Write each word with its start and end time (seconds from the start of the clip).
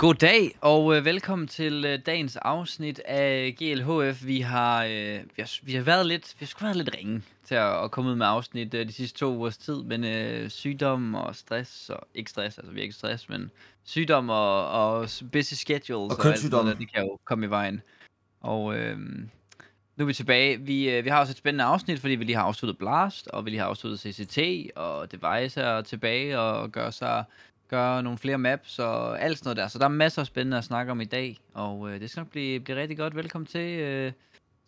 Goddag 0.00 0.56
og 0.60 0.96
øh, 0.96 1.04
velkommen 1.04 1.48
til 1.48 1.84
øh, 1.84 1.98
dagens 2.06 2.36
afsnit 2.36 3.00
af 3.04 3.56
GLHF. 3.58 4.26
Vi 4.26 4.40
har, 4.40 4.84
øh, 4.84 5.20
vi 5.36 5.42
har, 5.42 5.58
vi 5.62 5.74
har 5.74 5.82
været 5.82 6.06
lidt, 6.06 6.36
vi 6.38 6.46
har 6.46 6.64
været 6.64 6.76
lidt 6.76 6.96
ringe 6.96 7.22
til 7.44 7.54
at, 7.54 7.84
at 7.84 7.90
komme 7.90 8.10
ud 8.10 8.16
med 8.16 8.26
afsnit 8.26 8.74
øh, 8.74 8.86
de 8.86 8.92
sidste 8.92 9.18
to 9.18 9.36
ugers 9.36 9.58
tid, 9.58 9.82
men 9.82 10.04
øh, 10.04 10.50
sygdom 10.50 11.14
og 11.14 11.36
stress, 11.36 11.90
og 11.90 12.08
ikke 12.14 12.30
stress, 12.30 12.58
altså 12.58 12.72
vi 12.72 12.78
er 12.78 12.82
ikke 12.82 12.94
stress, 12.94 13.28
men 13.28 13.50
sygdom 13.84 14.30
og, 14.30 14.68
og 14.68 15.08
busy 15.32 15.54
schedules 15.54 16.14
Og 16.14 16.18
kønssygdom. 16.20 16.68
alt 16.68 16.78
det 16.78 16.92
kan 16.92 17.02
jo 17.02 17.18
komme 17.24 17.46
i 17.46 17.50
vejen. 17.50 17.82
Og 18.40 18.76
øh, 18.76 18.98
nu 19.96 20.04
er 20.04 20.06
vi 20.06 20.14
tilbage. 20.14 20.60
Vi, 20.60 20.90
øh, 20.90 21.04
vi 21.04 21.10
har 21.10 21.20
også 21.20 21.32
et 21.32 21.36
spændende 21.36 21.64
afsnit, 21.64 22.00
fordi 22.00 22.14
vi 22.14 22.24
lige 22.24 22.36
har 22.36 22.44
afsluttet 22.44 22.78
Blast, 22.78 23.28
og 23.28 23.44
vi 23.44 23.50
lige 23.50 23.60
har 23.60 23.66
afsluttet 23.66 24.00
CCT, 24.00 24.38
og 24.76 25.12
Device 25.12 25.60
er 25.60 25.80
tilbage 25.80 26.38
og 26.38 26.72
gør 26.72 26.90
sig 26.90 27.24
gøre 27.70 28.02
nogle 28.02 28.18
flere 28.18 28.38
maps 28.38 28.78
og 28.78 29.22
alt 29.22 29.38
sådan 29.38 29.46
noget 29.48 29.56
der. 29.56 29.68
Så 29.68 29.78
der 29.78 29.84
er 29.84 29.88
masser 29.88 30.20
af 30.22 30.26
spændende 30.26 30.58
at 30.58 30.64
snakke 30.64 30.92
om 30.92 31.00
i 31.00 31.04
dag, 31.04 31.38
og 31.54 31.90
øh, 31.90 32.00
det 32.00 32.10
skal 32.10 32.20
nok 32.20 32.28
blive, 32.30 32.60
blive 32.60 32.80
rigtig 32.80 32.96
godt. 32.98 33.16
Velkommen 33.16 33.46
til, 33.46 33.60
øh, 33.80 34.12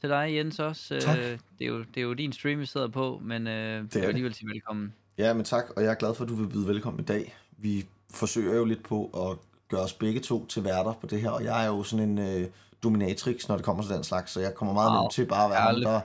til 0.00 0.08
dig, 0.10 0.34
Jens, 0.36 0.58
også. 0.58 0.98
Tak. 1.00 1.18
Øh, 1.18 1.24
det, 1.24 1.64
er 1.64 1.66
jo, 1.66 1.78
det 1.78 1.96
er 1.96 2.02
jo 2.02 2.12
din 2.12 2.32
stream, 2.32 2.60
vi 2.60 2.66
sidder 2.66 2.88
på, 2.88 3.20
men 3.24 3.46
øh, 3.46 3.52
det 3.52 3.56
er 3.56 3.78
er 3.78 3.86
det. 4.00 4.02
alligevel 4.08 4.34
sige 4.34 4.48
velkommen. 4.48 4.94
Ja, 5.18 5.34
men 5.34 5.44
tak, 5.44 5.64
og 5.76 5.82
jeg 5.82 5.90
er 5.90 5.94
glad 5.94 6.14
for, 6.14 6.24
at 6.24 6.28
du 6.30 6.34
vil 6.34 6.48
byde 6.48 6.66
velkommen 6.68 7.00
i 7.00 7.04
dag. 7.04 7.36
Vi 7.58 7.86
forsøger 8.10 8.54
jo 8.54 8.64
lidt 8.64 8.82
på 8.82 9.30
at 9.30 9.38
gøre 9.68 9.80
os 9.80 9.92
begge 9.92 10.20
to 10.20 10.46
til 10.46 10.64
værter 10.64 10.92
på 11.00 11.06
det 11.06 11.20
her, 11.20 11.30
og 11.30 11.44
jeg 11.44 11.62
er 11.64 11.66
jo 11.68 11.82
sådan 11.82 12.08
en 12.08 12.18
øh, 12.42 12.48
dominatrix, 12.82 13.48
når 13.48 13.56
det 13.56 13.64
kommer 13.64 13.82
til 13.82 13.94
den 13.94 14.04
slags, 14.04 14.32
så 14.32 14.40
jeg 14.40 14.54
kommer 14.54 14.74
meget 14.74 14.90
Wow. 14.92 15.00
nemt 15.02 15.12
til 15.12 15.26
bare 15.26 15.44
at 15.44 15.50
være 15.50 15.60
ham, 15.60 15.80
der, 15.80 16.00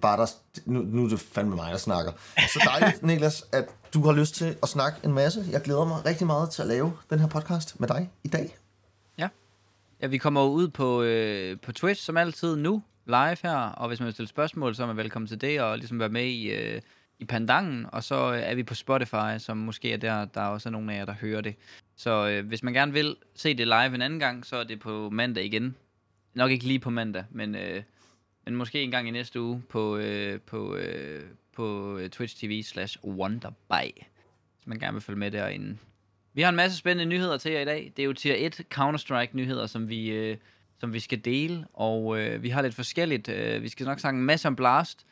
bare 0.00 0.16
der, 0.16 0.26
nu, 0.66 0.82
nu 0.82 1.04
er 1.04 1.08
det 1.08 1.20
fandme 1.20 1.56
mig, 1.56 1.72
der 1.72 1.78
snakker. 1.78 2.12
Så 2.36 2.60
dejligt, 2.78 3.02
Niklas, 3.06 3.44
at 3.52 3.64
du 3.94 4.02
har 4.02 4.12
lyst 4.12 4.34
til 4.34 4.56
at 4.62 4.68
snakke 4.68 4.98
en 5.04 5.12
masse. 5.12 5.44
Jeg 5.50 5.60
glæder 5.60 5.84
mig 5.84 6.06
rigtig 6.06 6.26
meget 6.26 6.50
til 6.50 6.62
at 6.62 6.68
lave 6.68 6.92
den 7.10 7.18
her 7.18 7.28
podcast 7.28 7.80
med 7.80 7.88
dig 7.88 8.10
i 8.24 8.28
dag. 8.28 8.56
Ja, 9.18 9.28
ja 10.02 10.06
vi 10.06 10.18
kommer 10.18 10.44
ud 10.44 10.68
på, 10.68 11.02
øh, 11.02 11.60
på 11.60 11.72
Twitch, 11.72 12.04
som 12.04 12.16
altid 12.16 12.56
nu, 12.56 12.82
live 13.06 13.36
her, 13.42 13.56
og 13.56 13.88
hvis 13.88 14.00
man 14.00 14.04
vil 14.04 14.12
stille 14.12 14.28
spørgsmål, 14.28 14.74
så 14.74 14.82
er 14.82 14.86
man 14.86 14.96
velkommen 14.96 15.26
til 15.26 15.40
det, 15.40 15.60
og 15.60 15.78
ligesom 15.78 15.98
være 15.98 16.08
med 16.08 16.24
i, 16.24 16.50
øh, 16.50 16.80
i 17.18 17.24
pandangen, 17.24 17.86
og 17.92 18.04
så 18.04 18.32
øh, 18.32 18.40
er 18.40 18.54
vi 18.54 18.62
på 18.62 18.74
Spotify, 18.74 19.38
som 19.38 19.56
måske 19.56 19.92
er 19.92 19.96
der, 19.96 20.24
der 20.24 20.40
er 20.40 20.48
også 20.48 20.70
nogle 20.70 20.94
af 20.94 20.98
jer, 20.98 21.04
der 21.04 21.14
hører 21.20 21.40
det. 21.40 21.54
Så 21.96 22.28
øh, 22.28 22.46
hvis 22.46 22.62
man 22.62 22.72
gerne 22.72 22.92
vil 22.92 23.16
se 23.34 23.54
det 23.54 23.66
live 23.66 23.94
en 23.94 24.02
anden 24.02 24.18
gang, 24.18 24.46
så 24.46 24.56
er 24.56 24.64
det 24.64 24.80
på 24.80 25.10
mandag 25.10 25.44
igen. 25.44 25.76
Nok 26.34 26.50
ikke 26.50 26.64
lige 26.64 26.78
på 26.78 26.90
mandag, 26.90 27.24
men, 27.30 27.54
øh, 27.54 27.82
men 28.44 28.56
måske 28.56 28.82
en 28.82 28.90
gang 28.90 29.08
i 29.08 29.10
næste 29.10 29.40
uge 29.40 29.62
på, 29.68 29.96
øh, 29.96 30.40
på, 30.40 30.76
øh, 30.76 31.24
på 31.52 31.98
øh, 31.98 32.10
Twitch 32.10 32.36
TV 32.36 32.62
slash 32.62 32.98
Wonderby, 33.04 34.02
hvis 34.56 34.66
man 34.66 34.78
gerne 34.78 34.92
vil 34.92 35.02
følge 35.02 35.18
med 35.18 35.30
derinde. 35.30 35.78
Vi 36.34 36.42
har 36.42 36.48
en 36.48 36.56
masse 36.56 36.78
spændende 36.78 37.14
nyheder 37.14 37.38
til 37.38 37.52
jer 37.52 37.60
i 37.60 37.64
dag. 37.64 37.92
Det 37.96 38.02
er 38.02 38.06
jo 38.06 38.12
tier 38.12 38.34
1 38.46 38.60
Counter-Strike 38.74 39.30
nyheder, 39.32 39.66
som 39.66 39.88
vi, 39.88 40.10
øh, 40.10 40.36
som 40.78 40.92
vi 40.92 41.00
skal 41.00 41.24
dele, 41.24 41.66
og 41.72 42.20
øh, 42.20 42.42
vi 42.42 42.48
har 42.48 42.62
lidt 42.62 42.74
forskelligt. 42.74 43.28
Øh, 43.28 43.62
vi 43.62 43.68
skal 43.68 43.86
nok 43.86 44.00
snakke 44.00 44.18
en 44.18 44.24
masse 44.24 44.48
om 44.48 44.56
Blast. 44.56 45.06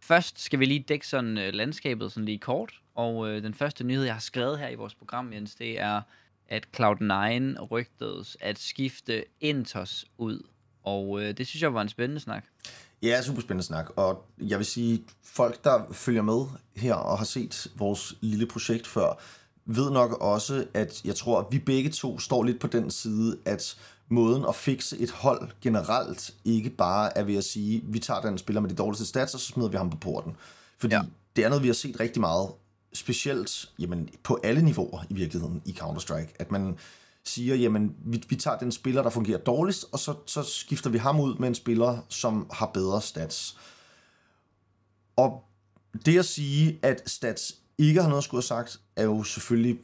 Først 0.00 0.40
skal 0.40 0.60
vi 0.60 0.64
lige 0.64 0.84
dække 0.88 1.06
sådan 1.06 1.38
øh, 1.38 1.52
landskabet 1.54 2.12
sådan 2.12 2.24
lige 2.24 2.38
kort, 2.38 2.80
og 2.94 3.28
øh, 3.28 3.42
den 3.42 3.54
første 3.54 3.84
nyhed, 3.84 4.04
jeg 4.04 4.14
har 4.14 4.20
skrevet 4.20 4.58
her 4.58 4.68
i 4.68 4.74
vores 4.74 4.94
program, 4.94 5.32
Jens, 5.32 5.54
det 5.54 5.80
er, 5.80 6.02
at 6.48 6.66
Cloud9 6.76 7.60
rygtedes 7.60 8.36
at 8.40 8.58
skifte 8.58 9.24
Intos 9.40 10.06
ud. 10.18 10.42
Og 10.84 11.22
øh, 11.22 11.36
det 11.38 11.46
synes 11.46 11.62
jeg 11.62 11.74
var 11.74 11.82
en 11.82 11.88
spændende 11.88 12.20
snak. 12.20 12.44
Ja, 13.02 13.22
super 13.22 13.40
spændende 13.40 13.66
snak, 13.66 13.90
og 13.96 14.24
jeg 14.38 14.58
vil 14.58 14.66
sige, 14.66 15.04
folk 15.22 15.64
der 15.64 15.82
følger 15.92 16.22
med 16.22 16.46
her 16.76 16.94
og 16.94 17.18
har 17.18 17.24
set 17.24 17.66
vores 17.76 18.14
lille 18.20 18.46
projekt 18.46 18.86
før, 18.86 19.18
ved 19.66 19.90
nok 19.90 20.12
også, 20.12 20.66
at 20.74 21.04
jeg 21.04 21.14
tror, 21.14 21.40
at 21.40 21.46
vi 21.50 21.58
begge 21.58 21.90
to 21.90 22.18
står 22.18 22.42
lidt 22.44 22.60
på 22.60 22.66
den 22.66 22.90
side, 22.90 23.38
at 23.44 23.76
måden 24.08 24.44
at 24.48 24.54
fikse 24.54 24.98
et 24.98 25.10
hold 25.10 25.50
generelt 25.60 26.34
ikke 26.44 26.70
bare 26.70 27.18
er 27.18 27.22
ved 27.24 27.36
at 27.36 27.44
sige, 27.44 27.82
vi 27.84 27.98
tager 27.98 28.20
den 28.20 28.38
spiller 28.38 28.60
med 28.60 28.70
de 28.70 28.74
dårligste 28.74 29.06
stats, 29.06 29.34
og 29.34 29.40
så 29.40 29.46
smider 29.46 29.68
vi 29.68 29.76
ham 29.76 29.90
på 29.90 29.96
porten. 29.96 30.36
Fordi 30.78 30.94
Ja. 30.94 31.02
det 31.36 31.44
er 31.44 31.48
noget, 31.48 31.62
vi 31.62 31.68
har 31.68 31.74
set 31.74 32.00
rigtig 32.00 32.20
meget, 32.20 32.48
specielt 32.92 33.70
jamen, 33.78 34.08
på 34.22 34.38
alle 34.44 34.62
niveauer 34.62 35.04
i 35.10 35.14
virkeligheden 35.14 35.62
i 35.64 35.76
Counter-Strike, 35.80 36.34
at 36.38 36.50
man 36.50 36.78
siger, 37.28 37.54
jamen, 37.54 37.94
vi, 38.04 38.22
vi 38.28 38.36
tager 38.36 38.58
den 38.58 38.72
spiller, 38.72 39.02
der 39.02 39.10
fungerer 39.10 39.38
dårligst, 39.38 39.84
og 39.92 39.98
så, 39.98 40.14
så 40.26 40.42
skifter 40.42 40.90
vi 40.90 40.98
ham 40.98 41.20
ud 41.20 41.34
med 41.34 41.48
en 41.48 41.54
spiller, 41.54 41.98
som 42.08 42.50
har 42.52 42.66
bedre 42.66 43.02
stats. 43.02 43.58
Og 45.16 45.44
det 46.06 46.18
at 46.18 46.24
sige, 46.24 46.78
at 46.82 47.10
stats 47.10 47.54
ikke 47.78 48.02
har 48.02 48.08
noget 48.08 48.18
at 48.18 48.24
skulle 48.24 48.38
have 48.38 48.64
sagt, 48.64 48.80
er 48.96 49.04
jo 49.04 49.22
selvfølgelig, 49.22 49.78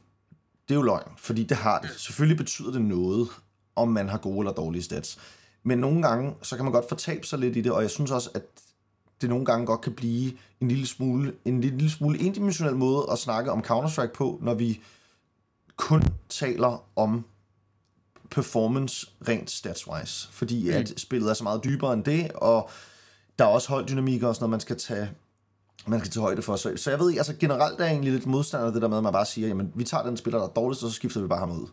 det 0.68 0.74
er 0.74 0.78
jo 0.78 0.82
løgn, 0.82 1.12
fordi 1.18 1.44
det 1.44 1.56
har 1.56 1.80
det. 1.80 1.90
Selvfølgelig 1.96 2.36
betyder 2.36 2.72
det 2.72 2.82
noget, 2.82 3.28
om 3.76 3.88
man 3.88 4.08
har 4.08 4.18
gode 4.18 4.38
eller 4.38 4.52
dårlige 4.52 4.82
stats. 4.82 5.18
Men 5.62 5.78
nogle 5.78 6.02
gange, 6.02 6.34
så 6.42 6.56
kan 6.56 6.64
man 6.64 6.72
godt 6.72 6.88
fortabe 6.88 7.26
sig 7.26 7.38
lidt 7.38 7.56
i 7.56 7.60
det, 7.60 7.72
og 7.72 7.82
jeg 7.82 7.90
synes 7.90 8.10
også, 8.10 8.30
at 8.34 8.42
det 9.20 9.28
nogle 9.28 9.44
gange 9.44 9.66
godt 9.66 9.80
kan 9.80 9.92
blive 9.92 10.32
en 10.60 10.68
lille 10.68 10.86
smule, 10.86 11.34
en 11.44 11.60
lille 11.60 11.90
smule 11.90 12.20
endimensionel 12.20 12.76
måde 12.76 13.06
at 13.12 13.18
snakke 13.18 13.50
om 13.50 13.60
Counter-Strike 13.60 14.12
på, 14.14 14.38
når 14.42 14.54
vi 14.54 14.80
kun 15.76 16.02
taler 16.28 16.84
om 16.96 17.24
performance 18.34 19.06
rent 19.28 19.50
stats-wise. 19.50 20.28
Fordi 20.32 20.70
mm. 20.70 20.76
at 20.76 20.92
spillet 20.96 21.30
er 21.30 21.34
så 21.34 21.44
meget 21.44 21.64
dybere 21.64 21.92
end 21.92 22.04
det, 22.04 22.32
og 22.32 22.70
der 23.38 23.44
er 23.44 23.48
også 23.48 23.68
holddynamikker 23.68 24.28
og 24.28 24.34
sådan 24.34 24.42
noget, 24.42 24.50
man 24.50 24.60
skal 24.60 24.78
tage, 24.78 25.10
man 25.86 26.00
skal 26.00 26.10
tage 26.10 26.22
højde 26.22 26.42
for. 26.42 26.56
Så, 26.56 26.76
så 26.76 26.90
jeg 26.90 26.98
ved 26.98 27.10
ikke, 27.10 27.20
altså 27.20 27.36
generelt 27.36 27.80
er 27.80 27.84
jeg 27.84 27.92
egentlig 27.92 28.12
lidt 28.12 28.26
modstander 28.26 28.66
af 28.66 28.72
det 28.72 28.82
der 28.82 28.88
med, 28.88 28.96
at 28.96 29.02
man 29.02 29.12
bare 29.12 29.26
siger, 29.26 29.48
jamen 29.48 29.72
vi 29.74 29.84
tager 29.84 30.04
den 30.04 30.16
spiller, 30.16 30.38
der 30.38 30.48
er 30.48 30.52
dårligst, 30.52 30.82
og 30.82 30.90
så 30.90 30.94
skifter 30.94 31.20
vi 31.20 31.28
bare 31.28 31.38
ham 31.38 31.50
ud. 31.50 31.66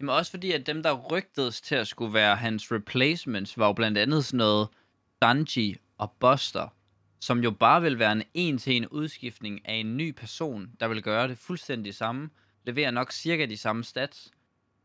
Jamen 0.00 0.14
også 0.14 0.30
fordi, 0.30 0.52
at 0.52 0.66
dem, 0.66 0.82
der 0.82 0.92
rygtedes 0.92 1.60
til 1.60 1.74
at 1.74 1.88
skulle 1.88 2.14
være 2.14 2.36
hans 2.36 2.72
replacements, 2.72 3.58
var 3.58 3.66
jo 3.66 3.72
blandt 3.72 3.98
andet 3.98 4.24
sådan 4.24 4.38
noget 4.38 4.68
Dungy 5.22 5.76
og 5.98 6.12
Buster, 6.20 6.68
som 7.20 7.38
jo 7.38 7.50
bare 7.50 7.82
vil 7.82 7.98
være 7.98 8.12
en 8.12 8.22
en-til-en 8.34 8.86
udskiftning 8.86 9.68
af 9.68 9.74
en 9.74 9.96
ny 9.96 10.10
person, 10.10 10.68
der 10.80 10.88
vil 10.88 11.02
gøre 11.02 11.28
det 11.28 11.38
fuldstændig 11.38 11.94
samme, 11.94 12.30
leverer 12.64 12.90
nok 12.90 13.12
cirka 13.12 13.46
de 13.46 13.56
samme 13.56 13.84
stats. 13.84 14.30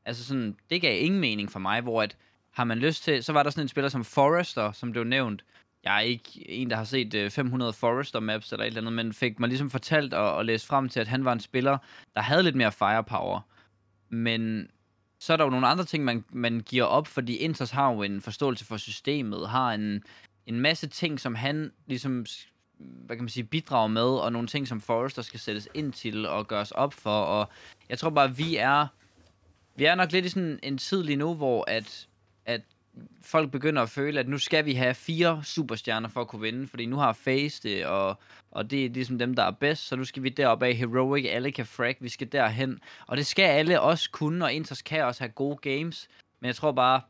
Altså 0.07 0.25
sådan, 0.25 0.56
det 0.69 0.81
gav 0.81 1.03
ingen 1.03 1.19
mening 1.19 1.51
for 1.51 1.59
mig, 1.59 1.81
hvor 1.81 2.01
at, 2.01 2.18
har 2.51 2.63
man 2.63 2.78
lyst 2.78 3.03
til, 3.03 3.23
så 3.23 3.34
var 3.34 3.44
der 3.44 3.50
sådan 3.50 3.63
en 3.63 3.68
spiller 3.68 3.90
som 3.90 4.03
Forrester, 4.03 4.72
som 4.72 4.91
blev 4.91 5.03
nævnt. 5.03 5.44
Jeg 5.84 5.95
er 5.95 6.00
ikke 6.00 6.50
en, 6.50 6.69
der 6.69 6.75
har 6.75 6.84
set 6.84 7.13
øh, 7.13 7.31
500 7.31 7.73
Forrester 7.73 8.19
maps 8.19 8.51
eller 8.51 8.63
et 8.63 8.67
eller 8.67 8.81
andet, 8.81 8.94
men 8.94 9.13
fik 9.13 9.40
mig 9.40 9.50
ligesom 9.50 9.69
fortalt 9.69 10.13
og, 10.13 10.35
og 10.35 10.46
læst 10.46 10.67
frem 10.67 10.90
til, 10.90 11.00
at 11.00 11.07
han 11.07 11.25
var 11.25 11.34
en 11.34 11.40
spiller, 11.40 11.78
der 12.16 12.22
havde 12.22 12.44
lidt 12.44 12.56
mere 12.56 12.72
firepower. 12.72 13.41
Men 14.09 14.69
så 15.19 15.34
er 15.34 15.38
der 15.38 15.44
jo 15.44 15.50
nogle 15.50 15.67
andre 15.67 15.85
ting, 15.85 16.03
man, 16.03 16.23
man 16.29 16.59
giver 16.66 16.84
op, 16.84 17.07
fordi 17.07 17.35
Inters 17.35 17.72
har 17.72 17.91
jo 17.94 18.03
en 18.03 18.22
forståelse 18.22 18.66
for 18.66 18.78
systemet, 18.78 19.50
har 19.50 19.73
en, 19.73 20.03
en 20.46 20.59
masse 20.59 20.88
ting, 20.88 21.19
som 21.19 21.35
han 21.35 21.72
ligesom, 21.88 22.25
hvad 22.78 23.16
kan 23.16 23.23
man 23.23 23.29
sige, 23.29 23.44
bidrager 23.44 23.88
med, 23.88 24.01
og 24.01 24.31
nogle 24.31 24.47
ting, 24.47 24.67
som 24.67 24.81
Forrester 24.81 25.22
skal 25.22 25.40
sættes 25.40 25.69
ind 25.73 25.94
til 25.94 26.25
og 26.25 26.47
gøres 26.47 26.72
op 26.72 26.94
for, 26.94 27.22
og 27.22 27.50
jeg 27.90 28.00
tror 28.00 28.09
bare, 28.09 28.35
vi 28.35 28.56
er, 28.56 28.88
vi 29.78 29.86
er 29.86 29.96
nok 29.96 30.12
lidt 30.12 30.26
i 30.26 30.30
sådan 30.30 30.60
en 30.64 30.78
tid 30.78 31.04
lige 31.04 31.16
nu, 31.16 31.34
hvor 31.34 31.64
at, 31.68 32.08
at 32.46 32.62
folk 33.22 33.52
begynder 33.52 33.82
at 33.82 33.90
føle, 33.90 34.20
at 34.20 34.28
nu 34.28 34.38
skal 34.38 34.66
vi 34.66 34.74
have 34.74 34.94
fire 34.94 35.42
superstjerner 35.44 36.10
for 36.10 36.22
at 36.22 36.28
kunne 36.28 36.42
vinde, 36.42 36.68
fordi 36.68 36.86
nu 36.86 36.96
har 36.96 37.14
Face 37.14 37.64
det, 37.64 37.86
og, 37.86 38.20
og 38.52 38.72
det 38.72 38.86
er 38.86 38.90
ligesom 38.90 39.20
dem, 39.20 39.36
der 39.36 39.44
er 39.44 39.52
bedst, 39.52 39.88
så 39.88 39.96
nu 39.96 40.04
skal 40.04 40.24
vi 40.24 40.30
deroppe 40.30 40.66
af 40.66 40.76
Heroic, 40.76 41.26
alle 41.30 41.52
kan 41.52 41.66
frag, 41.66 41.98
vi 42.00 42.10
skal 42.10 42.32
derhen, 42.32 42.80
og 43.08 43.18
det 43.18 43.26
skal 43.26 43.44
alle 43.44 43.82
også 43.82 44.12
kunne, 44.12 44.46
og 44.46 44.54
Inters 44.54 44.82
kan 44.82 45.06
også 45.06 45.22
have 45.22 45.32
gode 45.32 45.58
games, 45.58 46.08
men 46.42 46.48
jeg 46.48 46.56
tror 46.56 46.72
bare, 46.72 47.02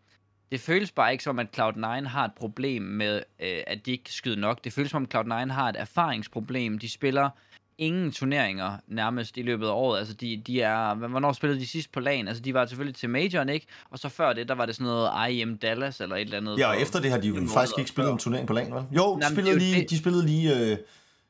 det 0.52 0.60
føles 0.60 0.92
bare 0.92 1.12
ikke 1.12 1.24
som, 1.24 1.40
at 1.40 1.60
Cloud9 1.60 2.08
har 2.08 2.26
et 2.26 2.34
problem 2.34 2.82
med, 2.82 3.16
øh, 3.40 3.64
at 3.68 3.86
de 3.86 3.92
ikke 3.92 4.04
kan 4.04 4.14
skyde 4.14 4.40
nok. 4.40 4.64
Det 4.64 4.74
føles 4.74 4.92
som, 4.92 5.04
at 5.04 5.16
Cloud9 5.16 5.52
har 5.52 5.70
et 5.70 5.76
erfaringsproblem. 5.80 6.80
De 6.80 6.90
spiller 6.90 7.30
ingen 7.78 8.12
turneringer 8.12 8.78
nærmest 8.88 9.38
i 9.38 9.42
løbet 9.42 9.68
af 9.68 9.72
året. 9.72 10.00
Altså, 10.00 10.14
de, 10.14 10.42
de 10.48 10.62
er... 10.62 10.94
Hvornår 10.94 11.32
spillede 11.34 11.60
de 11.60 11.68
sidst 11.68 11.92
på 11.92 12.00
lagen? 12.00 12.28
Altså, 12.28 12.44
de 12.44 12.54
var 12.54 12.66
selvfølgelig 12.66 12.96
til 12.96 13.10
Majoren, 13.10 13.50
ikke? 13.50 13.68
Og 13.90 14.00
så 14.00 14.10
før 14.10 14.34
det, 14.34 14.48
der 14.48 14.56
var 14.56 14.66
det 14.66 14.75
sådan 14.75 14.86
noget 14.86 15.31
IM 15.31 15.57
Dallas 15.57 16.01
eller 16.01 16.16
et 16.16 16.22
eller 16.22 16.38
andet. 16.38 16.57
Ja, 16.60 16.68
og 16.68 16.81
efter 16.81 17.00
det 17.01 17.12
har 17.12 17.18
de 17.18 17.28
jo 17.28 17.48
faktisk 17.54 17.80
ikke 17.80 17.90
spillet 17.90 18.12
en 18.12 18.18
turnering 18.18 18.48
på 18.48 18.54
lagen, 18.54 18.74
vel? 18.74 18.84
Jo, 18.92 19.16
de 19.16 19.25
Jamen, 19.25 19.36
spillede, 19.36 19.56
det 19.56 19.62
lige, 19.62 19.81
det. 19.81 19.90
de 19.90 19.98
spillede 19.98 20.25
lige, 20.25 20.72
øh, 20.72 20.78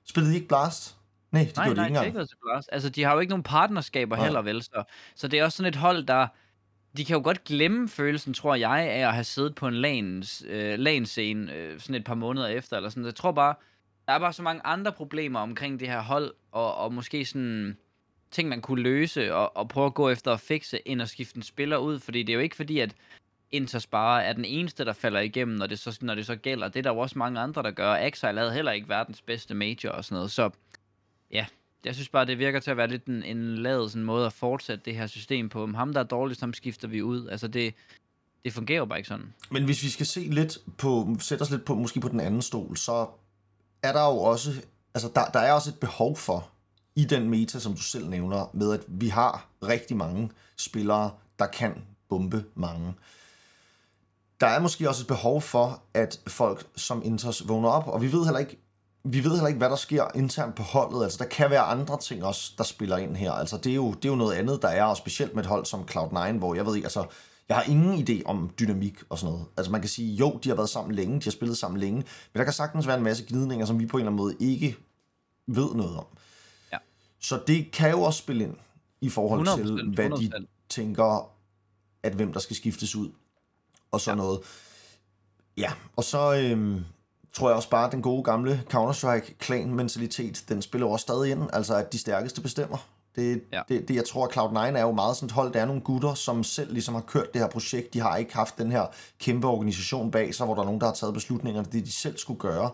spillede 0.09 0.31
de 0.31 0.35
ikke 0.35 0.47
Blast? 0.47 0.95
Nej, 1.31 1.43
det 1.43 1.55
Nej, 1.55 1.65
gjorde 1.65 1.77
nej, 1.77 1.83
de 1.83 1.89
ikke 1.89 1.93
det 1.93 1.99
engang. 1.99 2.05
ikke 2.05 2.17
været 2.17 2.29
til 2.29 2.37
Blast. 2.45 2.69
Altså, 2.71 2.89
de 2.89 3.03
har 3.03 3.13
jo 3.13 3.19
ikke 3.19 3.29
nogen 3.29 3.43
partnerskaber 3.43 4.15
Nej. 4.15 4.25
heller, 4.25 4.41
vel? 4.41 4.63
Så, 4.63 4.83
så 5.15 5.27
det 5.27 5.39
er 5.39 5.43
også 5.43 5.57
sådan 5.57 5.69
et 5.69 5.75
hold, 5.75 6.03
der... 6.03 6.27
De 6.97 7.05
kan 7.05 7.15
jo 7.15 7.23
godt 7.23 7.43
glemme 7.43 7.89
følelsen, 7.89 8.33
tror 8.33 8.55
jeg, 8.55 8.71
af 8.71 9.07
at 9.07 9.13
have 9.13 9.23
siddet 9.23 9.55
på 9.55 9.67
en 9.67 9.73
lanes, 9.73 10.43
øh, 10.47 10.79
lanescene 10.79 11.53
øh, 11.53 11.79
sådan 11.79 11.95
et 11.95 12.03
par 12.03 12.15
måneder 12.15 12.47
efter, 12.47 12.77
eller 12.77 12.89
sådan. 12.89 13.05
Jeg 13.05 13.15
tror 13.15 13.31
bare, 13.31 13.55
der 14.07 14.13
er 14.13 14.19
bare 14.19 14.33
så 14.33 14.43
mange 14.43 14.61
andre 14.65 14.91
problemer 14.91 15.39
omkring 15.39 15.79
det 15.79 15.87
her 15.87 16.01
hold, 16.01 16.33
og, 16.51 16.75
og 16.75 16.93
måske 16.93 17.25
sådan 17.25 17.77
ting, 18.31 18.49
man 18.49 18.61
kunne 18.61 18.81
løse, 18.81 19.35
og, 19.35 19.57
og 19.57 19.69
prøve 19.69 19.85
at 19.85 19.93
gå 19.93 20.09
efter 20.09 20.33
at 20.33 20.39
fikse, 20.39 20.87
end 20.87 21.01
at 21.01 21.09
skifte 21.09 21.37
en 21.37 21.43
spiller 21.43 21.77
ud, 21.77 21.99
fordi 21.99 22.23
det 22.23 22.33
er 22.33 22.37
jo 22.37 22.39
ikke 22.39 22.55
fordi, 22.55 22.79
at 22.79 22.95
Inters 23.51 23.87
bare 23.87 24.23
er 24.23 24.33
den 24.33 24.45
eneste, 24.45 24.85
der 24.85 24.93
falder 24.93 25.19
igennem, 25.19 25.57
når 25.57 25.67
det 25.67 25.79
så, 25.79 25.97
når 26.01 26.15
det 26.15 26.25
så 26.25 26.35
gælder. 26.35 26.67
Det 26.67 26.79
er 26.79 26.83
der 26.83 26.89
jo 26.89 26.97
også 26.97 27.17
mange 27.17 27.39
andre, 27.39 27.63
der 27.63 27.71
gør. 27.71 27.93
Axel 27.93 28.37
havde 28.37 28.53
heller 28.53 28.71
ikke 28.71 28.89
verdens 28.89 29.21
bedste 29.21 29.55
major 29.55 29.89
og 29.89 30.05
sådan 30.05 30.15
noget, 30.15 30.31
så 30.31 30.49
ja, 31.31 31.45
jeg 31.85 31.95
synes 31.95 32.09
bare, 32.09 32.25
det 32.25 32.39
virker 32.39 32.59
til 32.59 32.71
at 32.71 32.77
være 32.77 32.87
lidt 32.87 33.05
en, 33.05 33.23
en 33.23 33.55
lavet 33.55 33.91
sådan 33.91 34.03
måde 34.03 34.25
at 34.25 34.33
fortsætte 34.33 34.85
det 34.85 34.95
her 34.95 35.07
system 35.07 35.49
på. 35.49 35.63
Om 35.63 35.73
ham, 35.73 35.93
der 35.93 35.99
er 35.99 36.03
dårligst, 36.03 36.41
ham 36.41 36.53
skifter 36.53 36.87
vi 36.87 37.01
ud. 37.01 37.27
Altså, 37.27 37.47
det, 37.47 37.73
det 38.45 38.53
fungerer 38.53 38.77
jo 38.77 38.85
bare 38.85 38.99
ikke 38.99 39.07
sådan. 39.07 39.33
Men 39.51 39.65
hvis 39.65 39.83
vi 39.83 39.89
skal 39.89 40.05
se 40.05 40.19
lidt 40.19 40.57
på, 40.77 41.15
sætte 41.19 41.41
os 41.41 41.51
lidt 41.51 41.65
på, 41.65 41.75
måske 41.75 41.99
på 41.99 42.07
den 42.07 42.19
anden 42.19 42.41
stol, 42.41 42.77
så 42.77 43.07
er 43.83 43.93
der 43.93 44.05
jo 44.05 44.17
også, 44.17 44.51
altså 44.93 45.09
der, 45.15 45.25
der 45.25 45.39
er 45.39 45.53
også 45.53 45.69
et 45.69 45.79
behov 45.79 46.17
for, 46.17 46.49
i 46.95 47.05
den 47.05 47.29
meta, 47.29 47.59
som 47.59 47.73
du 47.73 47.81
selv 47.81 48.09
nævner, 48.09 48.49
med 48.53 48.73
at 48.73 48.81
vi 48.87 49.07
har 49.07 49.47
rigtig 49.63 49.97
mange 49.97 50.31
spillere, 50.57 51.11
der 51.39 51.47
kan 51.47 51.73
bombe 52.09 52.45
mange. 52.55 52.93
Der 54.39 54.47
er 54.47 54.59
måske 54.59 54.89
også 54.89 55.03
et 55.03 55.07
behov 55.07 55.41
for, 55.41 55.81
at 55.93 56.19
folk 56.27 56.67
som 56.75 57.01
Inters 57.05 57.47
vågner 57.47 57.69
op, 57.69 57.87
og 57.87 58.01
vi 58.01 58.11
ved 58.11 58.23
heller 58.23 58.39
ikke, 58.39 58.57
vi 59.03 59.23
ved 59.23 59.31
heller 59.31 59.47
ikke, 59.47 59.57
hvad 59.57 59.69
der 59.69 59.75
sker 59.75 60.05
internt 60.15 60.55
på 60.55 60.63
holdet. 60.63 61.03
Altså, 61.03 61.17
der 61.17 61.29
kan 61.29 61.49
være 61.49 61.61
andre 61.61 61.99
ting 61.99 62.23
også, 62.23 62.51
der 62.57 62.63
spiller 62.63 62.97
ind 62.97 63.15
her. 63.15 63.31
Altså, 63.31 63.57
det 63.57 63.71
er 63.71 63.75
jo, 63.75 63.93
det 63.93 64.05
er 64.05 64.09
jo 64.09 64.15
noget 64.15 64.35
andet, 64.35 64.61
der 64.61 64.67
er, 64.67 64.83
og 64.83 64.97
specielt 64.97 65.35
med 65.35 65.43
et 65.43 65.49
hold 65.49 65.65
som 65.65 65.87
Cloud9, 65.91 66.31
hvor 66.31 66.55
jeg 66.55 66.65
ved 66.65 66.75
ikke, 66.75 66.85
altså, 66.85 67.05
jeg 67.49 67.57
har 67.57 67.63
ingen 67.63 68.07
idé 68.07 68.21
om 68.25 68.51
dynamik 68.59 69.03
og 69.09 69.19
sådan 69.19 69.33
noget. 69.33 69.47
Altså, 69.57 69.71
man 69.71 69.81
kan 69.81 69.89
sige, 69.89 70.15
jo, 70.15 70.39
de 70.43 70.49
har 70.49 70.55
været 70.55 70.69
sammen 70.69 70.95
længe, 70.95 71.19
de 71.19 71.23
har 71.23 71.31
spillet 71.31 71.57
sammen 71.57 71.79
længe, 71.79 71.97
men 71.97 72.39
der 72.39 72.43
kan 72.43 72.53
sagtens 72.53 72.87
være 72.87 72.97
en 72.97 73.03
masse 73.03 73.25
gnidninger, 73.27 73.65
som 73.65 73.79
vi 73.79 73.85
på 73.85 73.97
en 73.97 74.01
eller 74.01 74.11
anden 74.11 74.23
måde 74.23 74.35
ikke 74.39 74.77
ved 75.47 75.75
noget 75.75 75.97
om. 75.97 76.05
Ja. 76.71 76.77
Så 77.19 77.39
det 77.47 77.71
kan 77.71 77.91
jo 77.91 78.01
også 78.01 78.19
spille 78.19 78.43
ind 78.43 78.55
i 79.01 79.09
forhold 79.09 79.47
100%, 79.47 79.55
til, 79.55 79.93
hvad 79.95 80.09
100%. 80.09 80.21
de 80.21 80.31
tænker, 80.69 81.31
at 82.03 82.13
hvem 82.13 82.33
der 82.33 82.39
skal 82.39 82.55
skiftes 82.55 82.95
ud, 82.95 83.09
og 83.91 84.01
sådan 84.01 84.19
ja. 84.19 84.23
noget. 84.23 84.39
Ja, 85.57 85.71
og 85.95 86.03
så, 86.03 86.35
øhm, 86.35 86.83
tror 87.33 87.49
jeg 87.49 87.55
også 87.55 87.69
bare, 87.69 87.85
at 87.85 87.91
den 87.91 88.01
gode 88.01 88.23
gamle 88.23 88.63
Counter-Strike-klan-mentalitet, 88.69 90.43
den 90.49 90.61
spiller 90.61 90.87
også 90.87 91.03
stadig 91.03 91.31
ind, 91.31 91.49
altså 91.53 91.75
at 91.75 91.93
de 91.93 91.97
stærkeste 91.97 92.41
bestemmer. 92.41 92.77
Det, 93.17 93.41
ja. 93.53 93.61
det, 93.69 93.87
det, 93.87 93.95
jeg 93.95 94.05
tror, 94.05 94.25
at 94.25 94.37
Cloud9 94.37 94.77
er 94.77 94.81
jo 94.81 94.91
meget 94.91 95.15
sådan 95.15 95.25
et 95.25 95.31
hold, 95.31 95.53
der 95.53 95.61
er 95.61 95.65
nogle 95.65 95.81
gutter, 95.81 96.13
som 96.13 96.43
selv 96.43 96.73
ligesom 96.73 96.93
har 96.93 97.01
kørt 97.01 97.33
det 97.33 97.41
her 97.41 97.49
projekt. 97.49 97.93
De 97.93 97.99
har 97.99 98.17
ikke 98.17 98.33
haft 98.33 98.57
den 98.57 98.71
her 98.71 98.85
kæmpe 99.19 99.47
organisation 99.47 100.11
bag 100.11 100.35
sig, 100.35 100.45
hvor 100.45 100.55
der 100.55 100.61
er 100.61 100.65
nogen, 100.65 100.81
der 100.81 100.87
har 100.87 100.93
taget 100.93 101.13
beslutninger, 101.13 101.63
det 101.63 101.85
de 101.85 101.91
selv 101.91 102.17
skulle 102.17 102.39
gøre. 102.39 102.71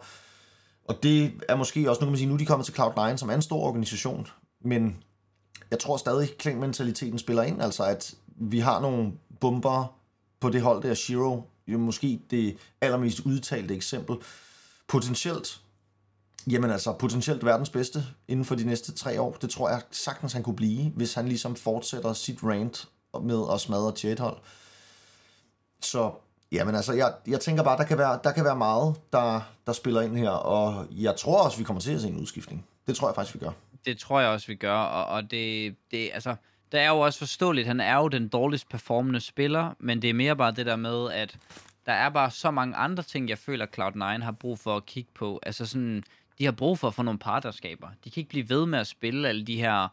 Og 0.86 1.04
det 1.04 1.34
er 1.50 1.56
måske 1.56 1.90
også, 1.90 2.00
nu 2.01 2.06
kan 2.06 2.12
man 2.12 2.18
sige, 2.18 2.28
nu 2.28 2.34
er 2.34 2.38
de 2.38 2.45
kommet 2.45 2.66
til 2.66 2.74
Cloud9, 2.74 3.18
som 3.18 3.30
er 3.30 3.34
en 3.34 3.42
stor 3.42 3.60
organisation, 3.60 4.28
men 4.66 5.04
jeg 5.72 5.80
tror 5.80 5.98
stadig, 5.98 6.30
at 6.30 6.38
klan-mentaliteten 6.38 7.19
spiller 7.19 7.44
ind, 7.44 7.62
altså 7.62 7.84
at 7.84 8.16
vi 8.28 8.60
har 8.60 8.81
nogle 8.81 9.12
bomber 9.40 9.95
på 10.40 10.50
det 10.50 10.62
hold 10.62 10.84
der, 10.84 10.94
Shiro, 10.94 11.42
jo 11.68 11.78
måske 11.78 12.22
det 12.31 12.57
allermest 12.81 13.19
udtalte 13.19 13.75
eksempel, 13.75 14.16
potentielt, 14.88 15.62
jamen 16.48 16.72
altså 16.72 16.94
potentielt 16.94 17.45
verdens 17.45 17.69
bedste 17.69 18.04
inden 18.28 18.45
for 18.45 18.56
de 18.56 18.66
næste 18.66 18.92
tre 18.92 19.22
år. 19.22 19.38
Det 19.42 19.50
tror 19.50 19.69
jeg 19.69 19.81
sagtens, 19.92 20.34
han 20.34 20.44
kunne 20.44 20.56
blive, 20.56 20.90
hvis 20.90 21.13
han 21.13 21.28
ligesom 21.28 21.56
fortsætter 21.56 22.13
sit 22.13 22.44
rant 22.44 22.90
med 23.22 23.44
at 23.54 23.62
smadre 23.62 23.94
Jet-hold. 24.04 24.38
Så 25.81 26.12
jamen 26.51 26.75
altså, 26.75 26.94
jeg, 26.94 27.13
jeg 27.28 27.40
tænker 27.40 27.63
bare, 27.63 27.78
der 27.78 27.84
kan 27.84 27.98
være, 27.98 28.19
der 28.24 28.31
kan 28.31 28.45
være 28.45 28.56
meget, 28.56 28.95
der, 29.13 29.42
der 29.68 29.74
spiller 29.74 30.01
ind 30.01 30.18
her, 30.18 30.30
og 30.30 30.88
jeg 30.92 31.16
tror 31.16 31.44
også, 31.44 31.57
vi 31.57 31.63
kommer 31.63 31.81
til 31.81 31.92
at 31.92 32.01
se 32.01 32.07
en 32.07 32.18
udskiftning. 32.18 32.66
Det 32.88 32.95
tror 32.95 33.07
jeg 33.07 33.16
faktisk, 33.16 33.36
vi 33.36 33.40
gør. 33.40 33.51
Det 33.86 33.98
tror 33.98 34.19
jeg 34.19 34.30
også, 34.30 34.48
vi 34.48 34.56
gør, 34.56 34.78
og, 34.78 35.06
og 35.06 35.31
det, 35.31 35.75
det, 35.92 36.10
altså, 36.13 36.36
det 36.72 36.80
er 36.80 36.90
jo 36.90 37.00
også 37.00 37.19
forståeligt, 37.19 37.68
han 37.68 37.80
er 37.80 37.98
jo 37.98 38.07
den 38.07 38.28
dårligst 38.28 38.69
performende 38.69 39.19
spiller, 39.19 39.74
men 39.80 40.01
det 40.01 40.10
er 40.10 40.13
mere 40.13 40.36
bare 40.36 40.51
det 40.51 40.66
der 40.66 40.75
med, 40.75 41.12
at 41.12 41.38
der 41.86 41.94
er 41.94 42.10
bare 42.10 42.31
så 42.31 42.51
mange 42.51 42.75
andre 42.75 43.04
ting, 43.04 43.30
jeg 43.30 43.38
føler, 43.38 43.66
Cloud9 43.66 44.24
har 44.24 44.31
brug 44.31 44.60
for 44.60 44.75
at 44.78 44.86
kigge 44.86 45.10
på. 45.16 45.40
Altså 45.44 45.66
sådan, 45.66 46.04
de 46.44 46.48
har 46.48 46.51
brug 46.51 46.80
for 46.80 46.88
at 46.88 46.94
få 46.94 47.04
nogle 47.04 47.19
partnerskaber. 47.19 47.88
De 48.04 48.10
kan 48.10 48.22
ikke 48.22 48.30
blive 48.30 48.50
ved 48.50 48.66
med 48.66 48.80
at 48.80 48.88
spille 48.88 49.28
alle 49.28 49.45
de 49.45 49.57
her 49.57 49.88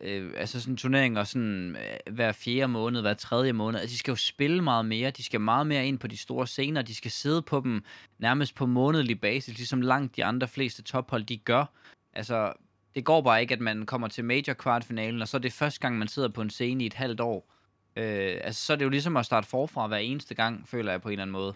øh, 0.00 0.32
altså 0.36 0.60
sådan 0.60 0.76
turneringer 0.76 1.24
sådan 1.24 1.76
øh, 1.76 2.14
hver 2.14 2.32
fjerde 2.32 2.68
måned, 2.68 3.00
hver 3.00 3.14
tredje 3.14 3.52
måned. 3.52 3.80
Altså, 3.80 3.92
de 3.92 3.98
skal 3.98 4.12
jo 4.12 4.16
spille 4.16 4.62
meget 4.62 4.84
mere. 4.84 5.10
De 5.10 5.22
skal 5.22 5.40
meget 5.40 5.66
mere 5.66 5.86
ind 5.86 5.98
på 5.98 6.06
de 6.06 6.16
store 6.16 6.46
scener. 6.46 6.82
De 6.82 6.94
skal 6.94 7.10
sidde 7.10 7.42
på 7.42 7.60
dem 7.60 7.84
nærmest 8.18 8.54
på 8.54 8.66
månedlig 8.66 9.20
basis, 9.20 9.56
ligesom 9.56 9.80
langt 9.80 10.16
de 10.16 10.24
andre 10.24 10.48
fleste 10.48 10.82
tophold, 10.82 11.24
de 11.24 11.36
gør. 11.36 11.64
Altså, 12.12 12.52
det 12.94 13.04
går 13.04 13.20
bare 13.20 13.40
ikke, 13.40 13.54
at 13.54 13.60
man 13.60 13.86
kommer 13.86 14.08
til 14.08 14.24
major 14.24 14.52
kvartfinalen, 14.52 15.22
og 15.22 15.28
så 15.28 15.36
er 15.36 15.40
det 15.40 15.52
første 15.52 15.80
gang, 15.80 15.98
man 15.98 16.08
sidder 16.08 16.28
på 16.28 16.42
en 16.42 16.50
scene 16.50 16.84
i 16.84 16.86
et 16.86 16.94
halvt 16.94 17.20
år. 17.20 17.52
Øh, 17.96 18.40
altså, 18.44 18.66
så 18.66 18.72
er 18.72 18.76
det 18.76 18.84
jo 18.84 18.90
ligesom 18.90 19.16
at 19.16 19.26
starte 19.26 19.48
forfra 19.48 19.86
hver 19.86 19.96
eneste 19.96 20.34
gang, 20.34 20.68
føler 20.68 20.90
jeg 20.90 21.02
på 21.02 21.08
en 21.08 21.12
eller 21.12 21.22
anden 21.22 21.32
måde. 21.32 21.54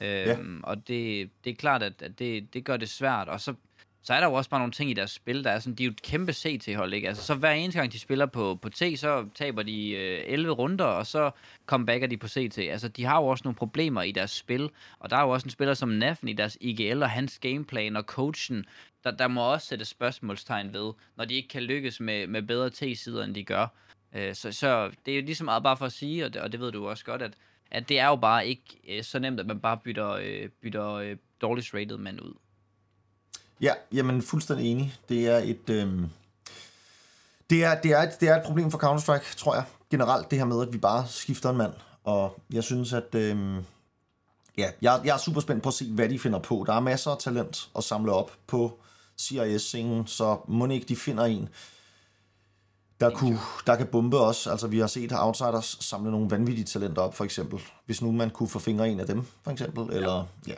Øh, 0.00 0.08
ja. 0.08 0.36
Og 0.62 0.88
det, 0.88 1.30
det 1.44 1.50
er 1.50 1.54
klart, 1.54 1.82
at, 1.82 2.02
at 2.02 2.18
det, 2.18 2.54
det 2.54 2.64
gør 2.64 2.76
det 2.76 2.88
svært. 2.88 3.28
Og 3.28 3.40
så, 3.40 3.54
så 4.02 4.14
er 4.14 4.20
der 4.20 4.26
jo 4.26 4.34
også 4.34 4.50
bare 4.50 4.60
nogle 4.60 4.72
ting 4.72 4.90
i 4.90 4.94
deres 4.94 5.10
spil, 5.10 5.44
der 5.44 5.50
er 5.50 5.58
sådan, 5.58 5.74
de 5.74 5.82
er 5.82 5.86
jo 5.86 5.90
et 5.90 6.02
kæmpe 6.02 6.32
CT-hold, 6.32 6.94
ikke? 6.94 7.08
Altså, 7.08 7.22
så 7.22 7.34
hver 7.34 7.50
eneste 7.50 7.78
gang, 7.80 7.92
de 7.92 7.98
spiller 7.98 8.26
på, 8.26 8.58
på 8.62 8.68
T, 8.68 8.82
så 8.96 9.28
taber 9.34 9.62
de 9.62 9.90
øh, 9.90 10.22
11 10.26 10.52
runder, 10.52 10.84
og 10.84 11.06
så 11.06 11.30
comebacker 11.66 12.06
de 12.06 12.16
på 12.16 12.28
CT. 12.28 12.58
Altså, 12.58 12.88
de 12.88 13.04
har 13.04 13.20
jo 13.20 13.26
også 13.26 13.42
nogle 13.44 13.56
problemer 13.56 14.02
i 14.02 14.12
deres 14.12 14.30
spil, 14.30 14.70
og 14.98 15.10
der 15.10 15.16
er 15.16 15.22
jo 15.22 15.30
også 15.30 15.46
en 15.46 15.50
spiller 15.50 15.74
som 15.74 15.88
Naffen 15.88 16.28
i 16.28 16.32
deres 16.32 16.58
IGL, 16.60 17.02
og 17.02 17.10
hans 17.10 17.38
gameplan 17.38 17.96
og 17.96 18.02
coachen, 18.02 18.64
der, 19.04 19.10
der 19.10 19.28
må 19.28 19.52
også 19.52 19.66
sætte 19.66 19.84
spørgsmålstegn 19.84 20.72
ved, 20.72 20.92
når 21.16 21.24
de 21.24 21.34
ikke 21.34 21.48
kan 21.48 21.62
lykkes 21.62 22.00
med, 22.00 22.26
med 22.26 22.42
bedre 22.42 22.70
T-sider, 22.70 23.24
end 23.24 23.34
de 23.34 23.44
gør. 23.44 23.66
Øh, 24.14 24.34
så, 24.34 24.52
så 24.52 24.90
det 25.06 25.12
er 25.12 25.18
jo 25.18 25.24
ligesom 25.24 25.44
meget 25.44 25.62
bare 25.62 25.76
for 25.76 25.86
at 25.86 25.92
sige, 25.92 26.24
og 26.24 26.34
det, 26.34 26.42
og 26.42 26.52
det 26.52 26.60
ved 26.60 26.72
du 26.72 26.88
også 26.88 27.04
godt, 27.04 27.22
at, 27.22 27.34
at 27.70 27.88
det 27.88 27.98
er 27.98 28.06
jo 28.06 28.16
bare 28.16 28.46
ikke 28.46 28.62
øh, 28.88 29.02
så 29.02 29.18
nemt, 29.18 29.40
at 29.40 29.46
man 29.46 29.60
bare 29.60 29.78
bytter, 29.84 30.10
øh, 30.10 30.48
bytter 30.48 30.92
øh, 30.92 31.16
dårligst 31.40 31.74
rated 31.74 31.98
mand 31.98 32.20
ud. 32.20 32.34
Ja, 33.62 33.72
jamen 33.92 34.22
fuldstændig 34.22 34.70
enig. 34.70 34.94
Det 35.08 35.28
er 35.28 35.38
et... 35.38 35.70
Øh... 35.70 35.92
Det 37.50 37.64
er, 37.64 37.80
det, 37.80 37.90
er 37.90 37.98
et, 37.98 38.20
det 38.20 38.28
er 38.28 38.36
et 38.36 38.42
problem 38.44 38.70
for 38.70 38.78
Counter-Strike, 38.78 39.36
tror 39.36 39.54
jeg. 39.54 39.64
Generelt 39.90 40.30
det 40.30 40.38
her 40.38 40.44
med, 40.44 40.62
at 40.62 40.72
vi 40.72 40.78
bare 40.78 41.06
skifter 41.08 41.50
en 41.50 41.56
mand. 41.56 41.72
Og 42.04 42.40
jeg 42.52 42.64
synes, 42.64 42.92
at... 42.92 43.14
Øh... 43.14 43.56
Ja, 44.58 44.70
jeg, 44.82 45.00
jeg 45.04 45.14
er 45.14 45.18
super 45.18 45.40
spændt 45.40 45.62
på 45.62 45.68
at 45.68 45.74
se, 45.74 45.92
hvad 45.92 46.08
de 46.08 46.18
finder 46.18 46.38
på. 46.38 46.64
Der 46.66 46.72
er 46.72 46.80
masser 46.80 47.10
af 47.10 47.18
talent 47.18 47.68
at 47.76 47.84
samle 47.84 48.12
op 48.12 48.32
på 48.46 48.78
CIS-scenen, 49.20 50.06
så 50.06 50.38
må 50.48 50.66
ikke 50.66 50.86
de 50.86 50.96
finder 50.96 51.24
en, 51.24 51.48
der, 53.00 53.10
kunne, 53.10 53.38
der 53.66 53.76
kan 53.76 53.86
bombe 53.86 54.18
også. 54.18 54.50
Altså, 54.50 54.66
vi 54.66 54.78
har 54.78 54.86
set 54.86 55.12
Outsiders 55.14 55.76
samle 55.80 56.10
nogle 56.10 56.30
vanvittige 56.30 56.64
talenter 56.64 57.02
op, 57.02 57.14
for 57.14 57.24
eksempel. 57.24 57.60
Hvis 57.86 58.02
nu 58.02 58.12
man 58.12 58.30
kunne 58.30 58.48
få 58.48 58.58
fingre 58.58 58.88
en 58.88 59.00
af 59.00 59.06
dem, 59.06 59.26
for 59.44 59.50
eksempel. 59.50 59.96
Eller, 59.96 60.26
ja. 60.46 60.54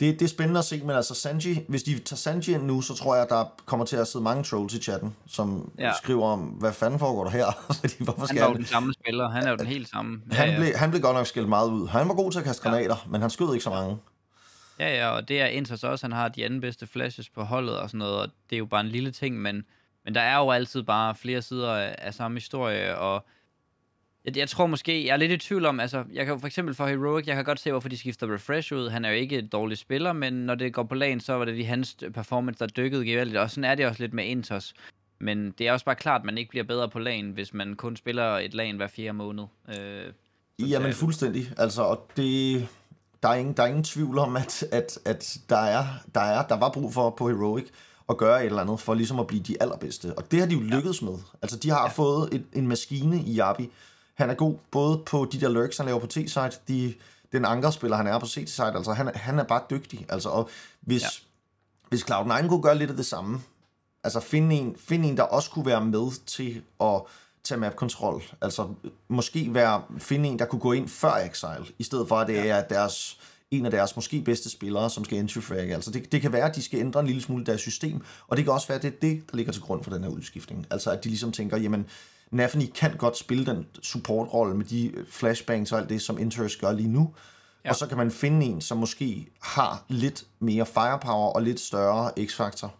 Det, 0.00 0.20
det 0.20 0.22
er 0.22 0.28
spændende 0.28 0.58
at 0.58 0.64
se, 0.64 0.80
men 0.80 0.90
altså 0.90 1.14
Sanji, 1.14 1.64
hvis 1.68 1.82
de 1.82 1.98
tager 1.98 2.16
Sanji 2.16 2.54
ind 2.54 2.62
nu, 2.62 2.80
så 2.80 2.94
tror 2.94 3.16
jeg, 3.16 3.26
der 3.28 3.44
kommer 3.66 3.86
til 3.86 3.96
at 3.96 4.08
sidde 4.08 4.22
mange 4.22 4.42
trolls 4.42 4.74
i 4.74 4.78
chatten, 4.78 5.16
som 5.26 5.72
ja. 5.78 5.92
skriver 6.02 6.26
om, 6.26 6.40
hvad 6.40 6.72
fanden 6.72 6.98
foregår 6.98 7.24
der 7.24 7.30
her? 7.30 7.46
Fordi, 7.80 7.94
hvorfor 7.98 8.26
han 8.26 8.38
er 8.38 8.48
jo 8.48 8.54
den 8.54 8.66
samme 8.66 8.92
spiller, 8.92 9.28
han 9.28 9.46
er 9.46 9.50
jo 9.50 9.56
den 9.56 9.66
helt 9.66 9.88
samme. 9.88 10.20
Ja, 10.30 10.36
han, 10.36 10.48
ja. 10.48 10.56
Blev, 10.56 10.74
han 10.74 10.90
blev 10.90 11.02
godt 11.02 11.16
nok 11.16 11.26
skældt 11.26 11.48
meget 11.48 11.70
ud. 11.70 11.88
Han 11.88 12.08
var 12.08 12.14
god 12.14 12.32
til 12.32 12.38
at 12.38 12.44
kaste 12.44 12.68
ja. 12.68 12.70
granater, 12.70 13.06
men 13.10 13.20
han 13.20 13.30
skød 13.30 13.54
ikke 13.54 13.64
så 13.64 13.70
mange. 13.70 13.98
Ja, 14.78 14.96
ja, 14.96 15.08
og 15.08 15.28
det 15.28 15.40
er 15.40 15.46
Inters 15.46 15.84
også, 15.84 16.06
han 16.06 16.12
har 16.12 16.28
de 16.28 16.44
anden 16.44 16.60
bedste 16.60 16.86
flashes 16.86 17.28
på 17.28 17.42
holdet 17.42 17.78
og 17.78 17.90
sådan 17.90 17.98
noget, 17.98 18.16
og 18.16 18.28
det 18.50 18.56
er 18.56 18.58
jo 18.58 18.66
bare 18.66 18.80
en 18.80 18.88
lille 18.88 19.10
ting, 19.10 19.38
men 19.38 19.64
men 20.06 20.14
der 20.14 20.20
er 20.20 20.38
jo 20.38 20.50
altid 20.50 20.82
bare 20.82 21.14
flere 21.14 21.42
sider 21.42 21.72
af, 21.72 21.94
af 21.98 22.14
samme 22.14 22.36
historie, 22.36 22.98
og 22.98 23.26
jeg, 24.24 24.36
jeg 24.36 24.48
tror 24.48 24.66
måske, 24.66 25.06
jeg 25.06 25.12
er 25.12 25.16
lidt 25.16 25.32
i 25.32 25.36
tvivl 25.36 25.66
om, 25.66 25.80
altså, 25.80 26.04
jeg 26.12 26.26
kan 26.26 26.40
for 26.40 26.46
eksempel 26.46 26.74
for 26.74 26.86
Heroic, 26.86 27.26
jeg 27.26 27.36
kan 27.36 27.44
godt 27.44 27.60
se, 27.60 27.70
hvorfor 27.70 27.88
de 27.88 27.98
skifter 27.98 28.34
Refresh 28.34 28.74
ud. 28.74 28.88
Han 28.88 29.04
er 29.04 29.08
jo 29.08 29.14
ikke 29.14 29.38
et 29.38 29.52
dårligt 29.52 29.80
spiller, 29.80 30.12
men 30.12 30.32
når 30.32 30.54
det 30.54 30.74
går 30.74 30.82
på 30.82 30.94
lagen, 30.94 31.20
så 31.20 31.32
var 31.32 31.44
det 31.44 31.54
lige 31.54 31.66
hans 31.66 31.96
performance, 32.14 32.58
der 32.58 32.66
dykkede 32.66 33.06
gevaldigt, 33.06 33.38
og 33.38 33.50
sådan 33.50 33.64
er 33.64 33.74
det 33.74 33.86
også 33.86 34.02
lidt 34.02 34.14
med 34.14 34.24
Intos. 34.24 34.74
Men 35.18 35.50
det 35.50 35.68
er 35.68 35.72
også 35.72 35.84
bare 35.84 35.94
klart, 35.94 36.20
at 36.20 36.24
man 36.24 36.38
ikke 36.38 36.50
bliver 36.50 36.64
bedre 36.64 36.88
på 36.88 36.98
lagen, 36.98 37.30
hvis 37.30 37.54
man 37.54 37.76
kun 37.76 37.96
spiller 37.96 38.38
et 38.38 38.54
lagen 38.54 38.76
hver 38.76 38.86
fjerde 38.86 39.12
måned. 39.12 39.44
Øh, 39.78 40.12
Jamen 40.58 40.92
fuldstændig, 40.92 41.52
altså, 41.58 41.82
og 41.82 42.10
det, 42.16 42.68
der 43.22 43.28
er 43.28 43.34
ingen, 43.34 43.56
der 43.56 43.62
er 43.62 43.66
ingen 43.66 43.84
tvivl 43.84 44.18
om, 44.18 44.36
at, 44.36 44.62
at, 44.72 44.98
at 45.04 45.38
der, 45.48 45.58
er, 45.58 45.84
der, 46.14 46.20
er, 46.20 46.46
der 46.46 46.56
var 46.56 46.70
brug 46.70 46.94
for 46.94 47.10
på 47.10 47.28
Heroic 47.28 47.66
at 48.08 48.16
gøre 48.16 48.40
et 48.40 48.46
eller 48.46 48.62
andet 48.62 48.80
for 48.80 48.94
ligesom 48.94 49.20
at 49.20 49.26
blive 49.26 49.42
de 49.42 49.62
allerbedste. 49.62 50.18
Og 50.18 50.30
det 50.30 50.40
har 50.40 50.46
de 50.46 50.54
jo 50.54 50.60
lykkedes 50.60 51.02
med. 51.02 51.18
Altså, 51.42 51.56
de 51.56 51.70
har 51.70 51.82
ja. 51.82 51.88
fået 51.88 52.34
et, 52.34 52.44
en 52.52 52.68
maskine 52.68 53.22
i 53.22 53.38
Yabi. 53.38 53.70
Han 54.14 54.30
er 54.30 54.34
god 54.34 54.54
både 54.70 54.98
på 54.98 55.28
de 55.32 55.40
der 55.40 55.48
lurks, 55.48 55.76
han 55.76 55.86
laver 55.86 55.98
på 55.98 56.06
T-side, 56.06 56.50
de, 56.68 56.94
den 57.32 57.44
ankerspiller, 57.44 57.96
han 57.96 58.06
er 58.06 58.18
på 58.18 58.26
C-side. 58.26 58.72
Altså, 58.74 58.92
han, 58.92 59.10
han 59.14 59.38
er 59.38 59.44
bare 59.44 59.62
dygtig. 59.70 60.06
Altså, 60.08 60.28
og 60.28 60.48
hvis, 60.80 61.02
ja. 61.02 61.08
hvis 61.88 62.02
Cloud9 62.10 62.48
kunne 62.48 62.62
gøre 62.62 62.78
lidt 62.78 62.90
af 62.90 62.96
det 62.96 63.06
samme, 63.06 63.40
altså 64.04 64.20
finde 64.20 64.56
en, 64.56 64.76
finde 64.78 65.08
en, 65.08 65.16
der 65.16 65.22
også 65.22 65.50
kunne 65.50 65.66
være 65.66 65.84
med 65.84 66.26
til 66.26 66.62
at 66.80 67.02
tage 67.44 67.60
map-kontrol. 67.60 68.22
Altså, 68.40 68.68
måske 69.08 69.54
være, 69.54 69.82
finde 69.98 70.28
en, 70.28 70.38
der 70.38 70.44
kunne 70.44 70.60
gå 70.60 70.72
ind 70.72 70.88
før 70.88 71.14
Exile, 71.14 71.66
i 71.78 71.82
stedet 71.82 72.08
for, 72.08 72.16
at 72.16 72.26
det 72.26 72.34
ja. 72.34 72.46
er 72.46 72.62
deres 72.62 73.18
en 73.50 73.64
af 73.64 73.70
deres 73.70 73.96
måske 73.96 74.22
bedste 74.22 74.50
spillere, 74.50 74.90
som 74.90 75.04
skal 75.04 75.18
entry 75.18 75.40
frag. 75.40 75.72
Altså 75.72 75.90
det, 75.90 76.12
det 76.12 76.20
kan 76.20 76.32
være, 76.32 76.48
at 76.48 76.56
de 76.56 76.62
skal 76.62 76.80
ændre 76.80 77.00
en 77.00 77.06
lille 77.06 77.22
smule 77.22 77.44
deres 77.44 77.60
system, 77.60 78.04
og 78.26 78.36
det 78.36 78.44
kan 78.44 78.54
også 78.54 78.68
være, 78.68 78.76
at 78.76 78.82
det 78.82 78.94
er 78.94 79.00
det, 79.00 79.30
der 79.30 79.36
ligger 79.36 79.52
til 79.52 79.62
grund 79.62 79.84
for 79.84 79.90
den 79.90 80.02
her 80.02 80.10
udskiftning. 80.10 80.66
Altså 80.70 80.90
at 80.90 81.04
de 81.04 81.08
ligesom 81.08 81.32
tænker, 81.32 81.56
jamen, 81.56 81.86
Nafni 82.30 82.66
kan 82.66 82.96
godt 82.96 83.16
spille 83.18 83.46
den 83.46 83.66
supportrolle 83.82 84.54
med 84.56 84.64
de 84.64 84.92
flashbangs 85.10 85.72
og 85.72 85.78
alt 85.78 85.88
det, 85.88 86.02
som 86.02 86.18
Inters 86.18 86.56
gør 86.56 86.72
lige 86.72 86.88
nu, 86.88 87.14
ja. 87.64 87.70
og 87.70 87.76
så 87.76 87.86
kan 87.86 87.96
man 87.96 88.10
finde 88.10 88.46
en, 88.46 88.60
som 88.60 88.78
måske 88.78 89.26
har 89.42 89.84
lidt 89.88 90.24
mere 90.38 90.66
firepower 90.66 91.32
og 91.32 91.42
lidt 91.42 91.60
større 91.60 92.12
x-faktor. 92.26 92.74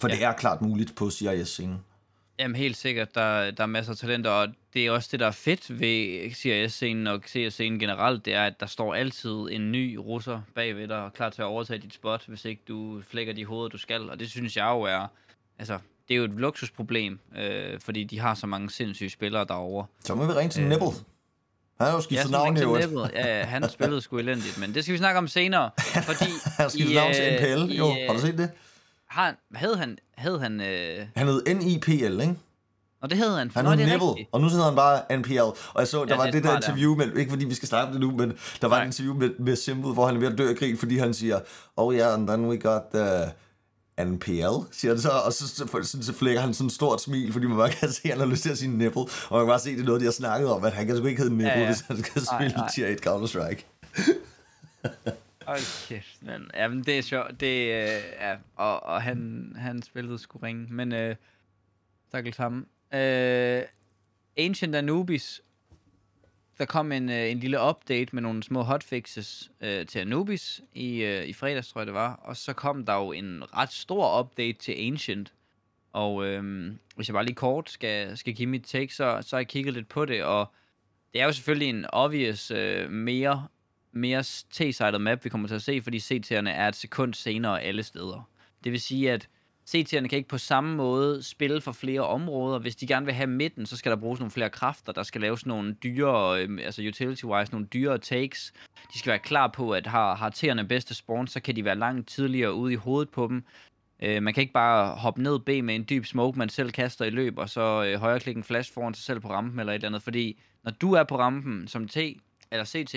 For 0.00 0.08
ja. 0.08 0.14
det 0.14 0.24
er 0.24 0.32
klart 0.32 0.62
muligt 0.62 0.94
på 0.96 1.10
CIS-scenen. 1.10 1.78
Jamen 2.38 2.56
helt 2.56 2.76
sikkert, 2.76 3.14
der, 3.14 3.50
der 3.50 3.62
er 3.62 3.66
masser 3.66 3.92
af 3.92 3.98
talenter, 3.98 4.30
og 4.30 4.48
det 4.74 4.86
er 4.86 4.90
også 4.90 5.08
det, 5.12 5.20
der 5.20 5.26
er 5.26 5.30
fedt 5.30 5.80
ved 5.80 6.30
CIS-scenen 6.34 7.06
og 7.06 7.20
CS-scenen 7.28 7.78
generelt, 7.78 8.24
det 8.24 8.34
er, 8.34 8.44
at 8.44 8.60
der 8.60 8.66
står 8.66 8.94
altid 8.94 9.30
en 9.30 9.72
ny 9.72 9.94
russer 9.96 10.40
bagved 10.54 10.88
dig, 10.88 11.10
klar 11.14 11.30
til 11.30 11.42
at 11.42 11.46
overtage 11.46 11.78
dit 11.78 11.94
spot, 11.94 12.24
hvis 12.26 12.44
ikke 12.44 12.62
du 12.68 13.02
flækker 13.10 13.32
de 13.32 13.44
hoveder, 13.44 13.68
du 13.68 13.78
skal, 13.78 14.10
og 14.10 14.20
det 14.20 14.30
synes 14.30 14.56
jeg 14.56 14.66
jo 14.66 14.82
er, 14.82 15.06
altså, 15.58 15.78
det 16.08 16.14
er 16.14 16.18
jo 16.18 16.24
et 16.24 16.30
luksusproblem, 16.30 17.18
øh, 17.38 17.80
fordi 17.80 18.04
de 18.04 18.20
har 18.20 18.34
så 18.34 18.46
mange 18.46 18.70
sindssyge 18.70 19.10
spillere 19.10 19.44
derovre. 19.44 19.86
Så 20.04 20.14
må 20.14 20.26
vi 20.26 20.32
ringe 20.32 20.50
til 20.50 20.62
øh, 20.62 20.68
Nibble. 20.68 20.86
Han 21.78 21.86
har 21.86 21.92
jo 21.92 22.00
skiftet 22.00 22.26
Ja, 22.26 22.30
navn 22.30 22.56
i 22.56 22.60
øvrigt. 22.60 23.12
Ja, 23.14 23.44
han 23.44 23.68
spillede 23.70 24.00
sgu 24.00 24.18
elendigt, 24.18 24.58
men 24.58 24.74
det 24.74 24.82
skal 24.82 24.92
vi 24.92 24.98
snakke 24.98 25.18
om 25.18 25.28
senere, 25.28 25.70
fordi... 26.10 26.24
Han 26.44 26.70
i, 26.78 26.94
navn 26.94 27.14
til 27.14 27.24
øh, 27.24 27.34
NPL, 27.34 27.72
jo. 27.74 27.86
øh, 27.88 27.96
Har 28.06 28.14
du 28.14 28.20
set 28.20 28.38
det? 28.38 28.50
Har, 29.06 29.34
hed 29.54 29.74
han... 29.76 29.98
Hed 30.18 30.38
han 30.38 30.60
øh, 30.60 31.06
Han 31.16 31.26
hed 31.26 31.54
NIPL, 31.54 32.20
ikke? 32.20 32.34
Og 33.02 33.10
det 33.10 33.18
hed 33.18 33.36
han. 33.36 33.50
Han 33.54 33.64
Nå, 33.64 33.70
hed 33.70 33.78
rigtigt. 33.78 34.28
og 34.32 34.40
nu 34.40 34.48
hedder 34.48 34.64
han 34.64 34.74
bare 34.76 35.16
NPL. 35.18 35.38
Og 35.40 35.56
jeg 35.78 35.88
så, 35.88 36.04
der 36.04 36.10
Ja, 36.10 36.16
var 36.16 36.24
det 36.24 36.32
det, 36.34 36.44
er 36.44 36.50
der 36.50 36.56
interview 36.56 36.96
med, 36.96 37.16
ikke 37.16 37.30
fordi 37.30 37.44
vi 37.44 37.54
skal 37.54 37.68
snakke 37.68 37.86
om 37.86 37.92
det 37.92 38.00
nu, 38.00 38.10
men 38.16 38.32
der 38.60 38.68
var 38.68 38.76
Nej. 38.76 38.82
et 38.82 38.86
interview 38.86 39.14
med, 39.14 39.30
med 39.38 39.56
Simple, 39.56 39.92
hvor 39.92 40.06
han 40.06 40.16
er 40.16 40.20
ved 40.20 40.32
at 40.32 40.38
dø 40.38 40.48
af 40.48 40.56
grin, 40.56 40.78
fordi 40.78 40.98
han 40.98 41.14
siger, 41.14 41.40
oh 41.76 41.94
yeah, 41.94 42.14
and 42.14 42.26
then 42.28 42.46
we 42.48 42.56
got 42.58 42.82
the 42.94 43.32
NPL, 44.04 44.72
siger 44.72 44.92
det 44.94 45.02
så, 45.02 45.08
og 45.26 45.32
så, 45.32 45.48
så, 45.48 45.66
så, 45.82 46.02
så 46.02 46.12
flækker 46.12 46.40
han 46.40 46.54
sådan 46.54 46.66
et 46.66 46.72
stort 46.72 47.02
smil, 47.02 47.32
fordi 47.32 47.46
man 47.46 47.56
bare 47.56 47.70
kan 47.70 47.88
se, 47.92 48.00
at 48.04 48.10
han 48.10 48.18
har 48.18 48.26
lyst 48.26 48.42
til 48.42 48.50
at 48.50 48.58
sige 48.58 48.70
nipple, 48.78 49.00
og 49.02 49.08
man 49.30 49.40
kan 49.40 49.46
bare 49.48 49.58
se, 49.58 49.70
det 49.70 49.80
er 49.80 49.84
noget, 49.84 50.00
de 50.00 50.04
har 50.06 50.12
snakket 50.12 50.50
om, 50.50 50.64
at 50.64 50.72
han 50.72 50.86
kan 50.86 50.96
sgu 50.96 51.06
ikke 51.06 51.22
hedde 51.22 51.34
nipple, 51.36 51.52
Ja, 51.52 51.60
ja. 51.60 51.66
hvis 51.66 51.80
han 51.80 51.96
skal 52.04 52.22
Nej, 52.32 52.48
spille 52.48 52.64
tier 52.74 52.86
1 52.88 52.98
Counter-Strike. 53.06 53.62
Hold 55.46 55.88
kæft, 55.88 56.18
men, 56.22 56.50
ja, 56.54 56.68
men 56.68 56.82
det 56.82 56.98
er 56.98 57.02
sjovt. 57.02 57.40
Det, 57.40 57.46
øh, 57.56 58.02
ja, 58.20 58.34
og, 58.56 58.82
og 58.82 59.02
han, 59.02 59.52
han 59.56 59.82
spillede 59.82 60.18
sgu 60.18 60.38
ringe, 60.38 60.66
men 60.70 60.92
øh, 60.92 61.16
stakkels 62.08 62.36
ham. 62.36 62.66
Øh, 62.94 63.62
Ancient 64.36 64.74
Anubis, 64.74 65.42
der 66.58 66.64
kom 66.64 66.92
en, 66.92 67.10
øh, 67.10 67.30
en 67.30 67.38
lille 67.38 67.60
update 67.68 68.08
med 68.12 68.22
nogle 68.22 68.42
små 68.42 68.62
hotfixes 68.62 69.50
øh, 69.60 69.86
til 69.86 69.98
Anubis 69.98 70.60
i, 70.74 71.02
øh, 71.02 71.24
i 71.24 71.32
fredags, 71.32 71.68
tror 71.68 71.80
jeg 71.80 71.86
det 71.86 71.94
var. 71.94 72.14
Og 72.14 72.36
så 72.36 72.52
kom 72.52 72.86
der 72.86 72.94
jo 72.94 73.12
en 73.12 73.44
ret 73.56 73.72
stor 73.72 74.20
update 74.20 74.58
til 74.58 74.74
Ancient. 74.78 75.32
Og 75.92 76.26
øh, 76.26 76.72
hvis 76.96 77.08
jeg 77.08 77.14
bare 77.14 77.24
lige 77.24 77.34
kort 77.34 77.70
skal, 77.70 78.16
skal 78.16 78.34
give 78.34 78.48
mit 78.48 78.62
take, 78.64 78.94
så, 78.94 79.18
så 79.22 79.36
har 79.36 79.40
jeg 79.40 79.48
kigget 79.48 79.74
lidt 79.74 79.88
på 79.88 80.04
det, 80.04 80.24
og 80.24 80.52
det 81.12 81.20
er 81.20 81.24
jo 81.24 81.32
selvfølgelig 81.32 81.68
en 81.68 81.86
obvious 81.92 82.50
øh, 82.50 82.90
mere 82.90 83.46
mere 83.92 84.20
T-sided 84.54 84.98
map, 84.98 85.24
vi 85.24 85.28
kommer 85.28 85.48
til 85.48 85.54
at 85.54 85.62
se, 85.62 85.80
fordi 85.82 85.98
CT'erne 85.98 86.48
er 86.48 86.68
et 86.68 86.76
sekund 86.76 87.14
senere 87.14 87.62
alle 87.62 87.82
steder. 87.82 88.28
Det 88.64 88.72
vil 88.72 88.80
sige, 88.80 89.12
at 89.12 89.28
CT'erne 89.68 90.06
kan 90.06 90.16
ikke 90.16 90.28
på 90.28 90.38
samme 90.38 90.76
måde 90.76 91.22
spille 91.22 91.60
for 91.60 91.72
flere 91.72 92.00
områder. 92.00 92.58
Hvis 92.58 92.76
de 92.76 92.86
gerne 92.86 93.06
vil 93.06 93.14
have 93.14 93.26
midten, 93.26 93.66
så 93.66 93.76
skal 93.76 93.90
der 93.90 93.96
bruges 93.96 94.20
nogle 94.20 94.30
flere 94.30 94.50
kræfter. 94.50 94.92
Der 94.92 95.02
skal 95.02 95.20
laves 95.20 95.46
nogle 95.46 95.72
dyre, 95.72 96.42
øhm, 96.42 96.58
altså 96.58 96.82
utility-wise, 96.82 97.52
nogle 97.52 97.66
dyre 97.66 97.98
takes. 97.98 98.52
De 98.92 98.98
skal 98.98 99.10
være 99.10 99.18
klar 99.18 99.48
på, 99.48 99.70
at 99.70 99.86
har, 99.86 100.14
har 100.14 100.30
T'erne 100.30 100.62
bedste 100.62 100.94
spawn, 100.94 101.26
så 101.26 101.40
kan 101.40 101.56
de 101.56 101.64
være 101.64 101.78
langt 101.78 102.08
tidligere 102.08 102.54
ude 102.54 102.72
i 102.72 102.76
hovedet 102.76 103.10
på 103.10 103.26
dem. 103.26 103.44
Øh, 104.02 104.22
man 104.22 104.34
kan 104.34 104.40
ikke 104.40 104.52
bare 104.52 104.96
hoppe 104.96 105.22
ned 105.22 105.38
B 105.38 105.48
med 105.48 105.74
en 105.74 105.86
dyb 105.90 106.06
smoke, 106.06 106.38
man 106.38 106.48
selv 106.48 106.70
kaster 106.70 107.04
i 107.04 107.10
løb, 107.10 107.38
og 107.38 107.48
så 107.48 107.84
øh, 107.84 108.00
højreklikke 108.00 108.38
en 108.38 108.44
flash 108.44 108.72
foran 108.74 108.94
sig 108.94 109.04
selv 109.04 109.20
på 109.20 109.30
rampen 109.30 109.60
eller 109.60 109.72
et 109.72 109.74
eller 109.74 109.88
andet. 109.88 110.02
Fordi 110.02 110.40
når 110.64 110.70
du 110.70 110.92
er 110.92 111.04
på 111.04 111.18
rampen 111.18 111.68
som 111.68 111.88
T, 111.88 111.96
eller 112.50 112.64
CT, 112.64 112.94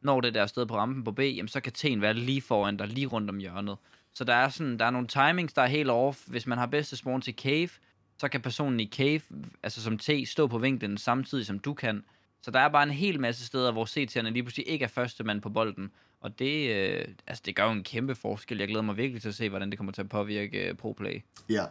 når 0.00 0.20
det 0.20 0.34
der 0.34 0.46
sted 0.46 0.66
på 0.66 0.76
rampen 0.76 1.04
på 1.04 1.12
B, 1.12 1.20
jamen 1.20 1.48
så 1.48 1.60
kan 1.60 1.72
T'en 1.78 2.00
være 2.00 2.14
lige 2.14 2.42
foran 2.42 2.76
dig, 2.76 2.88
lige 2.88 3.06
rundt 3.06 3.30
om 3.30 3.38
hjørnet. 3.38 3.76
Så 4.14 4.24
der 4.24 4.34
er 4.34 4.48
sådan, 4.48 4.78
der 4.78 4.84
er 4.84 4.90
nogle 4.90 5.08
timings, 5.08 5.52
der 5.52 5.62
er 5.62 5.66
helt 5.66 5.90
off. 5.90 6.18
Hvis 6.26 6.46
man 6.46 6.58
har 6.58 6.66
bedste 6.66 6.96
spawn 6.96 7.20
til 7.20 7.34
cave, 7.34 7.68
så 8.18 8.28
kan 8.28 8.40
personen 8.40 8.80
i 8.80 8.88
cave, 8.88 9.20
altså 9.62 9.82
som 9.82 9.98
T, 9.98 10.10
stå 10.26 10.46
på 10.46 10.58
vinklen 10.58 10.98
samtidig 10.98 11.46
som 11.46 11.58
du 11.58 11.74
kan. 11.74 12.04
Så 12.42 12.50
der 12.50 12.60
er 12.60 12.68
bare 12.68 12.82
en 12.82 12.90
hel 12.90 13.20
masse 13.20 13.46
steder, 13.46 13.72
hvor 13.72 13.84
CT'erne 13.84 14.30
lige 14.30 14.42
pludselig 14.42 14.68
ikke 14.68 14.84
er 14.84 14.88
første 14.88 15.24
mand 15.24 15.42
på 15.42 15.48
bolden. 15.50 15.90
Og 16.20 16.38
det, 16.38 16.70
øh, 16.70 17.08
altså 17.26 17.42
det 17.46 17.56
gør 17.56 17.64
jo 17.64 17.70
en 17.70 17.82
kæmpe 17.82 18.14
forskel. 18.14 18.58
Jeg 18.58 18.68
glæder 18.68 18.82
mig 18.82 18.96
virkelig 18.96 19.22
til 19.22 19.28
at 19.28 19.34
se, 19.34 19.48
hvordan 19.48 19.70
det 19.70 19.78
kommer 19.78 19.92
til 19.92 20.00
at 20.00 20.08
påvirke 20.08 20.68
øh, 20.68 20.74
pro-play. 20.74 21.22
Ja, 21.48 21.64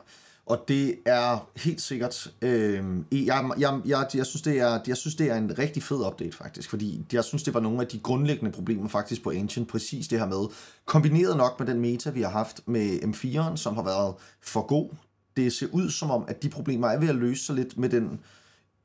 og 0.46 0.66
det 0.68 0.96
er 1.06 1.50
helt 1.56 1.82
sikkert, 1.82 2.34
øh, 2.42 2.84
jeg, 3.12 3.52
jeg, 3.60 3.82
jeg, 3.86 4.08
jeg, 4.14 4.26
synes, 4.26 4.42
det 4.42 4.60
er, 4.60 4.80
jeg 4.88 4.98
synes, 4.98 5.16
det 5.16 5.32
er 5.32 5.36
en 5.36 5.60
rigtig 5.60 5.84
fed 5.84 6.08
update 6.08 6.38
faktisk, 6.38 6.70
fordi 6.70 7.06
jeg 7.14 7.24
synes, 7.24 7.44
det 7.44 7.54
var 7.54 7.60
nogle 7.60 7.82
af 7.82 7.88
de 7.88 8.00
grundlæggende 8.00 8.52
problemer 8.52 8.88
faktisk 8.88 9.24
på 9.24 9.30
Ancient, 9.30 9.68
præcis 9.68 10.08
det 10.08 10.20
her 10.20 10.28
med, 10.28 10.48
kombineret 10.86 11.38
nok 11.38 11.60
med 11.60 11.68
den 11.68 11.80
meta, 11.80 12.10
vi 12.10 12.22
har 12.22 12.30
haft 12.30 12.68
med 12.68 13.00
M4'eren, 13.00 13.56
som 13.56 13.76
har 13.76 13.84
været 13.84 14.16
for 14.42 14.62
god. 14.62 14.90
Det 15.38 15.54
ser 15.54 15.68
ud 15.72 15.90
som 15.90 16.12
om, 16.12 16.26
at 16.28 16.44
de 16.44 16.50
problemer 16.50 16.88
er 16.88 17.00
ved 17.00 17.10
at 17.10 17.16
løse 17.16 17.46
sig 17.46 17.56
lidt 17.56 17.78
med 17.78 17.90
den 17.90 18.20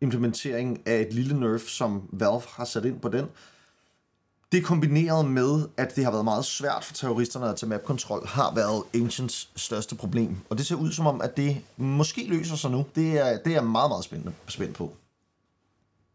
implementering 0.01 0.87
af 0.87 1.01
et 1.01 1.13
lille 1.13 1.41
nerf, 1.41 1.63
som 1.63 2.09
Valve 2.13 2.43
har 2.49 2.65
sat 2.65 2.85
ind 2.85 3.01
på 3.01 3.09
den. 3.09 3.27
Det 4.53 4.65
kombineret 4.65 5.31
med, 5.31 5.69
at 5.77 5.97
det 5.97 6.05
har 6.05 6.11
været 6.11 6.25
meget 6.25 6.45
svært 6.45 6.85
for 6.85 6.95
terroristerne 6.95 7.49
at 7.49 7.57
tage 7.57 7.71
mapkontrol, 7.71 8.27
har 8.27 8.55
været 8.55 8.83
Ancients 8.95 9.51
største 9.57 9.97
problem. 9.97 10.37
Og 10.51 10.59
det 10.59 10.67
ser 10.67 10.77
ud 10.77 10.93
som 10.93 11.07
om, 11.07 11.21
at 11.21 11.37
det 11.37 11.57
måske 11.77 12.27
løser 12.29 12.57
sig 12.57 12.71
nu. 12.71 12.87
Det 12.95 13.19
er, 13.19 13.39
det 13.39 13.57
er 13.57 13.63
meget, 13.63 13.91
meget 13.91 14.05
spændende, 14.05 14.33
spændt 14.49 14.77
på. 14.77 14.97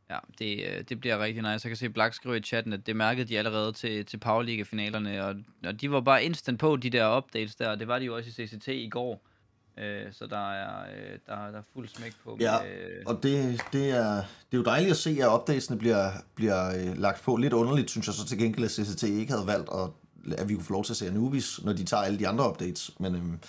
Ja, 0.09 0.17
det, 0.39 0.65
øh, 0.67 0.83
det 0.89 0.99
bliver 0.99 1.19
rigtig 1.19 1.41
nice. 1.41 1.49
Jeg 1.49 1.61
kan 1.61 1.75
se 1.75 1.89
Black 1.89 2.13
skrive 2.13 2.37
i 2.37 2.41
chatten, 2.41 2.73
at 2.73 2.87
det 2.87 2.95
mærkede 2.95 3.27
de 3.27 3.37
allerede 3.37 3.71
til, 3.71 4.05
til 4.05 4.17
Power 4.17 4.41
League-finalerne, 4.41 5.25
og, 5.25 5.35
og 5.65 5.81
de 5.81 5.91
var 5.91 6.01
bare 6.01 6.23
instant 6.23 6.59
på, 6.59 6.75
de 6.75 6.89
der 6.89 7.17
updates 7.17 7.55
der, 7.55 7.69
og 7.69 7.79
det 7.79 7.87
var 7.87 7.99
de 7.99 8.05
jo 8.05 8.15
også 8.15 8.41
i 8.41 8.47
CCT 8.47 8.67
i 8.67 8.89
går. 8.89 9.21
Øh, 9.77 10.05
så 10.11 10.27
der 10.27 10.51
er, 10.51 10.81
øh, 10.81 11.19
der, 11.27 11.35
der 11.51 11.57
er 11.57 11.63
fuld 11.73 11.87
smæk 11.87 12.13
på. 12.23 12.37
Ja, 12.39 12.57
med, 12.61 12.69
øh, 12.71 13.03
og 13.05 13.23
det, 13.23 13.61
det, 13.73 13.89
er, 13.89 14.15
det 14.15 14.53
er 14.53 14.57
jo 14.57 14.63
dejligt 14.63 14.91
at 14.91 14.97
se, 14.97 15.17
at 15.21 15.33
updatesene 15.33 15.77
bliver, 15.79 16.11
bliver 16.35 16.67
øh, 16.79 16.97
lagt 16.97 17.23
på. 17.23 17.35
Lidt 17.35 17.53
underligt, 17.53 17.89
synes 17.89 18.07
jeg 18.07 18.13
så 18.13 18.25
til 18.27 18.37
gengæld, 18.37 18.65
at 18.65 18.71
CCT 18.71 19.03
ikke 19.03 19.31
havde 19.31 19.47
valgt, 19.47 19.69
at, 19.73 19.89
at 20.39 20.49
vi 20.49 20.53
kunne 20.53 20.63
få 20.63 20.73
lov 20.73 20.83
til 20.83 20.93
at 20.93 20.97
se 20.97 21.07
Anubis, 21.07 21.59
når 21.63 21.73
de 21.73 21.83
tager 21.83 22.03
alle 22.03 22.19
de 22.19 22.27
andre 22.27 22.49
updates. 22.49 22.91
Men 22.99 23.15
øhm, 23.15 23.39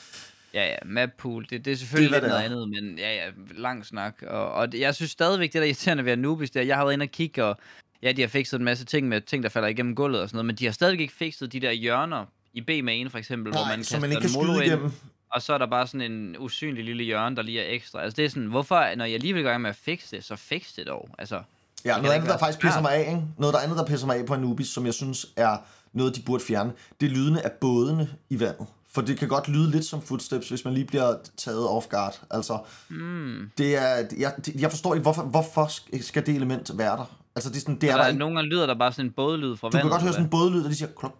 Ja, 0.54 0.66
ja, 0.66 0.76
map 0.84 1.10
pool, 1.18 1.46
det, 1.50 1.64
det 1.64 1.72
er 1.72 1.76
selvfølgelig 1.76 2.10
Det 2.10 2.16
er, 2.16 2.20
lidt 2.20 2.30
noget 2.30 2.66
det 2.66 2.74
andet, 2.76 2.82
men 2.84 2.98
ja, 2.98 3.14
ja, 3.14 3.30
lang 3.56 3.86
snak. 3.86 4.14
Og, 4.26 4.52
og 4.52 4.72
det, 4.72 4.80
jeg 4.80 4.94
synes 4.94 5.10
stadigvæk, 5.10 5.48
det 5.48 5.54
der 5.54 5.60
er 5.60 5.64
irriterende 5.64 6.04
ved 6.04 6.12
Anubis, 6.12 6.50
det 6.50 6.60
er, 6.60 6.64
jeg 6.66 6.76
har 6.76 6.84
været 6.84 6.92
inde 6.92 7.02
og 7.02 7.10
kigge, 7.10 7.44
og 7.44 7.56
ja, 8.02 8.12
de 8.12 8.20
har 8.20 8.28
fikset 8.28 8.58
en 8.58 8.64
masse 8.64 8.84
ting 8.84 9.08
med 9.08 9.20
ting, 9.20 9.42
der 9.42 9.48
falder 9.48 9.68
igennem 9.68 9.94
gulvet 9.94 10.20
og 10.20 10.28
sådan 10.28 10.36
noget, 10.36 10.46
men 10.46 10.56
de 10.56 10.64
har 10.64 10.72
stadigvæk 10.72 11.00
ikke 11.00 11.14
fikset 11.14 11.52
de 11.52 11.60
der 11.60 11.72
hjørner 11.72 12.26
i 12.52 12.60
B-main 12.60 13.10
for 13.10 13.18
eksempel, 13.18 13.52
hvor 13.52 13.68
man 13.68 13.84
så 13.84 14.00
man 14.00 14.10
kaster 14.10 14.16
ikke 14.16 14.20
kan 14.20 14.30
skyde 14.30 14.56
ind, 14.56 14.64
igennem. 14.64 14.92
Og 15.34 15.42
så 15.42 15.54
er 15.54 15.58
der 15.58 15.66
bare 15.66 15.86
sådan 15.86 16.12
en 16.12 16.36
usynlig 16.38 16.84
lille 16.84 17.04
hjørne, 17.04 17.36
der 17.36 17.42
lige 17.42 17.60
er 17.60 17.74
ekstra. 17.74 18.02
Altså 18.02 18.16
det 18.16 18.24
er 18.24 18.28
sådan, 18.28 18.46
hvorfor, 18.46 18.96
når 18.96 19.04
jeg 19.04 19.20
lige 19.20 19.34
vil 19.34 19.42
gå 19.42 19.48
i 19.48 19.50
gang 19.50 19.62
med 19.62 19.70
at 19.70 19.76
fikse 19.76 20.16
det, 20.16 20.24
så 20.24 20.36
fix 20.36 20.74
det 20.76 20.86
dog. 20.86 21.08
Altså, 21.18 21.40
Ja, 21.84 21.92
kan 21.94 22.02
noget 22.02 22.14
andet, 22.14 22.28
der 22.30 22.38
faktisk 22.38 22.58
pisser 22.58 22.80
mig 22.80 22.92
af, 22.94 23.00
ikke? 23.00 23.22
Noget 23.38 23.54
der 23.54 23.60
andet, 23.60 23.78
der 23.78 23.84
pisser 23.86 24.06
mig 24.06 24.16
af 24.16 24.26
på 24.26 24.34
Anubis, 24.34 24.66
som 24.68 24.86
jeg 24.86 24.94
synes 24.94 25.26
er 25.36 25.56
noget, 25.92 26.16
de 26.16 26.22
burde 26.22 26.44
fjerne, 26.44 26.72
det 27.00 27.06
er 27.06 27.10
lydene 27.10 27.44
af 27.44 27.52
bådene 27.52 28.08
i 28.30 28.40
vandet. 28.40 28.66
For 28.92 29.00
det 29.00 29.18
kan 29.18 29.28
godt 29.28 29.48
lyde 29.48 29.70
lidt 29.70 29.84
som 29.84 30.02
footsteps, 30.02 30.48
hvis 30.48 30.64
man 30.64 30.74
lige 30.74 30.86
bliver 30.86 31.14
taget 31.36 31.68
off 31.68 31.86
guard. 31.86 32.20
Altså, 32.30 32.58
mm, 32.88 33.50
det 33.58 33.76
er, 33.76 33.94
jeg, 34.18 34.32
det- 34.46 34.54
jeg 34.60 34.70
forstår 34.70 34.94
ikke, 34.94 35.02
hvorfor, 35.02 35.22
hvorfor 35.22 35.70
skal 36.02 36.26
det 36.26 36.34
element 36.36 36.70
være 36.78 36.96
der? 36.96 37.16
Altså, 37.36 37.50
det 37.50 37.56
er, 37.56 37.60
sådan, 37.60 37.74
det 37.74 37.84
er 37.84 37.86
der, 37.90 37.96
der 37.96 38.02
der 38.02 38.08
ikke. 38.08 38.18
nogle 38.18 38.34
gange 38.36 38.50
lyder 38.50 38.66
der 38.66 38.74
bare 38.74 38.92
sådan 38.92 39.04
en 39.06 39.10
bådlyd 39.12 39.56
fra 39.56 39.68
Du 39.68 39.70
kan 39.70 39.78
vandet. 39.78 39.90
godt 39.90 40.02
høre 40.02 40.12
sådan 40.12 40.24
en 40.26 40.30
bådlyd, 40.30 40.62
der 40.62 40.68
de 40.68 40.74
siger 40.74 40.88
klok. 40.98 41.18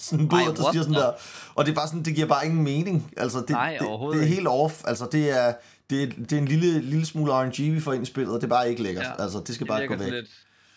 Sådan 0.00 0.20
en 0.24 0.28
båd, 0.28 0.38
Ej, 0.38 0.44
der 0.46 0.72
siger 0.72 0.82
sådan 0.82 0.94
the- 0.96 1.00
der. 1.00 1.12
Og 1.54 1.64
det 1.64 1.70
er 1.70 1.74
bare 1.74 1.88
sådan, 1.88 2.02
det 2.02 2.14
giver 2.14 2.26
bare 2.26 2.46
ingen 2.46 2.64
mening. 2.64 3.12
Altså, 3.16 3.38
det, 3.40 3.50
Nej, 3.50 3.78
det, 3.80 3.88
det 4.12 4.22
er 4.22 4.26
helt 4.26 4.48
off. 4.48 4.82
Altså, 4.84 5.08
det 5.12 5.30
er, 5.30 5.54
det 5.90 6.02
er, 6.02 6.06
det 6.06 6.32
er 6.32 6.38
en 6.38 6.48
lille, 6.48 6.80
lille 6.80 7.06
smule 7.06 7.32
RNG, 7.32 7.74
vi 7.74 7.80
får 7.80 7.92
ind 7.92 8.02
i 8.02 8.06
spillet, 8.06 8.34
og 8.34 8.40
det 8.40 8.46
er 8.46 8.48
bare 8.48 8.70
ikke 8.70 8.82
lækkert. 8.82 9.04
Ja, 9.04 9.22
altså, 9.22 9.38
det 9.46 9.54
skal 9.54 9.66
det 9.66 9.68
bare 9.68 9.86
gå 9.86 9.94
væk. 9.94 9.98
sådan 10.00 10.14
lidt, 10.14 10.30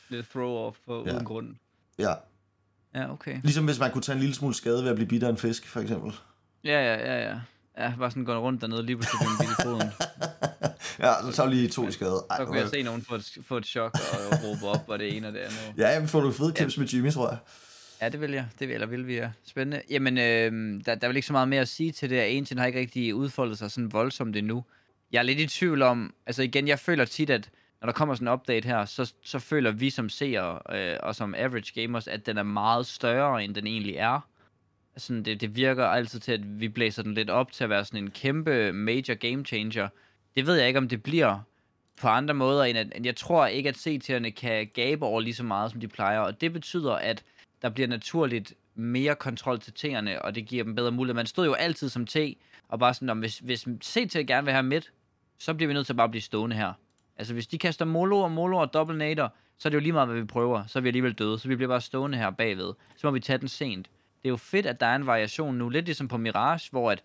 lidt 0.09 0.25
throw-off 0.25 0.85
på, 0.85 1.03
Ja. 1.05 1.13
uden 1.13 1.25
grund. 1.25 1.47
Ja. 1.99 2.13
Ja, 2.95 3.11
okay. 3.11 3.37
Ligesom 3.43 3.65
hvis 3.65 3.79
man 3.79 3.91
kunne 3.91 4.01
tage 4.01 4.13
en 4.13 4.19
lille 4.19 4.35
smule 4.35 4.53
skade 4.55 4.83
ved 4.83 4.89
at 4.89 4.95
blive 4.95 5.07
bidt 5.07 5.23
af 5.23 5.29
en 5.29 5.37
fisk, 5.37 5.67
for 5.67 5.79
eksempel. 5.79 6.13
Ja, 6.63 6.81
ja, 6.93 7.13
ja, 7.13 7.29
ja. 7.29 7.35
Ja, 7.77 7.93
bare 7.99 8.11
sådan 8.11 8.25
går 8.25 8.37
rundt 8.37 8.61
dernede, 8.61 8.83
lige 8.85 8.95
pludselig 8.97 9.19
bidt 9.39 9.49
i 9.49 9.63
foden. 9.63 9.91
Ja, 10.99 11.13
så 11.21 11.31
tager 11.31 11.49
lige 11.49 11.67
to 11.69 11.87
i 11.87 11.91
skade. 11.91 12.25
Ej, 12.29 12.37
Så 12.37 12.45
kunne 12.45 12.59
jeg 12.59 12.69
se 12.69 12.83
nogen 12.83 13.01
få 13.01 13.15
et, 13.15 13.37
få 13.47 13.57
et 13.57 13.65
chok 13.65 13.91
og 13.93 14.37
råbe 14.43 14.65
op, 14.67 14.83
og 14.89 14.99
det 14.99 15.17
ene 15.17 15.27
og 15.27 15.33
det 15.33 15.39
andet. 15.39 15.73
Ja, 15.77 15.99
vi 15.99 16.07
får 16.07 16.19
nogle 16.19 16.33
fede 16.33 16.53
clips 16.57 16.77
med 16.77 16.87
Jimmy, 16.87 17.11
tror 17.11 17.29
jeg. 17.29 17.37
Ja, 18.03 18.09
det 18.09 18.21
vil 18.21 18.31
jeg. 18.31 18.47
Det 18.59 18.67
vil, 18.67 18.73
eller 18.73 18.87
vil 18.87 19.07
vi, 19.07 19.15
ja. 19.15 19.31
Spændende. 19.43 19.81
Jamen, 19.89 20.17
øh, 20.17 20.85
der, 20.85 20.95
der 20.95 21.01
er 21.01 21.07
vel 21.07 21.15
ikke 21.15 21.27
så 21.27 21.33
meget 21.33 21.47
mere 21.47 21.61
at 21.61 21.67
sige 21.67 21.91
til 21.91 22.09
det, 22.09 22.17
at 22.17 22.37
Ancient 22.37 22.59
har 22.59 22.67
ikke 22.67 22.79
rigtig 22.79 23.15
udfoldet 23.15 23.57
sig 23.57 23.71
sådan 23.71 23.93
voldsomt 23.93 24.35
endnu. 24.35 24.63
Jeg 25.11 25.19
er 25.19 25.23
lidt 25.23 25.39
i 25.39 25.47
tvivl 25.47 25.81
om, 25.81 26.13
altså 26.25 26.43
igen, 26.43 26.67
jeg 26.67 26.79
føler 26.79 27.05
tit, 27.05 27.29
at 27.29 27.49
når 27.81 27.85
der 27.85 27.93
kommer 27.93 28.15
sådan 28.15 28.27
en 28.27 28.33
update 28.33 28.67
her, 28.67 28.85
så, 28.85 29.13
så 29.23 29.39
føler 29.39 29.71
vi 29.71 29.89
som 29.89 30.09
seere 30.09 30.59
øh, 30.75 30.97
og 31.03 31.15
som 31.15 31.35
average 31.35 31.81
gamers, 31.81 32.07
at 32.07 32.25
den 32.25 32.37
er 32.37 32.43
meget 32.43 32.85
større, 32.85 33.43
end 33.43 33.55
den 33.55 33.67
egentlig 33.67 33.95
er. 33.95 34.19
Sådan, 34.97 35.23
det, 35.23 35.41
det 35.41 35.55
virker 35.55 35.85
altid 35.85 36.19
til, 36.19 36.31
at 36.31 36.59
vi 36.59 36.69
blæser 36.69 37.03
den 37.03 37.13
lidt 37.13 37.29
op 37.29 37.51
til 37.51 37.63
at 37.63 37.69
være 37.69 37.85
sådan 37.85 38.03
en 38.03 38.11
kæmpe 38.11 38.73
major 38.73 39.13
game 39.13 39.45
changer. 39.45 39.87
Det 40.35 40.45
ved 40.45 40.55
jeg 40.55 40.67
ikke, 40.67 40.77
om 40.77 40.89
det 40.89 41.03
bliver 41.03 41.39
på 42.01 42.07
andre 42.07 42.33
måder, 42.33 42.63
end 42.63 42.77
at 42.77 42.93
at 42.95 43.05
jeg 43.05 43.15
tror 43.15 43.47
ikke, 43.47 43.69
at 43.69 43.87
CT'erne 43.87 44.29
kan 44.29 44.69
gabe 44.73 45.05
over 45.05 45.21
lige 45.21 45.33
så 45.33 45.43
meget, 45.43 45.71
som 45.71 45.79
de 45.79 45.87
plejer. 45.87 46.19
Og 46.19 46.41
det 46.41 46.53
betyder, 46.53 46.93
at 46.93 47.23
der 47.63 47.69
bliver 47.69 47.87
naturligt 47.87 48.53
mere 48.75 49.15
kontrol 49.15 49.59
til 49.59 49.73
T'erne, 49.79 50.21
og 50.21 50.35
det 50.35 50.45
giver 50.45 50.63
dem 50.63 50.75
bedre 50.75 50.91
mulighed. 50.91 51.15
Man 51.15 51.25
stod 51.25 51.45
jo 51.45 51.53
altid 51.53 51.89
som 51.89 52.05
T 52.05 52.15
og 52.67 52.79
bare 52.79 52.93
sådan, 52.93 53.09
om 53.09 53.19
hvis, 53.19 53.39
hvis 53.39 53.67
CT 53.83 54.27
gerne 54.27 54.45
vil 54.45 54.53
have 54.53 54.63
midt, 54.63 54.91
så 55.37 55.53
bliver 55.53 55.67
vi 55.67 55.73
nødt 55.73 55.85
til 55.85 55.93
at 55.93 55.97
bare 55.97 56.09
blive 56.09 56.21
stående 56.21 56.55
her. 56.55 56.73
Altså, 57.17 57.33
hvis 57.33 57.47
de 57.47 57.57
kaster 57.57 57.85
Molo 57.85 58.19
og 58.19 58.31
Molo 58.31 58.57
og 58.57 58.73
Double 58.73 58.97
Nader, 58.97 59.29
så 59.57 59.67
er 59.67 59.69
det 59.69 59.75
jo 59.75 59.81
lige 59.81 59.93
meget, 59.93 60.07
hvad 60.07 60.19
vi 60.19 60.25
prøver. 60.25 60.65
Så 60.65 60.79
er 60.79 60.81
vi 60.81 60.89
alligevel 60.89 61.13
døde, 61.13 61.39
så 61.39 61.47
vi 61.47 61.55
bliver 61.55 61.69
bare 61.69 61.81
stående 61.81 62.17
her 62.17 62.29
bagved. 62.29 62.73
Så 62.95 63.07
må 63.07 63.11
vi 63.11 63.19
tage 63.19 63.37
den 63.39 63.47
sent. 63.47 63.87
Det 64.21 64.27
er 64.27 64.29
jo 64.29 64.37
fedt, 64.37 64.65
at 64.65 64.79
der 64.79 64.85
er 64.85 64.95
en 64.95 65.05
variation 65.05 65.55
nu, 65.55 65.69
lidt 65.69 65.85
ligesom 65.85 66.07
på 66.07 66.17
Mirage, 66.17 66.69
hvor 66.71 66.91
at 66.91 67.03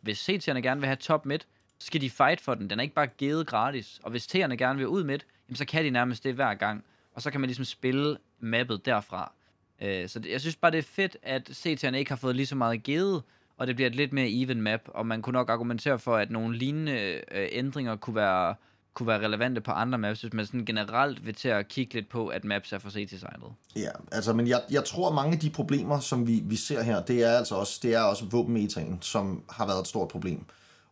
hvis 0.00 0.28
CT'erne 0.28 0.58
gerne 0.60 0.80
vil 0.80 0.86
have 0.86 0.96
top 0.96 1.26
midt, 1.26 1.46
så 1.78 1.86
skal 1.86 2.00
de 2.00 2.10
fight 2.10 2.40
for 2.40 2.54
den. 2.54 2.70
Den 2.70 2.78
er 2.78 2.82
ikke 2.82 2.94
bare 2.94 3.06
givet 3.06 3.46
gratis. 3.46 4.00
Og 4.02 4.10
hvis 4.10 4.26
T'erne 4.26 4.54
gerne 4.54 4.78
vil 4.78 4.88
ud 4.88 5.04
midt, 5.04 5.26
jamen, 5.48 5.56
så 5.56 5.64
kan 5.64 5.84
de 5.84 5.90
nærmest 5.90 6.24
det 6.24 6.34
hver 6.34 6.54
gang. 6.54 6.84
Og 7.14 7.22
så 7.22 7.30
kan 7.30 7.40
man 7.40 7.48
ligesom 7.48 7.64
spille 7.64 8.16
mappet 8.38 8.86
derfra. 8.86 9.32
Øh, 9.80 10.08
så 10.08 10.18
det, 10.18 10.30
jeg 10.30 10.40
synes 10.40 10.56
bare, 10.56 10.70
det 10.70 10.78
er 10.78 10.82
fedt, 10.82 11.16
at 11.22 11.50
CT'erne 11.50 11.96
ikke 11.96 12.10
har 12.10 12.16
fået 12.16 12.36
lige 12.36 12.46
så 12.46 12.56
meget 12.56 12.82
givet, 12.82 13.22
og 13.58 13.66
det 13.66 13.76
bliver 13.76 13.90
et 13.90 13.96
lidt 13.96 14.12
mere 14.12 14.30
even 14.30 14.62
map, 14.62 14.80
og 14.86 15.06
man 15.06 15.22
kunne 15.22 15.32
nok 15.32 15.50
argumentere 15.50 15.98
for, 15.98 16.16
at 16.16 16.30
nogle 16.30 16.58
lignende 16.58 16.92
øh, 17.32 17.48
ændringer 17.52 17.96
kunne 17.96 18.16
være, 18.16 18.54
kunne 18.94 19.06
være 19.06 19.20
relevante 19.26 19.60
på 19.60 19.70
andre 19.70 19.98
maps, 19.98 20.20
hvis 20.20 20.32
man 20.32 20.46
sådan 20.46 20.64
generelt 20.64 21.26
vil 21.26 21.34
til 21.34 21.48
at 21.48 21.68
kigge 21.68 21.94
lidt 21.94 22.08
på, 22.08 22.28
at 22.28 22.44
maps 22.44 22.72
er 22.72 22.78
for 22.78 22.90
CT-signet. 22.90 23.52
Ja, 23.76 23.90
altså, 24.12 24.32
men 24.32 24.48
jeg, 24.48 24.62
jeg 24.70 24.84
tror, 24.84 25.12
mange 25.12 25.32
af 25.32 25.38
de 25.38 25.50
problemer, 25.50 26.00
som 26.00 26.26
vi, 26.26 26.42
vi 26.44 26.56
ser 26.56 26.82
her, 26.82 27.02
det 27.02 27.24
er 27.24 27.32
altså 27.32 27.54
også, 27.54 27.80
det 27.82 27.94
er 27.94 28.00
også 28.00 28.24
våbenmetaen, 28.24 28.98
som 29.00 29.42
har 29.50 29.66
været 29.66 29.80
et 29.80 29.86
stort 29.86 30.08
problem. 30.08 30.44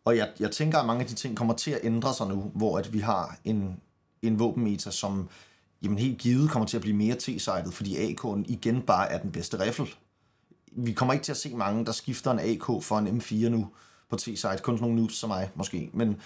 Og 0.05 0.17
jeg, 0.17 0.29
jeg 0.41 0.51
tænker, 0.51 0.79
at 0.79 0.87
mange 0.87 1.03
af 1.03 1.09
de 1.09 1.15
ting 1.15 1.37
kommer 1.37 1.55
til 1.55 1.71
at 1.71 1.81
ændre 1.83 2.15
sig 2.15 2.29
nu, 2.29 2.53
hvor 2.55 2.79
at 2.79 2.93
vi 2.93 2.99
har 2.99 3.39
en, 3.45 3.81
en 4.23 4.39
våbenmeta, 4.39 4.91
som 4.91 5.29
jamen 5.83 5.99
helt 5.99 6.19
givet 6.19 6.51
kommer 6.51 6.67
til 6.67 6.77
at 6.77 6.81
blive 6.81 6.97
mere 6.97 7.17
t-sidet, 7.17 7.75
fordi 7.75 7.97
AK'en 7.97 8.45
igen 8.49 8.83
bare 8.83 9.13
er 9.13 9.19
den 9.19 9.33
bedste 9.33 9.61
riffel. 9.61 9.87
Vi 10.73 10.93
kommer 10.93 11.13
ikke 11.13 11.25
til 11.25 11.33
at 11.33 11.39
se 11.39 11.55
mange, 11.55 11.87
der 11.87 11.93
skifter 11.93 12.31
en 12.31 12.39
AK 12.39 12.83
for 12.83 12.99
en 12.99 13.21
M4 13.21 13.49
nu 13.49 13.69
på 14.11 14.17
t-side. 14.17 14.59
Kun 14.63 14.79
nogle 14.81 14.97
noobs 14.97 15.15
som 15.15 15.29
mig, 15.29 15.51
måske. 15.55 15.91
Men 15.93 16.17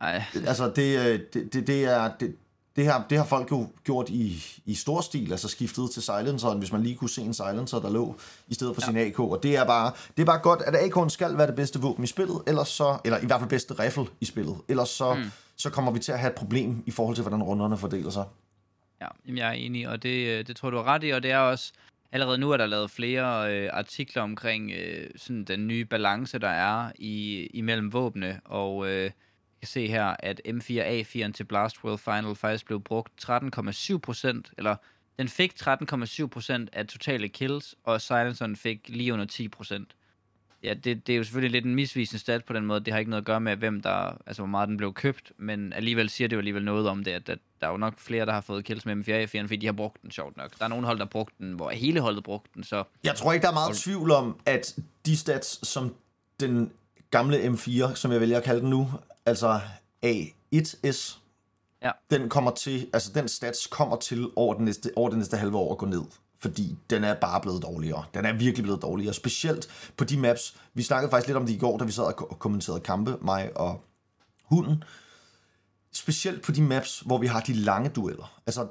Ej. 0.00 0.24
altså, 0.46 0.72
det, 0.76 0.98
øh, 0.98 1.20
det, 1.32 1.52
det, 1.52 1.66
det 1.66 1.84
er... 1.84 2.10
Det, 2.20 2.36
det 2.76 2.86
har, 2.86 3.06
det 3.10 3.18
har 3.18 3.24
folk 3.24 3.50
jo 3.50 3.66
gjort 3.84 4.08
i, 4.08 4.44
i 4.66 4.74
stor 4.74 5.00
stil, 5.00 5.30
altså 5.32 5.48
skiftet 5.48 5.90
til 5.90 6.02
silenceren, 6.02 6.58
hvis 6.58 6.72
man 6.72 6.82
lige 6.82 6.96
kunne 6.96 7.10
se 7.10 7.22
en 7.22 7.34
silencer, 7.34 7.80
der 7.80 7.90
lå 7.90 8.16
i 8.48 8.54
stedet 8.54 8.74
for 8.74 8.82
ja. 8.82 8.86
sin 8.86 8.96
AK. 8.96 9.20
Og 9.20 9.42
det 9.42 9.56
er 9.56 9.64
bare, 9.64 9.92
det 10.16 10.22
er 10.22 10.26
bare 10.26 10.38
godt, 10.38 10.62
at 10.62 10.74
AK'en 10.74 11.08
skal 11.08 11.38
være 11.38 11.46
det 11.46 11.54
bedste 11.54 11.80
våben 11.80 12.04
i 12.04 12.06
spillet, 12.06 12.42
ellers 12.46 12.68
så, 12.68 12.98
eller 13.04 13.18
i 13.18 13.26
hvert 13.26 13.40
fald 13.40 13.50
bedste 13.50 13.74
rifle 13.74 14.06
i 14.20 14.24
spillet. 14.24 14.56
Ellers 14.68 14.88
så, 14.88 15.14
mm. 15.14 15.24
så 15.56 15.70
kommer 15.70 15.92
vi 15.92 15.98
til 15.98 16.12
at 16.12 16.18
have 16.18 16.30
et 16.30 16.36
problem 16.36 16.82
i 16.86 16.90
forhold 16.90 17.16
til, 17.16 17.22
hvordan 17.22 17.42
runderne 17.42 17.78
fordeler 17.78 18.10
sig. 18.10 18.24
Ja, 19.00 19.08
jamen 19.26 19.38
jeg 19.38 19.48
er 19.48 19.52
enig, 19.52 19.88
og 19.88 20.02
det, 20.02 20.38
øh, 20.38 20.46
det 20.46 20.56
tror 20.56 20.70
du 20.70 20.76
er 20.76 20.84
ret 20.84 21.04
i, 21.04 21.10
og 21.10 21.22
det 21.22 21.30
er 21.30 21.38
også, 21.38 21.72
allerede 22.12 22.38
nu 22.38 22.50
er 22.50 22.56
der 22.56 22.66
lavet 22.66 22.90
flere 22.90 23.54
øh, 23.54 23.70
artikler 23.72 24.22
omkring 24.22 24.72
øh, 24.72 25.10
sådan 25.16 25.44
den 25.44 25.66
nye 25.66 25.84
balance, 25.84 26.38
der 26.38 26.48
er 26.48 26.92
i, 26.98 27.46
imellem 27.54 27.92
våbne, 27.92 28.40
og 28.44 28.88
øh, 28.88 29.02
jeg 29.02 29.12
kan 29.60 29.68
se 29.68 29.86
her, 29.88 30.16
at 30.18 30.40
M4A4'en 30.46 31.32
til 31.32 31.44
Blast 31.44 31.84
World 31.84 31.98
Final 31.98 32.34
faktisk 32.34 32.66
blev 32.66 32.80
brugt 32.80 33.24
13,7 33.30 33.98
procent, 33.98 34.52
eller 34.58 34.76
den 35.18 35.28
fik 35.28 35.52
13,7 35.62 36.26
procent 36.26 36.70
af 36.72 36.86
totale 36.86 37.28
kills, 37.28 37.74
og 37.84 38.00
Silenceren 38.00 38.56
fik 38.56 38.88
lige 38.88 39.12
under 39.12 39.24
10 39.24 39.48
procent. 39.48 39.94
Ja, 40.62 40.74
det, 40.74 41.06
det 41.06 41.12
er 41.12 41.16
jo 41.16 41.24
selvfølgelig 41.24 41.50
lidt 41.50 41.64
en 41.64 41.74
misvisende 41.74 42.20
stat 42.20 42.44
på 42.44 42.52
den 42.52 42.66
måde. 42.66 42.80
Det 42.80 42.92
har 42.92 42.98
ikke 42.98 43.10
noget 43.10 43.22
at 43.22 43.26
gøre 43.26 43.40
med, 43.40 43.56
hvem 43.56 43.80
der, 43.80 44.16
altså 44.26 44.42
hvor 44.42 44.46
meget 44.46 44.68
den 44.68 44.76
blev 44.76 44.94
købt, 44.94 45.32
men 45.36 45.72
alligevel 45.72 46.10
siger 46.10 46.28
det 46.28 46.36
jo 46.36 46.40
alligevel 46.40 46.64
noget 46.64 46.88
om 46.88 47.04
det, 47.04 47.10
at, 47.10 47.28
at 47.28 47.38
der 47.60 47.66
er 47.66 47.70
jo 47.70 47.76
nok 47.76 47.98
flere, 47.98 48.26
der 48.26 48.32
har 48.32 48.40
fået 48.40 48.64
kills 48.64 48.86
med 48.86 48.96
M4 48.96 49.26
4 49.26 49.42
fordi 49.42 49.56
de 49.56 49.66
har 49.66 49.72
brugt 49.72 50.02
den 50.02 50.10
sjovt 50.10 50.36
nok. 50.36 50.58
Der 50.58 50.64
er 50.64 50.68
nogle 50.68 50.86
hold, 50.86 50.98
der 50.98 51.04
har 51.04 51.10
brugt 51.10 51.38
den, 51.38 51.52
hvor 51.52 51.70
hele 51.70 52.00
holdet 52.00 52.24
brugt 52.24 52.54
den, 52.54 52.64
så... 52.64 52.84
Jeg 53.04 53.14
tror 53.14 53.32
ikke, 53.32 53.42
der 53.42 53.48
er 53.48 53.54
meget 53.54 53.76
tvivl 53.76 54.10
om, 54.10 54.40
at 54.46 54.78
de 55.06 55.16
stats, 55.16 55.68
som 55.68 55.94
den 56.40 56.72
gamle 57.10 57.38
M4, 57.38 57.94
som 57.94 58.12
jeg 58.12 58.20
vælger 58.20 58.36
at 58.36 58.44
kalde 58.44 58.60
den 58.60 58.70
nu, 58.70 58.90
altså 59.26 59.60
A1S, 60.06 61.18
ja. 61.82 61.90
den 62.10 62.28
kommer 62.28 62.50
til, 62.50 62.88
altså 62.92 63.12
den 63.14 63.28
stats 63.28 63.66
kommer 63.66 63.96
til 63.96 64.28
over 64.36 64.54
den 64.54 64.64
næste, 64.64 64.90
over 64.96 65.08
den 65.08 65.18
næste 65.18 65.36
halve 65.36 65.56
år 65.56 65.72
at 65.72 65.78
gå 65.78 65.86
ned 65.86 66.02
fordi 66.40 66.78
den 66.90 67.04
er 67.04 67.14
bare 67.14 67.40
blevet 67.40 67.62
dårligere. 67.62 68.04
Den 68.14 68.24
er 68.24 68.32
virkelig 68.32 68.62
blevet 68.62 68.82
dårligere, 68.82 69.14
specielt 69.14 69.68
på 69.96 70.04
de 70.04 70.16
maps. 70.18 70.56
Vi 70.74 70.82
snakkede 70.82 71.10
faktisk 71.10 71.28
lidt 71.28 71.36
om 71.36 71.46
det 71.46 71.52
i 71.52 71.58
går, 71.58 71.78
da 71.78 71.84
vi 71.84 71.92
sad 71.92 72.04
og 72.04 72.38
kommenterede 72.38 72.80
kampe, 72.80 73.16
mig 73.22 73.56
og 73.56 73.84
hunden. 74.44 74.84
Specielt 75.92 76.42
på 76.42 76.52
de 76.52 76.62
maps, 76.62 77.00
hvor 77.00 77.18
vi 77.18 77.26
har 77.26 77.40
de 77.40 77.52
lange 77.52 77.90
dueller. 77.90 78.40
Altså, 78.46 78.66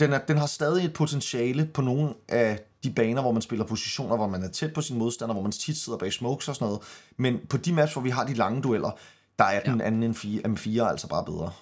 den, 0.00 0.12
er, 0.12 0.18
den 0.18 0.36
har 0.36 0.46
stadig 0.46 0.84
et 0.84 0.92
potentiale 0.92 1.66
på 1.74 1.82
nogle 1.82 2.14
af 2.28 2.60
de 2.84 2.90
baner, 2.90 3.22
hvor 3.22 3.32
man 3.32 3.42
spiller 3.42 3.66
positioner, 3.66 4.16
hvor 4.16 4.28
man 4.28 4.42
er 4.42 4.48
tæt 4.48 4.72
på 4.72 4.80
sin 4.80 4.98
modstander, 4.98 5.34
hvor 5.34 5.42
man 5.42 5.52
tit 5.52 5.76
sidder 5.76 5.98
bag 5.98 6.12
smokes 6.12 6.48
og 6.48 6.54
sådan 6.54 6.66
noget. 6.66 6.82
Men 7.16 7.38
på 7.48 7.56
de 7.56 7.72
maps, 7.72 7.92
hvor 7.92 8.02
vi 8.02 8.10
har 8.10 8.26
de 8.26 8.34
lange 8.34 8.62
dueller, 8.62 8.90
der 9.38 9.44
er 9.44 9.60
den 9.60 9.80
ja. 9.80 9.86
anden 9.86 10.14
M4 10.46 10.90
altså 10.90 11.08
bare 11.08 11.24
bedre. 11.24 11.52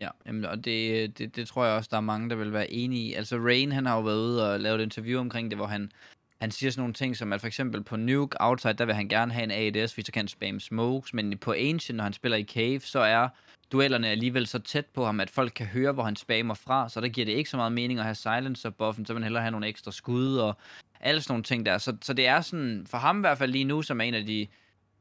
Ja, 0.00 0.08
jamen, 0.26 0.44
og 0.44 0.64
det, 0.64 1.18
det, 1.18 1.36
det 1.36 1.48
tror 1.48 1.64
jeg 1.64 1.74
også, 1.74 1.88
der 1.90 1.96
er 1.96 2.00
mange, 2.00 2.30
der 2.30 2.36
vil 2.36 2.52
være 2.52 2.70
enige 2.70 3.08
i. 3.08 3.14
Altså 3.14 3.36
Rain, 3.36 3.72
han 3.72 3.86
har 3.86 3.96
jo 3.96 4.02
været 4.02 4.18
ude 4.18 4.52
og 4.52 4.60
lavet 4.60 4.80
et 4.80 4.84
interview 4.84 5.20
omkring 5.20 5.50
det, 5.50 5.58
hvor 5.58 5.66
han, 5.66 5.92
han 6.40 6.50
siger 6.50 6.70
sådan 6.70 6.80
nogle 6.80 6.94
ting, 6.94 7.16
som 7.16 7.32
at 7.32 7.40
for 7.40 7.46
eksempel 7.46 7.82
på 7.82 7.96
Nuke 7.96 8.36
Outside, 8.40 8.72
der 8.72 8.84
vil 8.84 8.94
han 8.94 9.08
gerne 9.08 9.32
have 9.32 9.44
en 9.44 9.76
ADS, 9.76 9.94
hvis 9.94 10.06
så 10.06 10.12
kan 10.12 10.28
spam 10.28 10.60
smokes, 10.60 11.14
men 11.14 11.38
på 11.38 11.52
Ancient, 11.52 11.96
når 11.96 12.04
han 12.04 12.12
spiller 12.12 12.38
i 12.38 12.44
Cave, 12.44 12.80
så 12.80 13.00
er 13.00 13.28
duellerne 13.72 14.08
alligevel 14.08 14.46
så 14.46 14.58
tæt 14.58 14.86
på 14.86 15.04
ham, 15.04 15.20
at 15.20 15.30
folk 15.30 15.52
kan 15.54 15.66
høre, 15.66 15.92
hvor 15.92 16.02
han 16.02 16.16
spammer 16.16 16.54
fra, 16.54 16.88
så 16.88 17.00
der 17.00 17.08
giver 17.08 17.24
det 17.24 17.32
ikke 17.32 17.50
så 17.50 17.56
meget 17.56 17.72
mening 17.72 17.98
at 17.98 18.04
have 18.04 18.14
silencer 18.14 18.70
buffen, 18.70 19.06
så 19.06 19.12
vil 19.12 19.20
han 19.20 19.24
hellere 19.24 19.42
have 19.42 19.50
nogle 19.50 19.66
ekstra 19.66 19.92
skud 19.92 20.36
og 20.36 20.56
alle 21.00 21.20
sådan 21.20 21.32
nogle 21.32 21.44
ting 21.44 21.66
der. 21.66 21.78
Så, 21.78 21.96
så 22.02 22.12
det 22.12 22.26
er 22.26 22.40
sådan, 22.40 22.86
for 22.90 22.98
ham 22.98 23.18
i 23.18 23.20
hvert 23.20 23.38
fald 23.38 23.52
lige 23.52 23.64
nu, 23.64 23.82
som 23.82 24.00
er 24.00 24.04
en 24.04 24.14
af 24.14 24.26
de 24.26 24.46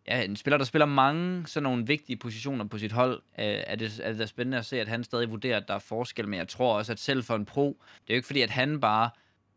ja, 0.08 0.24
en 0.24 0.36
spiller, 0.36 0.58
der 0.58 0.66
spiller 0.66 0.86
mange 0.86 1.48
sådan 1.48 1.64
nogle 1.64 1.88
vigtige 1.88 2.18
positioner 2.18 2.66
på 2.66 2.78
sit 2.78 2.92
hold, 2.92 3.22
øh, 3.40 3.46
er, 3.68 3.76
det, 3.76 4.00
er 4.04 4.14
det 4.14 4.30
spændende 4.30 4.58
at 4.58 4.66
se, 4.66 4.82
at 4.82 4.88
han 4.88 5.04
stadig 5.04 5.32
vurderer, 5.32 5.58
at 5.58 5.68
der 5.68 5.74
er 5.74 5.80
forskel, 5.80 6.28
men 6.28 6.40
jeg 6.40 6.48
tror 6.48 6.78
også, 6.78 6.92
at 6.92 7.00
selv 7.00 7.24
for 7.24 7.36
en 7.36 7.46
pro, 7.46 7.78
det 7.94 8.10
er 8.10 8.14
jo 8.14 8.18
ikke 8.18 8.28
fordi, 8.28 8.42
at 8.42 8.50
han 8.50 8.80
bare 8.80 9.10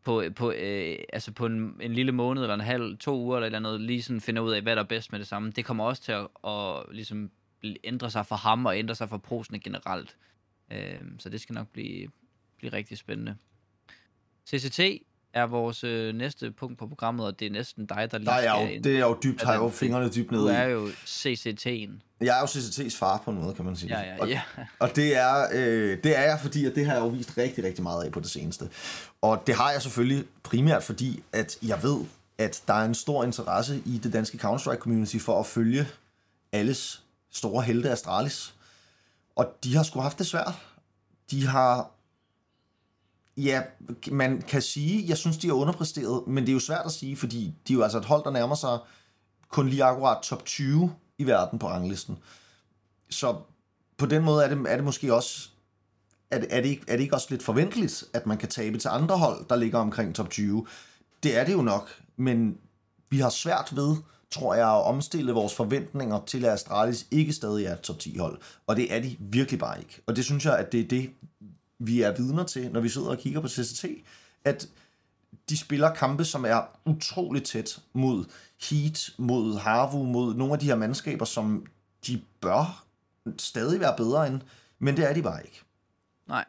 på, 0.05 0.25
på, 0.37 0.53
øh, 0.53 0.99
altså 1.13 1.33
på 1.33 1.47
en, 1.47 1.77
en 1.81 1.93
lille 1.93 2.13
måned 2.13 2.43
eller 2.43 2.55
en 2.55 2.61
halv, 2.61 2.99
to 2.99 3.19
uger 3.19 3.39
eller 3.39 3.59
noget, 3.59 3.81
lige 3.81 4.03
sådan 4.03 4.21
finder 4.21 4.43
ud 4.43 4.53
af, 4.53 4.63
hvad 4.63 4.77
der 4.77 4.83
er 4.83 4.87
bedst 4.87 5.13
med 5.13 5.19
det 5.19 5.27
samme. 5.27 5.51
Det 5.51 5.65
kommer 5.65 5.85
også 5.85 6.03
til 6.03 6.13
at, 6.13 6.29
at 6.47 6.83
ligesom 6.91 7.31
ændre 7.85 8.11
sig 8.11 8.27
for 8.27 8.37
ham 8.37 8.67
og 8.67 8.79
ændre 8.79 8.95
sig 8.95 9.09
for 9.09 9.19
prosene 9.19 9.59
generelt. 9.59 10.17
Øh, 10.73 11.01
så 11.19 11.29
det 11.29 11.41
skal 11.41 11.55
nok 11.55 11.69
blive, 11.69 12.09
blive 12.59 12.73
rigtig 12.73 12.99
spændende. 12.99 13.37
CCT 14.47 14.81
er 15.35 15.47
vores 15.47 15.85
øh, 15.85 16.15
næste 16.15 16.51
punkt 16.51 16.79
på 16.79 16.87
programmet, 16.87 17.27
og 17.27 17.41
det 17.41 17.47
er 17.47 17.51
næsten 17.51 17.87
dig, 17.87 18.09
der 18.11 18.19
lige 18.19 18.31
der 18.31 18.33
er 18.33 18.63
jo, 18.63 18.81
Det 18.85 18.97
er 18.97 19.01
jo 19.01 19.19
dybt, 19.23 19.43
har 19.43 19.55
jo 19.55 19.69
fingrene 19.69 20.11
dybt 20.11 20.31
nede 20.31 20.43
Du 20.43 20.49
er 20.49 20.65
jo 20.65 20.89
CCT'en. 21.07 21.91
Jeg 22.21 22.37
er 22.37 22.41
jo 22.41 22.47
CCT's 22.47 22.99
far 22.99 23.23
på 23.25 23.31
en 23.31 23.43
måde, 23.43 23.55
kan 23.55 23.65
man 23.65 23.77
sige. 23.77 23.99
Ja, 23.99 24.15
ja, 24.15 24.27
ja. 24.27 24.43
Og, 24.57 24.65
og 24.79 24.97
det, 24.97 25.17
er, 25.17 25.47
øh, 25.53 25.99
det 26.05 26.19
er 26.19 26.23
jeg, 26.23 26.39
fordi 26.43 26.67
at 26.67 26.75
det 26.75 26.87
har 26.87 26.93
jeg 26.93 27.01
jo 27.01 27.09
vist 27.09 27.39
rigtig, 27.39 27.65
rigtig 27.65 27.83
meget 27.83 28.05
af 28.05 28.13
på 28.13 28.21
det 28.21 28.31
seneste. 28.31 28.69
Og 29.23 29.43
det 29.47 29.55
har 29.55 29.71
jeg 29.73 29.83
selvfølgelig 29.83 30.25
primært, 30.43 30.83
fordi 30.83 31.23
at 31.33 31.59
jeg 31.63 31.83
ved, 31.83 32.01
at 32.39 32.63
der 32.67 32.75
er 32.75 32.85
en 32.85 32.95
stor 32.95 33.25
interesse 33.25 33.83
i 33.87 33.99
det 33.99 34.13
danske 34.13 34.39
Counter-Strike-community 34.39 35.19
for 35.21 35.41
at 35.41 35.47
følge 35.47 35.87
alles 36.53 37.03
store 37.33 37.63
helte 37.63 37.91
Astralis. 37.91 38.55
Og 39.37 39.57
de 39.65 39.77
har 39.77 39.83
sgu 39.83 40.01
haft 40.01 40.19
det 40.19 40.27
svært. 40.27 40.55
De 41.31 41.47
har 41.47 41.91
Ja, 43.43 43.63
man 44.11 44.43
kan 44.43 44.63
sige, 44.63 45.09
jeg 45.09 45.17
synes, 45.17 45.37
de 45.37 45.47
har 45.47 45.55
underpresteret, 45.55 46.27
men 46.27 46.45
det 46.45 46.49
er 46.49 46.55
jo 46.55 46.61
svært 46.61 46.87
at 46.87 46.93
sige, 46.93 47.17
fordi 47.17 47.55
de 47.69 47.73
er 47.73 47.77
jo 47.77 47.83
altså 47.83 47.99
et 47.99 48.05
hold, 48.05 48.25
der 48.25 48.31
nærmer 48.31 48.55
sig 48.55 48.79
kun 49.49 49.69
lige 49.69 49.85
akkurat 49.85 50.23
top 50.23 50.45
20 50.45 50.95
i 51.19 51.27
verden 51.27 51.59
på 51.59 51.69
ranglisten. 51.69 52.19
Så 53.11 53.37
på 53.97 54.07
den 54.07 54.25
måde 54.25 54.45
er 54.45 54.49
det, 54.49 54.67
er 54.69 54.77
det 54.77 54.85
måske 54.85 55.15
også, 55.15 55.49
er 56.31 56.39
det, 56.39 56.49
er, 56.51 56.61
det 56.61 56.69
ikke, 56.69 56.83
er 56.89 56.97
det 56.97 57.03
ikke 57.03 57.15
også 57.15 57.27
lidt 57.31 57.43
forventeligt, 57.43 58.05
at 58.15 58.27
man 58.27 58.39
kan 58.39 58.49
tabe 58.49 58.79
til 58.79 58.89
andre 58.89 59.19
hold, 59.19 59.49
der 59.49 59.57
ligger 59.57 59.79
omkring 59.79 60.15
top 60.15 60.31
20? 60.31 60.67
Det 61.23 61.37
er 61.37 61.45
det 61.45 61.53
jo 61.53 61.63
nok, 61.63 61.89
men 62.17 62.59
vi 63.11 63.19
har 63.19 63.31
svært 63.31 63.77
ved, 63.77 63.97
tror 64.31 64.55
jeg, 64.55 64.69
at 64.69 64.85
omstille 64.85 65.33
vores 65.33 65.55
forventninger 65.55 66.21
til, 66.27 66.45
at 66.45 66.53
Astralis 66.53 67.07
ikke 67.11 67.33
stadig 67.33 67.65
er 67.67 67.73
et 67.73 67.81
top 67.81 67.99
10 67.99 68.17
hold. 68.17 68.41
Og 68.67 68.77
det 68.77 68.95
er 68.95 69.01
de 69.01 69.17
virkelig 69.21 69.61
bare 69.61 69.79
ikke. 69.79 70.03
Og 70.07 70.17
det 70.17 70.25
synes 70.25 70.45
jeg, 70.45 70.59
at 70.59 70.73
det 70.73 70.81
er 70.81 70.89
det, 70.89 71.11
vi 71.81 72.03
er 72.03 72.17
vidner 72.17 72.45
til, 72.45 72.73
når 72.73 72.81
vi 72.81 72.89
sidder 72.89 73.09
og 73.09 73.19
kigger 73.19 73.41
på 73.41 73.49
CCT, 73.49 73.85
at 74.45 74.69
de 75.49 75.59
spiller 75.59 75.95
kampe, 75.95 76.25
som 76.25 76.45
er 76.45 76.81
utroligt 76.85 77.47
tæt 77.47 77.79
mod 77.93 78.25
Heat, 78.71 79.11
mod 79.19 79.59
Harvu, 79.59 80.03
mod 80.03 80.35
nogle 80.35 80.53
af 80.53 80.59
de 80.59 80.67
her 80.67 80.77
mandskaber, 80.77 81.25
som 81.25 81.67
de 82.07 82.23
bør 82.41 82.85
stadig 83.39 83.81
være 83.81 83.95
bedre 83.97 84.27
end, 84.27 84.41
men 84.79 84.97
det 84.97 85.11
er 85.11 85.15
de 85.15 85.23
bare 85.23 85.45
ikke. 85.45 85.63
Nej, 86.29 86.45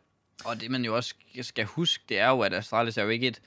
og 0.45 0.61
det 0.61 0.71
man 0.71 0.85
jo 0.85 0.95
også 0.95 1.15
skal 1.41 1.65
huske, 1.65 2.03
det 2.09 2.19
er 2.19 2.29
jo, 2.29 2.39
at 2.39 2.53
Astralis 2.53 2.97
er 2.97 3.03
jo 3.03 3.09
ikke 3.09 3.27
et 3.27 3.41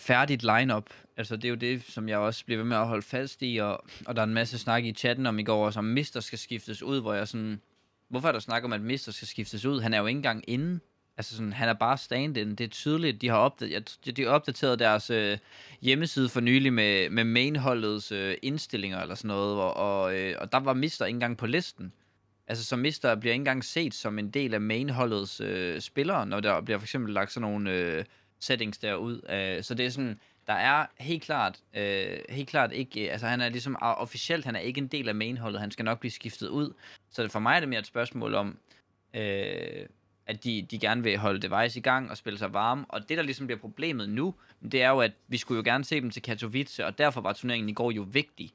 færdigt 0.00 0.42
lineup. 0.42 0.90
Altså 1.16 1.36
det 1.36 1.44
er 1.44 1.48
jo 1.48 1.54
det, 1.54 1.82
som 1.82 2.08
jeg 2.08 2.18
også 2.18 2.44
bliver 2.44 2.58
ved 2.58 2.64
med 2.64 2.76
at 2.76 2.86
holde 2.86 3.02
fast 3.02 3.42
i, 3.42 3.56
og, 3.56 3.84
og 4.06 4.16
der 4.16 4.22
er 4.22 4.26
en 4.26 4.34
masse 4.34 4.58
snak 4.58 4.84
i 4.84 4.92
chatten 4.92 5.26
om 5.26 5.38
i 5.38 5.42
går, 5.42 5.70
som 5.70 5.84
Mister 5.84 6.20
skal 6.20 6.38
skiftes 6.38 6.82
ud, 6.82 7.00
hvor 7.00 7.14
jeg 7.14 7.28
sådan, 7.28 7.60
hvorfor 8.10 8.28
er 8.28 8.32
der 8.32 8.38
snak 8.38 8.64
om, 8.64 8.72
at 8.72 8.80
Mister 8.80 9.12
skal 9.12 9.28
skiftes 9.28 9.64
ud? 9.64 9.80
Han 9.80 9.94
er 9.94 9.98
jo 9.98 10.06
ikke 10.06 10.18
engang 10.18 10.44
inde 10.46 10.80
Altså 11.18 11.36
sådan, 11.36 11.52
han 11.52 11.68
er 11.68 11.72
bare 11.72 11.98
stand-in. 11.98 12.54
Det 12.54 12.64
er 12.64 12.68
tydeligt, 12.68 13.20
de 13.20 13.28
har 13.28 13.36
opdateret, 13.36 14.16
de 14.16 14.22
har 14.22 14.30
opdateret 14.30 14.78
deres 14.78 15.10
øh, 15.10 15.38
hjemmeside 15.80 16.28
for 16.28 16.40
nylig 16.40 16.72
med, 16.72 17.10
med 17.10 17.24
mainholdets 17.24 18.12
øh, 18.12 18.36
indstillinger 18.42 19.00
eller 19.00 19.14
sådan 19.14 19.28
noget, 19.28 19.58
og, 19.60 19.76
og, 19.76 20.18
øh, 20.18 20.34
og 20.38 20.52
der 20.52 20.58
var 20.58 20.72
Mister 20.72 21.06
ikke 21.06 21.16
engang 21.16 21.36
på 21.36 21.46
listen. 21.46 21.92
Altså, 22.46 22.64
så 22.64 22.76
Mister 22.76 23.14
bliver 23.14 23.32
ikke 23.32 23.40
engang 23.40 23.64
set 23.64 23.94
som 23.94 24.18
en 24.18 24.30
del 24.30 24.54
af 24.54 24.60
mainholdets 24.60 25.40
øh, 25.40 25.80
spillere, 25.80 26.26
når 26.26 26.40
der 26.40 26.60
bliver 26.60 26.78
for 26.78 26.84
eksempel 26.84 27.14
lagt 27.14 27.32
sådan 27.32 27.50
nogle 27.50 27.72
øh, 27.72 28.04
settings 28.40 28.78
derud. 28.78 29.20
Øh, 29.30 29.62
så 29.62 29.74
det 29.74 29.86
er 29.86 29.90
sådan, 29.90 30.20
der 30.48 30.54
er 30.54 30.86
helt 30.96 31.22
klart, 31.22 31.60
øh, 31.74 32.18
helt 32.28 32.48
klart 32.48 32.72
ikke, 32.72 33.12
altså 33.12 33.26
han 33.26 33.40
er 33.40 33.48
ligesom 33.48 33.76
officielt, 33.80 34.44
han 34.44 34.56
er 34.56 34.60
ikke 34.60 34.78
en 34.78 34.86
del 34.86 35.08
af 35.08 35.14
mainholdet, 35.14 35.60
han 35.60 35.70
skal 35.70 35.84
nok 35.84 36.00
blive 36.00 36.10
skiftet 36.10 36.48
ud. 36.48 36.72
Så 37.10 37.22
det 37.22 37.32
for 37.32 37.38
mig 37.38 37.56
er 37.56 37.60
det 37.60 37.68
mere 37.68 37.80
et 37.80 37.86
spørgsmål 37.86 38.34
om, 38.34 38.58
øh, 39.14 39.86
at 40.26 40.44
de, 40.44 40.66
de 40.70 40.78
gerne 40.78 41.02
vil 41.02 41.18
holde 41.18 41.48
device 41.48 41.78
i 41.78 41.82
gang 41.82 42.10
og 42.10 42.16
spille 42.16 42.38
sig 42.38 42.52
varme. 42.52 42.84
Og 42.88 43.08
det, 43.08 43.16
der 43.16 43.22
ligesom 43.22 43.46
bliver 43.46 43.60
problemet 43.60 44.08
nu, 44.08 44.34
det 44.72 44.82
er 44.82 44.88
jo, 44.88 45.00
at 45.00 45.12
vi 45.28 45.36
skulle 45.36 45.56
jo 45.56 45.72
gerne 45.72 45.84
se 45.84 46.00
dem 46.00 46.10
til 46.10 46.22
Katowice, 46.22 46.86
og 46.86 46.98
derfor 46.98 47.20
var 47.20 47.32
turneringen 47.32 47.68
i 47.68 47.72
går 47.72 47.90
jo 47.90 48.06
vigtig. 48.12 48.50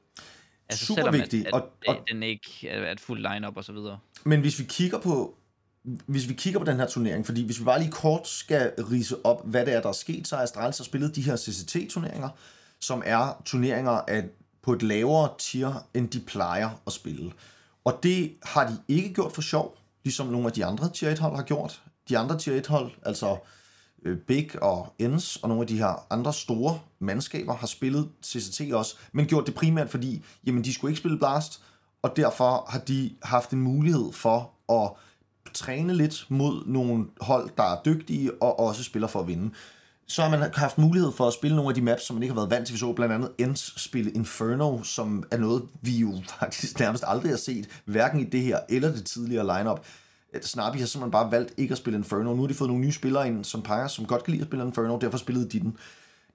Altså, 0.68 0.86
Super 0.86 1.02
selvom 1.02 1.14
vigtig. 1.14 1.40
At, 1.40 1.46
at, 1.46 1.52
og, 1.54 1.70
og, 1.86 2.04
den 2.08 2.22
ikke 2.22 2.68
er 2.68 2.92
et 2.92 3.00
fuldt 3.00 3.22
line-up 3.32 3.56
og 3.56 3.64
så 3.64 3.72
videre. 3.72 3.98
Men 4.24 4.40
hvis 4.40 4.58
vi 4.58 4.64
kigger 4.64 5.00
på 5.00 5.36
hvis 5.84 6.28
vi 6.28 6.34
kigger 6.34 6.60
på 6.60 6.66
den 6.66 6.76
her 6.76 6.86
turnering, 6.86 7.26
fordi 7.26 7.44
hvis 7.44 7.60
vi 7.60 7.64
bare 7.64 7.78
lige 7.78 7.90
kort 7.90 8.28
skal 8.28 8.72
rise 8.78 9.16
op, 9.24 9.46
hvad 9.46 9.66
det 9.66 9.74
er, 9.74 9.80
der 9.80 9.88
er 9.88 9.92
sket, 9.92 10.28
så 10.28 10.36
har 10.36 10.42
Astralis 10.42 10.78
har 10.78 10.84
spillet 10.84 11.16
de 11.16 11.22
her 11.22 11.36
CCT-turneringer, 11.36 12.28
som 12.80 13.02
er 13.06 13.42
turneringer 13.44 13.90
af, 13.90 14.24
på 14.62 14.72
et 14.72 14.82
lavere 14.82 15.28
tier, 15.38 15.86
end 15.94 16.08
de 16.08 16.20
plejer 16.20 16.70
at 16.86 16.92
spille. 16.92 17.32
Og 17.84 17.98
det 18.02 18.32
har 18.42 18.66
de 18.66 18.78
ikke 18.88 19.14
gjort 19.14 19.32
for 19.32 19.42
sjov 19.42 19.78
ligesom 20.04 20.26
nogle 20.26 20.46
af 20.46 20.52
de 20.52 20.64
andre 20.64 20.90
tier 20.90 21.14
1-hold 21.14 21.36
har 21.36 21.42
gjort. 21.42 21.82
De 22.08 22.18
andre 22.18 22.38
tier 22.38 22.62
1-hold, 22.62 22.90
altså 23.02 23.36
øh, 24.04 24.18
Big 24.18 24.62
og 24.62 24.94
Ens 24.98 25.36
og 25.36 25.48
nogle 25.48 25.62
af 25.62 25.66
de 25.66 25.78
her 25.78 26.06
andre 26.10 26.32
store 26.32 26.80
mandskaber 26.98 27.54
har 27.54 27.66
spillet 27.66 28.08
CCT 28.24 28.72
også, 28.72 28.96
men 29.12 29.26
gjort 29.26 29.46
det 29.46 29.54
primært 29.54 29.90
fordi, 29.90 30.24
jamen 30.46 30.64
de 30.64 30.74
skulle 30.74 30.90
ikke 30.90 31.00
spille 31.00 31.18
Blast, 31.18 31.62
og 32.02 32.16
derfor 32.16 32.66
har 32.68 32.78
de 32.78 33.10
haft 33.22 33.50
en 33.50 33.60
mulighed 33.60 34.12
for 34.12 34.50
at 34.72 34.90
træne 35.54 35.94
lidt 35.94 36.26
mod 36.28 36.62
nogle 36.66 37.04
hold, 37.20 37.50
der 37.56 37.62
er 37.62 37.76
dygtige 37.84 38.42
og 38.42 38.60
også 38.60 38.84
spiller 38.84 39.08
for 39.08 39.20
at 39.20 39.26
vinde 39.26 39.50
så 40.06 40.22
har 40.22 40.30
man 40.30 40.50
haft 40.54 40.78
mulighed 40.78 41.12
for 41.12 41.26
at 41.26 41.34
spille 41.34 41.56
nogle 41.56 41.68
af 41.68 41.74
de 41.74 41.82
maps, 41.82 42.02
som 42.02 42.16
man 42.16 42.22
ikke 42.22 42.34
har 42.34 42.40
været 42.40 42.50
vant 42.50 42.66
til. 42.66 42.72
Vi 42.72 42.78
så 42.78 42.92
blandt 42.92 43.14
andet 43.14 43.30
Ends 43.38 43.82
spille 43.82 44.10
Inferno, 44.10 44.82
som 44.82 45.24
er 45.30 45.36
noget, 45.36 45.62
vi 45.82 45.98
jo 45.98 46.12
faktisk 46.40 46.78
nærmest 46.78 47.04
aldrig 47.06 47.32
har 47.32 47.36
set, 47.36 47.68
hverken 47.84 48.20
i 48.20 48.24
det 48.24 48.40
her 48.40 48.58
eller 48.68 48.92
det 48.92 49.04
tidligere 49.04 49.58
lineup. 49.58 49.84
Snappy 50.42 50.78
har 50.78 50.86
simpelthen 50.86 51.10
bare 51.10 51.30
valgt 51.30 51.54
ikke 51.56 51.72
at 51.72 51.78
spille 51.78 51.98
Inferno. 51.98 52.34
Nu 52.34 52.40
har 52.40 52.48
de 52.48 52.54
fået 52.54 52.68
nogle 52.68 52.84
nye 52.84 52.92
spillere 52.92 53.26
ind, 53.26 53.44
som 53.44 53.62
peger, 53.62 53.88
som 53.88 54.06
godt 54.06 54.24
kan 54.24 54.30
lide 54.30 54.42
at 54.42 54.48
spille 54.48 54.64
Inferno, 54.64 54.98
derfor 54.98 55.18
spillede 55.18 55.48
de 55.48 55.60
den. 55.60 55.76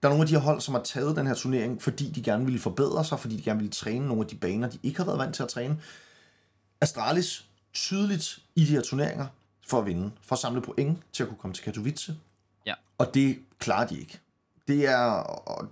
Der 0.01 0.07
er 0.07 0.11
nogle 0.11 0.21
af 0.21 0.27
de 0.27 0.33
her 0.33 0.41
hold, 0.41 0.61
som 0.61 0.73
har 0.73 0.81
taget 0.81 1.15
den 1.15 1.27
her 1.27 1.33
turnering, 1.33 1.81
fordi 1.81 2.09
de 2.09 2.21
gerne 2.21 2.45
ville 2.45 2.59
forbedre 2.59 3.05
sig, 3.05 3.19
fordi 3.19 3.37
de 3.37 3.41
gerne 3.41 3.59
ville 3.59 3.71
træne 3.71 4.07
nogle 4.07 4.21
af 4.21 4.27
de 4.27 4.35
baner, 4.35 4.69
de 4.69 4.77
ikke 4.83 4.97
har 4.97 5.05
været 5.05 5.19
vant 5.19 5.35
til 5.35 5.43
at 5.43 5.49
træne. 5.49 5.77
Astralis 6.81 7.48
tydeligt 7.79 8.39
i 8.55 8.65
de 8.65 8.71
her 8.71 8.81
turneringer 8.81 9.27
for 9.67 9.79
at 9.79 9.85
vinde, 9.85 10.11
for 10.21 10.35
at 10.35 10.39
samle 10.39 10.61
point 10.61 10.99
til 11.13 11.23
at 11.23 11.29
kunne 11.29 11.37
komme 11.37 11.53
til 11.53 11.63
Katowice, 11.63 12.15
Ja. 12.65 12.73
Og 12.97 13.13
det 13.13 13.39
klarer 13.59 13.87
de 13.87 13.99
ikke. 13.99 14.19
Det 14.67 14.87
er, 14.87 15.23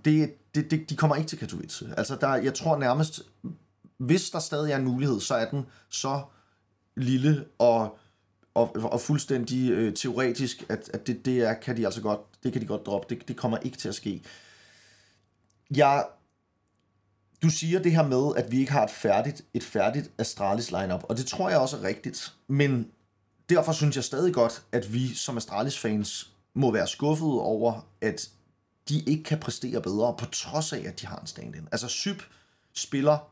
det, 0.04 0.34
det, 0.54 0.70
det, 0.70 0.90
de 0.90 0.96
kommer 0.96 1.16
ikke 1.16 1.28
til 1.28 1.38
Katowice. 1.38 1.94
Altså, 1.96 2.16
der, 2.20 2.34
jeg 2.34 2.54
tror 2.54 2.78
nærmest, 2.78 3.22
hvis 3.96 4.30
der 4.30 4.38
stadig 4.38 4.72
er 4.72 4.76
en 4.76 4.84
mulighed, 4.84 5.20
så 5.20 5.34
er 5.34 5.50
den 5.50 5.66
så 5.88 6.22
lille 6.96 7.44
og, 7.58 7.98
og, 8.54 8.76
og 8.76 9.00
fuldstændig 9.00 9.70
øh, 9.70 9.94
teoretisk, 9.94 10.64
at, 10.68 10.90
at 10.92 11.06
det, 11.06 11.24
det 11.24 11.38
er, 11.38 11.54
kan 11.54 11.76
de 11.76 11.84
altså 11.84 12.02
godt, 12.02 12.20
det 12.42 12.52
kan 12.52 12.62
de 12.62 12.66
godt 12.66 12.86
droppe. 12.86 13.14
Det, 13.14 13.28
det 13.28 13.36
kommer 13.36 13.58
ikke 13.58 13.78
til 13.78 13.88
at 13.88 13.94
ske. 13.94 14.22
Jeg, 15.76 16.06
du 17.42 17.48
siger 17.48 17.82
det 17.82 17.92
her 17.92 18.08
med, 18.08 18.36
at 18.36 18.52
vi 18.52 18.60
ikke 18.60 18.72
har 18.72 18.84
et 18.84 18.90
færdigt, 18.90 19.44
et 19.54 19.64
færdigt 19.64 20.10
Astralis 20.18 20.70
lineup, 20.70 21.04
og 21.08 21.16
det 21.16 21.26
tror 21.26 21.50
jeg 21.50 21.58
også 21.58 21.76
er 21.76 21.82
rigtigt. 21.82 22.34
Men 22.48 22.90
derfor 23.48 23.72
synes 23.72 23.96
jeg 23.96 24.04
stadig 24.04 24.34
godt, 24.34 24.62
at 24.72 24.92
vi 24.92 25.14
som 25.14 25.36
Astralis 25.36 25.78
fans 25.78 26.32
må 26.54 26.72
være 26.72 26.86
skuffet 26.86 27.28
over, 27.28 27.86
at 28.00 28.30
de 28.88 29.00
ikke 29.00 29.22
kan 29.22 29.38
præstere 29.38 29.82
bedre, 29.82 30.14
på 30.18 30.24
trods 30.24 30.72
af, 30.72 30.82
at 30.86 31.00
de 31.00 31.06
har 31.06 31.18
en 31.18 31.26
stand-in. 31.26 31.68
Altså, 31.72 31.88
Syb 31.88 32.22
spiller 32.74 33.30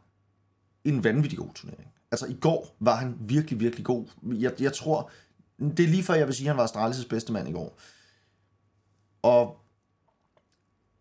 en 0.84 1.04
vanvittig 1.04 1.38
god 1.38 1.54
turnering. 1.54 1.92
Altså, 2.10 2.26
i 2.26 2.36
går 2.40 2.76
var 2.80 2.96
han 2.96 3.16
virkelig, 3.20 3.60
virkelig 3.60 3.84
god. 3.84 4.06
Jeg, 4.22 4.52
jeg 4.60 4.72
tror, 4.72 5.10
det 5.58 5.80
er 5.80 5.88
lige 5.88 6.02
før, 6.02 6.14
jeg 6.14 6.26
vil 6.26 6.34
sige, 6.34 6.50
at 6.50 6.56
han 6.56 6.62
var 6.62 6.66
Astralis' 6.66 7.08
bedste 7.08 7.32
mand 7.32 7.48
i 7.48 7.52
går. 7.52 7.78
Og 9.22 9.60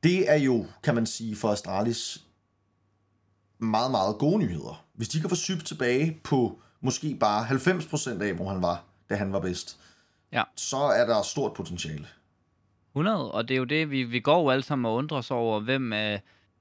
det 0.03 0.31
er 0.31 0.35
jo, 0.35 0.65
kan 0.83 0.95
man 0.95 1.05
sige, 1.05 1.35
for 1.35 1.51
Astralis 1.51 2.24
meget, 3.65 3.91
meget 3.91 4.17
gode 4.17 4.39
nyheder. 4.39 4.86
Hvis 4.93 5.08
de 5.08 5.19
kan 5.19 5.30
få 5.30 5.36
Syb 5.36 5.63
tilbage 5.63 6.19
på 6.23 6.62
måske 6.82 7.17
bare 7.19 7.45
90% 7.45 8.23
af, 8.23 8.34
hvor 8.34 8.49
han 8.49 8.62
var, 8.62 8.84
da 9.10 9.15
han 9.15 9.34
var 9.34 9.39
bedst, 9.39 9.80
ja. 10.32 10.43
så 10.56 10.78
er 10.78 11.06
der 11.06 11.21
stort 11.21 11.54
potentiale. 11.54 12.08
100, 12.95 13.32
og 13.32 13.47
det 13.47 13.54
er 13.54 13.58
jo 13.58 13.63
det, 13.63 13.91
vi, 13.91 14.04
vi 14.04 14.19
går 14.19 14.41
jo 14.41 14.49
alle 14.49 14.63
sammen 14.63 14.86
og 14.86 14.93
undrer 14.93 15.17
os 15.17 15.32
over, 15.32 15.60
hvem, 15.60 15.93
er, 15.93 16.17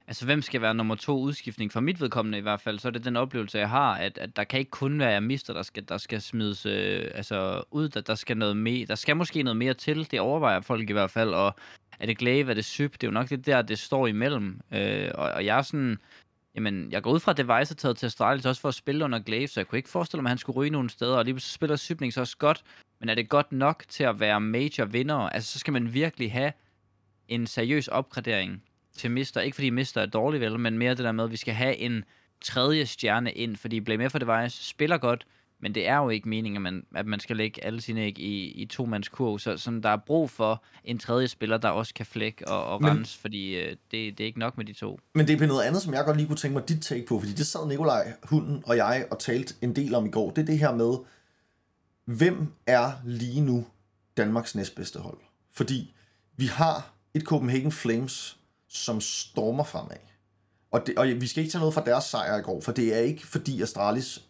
altså, 0.07 0.25
hvem 0.25 0.41
skal 0.41 0.61
være 0.61 0.73
nummer 0.73 0.95
to 0.95 1.19
udskiftning, 1.19 1.71
for 1.71 1.79
mit 1.79 2.01
vedkommende 2.01 2.37
i 2.37 2.41
hvert 2.41 2.61
fald, 2.61 2.79
så 2.79 2.87
er 2.87 2.91
det 2.91 3.05
den 3.05 3.15
oplevelse, 3.15 3.57
jeg 3.57 3.69
har, 3.69 3.95
at, 3.95 4.17
at 4.17 4.35
der 4.35 4.43
kan 4.43 4.59
ikke 4.59 4.71
kun 4.71 4.99
være 4.99 5.21
mister, 5.21 5.53
der 5.53 5.61
skal, 5.61 5.87
der 5.89 5.97
skal 5.97 6.21
smides 6.21 6.65
øh, 6.65 7.11
altså, 7.13 7.63
ud, 7.71 7.89
der, 7.89 8.01
der 8.01 8.15
skal 8.15 8.37
noget 8.37 8.57
mere, 8.57 8.85
der 8.85 8.95
skal 8.95 9.17
måske 9.17 9.43
noget 9.43 9.57
mere 9.57 9.73
til, 9.73 10.11
det 10.11 10.19
overvejer 10.19 10.61
folk 10.61 10.89
i 10.89 10.93
hvert 10.93 11.11
fald, 11.11 11.33
og 11.33 11.55
er 11.99 12.05
det 12.05 12.17
Glaive, 12.17 12.49
er 12.49 12.53
det 12.53 12.65
Syb, 12.65 12.93
det 12.93 13.03
er 13.03 13.07
jo 13.07 13.11
nok 13.11 13.29
det 13.29 13.45
der, 13.45 13.61
det 13.61 13.79
står 13.79 14.07
imellem, 14.07 14.61
øh, 14.71 15.11
og, 15.15 15.31
og 15.31 15.45
jeg 15.45 15.57
er 15.57 15.61
sådan, 15.61 15.97
Jamen, 16.55 16.91
jeg 16.91 17.03
går 17.03 17.11
ud 17.11 17.19
fra, 17.19 17.31
at 17.31 17.37
Device 17.37 17.73
er 17.73 17.75
taget 17.75 17.97
til 17.97 18.05
Astralis 18.05 18.45
også 18.45 18.61
for 18.61 18.69
at 18.69 18.75
spille 18.75 19.05
under 19.05 19.19
Glaive, 19.19 19.47
så 19.47 19.59
jeg 19.59 19.67
kunne 19.67 19.79
ikke 19.79 19.89
forestille 19.89 20.21
mig, 20.21 20.29
at 20.29 20.31
han 20.31 20.37
skulle 20.37 20.57
ryge 20.57 20.69
nogen 20.69 20.89
steder, 20.89 21.17
og 21.17 21.25
lige 21.25 21.39
så 21.39 21.51
spiller 21.51 21.75
Sybning 21.75 22.13
så 22.13 22.21
også 22.21 22.37
godt, 22.37 22.63
men 22.99 23.09
er 23.09 23.15
det 23.15 23.29
godt 23.29 23.51
nok 23.51 23.83
til 23.87 24.03
at 24.03 24.19
være 24.19 24.41
major 24.41 24.85
vinder? 24.85 25.15
Altså, 25.15 25.51
så 25.51 25.59
skal 25.59 25.73
man 25.73 25.93
virkelig 25.93 26.31
have 26.31 26.51
en 27.27 27.47
seriøs 27.47 27.87
opgradering 27.87 28.63
til 28.97 29.11
Mister. 29.11 29.41
Ikke 29.41 29.55
fordi 29.55 29.69
Mister 29.69 30.01
er 30.01 30.05
dårlig, 30.05 30.41
vel, 30.41 30.59
men 30.59 30.77
mere 30.77 30.89
det 30.95 31.05
der 31.05 31.11
med, 31.11 31.23
at 31.23 31.31
vi 31.31 31.37
skal 31.37 31.53
have 31.53 31.77
en 31.77 32.03
tredje 32.41 32.85
stjerne 32.85 33.31
ind, 33.31 33.55
fordi 33.55 33.79
Blame 33.79 34.09
for 34.09 34.19
Device 34.19 34.65
spiller 34.65 34.97
godt, 34.97 35.25
men 35.59 35.75
det 35.75 35.87
er 35.87 35.97
jo 35.97 36.09
ikke 36.09 36.29
meningen, 36.29 36.57
at 36.57 36.61
man, 36.61 36.85
at 36.95 37.05
man 37.05 37.19
skal 37.19 37.37
lægge 37.37 37.65
alle 37.65 37.81
sine 37.81 38.01
æg 38.01 38.19
i, 38.19 38.51
i 38.51 38.65
to 38.65 38.85
mands 38.85 39.09
kurv. 39.09 39.39
Så 39.39 39.57
sådan, 39.57 39.83
der 39.83 39.89
er 39.89 39.97
brug 39.97 40.29
for 40.29 40.63
en 40.83 40.99
tredje 40.99 41.27
spiller, 41.27 41.57
der 41.57 41.69
også 41.69 41.93
kan 41.93 42.05
flække 42.05 42.47
og, 42.47 42.65
og 42.65 42.81
men, 42.81 42.91
rense, 42.91 43.19
fordi 43.19 43.55
øh, 43.55 43.69
det, 43.69 43.77
det 43.91 44.19
er 44.19 44.25
ikke 44.25 44.39
nok 44.39 44.57
med 44.57 44.65
de 44.65 44.73
to. 44.73 44.99
Men 45.15 45.27
det 45.27 45.33
er 45.33 45.37
på 45.37 45.45
noget 45.45 45.63
andet, 45.63 45.81
som 45.81 45.93
jeg 45.93 46.05
godt 46.05 46.17
lige 46.17 46.27
kunne 46.27 46.37
tænke 46.37 46.53
mig 46.53 46.69
dit 46.69 46.81
take 46.81 47.05
på, 47.05 47.19
fordi 47.19 47.33
det 47.33 47.47
sad 47.47 47.67
Nikolaj, 47.67 48.13
hunden 48.23 48.63
og 48.65 48.77
jeg 48.77 49.05
og 49.11 49.19
talte 49.19 49.53
en 49.61 49.75
del 49.75 49.95
om 49.95 50.05
i 50.05 50.09
går. 50.09 50.29
Det 50.29 50.41
er 50.41 50.45
det 50.45 50.59
her 50.59 50.75
med, 50.75 50.95
hvem 52.05 52.53
er 52.67 52.91
lige 53.05 53.41
nu 53.41 53.65
Danmarks 54.17 54.55
næstbedste 54.55 54.99
hold? 54.99 55.17
Fordi 55.51 55.93
vi 56.37 56.45
har 56.45 56.93
et 57.13 57.21
Copenhagen 57.21 57.71
Flames, 57.71 58.37
som 58.69 59.01
stormer 59.01 59.63
fremad. 59.63 59.97
Og, 60.71 60.87
det, 60.87 60.97
og 60.97 61.07
vi 61.07 61.27
skal 61.27 61.43
ikke 61.43 61.51
tage 61.51 61.59
noget 61.59 61.73
fra 61.73 61.83
deres 61.85 62.03
sejr 62.03 62.37
i 62.37 62.41
går, 62.41 62.61
for 62.61 62.71
det 62.71 62.95
er 62.95 62.99
ikke 62.99 63.27
fordi 63.27 63.61
Astralis 63.61 64.21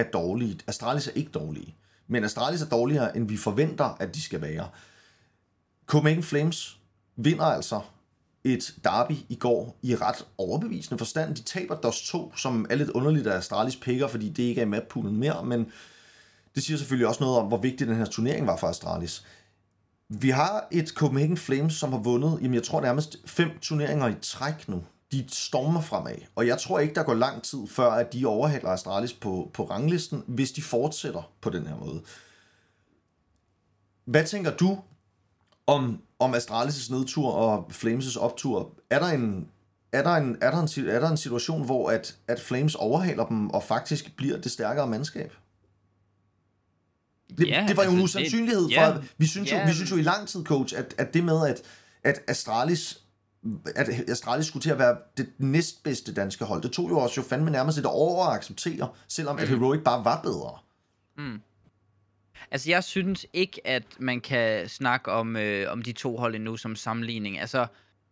er 0.00 0.10
dårlige. 0.10 0.58
Astralis 0.66 1.06
er 1.06 1.12
ikke 1.12 1.30
dårlige. 1.30 1.74
Men 2.08 2.24
Astralis 2.24 2.62
er 2.62 2.68
dårligere, 2.68 3.16
end 3.16 3.28
vi 3.28 3.36
forventer, 3.36 3.96
at 4.00 4.14
de 4.14 4.22
skal 4.22 4.40
være. 4.40 4.68
Copenhagen 5.86 6.22
Flames 6.22 6.78
vinder 7.16 7.44
altså 7.44 7.80
et 8.44 8.74
derby 8.84 9.12
i 9.28 9.34
går 9.34 9.78
i 9.82 9.96
ret 9.96 10.26
overbevisende 10.38 10.98
forstand. 10.98 11.34
De 11.34 11.42
taber 11.42 11.74
DOS 11.74 12.02
2, 12.02 12.36
som 12.36 12.66
er 12.70 12.74
lidt 12.74 12.90
underligt 12.90 13.26
af 13.26 13.36
Astralis 13.36 13.76
picker, 13.76 14.08
fordi 14.08 14.28
det 14.28 14.42
ikke 14.42 14.60
er 14.60 14.66
i 14.66 14.68
mappoolen 14.68 15.16
mere, 15.16 15.44
men 15.44 15.66
det 16.54 16.62
siger 16.62 16.78
selvfølgelig 16.78 17.08
også 17.08 17.24
noget 17.24 17.38
om, 17.38 17.46
hvor 17.46 17.56
vigtig 17.56 17.86
den 17.86 17.96
her 17.96 18.04
turnering 18.04 18.46
var 18.46 18.56
for 18.56 18.66
Astralis. 18.66 19.24
Vi 20.08 20.30
har 20.30 20.68
et 20.70 20.88
Copenhagen 20.88 21.36
Flames, 21.36 21.74
som 21.74 21.92
har 21.92 21.98
vundet, 21.98 22.38
jamen 22.42 22.54
jeg 22.54 22.62
tror 22.62 22.80
nærmest 22.80 23.16
fem 23.26 23.50
turneringer 23.62 24.08
i 24.08 24.14
træk 24.22 24.68
nu. 24.68 24.84
De 25.12 25.24
stormer 25.28 25.80
fremad, 25.80 26.16
og 26.34 26.46
jeg 26.46 26.58
tror 26.58 26.78
ikke, 26.78 26.94
der 26.94 27.02
går 27.02 27.14
lang 27.14 27.42
tid, 27.42 27.66
før 27.68 27.90
at 27.90 28.12
de 28.12 28.26
overhaler 28.26 28.68
Astralis 28.68 29.12
på, 29.12 29.50
på 29.54 29.64
ranglisten, 29.64 30.24
hvis 30.26 30.52
de 30.52 30.62
fortsætter 30.62 31.32
på 31.40 31.50
den 31.50 31.66
her 31.66 31.76
måde. 31.76 32.02
Hvad 34.04 34.24
tænker 34.24 34.56
du 34.56 34.78
om, 35.66 36.02
om 36.18 36.34
Astralis' 36.34 36.94
nedtur 36.94 37.32
og 37.32 37.70
Flames' 37.72 38.18
optur? 38.18 38.70
Er 38.90 38.98
der 38.98 39.06
en, 39.06 39.48
er 39.92 40.02
der 40.02 40.10
en, 40.10 40.36
er 40.40 40.50
der 40.50 40.58
en, 40.58 40.88
er 40.88 41.00
der 41.00 41.10
en 41.10 41.16
situation, 41.16 41.64
hvor 41.64 41.90
at, 41.90 42.16
at 42.28 42.40
Flames 42.40 42.74
overhaler 42.74 43.26
dem 43.26 43.50
og 43.50 43.62
faktisk 43.62 44.16
bliver 44.16 44.38
det 44.38 44.50
stærkere 44.52 44.86
mandskab? 44.86 45.32
Det, 47.38 47.48
ja, 47.48 47.64
det 47.68 47.76
var 47.76 47.82
jo 47.82 47.90
altså, 47.90 47.96
en 47.96 48.02
usandsynlighed 48.02 48.68
det, 48.68 48.74
for, 48.74 48.82
ja, 48.82 48.96
vi 49.18 49.26
synes, 49.26 49.50
ja. 49.50 49.60
jo, 49.60 49.66
vi 49.66 49.72
synes 49.72 49.90
jo 49.90 49.96
i 49.96 50.02
lang 50.02 50.28
tid, 50.28 50.44
coach, 50.44 50.74
at, 50.78 50.94
at 50.98 51.14
det 51.14 51.24
med, 51.24 51.48
at, 51.48 51.62
at 52.04 52.22
Astralis 52.28 53.02
at 53.76 53.88
Astralis 54.08 54.46
skulle 54.46 54.62
til 54.62 54.70
at 54.70 54.78
være 54.78 54.96
det 55.16 55.28
næstbedste 55.38 56.14
danske 56.14 56.44
hold. 56.44 56.62
Det 56.62 56.72
tog 56.72 56.90
jo 56.90 56.98
også 56.98 57.20
jo 57.20 57.28
fandme 57.28 57.50
nærmest 57.50 57.78
et 57.78 57.86
år 57.86 58.24
at 58.24 58.36
acceptere, 58.36 58.88
selvom 59.08 59.38
at 59.38 59.48
Heroic 59.48 59.80
bare 59.84 60.04
var 60.04 60.22
bedre. 60.22 60.58
Mm. 61.16 61.40
Altså, 62.50 62.70
jeg 62.70 62.84
synes 62.84 63.26
ikke, 63.32 63.60
at 63.66 63.82
man 63.98 64.20
kan 64.20 64.68
snakke 64.68 65.12
om, 65.12 65.36
øh, 65.36 65.72
om 65.72 65.82
de 65.82 65.92
to 65.92 66.16
hold 66.16 66.34
endnu 66.34 66.56
som 66.56 66.76
sammenligning. 66.76 67.38
Altså, 67.38 67.66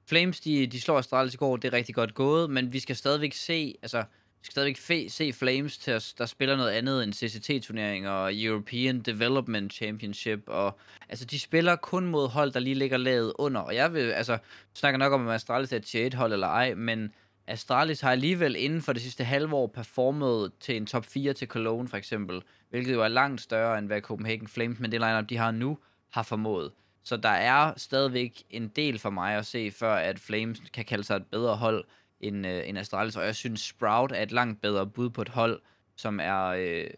Flames, 0.06 0.40
de, 0.40 0.66
de 0.66 0.80
slår 0.80 0.98
Astralis 0.98 1.34
i 1.34 1.36
går, 1.36 1.56
det 1.56 1.68
er 1.68 1.72
rigtig 1.72 1.94
godt 1.94 2.14
gået, 2.14 2.50
men 2.50 2.72
vi 2.72 2.80
skal 2.80 2.96
stadigvæk 2.96 3.32
se, 3.32 3.74
altså, 3.82 4.04
vi 4.40 4.44
skal 4.44 4.52
stadigvæk 4.52 4.76
fe, 4.76 5.10
se 5.10 5.32
Flames, 5.32 5.78
til 5.78 5.90
at, 5.90 6.14
der 6.18 6.26
spiller 6.26 6.56
noget 6.56 6.70
andet 6.70 7.04
end 7.04 7.12
CCT-turneringer 7.12 8.10
og 8.10 8.30
European 8.34 9.00
Development 9.00 9.72
Championship, 9.72 10.42
og 10.46 10.78
altså, 11.08 11.24
de 11.24 11.40
spiller 11.40 11.76
kun 11.76 12.06
mod 12.06 12.28
hold, 12.28 12.52
der 12.52 12.60
lige 12.60 12.74
ligger 12.74 12.96
lavet 12.96 13.32
under, 13.38 13.60
og 13.60 13.74
jeg 13.74 13.94
vil, 13.94 14.10
altså, 14.10 14.38
snakker 14.74 14.98
nok 14.98 15.12
om, 15.12 15.28
at 15.28 15.34
Astralis 15.34 15.72
er 15.72 15.76
et 15.76 15.88
shade 15.88 16.16
hold 16.16 16.32
eller 16.32 16.46
ej, 16.46 16.74
men 16.74 17.12
Astralis 17.46 18.00
har 18.00 18.10
alligevel 18.10 18.56
inden 18.58 18.82
for 18.82 18.92
det 18.92 19.02
sidste 19.02 19.24
halve 19.24 19.54
år 19.54 19.66
performet 19.66 20.52
til 20.60 20.76
en 20.76 20.86
top 20.86 21.06
4 21.06 21.32
til 21.32 21.48
Cologne 21.48 21.88
for 21.88 21.96
eksempel, 21.96 22.42
hvilket 22.70 22.92
jo 22.92 23.02
er 23.02 23.08
langt 23.08 23.40
større 23.40 23.78
end 23.78 23.86
hvad 23.86 24.00
Copenhagen 24.00 24.48
Flames, 24.48 24.78
men 24.78 24.92
det 24.92 25.00
lineup 25.00 25.28
de 25.28 25.36
har 25.36 25.50
nu, 25.50 25.78
har 26.10 26.22
formået. 26.22 26.72
Så 27.04 27.16
der 27.16 27.28
er 27.28 27.72
stadigvæk 27.76 28.42
en 28.50 28.68
del 28.68 28.98
for 28.98 29.10
mig 29.10 29.34
at 29.36 29.46
se, 29.46 29.70
før 29.70 29.94
at 29.94 30.18
Flames 30.18 30.60
kan 30.72 30.84
kalde 30.84 31.04
sig 31.04 31.16
et 31.16 31.26
bedre 31.26 31.56
hold 31.56 31.84
end, 32.20 32.46
øh, 32.46 32.68
end 32.68 32.78
Astralis, 32.78 33.16
og 33.16 33.24
jeg 33.24 33.34
synes 33.34 33.60
Sprout 33.60 34.12
er 34.12 34.22
et 34.22 34.32
langt 34.32 34.60
bedre 34.60 34.86
bud 34.86 35.10
på 35.10 35.22
et 35.22 35.28
hold, 35.28 35.60
som 35.96 36.20
er 36.22 36.44
øh, 36.44 36.90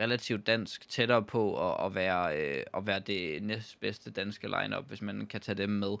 relativt 0.00 0.46
dansk 0.46 0.88
tættere 0.88 1.22
på 1.22 1.70
at, 1.70 1.86
at, 1.86 1.94
være, 1.94 2.38
øh, 2.38 2.62
at 2.74 2.86
være 2.86 3.00
det 3.00 3.42
næstbedste 3.42 4.10
danske 4.10 4.46
lineup, 4.46 4.88
hvis 4.88 5.02
man 5.02 5.26
kan 5.26 5.40
tage 5.40 5.56
dem 5.56 5.70
med 5.70 5.96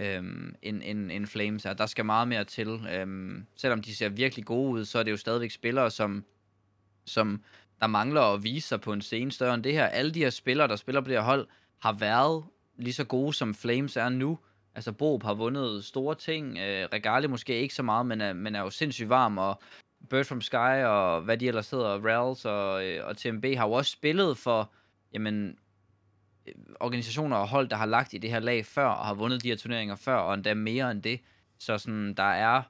øhm, 0.00 0.54
end, 0.62 0.82
end, 0.84 1.12
end 1.12 1.26
Flames 1.26 1.64
er. 1.64 1.72
Der 1.72 1.86
skal 1.86 2.04
meget 2.04 2.28
mere 2.28 2.44
til. 2.44 2.68
Øhm, 2.68 3.46
selvom 3.56 3.82
de 3.82 3.94
ser 3.96 4.08
virkelig 4.08 4.44
gode 4.44 4.70
ud, 4.70 4.84
så 4.84 4.98
er 4.98 5.02
det 5.02 5.10
jo 5.10 5.16
stadigvæk 5.16 5.50
spillere, 5.50 5.90
som, 5.90 6.24
som 7.04 7.42
der 7.80 7.86
mangler 7.86 8.20
at 8.20 8.44
vise 8.44 8.68
sig 8.68 8.80
på 8.80 8.92
en 8.92 9.02
scene 9.02 9.32
større 9.32 9.54
end 9.54 9.64
det 9.64 9.72
her. 9.72 9.86
Alle 9.86 10.10
de 10.10 10.18
her 10.18 10.30
spillere, 10.30 10.68
der 10.68 10.76
spiller 10.76 11.00
på 11.00 11.08
det 11.08 11.16
her 11.16 11.24
hold, 11.24 11.46
har 11.78 11.92
været 11.92 12.44
lige 12.76 12.94
så 12.94 13.04
gode, 13.04 13.34
som 13.34 13.54
Flames 13.54 13.96
er 13.96 14.08
nu. 14.08 14.38
Altså, 14.74 14.92
Bob 14.92 15.22
har 15.22 15.34
vundet 15.34 15.84
store 15.84 16.14
ting. 16.14 16.58
Øh, 16.58 16.88
Regali 16.92 17.26
måske 17.26 17.60
ikke 17.60 17.74
så 17.74 17.82
meget, 17.82 18.06
men 18.06 18.20
er, 18.20 18.32
men 18.32 18.54
er 18.54 18.60
jo 18.60 18.70
sindssygt 18.70 19.08
varm, 19.08 19.38
og 19.38 19.62
Bird 20.10 20.24
from 20.24 20.40
Sky, 20.40 20.84
og 20.84 21.22
hvad 21.22 21.38
de 21.38 21.48
ellers 21.48 21.70
hedder, 21.70 22.00
Rals 22.06 22.44
og, 22.44 22.86
øh, 22.86 23.06
og 23.06 23.16
TMB, 23.16 23.44
har 23.44 23.66
jo 23.66 23.72
også 23.72 23.90
spillet 23.90 24.38
for, 24.38 24.72
jamen, 25.14 25.58
øh, 26.46 26.54
organisationer 26.80 27.36
og 27.36 27.48
hold, 27.48 27.68
der 27.68 27.76
har 27.76 27.86
lagt 27.86 28.14
i 28.14 28.18
det 28.18 28.30
her 28.30 28.40
lag 28.40 28.66
før, 28.66 28.86
og 28.86 29.06
har 29.06 29.14
vundet 29.14 29.42
de 29.42 29.48
her 29.48 29.56
turneringer 29.56 29.96
før, 29.96 30.14
og 30.14 30.34
endda 30.34 30.54
mere 30.54 30.90
end 30.90 31.02
det. 31.02 31.20
Så 31.58 31.78
sådan, 31.78 32.14
der 32.14 32.22
er, 32.22 32.62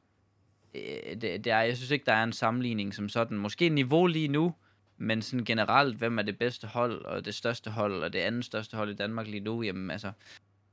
øh, 0.75 1.21
det, 1.21 1.45
det 1.45 1.47
er, 1.47 1.61
jeg 1.61 1.77
synes 1.77 1.91
ikke, 1.91 2.05
der 2.05 2.13
er 2.13 2.25
en 2.25 2.33
sammenligning 2.33 2.95
som 2.95 3.09
sådan. 3.09 3.39
Måske 3.39 3.69
niveau 3.69 4.07
lige 4.07 4.29
nu, 4.29 4.55
men 4.99 5.23
sådan 5.23 5.45
generelt, 5.45 5.97
hvem 5.97 6.19
er 6.19 6.23
det 6.23 6.39
bedste 6.39 6.67
hold, 6.67 7.05
og 7.05 7.25
det 7.25 7.35
største 7.35 7.71
hold, 7.71 8.03
og 8.03 8.13
det 8.13 8.19
andet 8.19 8.45
største 8.45 8.77
hold 8.77 8.91
i 8.91 8.95
Danmark 8.95 9.27
lige 9.27 9.41
nu, 9.41 9.63
jamen 9.63 9.91
altså, 9.91 10.13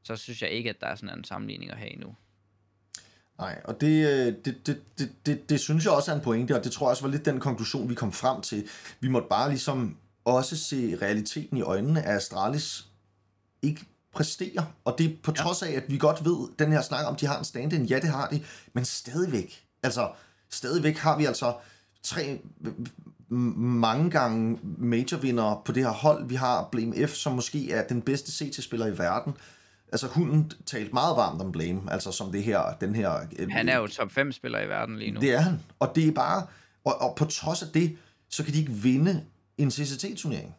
så 0.04 0.16
synes 0.16 0.42
jeg 0.42 0.50
ikke, 0.50 0.70
at 0.70 0.82
der 0.82 0.88
er 0.88 0.96
sådan 0.96 1.18
en 1.18 1.24
sammenligning 1.24 1.72
at 1.72 1.78
have 1.78 1.94
endnu. 1.94 2.16
Nej, 3.38 3.62
og 3.64 3.82
det, 3.82 4.46
det, 4.46 4.68
det, 4.68 4.82
det, 4.98 5.12
det, 5.26 5.50
det 5.50 5.60
synes 5.60 5.86
jeg 5.86 5.94
også 5.94 6.12
er 6.12 6.16
en 6.16 6.22
pointe, 6.22 6.56
og 6.56 6.64
det 6.64 6.72
tror 6.72 6.88
jeg 6.88 6.90
også 6.90 7.04
var 7.04 7.12
lidt 7.12 7.26
den 7.26 7.40
konklusion, 7.40 7.90
vi 7.90 7.96
kom 7.96 8.12
frem 8.12 8.42
til. 8.42 8.68
Vi 9.00 9.08
måtte 9.08 9.28
bare 9.30 9.50
ligesom 9.50 9.98
også 10.26 10.58
se 10.58 10.98
realiteten 11.02 11.58
i 11.58 11.62
øjnene 11.62 12.04
af 12.04 12.16
Astralis 12.16 12.86
ikke 13.62 13.86
præsterer. 14.14 14.64
Og 14.86 14.96
det 14.98 15.06
er 15.06 15.16
på 15.24 15.34
ja. 15.38 15.44
trods 15.44 15.64
af, 15.64 15.72
at 15.72 15.84
vi 15.88 15.98
godt 15.98 16.26
ved, 16.26 16.50
den 16.60 16.72
her 16.72 16.82
snak 16.82 17.06
om, 17.08 17.16
de 17.16 17.26
har 17.26 17.40
en 17.40 17.46
stand-in, 17.46 17.86
ja, 17.86 18.00
det 18.00 18.10
har 18.10 18.28
de, 18.28 18.44
men 18.74 18.86
stadigvæk, 18.86 19.64
altså, 19.84 20.12
stadigvæk 20.50 20.98
har 20.98 21.18
vi 21.18 21.26
altså 21.26 21.56
tre 22.04 22.42
mange 23.30 24.12
gange 24.12 24.60
major 24.64 25.62
på 25.66 25.72
det 25.72 25.84
her 25.84 25.92
hold. 25.92 26.28
Vi 26.28 26.36
har 26.36 26.70
Blame 26.72 27.08
F, 27.08 27.14
som 27.14 27.34
måske 27.34 27.72
er 27.72 27.88
den 27.88 28.02
bedste 28.02 28.32
CT-spiller 28.32 28.88
i 28.88 28.98
verden. 28.98 29.34
Altså, 29.92 30.08
hunden 30.08 30.52
talt 30.66 30.94
meget 30.94 31.18
varmt 31.18 31.42
om 31.42 31.52
Blame, 31.52 31.82
altså 31.92 32.12
som 32.12 32.32
det 32.32 32.44
her, 32.44 32.76
den 32.82 32.96
her... 32.96 33.20
Øh, 33.40 33.50
han 33.50 33.70
er 33.70 33.78
jo 33.78 33.88
top 33.88 34.12
5 34.12 34.32
spiller 34.32 34.62
i 34.62 34.70
verden 34.70 34.98
lige 34.98 35.12
nu. 35.12 35.20
Det 35.20 35.34
er 35.34 35.40
han, 35.40 35.60
og 35.80 35.92
det 35.96 36.08
er 36.08 36.12
bare... 36.12 36.48
Og, 36.84 37.02
og 37.02 37.16
på 37.16 37.26
trods 37.26 37.64
af 37.64 37.68
det, 37.74 37.98
så 38.30 38.44
kan 38.44 38.54
de 38.54 38.60
ikke 38.60 38.72
vinde 38.72 39.24
en 39.58 39.72
CCT-turnering. 39.72 40.56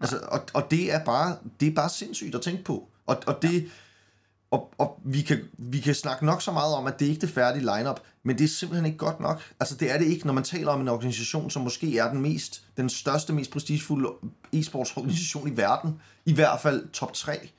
Altså, 0.00 0.18
og, 0.28 0.40
og 0.54 0.70
det 0.70 0.94
er 0.94 1.04
bare 1.04 1.36
det 1.60 1.68
er 1.68 1.74
bare 1.74 1.88
sindssygt 1.88 2.34
at 2.34 2.40
tænke 2.40 2.64
på. 2.64 2.88
Og, 3.06 3.22
og 3.26 3.42
det 3.42 3.70
og, 4.50 4.72
og 4.78 5.00
vi, 5.04 5.20
kan, 5.20 5.38
vi 5.58 5.80
kan 5.80 5.94
snakke 5.94 6.26
nok 6.26 6.42
så 6.42 6.52
meget 6.52 6.74
om, 6.74 6.86
at 6.86 7.00
det 7.00 7.06
ikke 7.06 7.16
er 7.16 7.20
det 7.20 7.30
færdige 7.30 7.76
lineup, 7.76 8.00
men 8.22 8.38
det 8.38 8.44
er 8.44 8.48
simpelthen 8.48 8.86
ikke 8.86 8.98
godt 8.98 9.20
nok. 9.20 9.42
Altså 9.60 9.74
det 9.74 9.90
er 9.90 9.98
det 9.98 10.06
ikke, 10.06 10.26
når 10.26 10.32
man 10.32 10.44
taler 10.44 10.72
om 10.72 10.80
en 10.80 10.88
organisation, 10.88 11.50
som 11.50 11.62
måske 11.62 11.98
er 11.98 12.10
den 12.10 12.20
mest, 12.20 12.62
den 12.76 12.88
største, 12.88 13.32
mest 13.32 13.50
prestigefulde 13.50 14.08
e-sportsorganisation 14.52 15.48
i 15.48 15.56
verden, 15.56 16.00
i 16.24 16.34
hvert 16.34 16.60
fald 16.60 16.88
top 16.88 17.12
3, 17.12 17.50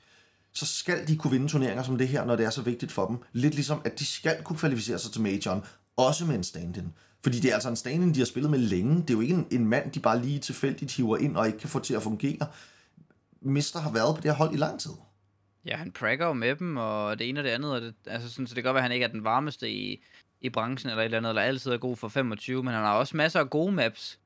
så 0.54 0.66
skal 0.66 1.08
de 1.08 1.16
kunne 1.16 1.30
vinde 1.30 1.48
turneringer 1.48 1.82
som 1.82 1.98
det 1.98 2.08
her, 2.08 2.24
når 2.24 2.36
det 2.36 2.46
er 2.46 2.50
så 2.50 2.62
vigtigt 2.62 2.92
for 2.92 3.06
dem. 3.06 3.18
Lidt 3.32 3.54
ligesom, 3.54 3.80
at 3.84 3.98
de 3.98 4.06
skal 4.06 4.42
kunne 4.44 4.58
kvalificere 4.58 4.98
sig 4.98 5.12
til 5.12 5.22
majoren, 5.22 5.62
også 5.96 6.26
med 6.26 6.34
en 6.34 6.44
stand-in. 6.44 6.92
Fordi 7.22 7.40
det 7.40 7.50
er 7.50 7.54
altså 7.54 7.68
en 7.68 7.76
stand 7.76 8.14
de 8.14 8.20
har 8.20 8.26
spillet 8.26 8.50
med 8.50 8.58
længe. 8.58 9.02
Det 9.02 9.10
er 9.10 9.14
jo 9.14 9.20
ikke 9.20 9.34
en, 9.34 9.46
en 9.50 9.66
mand, 9.66 9.92
de 9.92 10.00
bare 10.00 10.22
lige 10.22 10.38
tilfældigt 10.38 10.96
hiver 10.96 11.16
ind 11.16 11.36
og 11.36 11.46
ikke 11.46 11.58
kan 11.58 11.68
få 11.68 11.78
til 11.78 11.94
at 11.94 12.02
fungere. 12.02 12.46
Mister 13.40 13.80
har 13.80 13.92
været 13.92 14.14
på 14.16 14.20
det 14.20 14.30
her 14.30 14.36
hold 14.36 14.54
i 14.54 14.56
lang 14.56 14.80
tid. 14.80 14.90
Ja, 15.64 15.76
han 15.76 15.92
prækker 15.92 16.26
jo 16.26 16.32
med 16.32 16.56
dem, 16.56 16.76
og 16.76 17.18
det 17.18 17.28
ene 17.28 17.40
og 17.40 17.44
det 17.44 17.50
andet. 17.50 17.72
Og 17.72 17.80
det, 17.80 17.94
altså 18.06 18.30
sådan, 18.30 18.46
så 18.46 18.54
det 18.54 18.62
kan 18.62 18.68
godt 18.68 18.74
være, 18.74 18.80
at 18.80 18.90
han 18.90 18.92
ikke 18.92 19.04
er 19.04 19.10
den 19.10 19.24
varmeste 19.24 19.70
i, 19.70 20.04
i 20.40 20.48
branchen 20.48 20.90
eller 20.90 21.02
et 21.02 21.04
eller 21.04 21.18
andet, 21.18 21.30
eller 21.30 21.42
altid 21.42 21.70
er 21.70 21.78
god 21.78 21.96
for 21.96 22.08
25, 22.08 22.62
men 22.62 22.74
han 22.74 22.82
har 22.82 22.94
også 22.94 23.16
masser 23.16 23.40
af 23.40 23.50
gode 23.50 23.72
maps. 23.72 24.18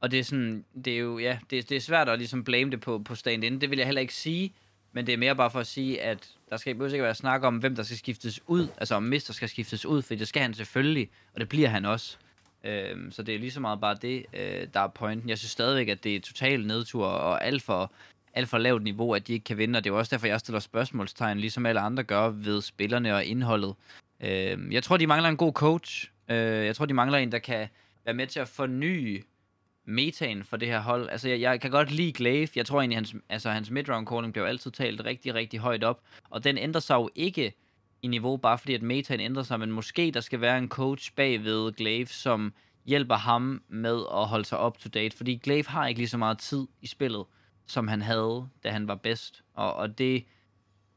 Og 0.00 0.10
det 0.10 0.18
er 0.18 0.24
sådan, 0.24 0.64
det 0.84 0.92
er 0.92 0.98
jo, 0.98 1.18
ja, 1.18 1.38
det, 1.50 1.68
det 1.68 1.76
er 1.76 1.80
svært 1.80 2.08
at 2.08 2.18
ligesom 2.18 2.44
blame 2.44 2.70
det 2.70 2.80
på, 2.80 2.98
på 2.98 3.14
stand-in. 3.14 3.60
Det 3.60 3.70
vil 3.70 3.78
jeg 3.78 3.86
heller 3.86 4.00
ikke 4.00 4.14
sige, 4.14 4.54
men 4.92 5.06
det 5.06 5.12
er 5.12 5.16
mere 5.16 5.36
bare 5.36 5.50
for 5.50 5.60
at 5.60 5.66
sige, 5.66 6.02
at 6.02 6.30
der 6.50 6.56
skal 6.56 6.70
ikke 6.70 7.02
være 7.02 7.14
snak 7.14 7.42
om, 7.42 7.56
hvem 7.56 7.76
der 7.76 7.82
skal 7.82 7.96
skiftes 7.96 8.40
ud, 8.46 8.68
altså 8.78 8.94
om 8.94 9.02
Mister 9.02 9.32
skal 9.32 9.48
skiftes 9.48 9.86
ud, 9.86 10.02
for 10.02 10.14
det 10.14 10.28
skal 10.28 10.42
han 10.42 10.54
selvfølgelig, 10.54 11.10
og 11.34 11.40
det 11.40 11.48
bliver 11.48 11.68
han 11.68 11.84
også. 11.84 12.16
Øhm, 12.64 13.12
så 13.12 13.22
det 13.22 13.34
er 13.34 13.38
lige 13.38 13.50
så 13.50 13.60
meget 13.60 13.80
bare 13.80 13.96
det, 14.02 14.26
øh, 14.32 14.66
der 14.74 14.80
er 14.80 14.88
pointen. 14.88 15.28
Jeg 15.28 15.38
synes 15.38 15.50
stadigvæk, 15.50 15.88
at 15.88 16.04
det 16.04 16.16
er 16.16 16.20
total 16.20 16.66
nedtur 16.66 17.06
og 17.06 17.44
alt 17.44 17.62
for, 17.62 17.92
alt 18.34 18.48
for 18.48 18.58
lavt 18.58 18.82
niveau, 18.82 19.14
at 19.14 19.26
de 19.26 19.32
ikke 19.32 19.44
kan 19.44 19.58
vinde, 19.58 19.76
og 19.76 19.84
det 19.84 19.90
er 19.90 19.94
også 19.94 20.10
derfor, 20.16 20.26
jeg 20.26 20.40
stiller 20.40 20.60
spørgsmålstegn, 20.60 21.38
ligesom 21.38 21.66
alle 21.66 21.80
andre 21.80 22.02
gør 22.02 22.28
ved 22.28 22.62
spillerne 22.62 23.14
og 23.14 23.24
indholdet. 23.24 23.74
Øhm, 24.20 24.72
jeg 24.72 24.82
tror, 24.82 24.96
de 24.96 25.06
mangler 25.06 25.28
en 25.28 25.36
god 25.36 25.52
coach. 25.52 26.10
Øh, 26.28 26.36
jeg 26.66 26.76
tror, 26.76 26.86
de 26.86 26.94
mangler 26.94 27.18
en, 27.18 27.32
der 27.32 27.38
kan 27.38 27.68
være 28.04 28.14
med 28.14 28.26
til 28.26 28.40
at 28.40 28.48
forny 28.48 29.24
metaen 29.84 30.44
for 30.44 30.56
det 30.56 30.68
her 30.68 30.80
hold. 30.80 31.08
Altså, 31.08 31.28
jeg, 31.28 31.40
jeg 31.40 31.60
kan 31.60 31.70
godt 31.70 31.90
lide 31.90 32.12
Glaive. 32.12 32.48
Jeg 32.56 32.66
tror 32.66 32.80
egentlig, 32.80 32.96
hans, 32.96 33.14
altså, 33.28 33.50
hans 33.50 33.70
midround 33.70 34.06
calling 34.06 34.32
bliver 34.32 34.46
altid 34.46 34.70
talt 34.70 35.04
rigtig, 35.04 35.34
rigtig 35.34 35.60
højt 35.60 35.84
op. 35.84 36.00
Og 36.30 36.44
den 36.44 36.58
ændrer 36.58 36.80
sig 36.80 36.94
jo 36.94 37.10
ikke 37.14 37.52
i 38.02 38.06
niveau, 38.06 38.36
bare 38.36 38.58
fordi 38.58 38.74
at 38.74 38.82
metaen 38.82 39.20
ændrer 39.20 39.42
sig, 39.42 39.60
men 39.60 39.70
måske 39.70 40.10
der 40.10 40.20
skal 40.20 40.40
være 40.40 40.58
en 40.58 40.68
coach 40.68 41.14
bagved 41.14 41.72
Glaive, 41.72 42.06
som 42.06 42.52
hjælper 42.86 43.16
ham 43.16 43.62
med 43.68 44.04
at 44.12 44.26
holde 44.26 44.44
sig 44.44 44.66
up 44.66 44.78
to 44.78 44.88
date, 44.88 45.16
fordi 45.16 45.36
Glaive 45.36 45.68
har 45.68 45.86
ikke 45.86 46.00
lige 46.00 46.08
så 46.08 46.18
meget 46.18 46.38
tid 46.38 46.66
i 46.80 46.86
spillet, 46.86 47.24
som 47.66 47.88
han 47.88 48.02
havde, 48.02 48.48
da 48.64 48.70
han 48.70 48.88
var 48.88 48.94
bedst. 48.94 49.42
Og, 49.54 49.74
og 49.74 49.98
det, 49.98 50.24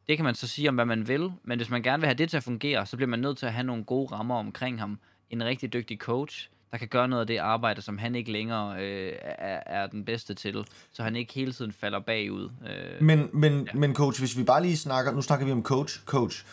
det 0.07 0.17
kan 0.17 0.23
man 0.23 0.35
så 0.35 0.47
sige 0.47 0.69
om, 0.69 0.75
hvad 0.75 0.85
man 0.85 1.07
vil, 1.07 1.31
men 1.43 1.59
hvis 1.59 1.69
man 1.69 1.83
gerne 1.83 2.01
vil 2.01 2.07
have 2.07 2.17
det 2.17 2.29
til 2.29 2.37
at 2.37 2.43
fungere, 2.43 2.85
så 2.85 2.95
bliver 2.95 3.09
man 3.09 3.19
nødt 3.19 3.37
til 3.37 3.45
at 3.45 3.53
have 3.53 3.63
nogle 3.63 3.83
gode 3.83 4.11
rammer 4.11 4.35
omkring 4.35 4.79
ham. 4.79 4.99
En 5.29 5.43
rigtig 5.43 5.73
dygtig 5.73 5.97
coach, 5.97 6.49
der 6.75 6.79
kan 6.79 6.87
gøre 6.87 7.07
noget 7.07 7.21
af 7.21 7.27
det 7.27 7.37
arbejde, 7.37 7.81
som 7.81 7.97
han 7.97 8.15
ikke 8.15 8.31
længere 8.31 8.79
øh, 8.79 9.13
er, 9.21 9.59
er 9.65 9.87
den 9.87 10.05
bedste 10.05 10.33
til, 10.33 10.67
så 10.91 11.03
han 11.03 11.15
ikke 11.15 11.33
hele 11.33 11.53
tiden 11.53 11.71
falder 11.71 11.99
bagud. 11.99 12.49
Øh, 12.67 13.03
men, 13.03 13.29
men, 13.33 13.67
ja. 13.73 13.79
men 13.79 13.95
coach, 13.95 14.21
hvis 14.21 14.37
vi 14.37 14.43
bare 14.43 14.61
lige 14.61 14.77
snakker, 14.77 15.11
nu 15.11 15.21
snakker 15.21 15.45
vi 15.45 15.51
om 15.51 15.63
coach, 15.63 16.05
coach, 16.05 16.45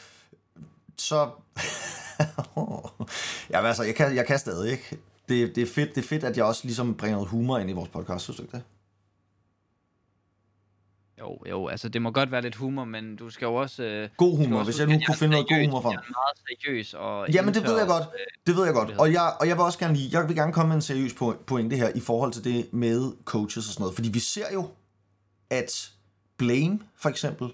så... 0.97 1.17
ja, 3.51 3.67
altså, 3.67 3.83
jeg 3.83 3.95
kan, 3.95 4.17
jeg 4.17 4.27
kan 4.27 4.39
stadig 4.39 4.73
ikke. 4.73 4.99
Det, 5.29 5.57
det, 5.57 5.63
er 5.63 5.67
fedt, 5.67 5.95
det 5.95 6.05
er 6.05 6.09
fedt, 6.09 6.25
at 6.25 6.37
jeg 6.37 6.45
også 6.45 6.61
ligesom 6.65 6.95
bringer 6.95 7.17
noget 7.17 7.31
humor 7.31 7.59
ind 7.59 7.71
i 7.71 7.73
vores 7.73 7.89
podcast, 7.89 8.25
synes 8.25 8.37
du 8.37 8.43
ikke 8.43 8.57
det? 8.57 8.63
Jo, 11.23 11.39
jo, 11.51 11.69
altså 11.69 11.89
det 11.89 12.03
må 12.03 12.11
godt 12.11 12.31
være 12.31 12.43
lidt 12.43 12.55
humor, 12.55 12.85
men 12.85 13.17
du 13.17 13.31
skal 13.31 13.47
jo 13.47 13.55
også... 13.55 13.83
Øh, 13.83 14.09
god 14.17 14.37
humor, 14.37 14.59
også, 14.59 14.71
hvis 14.71 14.81
jeg 14.81 14.87
nu 14.87 15.01
kunne 15.07 15.17
finde 15.17 15.33
noget 15.33 15.49
god 15.49 15.65
humor 15.65 15.81
fra. 15.81 15.91
Jeg 15.91 15.97
er 15.97 16.01
meget 16.01 16.63
seriøs 16.63 16.95
og... 16.95 17.31
Jamen 17.31 17.55
det 17.55 17.63
ved 17.65 17.79
jeg 17.79 17.87
godt, 17.87 18.05
det 18.47 18.57
ved 18.57 18.65
jeg 18.65 18.75
godt. 18.75 18.91
Og 18.99 19.13
jeg, 19.13 19.33
og 19.41 19.49
jeg 19.49 19.57
vil 19.57 19.63
også 19.63 19.79
gerne 19.79 19.95
lige, 19.95 20.09
jeg 20.19 20.29
vil 20.29 20.37
gerne 20.37 20.53
komme 20.53 20.69
med 20.69 20.77
en 20.77 20.83
seriøs 20.83 21.15
pointe 21.47 21.77
her 21.77 21.89
i 21.95 22.01
forhold 22.01 22.33
til 22.33 22.45
det 22.45 22.73
med 22.73 23.13
coaches 23.25 23.67
og 23.67 23.73
sådan 23.73 23.83
noget. 23.83 23.95
Fordi 23.95 24.09
vi 24.09 24.19
ser 24.19 24.47
jo, 24.53 24.69
at 25.51 25.91
Blame 26.39 26.79
for 26.97 27.09
eksempel 27.09 27.53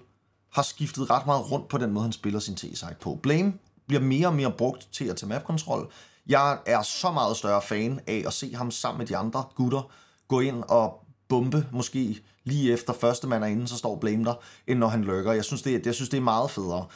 har 0.53 0.61
skiftet 0.61 1.09
ret 1.09 1.25
meget 1.25 1.51
rundt 1.51 1.67
på 1.67 1.77
den 1.77 1.91
måde, 1.91 2.03
han 2.03 2.11
spiller 2.11 2.39
sin 2.39 2.55
T-site 2.55 2.95
på. 3.01 3.19
Blame 3.23 3.53
bliver 3.87 4.01
mere 4.01 4.27
og 4.27 4.35
mere 4.35 4.51
brugt 4.51 4.87
til 4.91 5.05
at 5.05 5.15
tage 5.15 5.29
map-kontrol. 5.29 5.91
Jeg 6.27 6.57
er 6.65 6.81
så 6.81 7.11
meget 7.11 7.37
større 7.37 7.61
fan 7.61 7.99
af 8.07 8.23
at 8.27 8.33
se 8.33 8.55
ham 8.55 8.71
sammen 8.71 8.97
med 8.97 9.07
de 9.07 9.17
andre 9.17 9.43
gutter 9.55 9.91
gå 10.27 10.39
ind 10.39 10.63
og 10.69 11.05
bombe, 11.29 11.67
måske 11.71 12.21
lige 12.43 12.73
efter 12.73 12.93
første 12.93 13.27
mand 13.27 13.43
er 13.43 13.47
inde, 13.47 13.67
så 13.67 13.77
står 13.77 13.95
Blame 13.95 14.25
der, 14.25 14.33
end 14.67 14.79
når 14.79 14.87
han 14.87 15.03
lurker. 15.03 15.31
Jeg 15.31 15.45
synes, 15.45 15.61
det, 15.61 15.75
er, 15.75 15.79
jeg 15.85 15.95
synes, 15.95 16.09
det 16.09 16.17
er 16.17 16.21
meget 16.21 16.51
federe. 16.51 16.87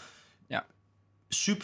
Ja. 0.50 0.60
Syb, 1.32 1.64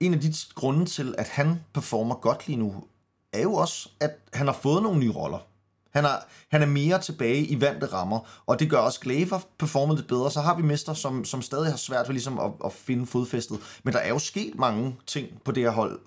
en 0.00 0.14
af 0.14 0.20
de 0.20 0.34
grunde 0.54 0.86
til, 0.86 1.14
at 1.18 1.28
han 1.28 1.60
performer 1.74 2.14
godt 2.14 2.46
lige 2.46 2.56
nu, 2.56 2.84
er 3.32 3.42
jo 3.42 3.54
også, 3.54 3.88
at 4.00 4.10
han 4.32 4.46
har 4.46 4.54
fået 4.62 4.82
nogle 4.82 5.00
nye 5.00 5.12
roller. 5.12 5.38
Han 5.90 6.04
er, 6.04 6.16
han 6.48 6.62
er 6.62 6.66
mere 6.66 7.00
tilbage 7.00 7.46
i 7.46 7.60
vante 7.60 7.86
rammer, 7.86 8.42
og 8.46 8.60
det 8.60 8.70
gør 8.70 8.78
også 8.78 9.00
Glaive 9.00 9.28
har 9.28 9.44
performet 9.58 9.96
lidt 9.96 10.08
bedre. 10.08 10.30
Så 10.30 10.40
har 10.40 10.56
vi 10.56 10.62
Mester, 10.62 10.94
som, 10.94 11.24
som 11.24 11.42
stadig 11.42 11.70
har 11.70 11.76
svært 11.76 12.08
ved 12.08 12.12
ligesom 12.12 12.38
at, 12.38 12.52
at 12.64 12.72
finde 12.72 13.06
fodfæstet. 13.06 13.58
Men 13.82 13.94
der 13.94 14.00
er 14.00 14.08
jo 14.08 14.18
sket 14.18 14.54
mange 14.54 14.96
ting 15.06 15.42
på 15.44 15.52
det 15.52 15.62
her 15.62 15.70
hold 15.70 16.00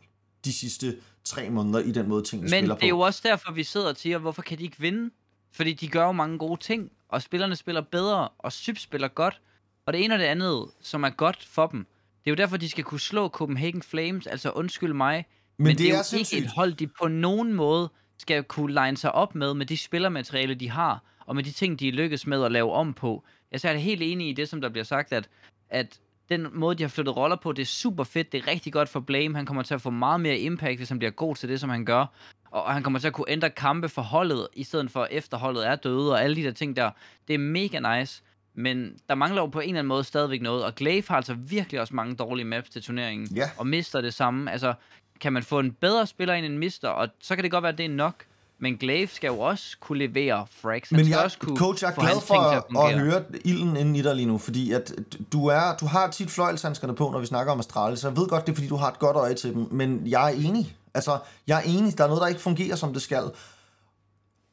de 0.45 0.53
sidste 0.53 0.97
tre 1.23 1.49
måneder 1.49 1.79
i 1.79 1.91
den 1.91 2.09
måde, 2.09 2.23
tingene 2.23 2.49
Men 2.49 2.59
spiller 2.59 2.75
på. 2.75 2.79
det 2.79 2.85
er 2.85 2.89
jo 2.89 2.99
også 2.99 3.21
derfor, 3.23 3.51
vi 3.51 3.63
sidder 3.63 3.89
og 3.89 3.97
siger, 3.97 4.17
hvorfor 4.17 4.41
kan 4.41 4.57
de 4.57 4.63
ikke 4.63 4.79
vinde? 4.79 5.09
Fordi 5.51 5.73
de 5.73 5.87
gør 5.87 6.05
jo 6.05 6.11
mange 6.11 6.37
gode 6.37 6.59
ting, 6.59 6.91
og 7.09 7.21
spillerne 7.21 7.55
spiller 7.55 7.81
bedre, 7.81 8.29
og 8.37 8.51
Syb 8.51 8.77
spiller 8.77 9.07
godt. 9.07 9.41
Og 9.85 9.93
det 9.93 10.03
ene 10.03 10.13
og 10.13 10.19
det 10.19 10.25
andet, 10.25 10.71
som 10.81 11.03
er 11.03 11.09
godt 11.09 11.45
for 11.45 11.67
dem, 11.67 11.87
det 12.25 12.31
er 12.31 12.31
jo 12.31 12.35
derfor, 12.35 12.57
de 12.57 12.69
skal 12.69 12.83
kunne 12.83 12.99
slå 12.99 13.29
Copenhagen 13.29 13.81
Flames, 13.81 14.27
altså 14.27 14.51
undskyld 14.51 14.93
mig. 14.93 15.25
Men, 15.57 15.63
men 15.63 15.69
det, 15.71 15.77
det 15.79 15.89
er, 15.89 15.93
er 15.93 15.97
jo 15.97 16.03
sindssygt. 16.03 16.37
ikke 16.37 16.45
et 16.45 16.51
hold, 16.51 16.73
de 16.73 16.87
på 16.87 17.07
nogen 17.07 17.53
måde 17.53 17.89
skal 18.17 18.43
kunne 18.43 18.83
line 18.83 18.97
sig 18.97 19.11
op 19.11 19.35
med, 19.35 19.53
med 19.53 19.65
de 19.65 19.77
spillermateriale, 19.77 20.55
de 20.55 20.69
har, 20.69 21.03
og 21.25 21.35
med 21.35 21.43
de 21.43 21.51
ting, 21.51 21.79
de 21.79 21.87
er 21.87 21.91
lykkes 21.91 22.27
med 22.27 22.43
at 22.43 22.51
lave 22.51 22.71
om 22.71 22.93
på. 22.93 23.23
Jeg 23.51 23.61
er 23.63 23.73
helt 23.73 24.01
enig 24.01 24.29
i 24.29 24.33
det, 24.33 24.49
som 24.49 24.61
der 24.61 24.69
bliver 24.69 24.83
sagt, 24.83 25.13
at, 25.13 25.29
at 25.69 25.99
den 26.29 26.47
måde, 26.53 26.75
de 26.75 26.83
har 26.83 26.87
flyttet 26.87 27.17
roller 27.17 27.35
på, 27.35 27.51
det 27.51 27.61
er 27.61 27.65
super 27.65 28.03
fedt. 28.03 28.31
Det 28.31 28.37
er 28.37 28.47
rigtig 28.47 28.73
godt 28.73 28.89
for 28.89 28.99
Blame. 28.99 29.35
Han 29.35 29.45
kommer 29.45 29.63
til 29.63 29.73
at 29.73 29.81
få 29.81 29.89
meget 29.89 30.21
mere 30.21 30.39
impact, 30.39 30.77
hvis 30.77 30.89
han 30.89 30.99
bliver 30.99 31.11
god 31.11 31.35
til 31.35 31.49
det, 31.49 31.59
som 31.59 31.69
han 31.69 31.85
gør. 31.85 32.05
Og 32.51 32.73
han 32.73 32.83
kommer 32.83 32.99
til 32.99 33.07
at 33.07 33.13
kunne 33.13 33.29
ændre 33.29 33.49
kampe 33.49 33.89
for 33.89 34.01
holdet, 34.01 34.47
i 34.53 34.63
stedet 34.63 34.91
for 34.91 35.07
efter 35.11 35.37
holdet 35.37 35.67
er 35.67 35.75
døde, 35.75 36.11
og 36.11 36.23
alle 36.23 36.35
de 36.35 36.43
der 36.43 36.51
ting 36.51 36.75
der. 36.75 36.89
Det 37.27 37.33
er 37.33 37.37
mega 37.37 37.99
nice. 37.99 38.21
Men 38.55 38.93
der 39.09 39.15
mangler 39.15 39.41
jo 39.41 39.47
på 39.47 39.59
en 39.59 39.69
eller 39.69 39.79
anden 39.79 39.87
måde 39.87 40.03
stadigvæk 40.03 40.41
noget, 40.41 40.63
og 40.63 40.75
Glaive 40.75 41.03
har 41.07 41.15
altså 41.15 41.33
virkelig 41.33 41.81
også 41.81 41.95
mange 41.95 42.15
dårlige 42.15 42.45
maps 42.45 42.69
til 42.69 42.81
turneringen, 42.81 43.35
ja. 43.35 43.49
og 43.57 43.67
mister 43.67 44.01
det 44.01 44.13
samme. 44.13 44.51
Altså, 44.51 44.73
kan 45.21 45.33
man 45.33 45.43
få 45.43 45.59
en 45.59 45.71
bedre 45.71 46.07
spiller 46.07 46.33
end 46.33 46.57
Mister, 46.57 46.89
og 46.89 47.07
så 47.21 47.35
kan 47.35 47.43
det 47.43 47.51
godt 47.51 47.61
være, 47.61 47.71
at 47.71 47.77
det 47.77 47.85
er 47.85 47.89
nok, 47.89 48.25
men 48.59 48.77
Glaive 48.77 49.07
skal 49.07 49.27
jo 49.27 49.39
også 49.39 49.77
kunne 49.79 49.99
levere 49.99 50.45
frags. 50.61 50.91
Men 50.91 51.09
jeg, 51.09 51.19
også 51.19 51.37
kunne 51.37 51.57
coach, 51.57 51.83
jeg 51.83 51.89
er 51.89 52.01
glad 52.01 52.21
for 52.21 52.33
at, 52.33 52.93
at 52.93 52.99
høre 52.99 53.23
ilden 53.45 53.77
inden 53.77 53.95
i 53.95 54.01
dig 54.01 54.15
lige 54.15 54.25
nu, 54.25 54.37
fordi 54.37 54.71
at 54.71 54.93
du, 55.31 55.47
er, 55.47 55.75
du 55.79 55.85
har 55.85 56.07
tit 56.07 56.31
fløjlshandskerne 56.31 56.95
på, 56.95 57.09
når 57.09 57.19
vi 57.19 57.25
snakker 57.25 57.53
om 57.53 57.59
Astralis, 57.59 57.99
så 57.99 58.07
jeg 58.07 58.17
ved 58.17 58.27
godt, 58.27 58.45
det 58.45 58.51
er, 58.51 58.55
fordi 58.55 58.67
du 58.67 58.75
har 58.75 58.89
et 58.89 58.99
godt 58.99 59.17
øje 59.17 59.33
til 59.33 59.53
dem, 59.53 59.67
men 59.71 60.01
jeg 60.05 60.31
er 60.31 60.35
enig. 60.35 60.75
Altså, 60.93 61.19
jeg 61.47 61.57
er 61.57 61.61
enig, 61.61 61.97
der 61.97 62.03
er 62.03 62.07
noget, 62.07 62.21
der 62.21 62.27
ikke 62.27 62.41
fungerer, 62.41 62.75
som 62.75 62.93
det 62.93 63.01
skal. 63.01 63.31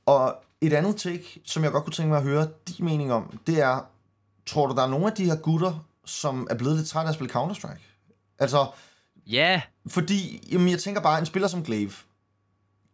Og 0.07 0.37
et 0.61 0.72
andet 0.72 0.96
take, 0.96 1.40
som 1.44 1.64
jeg 1.64 1.72
godt 1.72 1.85
kunne 1.85 1.92
tænke 1.92 2.09
mig 2.09 2.18
at 2.18 2.24
høre 2.24 2.48
din 2.68 2.85
mening 2.85 3.12
om, 3.12 3.38
det 3.46 3.61
er, 3.61 3.81
tror 4.46 4.66
du, 4.66 4.74
der 4.74 4.83
er 4.83 4.88
nogle 4.88 5.07
af 5.07 5.12
de 5.12 5.24
her 5.24 5.37
gutter, 5.37 5.85
som 6.05 6.46
er 6.51 6.55
blevet 6.55 6.77
lidt 6.77 6.88
trætte 6.88 7.07
af 7.07 7.11
at 7.11 7.14
spille 7.14 7.33
Counter-Strike? 7.33 7.83
Altså, 8.38 8.66
Ja. 9.29 9.51
Yeah. 9.51 9.61
Fordi, 9.87 10.48
jamen, 10.53 10.68
jeg 10.68 10.79
tænker 10.79 11.01
bare, 11.01 11.18
en 11.18 11.27
spiller 11.27 11.48
som 11.48 11.64
Glaive. 11.64 11.92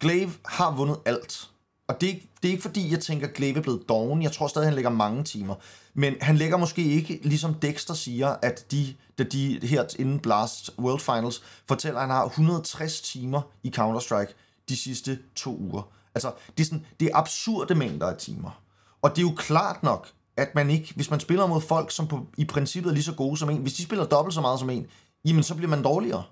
Glaive 0.00 0.33
har 0.44 0.76
vundet 0.76 0.98
alt. 1.04 1.50
Og 1.88 2.00
det 2.00 2.09
er, 2.09 2.14
ikke, 2.14 2.28
det 2.42 2.48
er 2.48 2.52
ikke 2.52 2.62
fordi, 2.62 2.90
jeg 2.92 3.00
tænker, 3.00 3.28
at 3.28 3.35
Glaive 3.35 3.57
er 3.57 3.62
blevet 3.62 3.88
doven. 3.88 4.22
Jeg 4.22 4.33
tror 4.33 4.46
stadig, 4.46 4.66
han 4.66 4.74
lægger 4.74 4.90
mange 4.90 5.24
timer. 5.24 5.54
Men 5.94 6.14
han 6.20 6.37
lægger 6.37 6.57
måske 6.57 6.85
ikke, 6.85 7.20
ligesom 7.22 7.54
Dexter 7.54 7.94
siger, 7.94 8.37
at 8.42 8.66
de, 8.70 8.94
da 9.18 9.22
de 9.22 9.59
her 9.62 9.85
inden 9.98 10.18
Blast 10.18 10.70
World 10.78 11.00
Finals, 11.00 11.42
fortæller, 11.68 12.00
at 12.00 12.07
han 12.07 12.16
har 12.16 12.24
160 12.24 13.00
timer 13.00 13.42
i 13.62 13.72
Counter-Strike 13.76 14.35
de 14.68 14.76
sidste 14.76 15.18
to 15.35 15.57
uger. 15.57 15.92
Altså, 16.14 16.33
det 16.57 16.62
er, 16.62 16.64
sådan, 16.64 16.87
det 17.00 17.07
er 17.07 17.16
absurde 17.16 17.74
mængder 17.74 18.07
af 18.07 18.16
timer. 18.16 18.62
Og 19.02 19.11
det 19.11 19.18
er 19.18 19.22
jo 19.22 19.35
klart 19.37 19.83
nok, 19.83 20.11
at 20.37 20.54
man 20.54 20.70
ikke, 20.70 20.92
hvis 20.94 21.11
man 21.11 21.20
spiller 21.20 21.46
mod 21.46 21.61
folk, 21.61 21.90
som 21.90 22.07
på, 22.09 22.26
i 22.38 22.44
princippet 22.44 22.90
er 22.90 22.94
lige 22.94 23.04
så 23.04 23.14
gode 23.14 23.37
som 23.37 23.50
en, 23.50 23.62
hvis 23.62 23.72
de 23.74 23.83
spiller 23.83 24.07
dobbelt 24.07 24.35
så 24.35 24.40
meget 24.40 24.61
som 24.61 24.70
en, 24.70 24.87
jamen 25.24 25.42
så 25.42 25.54
bliver 25.54 25.70
man 25.70 25.83
dårligere. 25.83 26.24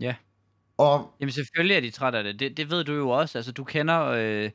Ja. 0.00 0.14
Og, 0.78 1.10
Jamen 1.20 1.32
selvfølgelig 1.32 1.76
er 1.76 1.80
de 1.80 1.90
trætte 1.90 2.18
af 2.18 2.24
det. 2.24 2.40
det. 2.40 2.56
Det 2.56 2.70
ved 2.70 2.84
du 2.84 2.92
jo 2.92 3.10
også. 3.10 3.38
Altså, 3.38 3.52
du 3.52 3.64
kender, 3.64 4.04
øh, 4.04 4.50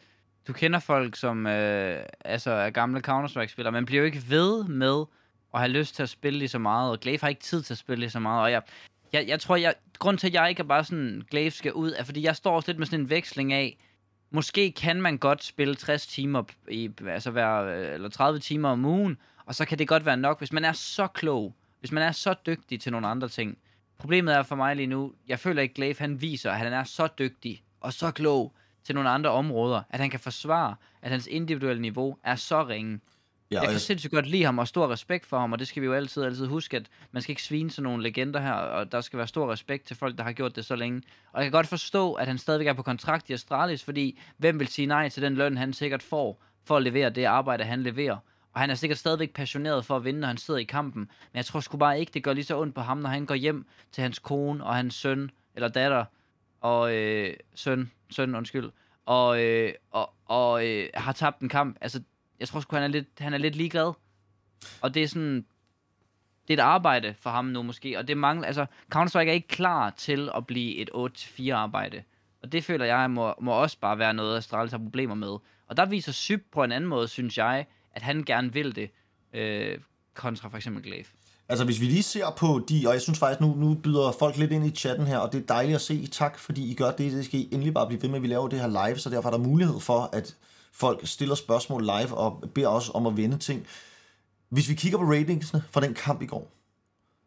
du 0.48 0.54
kender 0.54 0.80
folk, 0.80 1.16
som 1.16 1.48
øh, 1.48 2.04
altså, 2.26 2.52
er 2.52 2.70
gamle 2.70 3.02
Counter-Strike-spillere. 3.02 3.72
Man 3.72 3.86
bliver 3.86 4.00
jo 4.00 4.06
ikke 4.06 4.24
ved 4.30 4.64
med 4.64 5.06
at 5.54 5.60
have 5.60 5.72
lyst 5.72 5.96
til 5.96 6.04
at 6.04 6.10
spille 6.10 6.40
lige 6.40 6.50
så 6.50 6.60
meget. 6.60 6.92
Og 6.92 7.00
Glaive 7.00 7.20
har 7.22 7.28
ikke 7.28 7.42
tid 7.42 7.62
til 7.62 7.74
at 7.74 7.78
spille 7.78 8.00
lige 8.00 8.10
så 8.10 8.20
meget. 8.20 8.42
Og 8.44 8.52
jeg, 8.52 8.62
jeg, 9.14 9.28
jeg 9.28 9.40
tror, 9.40 9.56
jeg, 9.56 9.74
grund 10.00 10.18
til, 10.18 10.28
at 10.28 10.34
jeg 10.34 10.50
ikke 10.50 10.60
er 10.60 10.68
bare 10.68 10.84
sådan, 10.84 11.24
Glaive 11.32 11.52
skal 11.52 11.74
ud, 11.74 11.92
er, 11.92 12.04
fordi 12.04 12.24
jeg 12.24 12.36
står 12.36 12.56
også 12.56 12.72
lidt 12.72 12.80
med 12.80 12.88
sådan 12.88 13.00
en 13.00 13.10
veksling 13.10 13.54
af, 13.54 13.78
måske 14.32 14.72
kan 14.72 15.02
man 15.02 15.18
godt 15.18 15.44
spille 15.44 15.76
60 15.76 16.08
timer, 16.08 16.44
i, 16.70 16.92
altså 17.08 17.32
være, 17.32 17.78
øh, 17.78 17.94
eller 17.94 18.10
30 18.10 18.40
timer 18.40 18.70
om 18.70 18.86
ugen, 18.86 19.18
og 19.46 19.56
så 19.56 19.66
kan 19.66 19.80
det 19.80 19.88
godt 19.88 20.06
være 20.06 20.18
nok, 20.18 20.38
hvis 20.38 20.54
man 20.54 20.66
er 20.66 20.74
så 20.74 21.08
klog, 21.08 21.56
hvis 21.80 21.92
man 21.92 22.04
er 22.04 22.12
så 22.12 22.36
dygtig 22.46 22.82
til 22.82 22.92
nogle 22.92 23.08
andre 23.08 23.28
ting. 23.28 23.58
Problemet 23.98 24.36
er 24.36 24.44
for 24.44 24.56
mig 24.56 24.76
lige 24.76 24.88
nu, 24.88 25.14
jeg 25.28 25.40
føler 25.40 25.62
ikke, 25.62 25.76
Glaive 25.76 25.96
han 26.00 26.22
viser, 26.22 26.52
at 26.52 26.58
han 26.58 26.74
er 26.74 26.84
så 26.84 27.08
dygtig 27.20 27.64
og 27.82 27.94
så 27.94 28.12
klog 28.12 28.54
til 28.88 28.95
nogle 28.95 29.10
andre 29.10 29.30
områder, 29.30 29.82
at 29.89 30.00
han 30.00 30.10
kan 30.10 30.19
forsvare, 30.19 30.76
at 31.02 31.12
hans 31.12 31.28
individuelle 31.28 31.82
niveau 31.82 32.17
er 32.23 32.36
så 32.36 32.67
ringe. 32.67 33.00
Ja, 33.52 33.56
jeg 33.56 33.62
kan 33.62 33.71
jeg... 33.71 33.82
sindssygt 33.82 34.13
godt 34.13 34.28
lide 34.28 34.43
ham 34.43 34.60
og 34.60 34.67
stor 34.67 34.91
respekt 34.91 35.26
for 35.26 35.39
ham, 35.39 35.52
og 35.52 35.60
det 35.60 35.67
skal 35.67 35.82
vi 35.82 35.86
jo 35.86 35.93
altid, 35.93 36.23
altid 36.23 36.47
huske, 36.47 36.78
at 36.78 36.88
man 37.12 37.21
skal 37.21 37.32
ikke 37.32 37.43
svine 37.43 37.71
sådan 37.71 37.84
nogle 37.84 38.04
legender 38.04 38.39
her, 38.39 38.54
og 38.54 38.91
der 38.91 39.02
skal 39.02 39.17
være 39.17 39.28
stor 39.28 39.52
respekt 39.52 39.88
til 39.88 39.95
folk, 39.95 40.17
der 40.17 40.23
har 40.23 40.32
gjort 40.32 40.56
det 40.56 40.65
så 40.65 40.76
længe. 40.76 41.02
Og 41.32 41.41
jeg 41.41 41.45
kan 41.45 41.52
godt 41.52 41.67
forstå, 41.67 42.13
at 42.13 42.28
han 42.28 42.38
stadigvæk 42.38 42.67
er 42.67 42.73
på 42.73 42.82
kontrakt 42.82 43.30
i 43.30 43.34
Astralis, 43.34 43.84
fordi 43.84 44.19
hvem 44.38 44.60
vil 44.60 44.67
sige 44.67 44.86
nej 44.86 45.10
til 45.10 45.23
den 45.23 45.36
løn, 45.36 45.58
han 45.58 45.73
sikkert 45.73 46.04
får, 46.04 46.43
for 46.65 46.78
at 46.78 46.84
levere 46.84 47.10
det 47.10 47.23
arbejde, 47.23 47.63
han 47.63 47.84
leverer. 47.84 48.17
Og 48.54 48.62
han 48.62 48.69
er 48.69 48.76
sikkert 48.76 48.97
stadigvæk 48.97 49.34
passioneret 49.34 49.86
for 49.86 49.95
at 49.95 50.04
vinde, 50.04 50.19
når 50.19 50.28
han 50.28 50.38
sidder 50.38 50.60
i 50.60 50.63
kampen. 50.63 51.02
Men 51.02 51.38
jeg 51.38 51.45
tror 51.45 51.60
sgu 51.60 51.78
bare 51.78 52.00
ikke, 52.00 52.12
det 52.13 52.23
gør 52.23 52.34
lige 52.34 52.45
så 52.45 52.60
ondt 52.60 52.76
på 52.76 52.82
ham, 52.82 52.97
når 52.97 53.10
han 53.10 53.26
går 53.26 53.36
hjem 53.36 53.65
til 53.91 54.02
hans 54.02 54.19
kone 54.19 54.63
og 54.63 54.76
hans 54.76 54.95
søn, 54.95 55.32
eller 55.56 55.67
datter, 55.67 56.06
og 56.62 56.96
øh, 56.96 57.34
søn, 57.56 57.91
søn, 58.10 58.36
undskyld, 58.36 58.72
og, 59.06 59.43
øh, 59.43 59.74
og, 59.91 60.13
og 60.26 60.67
øh, 60.67 60.89
har 60.93 61.12
tabt 61.12 61.39
en 61.39 61.50
kamp. 61.50 61.78
Altså, 61.82 62.02
jeg 62.39 62.48
tror 62.48 62.60
sgu, 62.60 62.76
han 62.76 62.84
er 62.84 62.88
lidt, 62.88 63.08
han 63.20 63.34
er 63.34 63.38
lidt 63.38 63.56
ligeglad. 63.56 63.93
Og 64.82 64.93
det 64.93 65.04
er 65.04 65.08
sådan, 65.08 65.46
det 66.48 66.60
er 66.60 66.63
et 66.63 66.67
arbejde 66.67 67.15
for 67.20 67.30
ham 67.30 67.46
nu 67.46 67.63
måske, 67.63 67.98
og 67.98 68.08
det 68.08 68.17
mangler, 68.17 68.48
altså, 68.48 68.65
Counter-Strike 68.96 69.30
er 69.30 69.32
ikke 69.32 69.48
klar 69.48 69.89
til 69.89 70.30
at 70.36 70.48
blive 70.48 70.76
et 70.76 70.89
8-4 70.93 71.52
arbejde. 71.52 72.04
Og 72.43 72.52
det 72.52 72.63
føler 72.63 72.86
jeg 72.86 73.12
må, 73.12 73.34
må 73.41 73.52
også 73.52 73.80
bare 73.80 74.00
være 74.00 74.13
noget, 74.13 74.38
Astralis 74.38 74.72
har 74.72 74.78
problemer 74.78 75.15
med. 75.15 75.38
Og 75.67 75.78
der 75.78 75.86
viser 75.86 76.12
Syb 76.12 76.43
på 76.52 76.63
en 76.63 76.72
anden 76.72 76.89
måde, 76.89 77.08
synes 77.08 77.38
jeg, 77.38 77.65
at 77.91 78.02
han 78.02 78.24
gerne 78.24 78.54
vil 78.54 78.76
det, 78.76 78.89
øh, 79.34 79.80
kontra 80.13 80.50
for 80.50 80.58
eksempel 80.58 80.84
Glaive. 80.84 81.06
Altså 81.50 81.66
hvis 81.66 81.80
vi 81.80 81.86
lige 81.86 82.04
ser 82.04 82.30
på 82.38 82.62
de, 82.70 82.84
og 82.88 82.94
jeg 82.94 83.02
synes 83.02 83.20
faktisk, 83.20 83.42
nu, 83.42 83.56
nu 83.56 83.74
byder 83.74 84.12
folk 84.20 84.38
lidt 84.38 84.52
ind 84.52 84.66
i 84.66 84.70
chatten 84.70 85.08
her, 85.08 85.18
og 85.18 85.34
det 85.34 85.42
er 85.42 85.46
dejligt 85.46 85.76
at 85.76 85.82
se. 85.82 86.08
Tak, 86.08 86.40
fordi 86.40 86.72
I 86.72 86.74
gør 86.74 86.92
det. 86.92 87.12
Det 87.12 87.26
skal 87.26 87.40
I 87.40 87.50
endelig 87.52 87.74
bare 87.74 87.88
blive 87.88 88.02
ved 88.02 88.10
med, 88.10 88.16
at 88.16 88.24
vi 88.24 88.28
laver 88.28 88.48
det 88.48 88.60
her 88.60 88.88
live, 88.88 89.00
så 89.00 89.10
derfor 89.10 89.30
er 89.30 89.34
der 89.38 89.44
mulighed 89.44 89.80
for, 89.80 90.10
at 90.14 90.36
folk 90.72 91.08
stiller 91.08 91.36
spørgsmål 91.36 91.84
live 91.84 92.18
og 92.18 92.44
beder 92.54 92.68
os 92.68 92.92
om 92.94 93.08
at 93.08 93.18
vende 93.18 93.38
ting. 93.38 93.66
Hvis 94.50 94.70
vi 94.70 94.74
kigger 94.74 94.98
på 94.98 95.04
ratingsene 95.04 95.64
fra 95.72 95.82
den 95.82 95.94
kamp 95.94 96.22
i 96.22 96.26
går, 96.26 96.52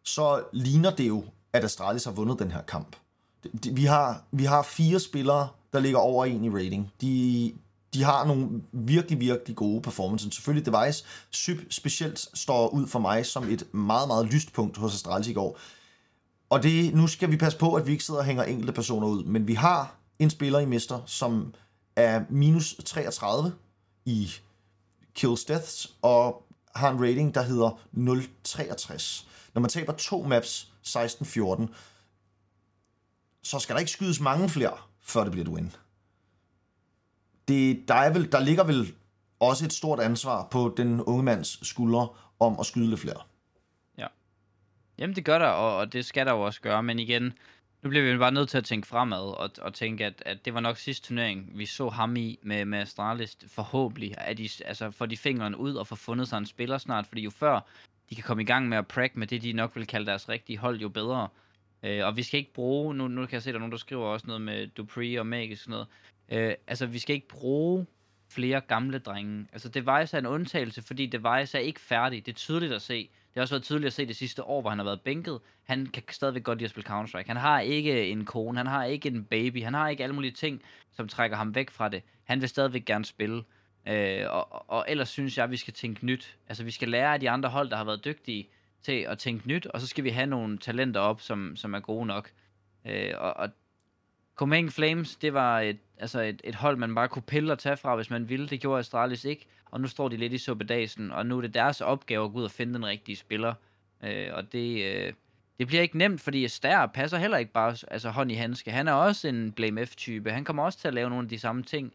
så 0.04 0.42
ligner 0.52 0.90
det 0.90 1.08
jo, 1.08 1.24
at 1.52 1.64
Astralis 1.64 2.04
har 2.04 2.12
vundet 2.12 2.38
den 2.38 2.50
her 2.50 2.62
kamp. 2.62 2.96
Vi 3.72 3.84
har, 3.84 4.22
vi 4.32 4.44
har 4.44 4.62
fire 4.62 5.00
spillere, 5.00 5.48
der 5.72 5.80
ligger 5.80 5.98
over 5.98 6.24
en 6.24 6.44
i 6.44 6.50
rating. 6.50 6.92
De, 7.00 7.52
de 7.94 8.02
har 8.02 8.26
nogle 8.26 8.62
virkelig, 8.72 9.20
virkelig 9.20 9.56
gode 9.56 9.82
performances. 9.82 10.34
Selvfølgelig 10.34 10.72
Device 10.72 11.04
Syb 11.30 11.72
specielt 11.72 12.28
står 12.34 12.68
ud 12.68 12.86
for 12.86 12.98
mig 12.98 13.26
som 13.26 13.48
et 13.48 13.74
meget, 13.74 14.08
meget 14.08 14.26
lyst 14.26 14.52
punkt 14.52 14.76
hos 14.76 14.94
Astralis 14.94 15.28
i 15.28 15.32
går. 15.32 15.58
Og 16.50 16.62
det, 16.62 16.94
nu 16.94 17.06
skal 17.06 17.30
vi 17.30 17.36
passe 17.36 17.58
på, 17.58 17.74
at 17.74 17.86
vi 17.86 17.92
ikke 17.92 18.04
sidder 18.04 18.20
og 18.20 18.26
hænger 18.26 18.44
enkelte 18.44 18.72
personer 18.72 19.06
ud, 19.06 19.24
men 19.24 19.46
vi 19.46 19.54
har 19.54 19.96
en 20.18 20.30
spiller 20.30 20.58
i 20.58 20.66
Mester, 20.66 21.00
som 21.06 21.54
er 21.96 22.22
minus 22.30 22.74
33 22.84 23.52
i 24.04 24.30
kills 25.14 25.44
deaths, 25.44 25.94
og 26.02 26.42
har 26.74 26.90
en 26.90 27.00
rating, 27.00 27.34
der 27.34 27.42
hedder 27.42 27.70
0,63. 27.94 29.26
Når 29.54 29.60
man 29.60 29.70
taber 29.70 29.92
to 29.92 30.22
maps, 30.22 30.72
16-14, 30.86 31.66
så 33.42 33.58
skal 33.58 33.74
der 33.74 33.78
ikke 33.78 33.90
skydes 33.90 34.20
mange 34.20 34.48
flere, 34.48 34.76
før 35.02 35.22
det 35.22 35.32
bliver 35.32 35.44
et 35.44 35.52
win 35.52 35.72
det, 37.50 37.88
der, 37.88 37.94
er 37.94 38.12
vel, 38.12 38.32
der 38.32 38.40
ligger 38.40 38.64
vel 38.64 38.94
også 39.40 39.64
et 39.64 39.72
stort 39.72 40.00
ansvar 40.00 40.48
på 40.50 40.74
den 40.76 41.00
unge 41.00 41.22
mands 41.22 41.68
skuldre 41.68 42.08
om 42.40 42.56
at 42.60 42.66
skyde 42.66 42.88
lidt 42.88 43.00
flere. 43.00 43.22
Ja. 43.98 44.06
Jamen 44.98 45.16
det 45.16 45.24
gør 45.24 45.38
der, 45.38 45.46
og, 45.46 45.76
og 45.76 45.92
det 45.92 46.04
skal 46.04 46.26
der 46.26 46.32
jo 46.32 46.40
også 46.40 46.60
gøre, 46.60 46.82
men 46.82 46.98
igen, 46.98 47.32
nu 47.82 47.90
bliver 47.90 48.12
vi 48.12 48.18
bare 48.18 48.32
nødt 48.32 48.48
til 48.48 48.58
at 48.58 48.64
tænke 48.64 48.88
fremad, 48.88 49.38
og, 49.38 49.50
og 49.60 49.74
tænke, 49.74 50.06
at, 50.06 50.22
at 50.26 50.44
det 50.44 50.54
var 50.54 50.60
nok 50.60 50.76
sidste 50.76 51.06
turnering, 51.06 51.50
vi 51.54 51.66
så 51.66 51.88
ham 51.88 52.16
i 52.16 52.38
med, 52.42 52.64
med 52.64 52.78
Astralis, 52.78 53.36
forhåbentlig, 53.46 54.14
at 54.18 54.38
de 54.38 54.48
altså, 54.64 54.90
får 54.90 55.06
de 55.06 55.16
fingrene 55.16 55.58
ud 55.58 55.74
og 55.74 55.86
får 55.86 55.96
fundet 55.96 56.28
sig 56.28 56.38
en 56.38 56.46
spiller 56.46 56.78
snart, 56.78 57.06
fordi 57.06 57.22
jo 57.22 57.30
før 57.30 57.60
de 58.10 58.14
kan 58.14 58.24
komme 58.24 58.42
i 58.42 58.46
gang 58.46 58.68
med 58.68 58.78
at 58.78 58.86
prack 58.86 59.16
med 59.16 59.26
det, 59.26 59.42
de 59.42 59.52
nok 59.52 59.76
vil 59.76 59.86
kalde 59.86 60.06
deres 60.06 60.28
rigtige 60.28 60.58
hold, 60.58 60.80
jo 60.80 60.88
bedre. 60.88 61.28
Øh, 61.82 62.06
og 62.06 62.16
vi 62.16 62.22
skal 62.22 62.38
ikke 62.38 62.52
bruge, 62.52 62.94
nu, 62.94 63.08
nu 63.08 63.26
kan 63.26 63.34
jeg 63.34 63.42
se, 63.42 63.50
at 63.50 63.54
der 63.54 63.58
er 63.58 63.60
nogen, 63.60 63.72
der 63.72 63.78
skriver 63.78 64.06
også 64.06 64.26
noget 64.26 64.42
med 64.42 64.66
Dupree 64.66 65.20
og 65.20 65.26
Magisk 65.26 65.60
og 65.60 65.62
sådan 65.62 65.70
noget. 65.70 65.86
Øh, 66.30 66.54
altså, 66.66 66.86
vi 66.86 66.98
skal 66.98 67.14
ikke 67.14 67.28
bruge 67.28 67.86
flere 68.28 68.60
gamle 68.60 68.98
drenge. 68.98 69.46
Altså, 69.52 69.68
Device 69.68 70.16
er 70.16 70.18
en 70.18 70.26
undtagelse, 70.26 70.82
fordi 70.82 71.06
Device 71.06 71.58
er 71.58 71.62
ikke 71.62 71.80
færdig. 71.80 72.26
Det 72.26 72.32
er 72.32 72.36
tydeligt 72.36 72.72
at 72.72 72.82
se. 72.82 73.02
Det 73.02 73.34
har 73.34 73.42
også 73.42 73.54
været 73.54 73.62
tydeligt 73.62 73.86
at 73.86 73.92
se 73.92 74.06
det 74.06 74.16
sidste 74.16 74.44
år, 74.44 74.60
hvor 74.60 74.70
han 74.70 74.78
har 74.78 74.84
været 74.84 75.00
bænket. 75.00 75.40
Han 75.64 75.86
kan 75.86 76.02
stadigvæk 76.10 76.42
godt 76.42 76.58
lide 76.58 76.64
at 76.64 76.70
spille 76.70 76.88
Counter-Strike. 76.88 77.26
Han 77.26 77.36
har 77.36 77.60
ikke 77.60 78.08
en 78.08 78.24
kone, 78.24 78.58
han 78.58 78.66
har 78.66 78.84
ikke 78.84 79.08
en 79.08 79.24
baby, 79.24 79.64
han 79.64 79.74
har 79.74 79.88
ikke 79.88 80.02
alle 80.02 80.14
mulige 80.14 80.32
ting, 80.32 80.62
som 80.92 81.08
trækker 81.08 81.36
ham 81.36 81.54
væk 81.54 81.70
fra 81.70 81.88
det. 81.88 82.02
Han 82.24 82.40
vil 82.40 82.48
stadigvæk 82.48 82.84
gerne 82.84 83.04
spille. 83.04 83.42
Øh, 83.88 84.24
og, 84.28 84.70
og 84.70 84.84
ellers 84.88 85.08
synes 85.08 85.36
jeg, 85.36 85.44
at 85.44 85.50
vi 85.50 85.56
skal 85.56 85.74
tænke 85.74 86.06
nyt. 86.06 86.38
Altså, 86.48 86.64
vi 86.64 86.70
skal 86.70 86.88
lære 86.88 87.12
af 87.14 87.20
de 87.20 87.30
andre 87.30 87.48
hold, 87.48 87.70
der 87.70 87.76
har 87.76 87.84
været 87.84 88.04
dygtige 88.04 88.48
til 88.82 88.92
at 89.08 89.18
tænke 89.18 89.48
nyt, 89.48 89.66
og 89.66 89.80
så 89.80 89.86
skal 89.86 90.04
vi 90.04 90.10
have 90.10 90.26
nogle 90.26 90.58
talenter 90.58 91.00
op, 91.00 91.20
som, 91.20 91.56
som 91.56 91.74
er 91.74 91.80
gode 91.80 92.06
nok. 92.06 92.30
Øh, 92.86 93.12
og, 93.18 93.36
og 93.36 93.48
Copenhagen 94.34 94.70
Flames, 94.70 95.16
det 95.16 95.34
var 95.34 95.60
et, 95.60 95.78
altså 96.00 96.20
et, 96.20 96.40
et 96.44 96.54
hold, 96.54 96.76
man 96.76 96.94
bare 96.94 97.08
kunne 97.08 97.22
pille 97.22 97.52
og 97.52 97.58
tage 97.58 97.76
fra, 97.76 97.96
hvis 97.96 98.10
man 98.10 98.28
ville. 98.28 98.48
Det 98.48 98.60
gjorde 98.60 98.78
Astralis 98.78 99.24
ikke, 99.24 99.46
og 99.70 99.80
nu 99.80 99.86
står 99.86 100.08
de 100.08 100.16
lidt 100.16 100.32
i 100.32 100.38
suppedasen, 100.38 101.12
og 101.12 101.26
nu 101.26 101.36
er 101.36 101.40
det 101.40 101.54
deres 101.54 101.80
opgave 101.80 102.24
at 102.24 102.32
gå 102.32 102.38
ud 102.38 102.44
og 102.44 102.50
finde 102.50 102.74
den 102.74 102.86
rigtige 102.86 103.16
spiller. 103.16 103.54
Øh, 104.04 104.28
og 104.32 104.52
det, 104.52 104.84
øh, 104.84 105.12
det 105.58 105.66
bliver 105.66 105.82
ikke 105.82 105.98
nemt, 105.98 106.20
fordi 106.20 106.48
Stær 106.48 106.86
passer 106.86 107.18
heller 107.18 107.36
ikke 107.36 107.52
bare 107.52 107.76
altså 107.88 108.10
hånd 108.10 108.32
i 108.32 108.34
handske. 108.34 108.70
Han 108.70 108.88
er 108.88 108.92
også 108.92 109.28
en 109.28 109.52
Blame 109.52 109.86
F-type. 109.86 110.30
Han 110.30 110.44
kommer 110.44 110.62
også 110.62 110.78
til 110.78 110.88
at 110.88 110.94
lave 110.94 111.10
nogle 111.10 111.24
af 111.24 111.28
de 111.28 111.38
samme 111.38 111.62
ting, 111.62 111.92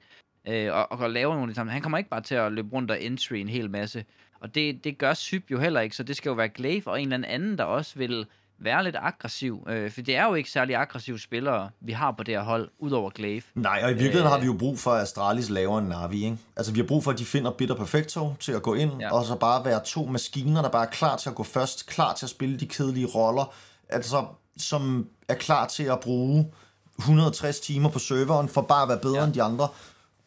øh, 0.47 0.73
og, 0.73 0.91
og 0.91 1.09
lave 1.09 1.33
nogle 1.33 1.43
af 1.43 1.47
de 1.47 1.55
samme 1.55 1.71
Han 1.71 1.81
kommer 1.81 1.97
ikke 1.97 2.09
bare 2.09 2.21
til 2.21 2.35
at 2.35 2.51
løbe 2.51 2.69
rundt 2.73 2.91
og 2.91 3.01
entry 3.01 3.33
en 3.33 3.49
hel 3.49 3.69
masse. 3.69 4.05
Og 4.39 4.55
det, 4.55 4.83
det 4.83 4.97
gør 4.97 5.13
Syb 5.13 5.51
jo 5.51 5.59
heller 5.59 5.81
ikke, 5.81 5.95
så 5.95 6.03
det 6.03 6.15
skal 6.15 6.29
jo 6.29 6.35
være 6.35 6.49
Glaive 6.49 6.87
og 6.87 7.01
en 7.01 7.13
eller 7.13 7.27
anden, 7.27 7.57
der 7.57 7.63
også 7.63 7.99
vil 7.99 8.25
være 8.59 8.83
lidt 8.83 8.95
aggressiv. 8.99 9.63
Øh, 9.69 9.91
for 9.91 10.01
det 10.01 10.15
er 10.15 10.25
jo 10.25 10.33
ikke 10.33 10.51
særlig 10.51 10.75
aggressive 10.75 11.19
spillere, 11.19 11.69
vi 11.81 11.91
har 11.91 12.11
på 12.11 12.23
det 12.23 12.33
her 12.33 12.43
hold, 12.43 12.69
udover 12.79 13.09
Glaive. 13.09 13.41
Nej, 13.55 13.81
og 13.83 13.89
i 13.91 13.93
virkeligheden 13.93 14.25
øh, 14.25 14.31
har 14.31 14.39
vi 14.39 14.45
jo 14.45 14.53
brug 14.53 14.79
for, 14.79 14.91
at 14.91 15.01
Astralis 15.01 15.49
laver 15.49 15.79
en 15.79 15.85
Navi. 15.85 16.23
Ikke? 16.23 16.37
Altså 16.55 16.71
vi 16.71 16.79
har 16.79 16.87
brug 16.87 17.03
for, 17.03 17.11
at 17.11 17.19
de 17.19 17.25
finder 17.25 17.51
Bitter 17.51 17.75
Perfecto 17.75 18.33
til 18.39 18.51
at 18.51 18.61
gå 18.61 18.73
ind, 18.73 18.91
ja. 19.01 19.13
og 19.13 19.25
så 19.25 19.35
bare 19.35 19.65
være 19.65 19.83
to 19.85 20.05
maskiner, 20.05 20.61
der 20.61 20.69
bare 20.69 20.85
er 20.85 20.89
klar 20.89 21.17
til 21.17 21.29
at 21.29 21.35
gå 21.35 21.43
først, 21.43 21.87
klar 21.87 22.13
til 22.13 22.25
at 22.25 22.29
spille 22.29 22.57
de 22.59 22.67
kedelige 22.67 23.05
roller, 23.05 23.53
altså 23.89 24.25
som 24.57 25.07
er 25.27 25.35
klar 25.35 25.67
til 25.67 25.83
at 25.83 25.99
bruge 25.99 26.51
160 26.99 27.59
timer 27.59 27.89
på 27.89 27.99
serveren 27.99 28.49
for 28.49 28.61
bare 28.61 28.83
at 28.83 28.89
være 28.89 28.99
bedre 28.99 29.19
ja. 29.19 29.25
end 29.25 29.33
de 29.33 29.43
andre. 29.43 29.67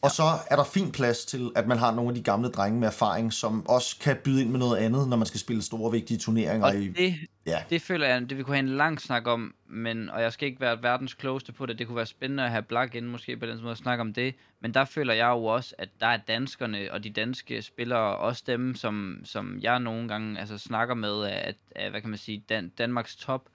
Og 0.02 0.10
så 0.10 0.22
er 0.50 0.56
der 0.56 0.64
fin 0.64 0.92
plads 0.92 1.24
til, 1.24 1.50
at 1.56 1.66
man 1.66 1.78
har 1.78 1.94
nogle 1.94 2.08
af 2.08 2.14
de 2.14 2.22
gamle 2.22 2.48
drenge 2.48 2.80
med 2.80 2.88
erfaring, 2.88 3.32
som 3.32 3.68
også 3.68 3.96
kan 4.00 4.16
byde 4.24 4.42
ind 4.42 4.50
med 4.50 4.58
noget 4.58 4.76
andet, 4.76 5.08
når 5.08 5.16
man 5.16 5.26
skal 5.26 5.40
spille 5.40 5.62
store, 5.62 5.92
vigtige 5.92 6.18
turneringer. 6.18 6.66
Og 6.66 6.76
i, 6.76 6.88
det, 6.88 7.14
ja. 7.46 7.62
det 7.70 7.82
føler 7.82 8.06
jeg, 8.06 8.30
det 8.30 8.38
vi 8.38 8.42
kunne 8.42 8.56
have 8.56 8.68
en 8.68 8.76
lang 8.76 9.00
snak 9.00 9.26
om, 9.26 9.54
men, 9.66 10.10
og 10.10 10.22
jeg 10.22 10.32
skal 10.32 10.48
ikke 10.48 10.60
være 10.60 10.82
verdens 10.82 11.14
klogeste 11.14 11.52
på 11.52 11.66
det, 11.66 11.78
det 11.78 11.86
kunne 11.86 11.96
være 11.96 12.06
spændende 12.06 12.44
at 12.44 12.50
have 12.50 12.62
Black 12.62 12.94
ind 12.94 13.06
måske 13.06 13.36
på 13.36 13.46
den 13.46 13.60
måde 13.60 13.72
at 13.72 13.78
snakke 13.78 14.00
om 14.00 14.12
det, 14.12 14.34
men 14.60 14.74
der 14.74 14.84
føler 14.84 15.14
jeg 15.14 15.28
jo 15.28 15.44
også, 15.44 15.74
at 15.78 15.88
der 16.00 16.06
er 16.06 16.16
danskerne 16.16 16.92
og 16.92 17.04
de 17.04 17.10
danske 17.10 17.62
spillere, 17.62 18.16
også 18.16 18.42
dem, 18.46 18.74
som, 18.74 19.20
som 19.24 19.58
jeg 19.60 19.80
nogle 19.80 20.08
gange 20.08 20.40
altså, 20.40 20.58
snakker 20.58 20.94
med, 20.94 21.24
at, 21.24 21.56
at 21.70 21.90
hvad 21.90 22.00
kan 22.00 22.10
man 22.10 22.18
sige, 22.18 22.44
Dan, 22.48 22.68
Danmarks 22.68 23.16
top, 23.16 23.48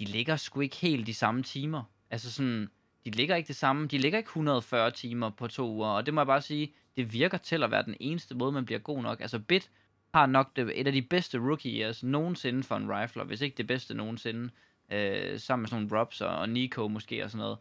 de 0.00 0.04
ligger 0.04 0.36
sgu 0.36 0.60
ikke 0.60 0.76
helt 0.76 1.06
de 1.06 1.14
samme 1.14 1.42
timer. 1.42 1.82
Altså 2.10 2.32
sådan, 2.32 2.68
de 3.08 3.16
ligger 3.16 3.36
ikke 3.36 3.48
det 3.48 3.56
samme. 3.56 3.86
De 3.86 3.98
ligger 3.98 4.18
ikke 4.18 4.28
140 4.28 4.90
timer 4.90 5.30
på 5.30 5.46
to 5.46 5.70
uger, 5.70 5.88
og 5.88 6.06
det 6.06 6.14
må 6.14 6.20
jeg 6.20 6.26
bare 6.26 6.42
sige, 6.42 6.72
det 6.96 7.12
virker 7.12 7.38
til 7.38 7.62
at 7.62 7.70
være 7.70 7.82
den 7.82 7.96
eneste 8.00 8.34
måde, 8.34 8.52
man 8.52 8.64
bliver 8.64 8.78
god 8.78 9.02
nok. 9.02 9.20
Altså 9.20 9.38
Bit 9.38 9.70
har 10.14 10.26
nok 10.26 10.56
det, 10.56 10.80
et 10.80 10.86
af 10.86 10.92
de 10.92 11.02
bedste 11.02 11.38
rookie 11.38 11.80
years 11.80 12.02
nogensinde 12.02 12.62
for 12.62 12.76
en 12.76 12.90
rifler, 12.90 13.24
hvis 13.24 13.40
ikke 13.40 13.56
det 13.56 13.66
bedste 13.66 13.94
nogensinde, 13.94 14.50
øh, 14.92 15.40
sammen 15.40 15.62
med 15.62 15.68
sådan 15.68 15.82
nogle 15.82 16.00
Robs 16.00 16.20
og, 16.20 16.36
og 16.36 16.48
Nico 16.48 16.88
måske 16.88 17.24
og 17.24 17.30
sådan 17.30 17.42
noget. 17.42 17.58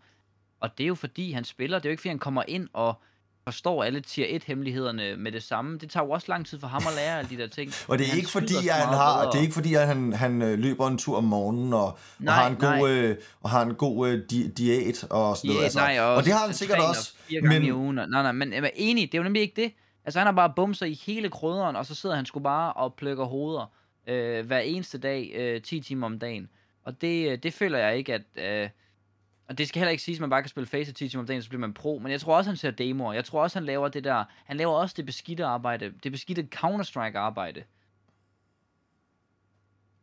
Og 0.59 0.77
det 0.77 0.83
er 0.83 0.87
jo 0.87 0.95
fordi, 0.95 1.31
han 1.31 1.43
spiller, 1.43 1.79
det 1.79 1.85
er 1.85 1.89
jo 1.89 1.91
ikke 1.91 2.01
fordi, 2.01 2.09
han 2.09 2.19
kommer 2.19 2.43
ind 2.47 2.69
og 2.73 3.01
forstår 3.47 3.83
alle 3.83 3.99
tier 4.01 4.25
1 4.29 4.43
hemmelighederne 4.43 5.15
med 5.15 5.31
det 5.31 5.43
samme. 5.43 5.77
Det 5.77 5.89
tager 5.89 6.03
jo 6.05 6.11
også 6.11 6.25
lang 6.29 6.45
tid 6.45 6.59
for 6.59 6.67
ham 6.67 6.81
at 6.87 6.93
lære 6.95 7.19
alle 7.19 7.29
de 7.29 7.37
der 7.37 7.47
ting. 7.47 7.71
og 7.87 7.97
det 7.97 8.07
er 8.11 8.15
ikke 8.15 8.29
fordi 8.29 8.67
at 8.67 8.73
han 8.75 8.93
har 8.93 9.29
det 9.31 9.37
er 9.37 9.41
ikke 9.41 9.53
fordi 9.53 9.73
at 9.73 9.87
han 9.87 10.13
han 10.13 10.41
øh, 10.41 10.59
løber 10.59 10.87
en 10.87 10.97
tur 10.97 11.17
om 11.17 11.23
morgenen 11.23 11.73
og, 11.73 11.97
nej, 12.19 12.33
og 12.33 12.41
har 12.41 12.49
en 12.49 12.55
god 12.55 12.89
øh, 12.89 13.15
og 13.41 13.49
har 13.49 13.61
en 13.61 13.75
god 13.75 14.09
øh, 14.09 14.21
di- 14.31 14.53
diæt 14.53 15.03
og 15.09 15.37
sådan 15.37 15.49
noget. 15.51 15.63
Altså. 15.63 15.79
Nej, 15.79 15.99
og, 15.99 16.15
og 16.15 16.23
det 16.25 16.33
har 16.33 16.45
han 16.45 16.53
sikkert 16.53 16.79
også. 16.89 17.13
Men 17.41 17.63
i 17.63 17.71
ugen. 17.71 17.95
Nej, 17.95 18.07
nej, 18.07 18.31
men 18.31 18.53
jeg 18.53 18.63
er 18.63 18.69
enig, 18.75 19.11
det 19.11 19.17
er 19.17 19.19
jo 19.19 19.23
nemlig 19.23 19.41
ikke 19.41 19.61
det. 19.61 19.71
Altså 20.05 20.19
han 20.19 20.25
har 20.27 20.33
bare 20.33 20.53
bumser 20.55 20.85
i 20.85 20.99
hele 21.05 21.29
krydderen, 21.29 21.75
og 21.75 21.85
så 21.85 21.95
sidder 21.95 22.15
han 22.15 22.25
sgu 22.25 22.39
bare 22.39 22.73
og 22.73 22.93
plukker 22.93 23.25
hoveder 23.25 23.71
øh, 24.07 24.45
hver 24.45 24.59
eneste 24.59 24.97
dag, 24.97 25.31
øh, 25.35 25.61
10 25.61 25.79
timer 25.79 26.05
om 26.05 26.19
dagen. 26.19 26.49
Og 26.85 27.01
det, 27.01 27.31
øh, 27.31 27.37
det 27.43 27.53
føler 27.53 27.77
jeg 27.77 27.97
ikke, 27.97 28.13
at... 28.13 28.21
Øh, 28.63 28.69
og 29.47 29.57
det 29.57 29.67
skal 29.67 29.79
heller 29.79 29.91
ikke 29.91 30.03
sige, 30.03 30.15
at 30.15 30.21
man 30.21 30.29
bare 30.29 30.41
kan 30.41 30.49
spille 30.49 30.67
Face 30.67 30.91
10 30.91 31.09
timer 31.09 31.21
om 31.21 31.27
dagen, 31.27 31.41
så 31.41 31.49
bliver 31.49 31.59
man 31.59 31.73
pro. 31.73 31.99
Men 32.03 32.11
jeg 32.11 32.21
tror 32.21 32.37
også, 32.37 32.49
han 32.49 32.57
ser 32.57 32.71
demoer. 32.71 33.13
Jeg 33.13 33.25
tror 33.25 33.43
også, 33.43 33.59
han 33.59 33.65
laver 33.65 33.87
det 33.87 34.03
der... 34.03 34.23
Han 34.45 34.57
laver 34.57 34.73
også 34.73 34.93
det 34.97 35.05
beskidte 35.05 35.45
arbejde. 35.45 35.93
Det 36.03 36.11
beskidte 36.11 36.47
Counter-Strike 36.55 37.17
arbejde. 37.17 37.63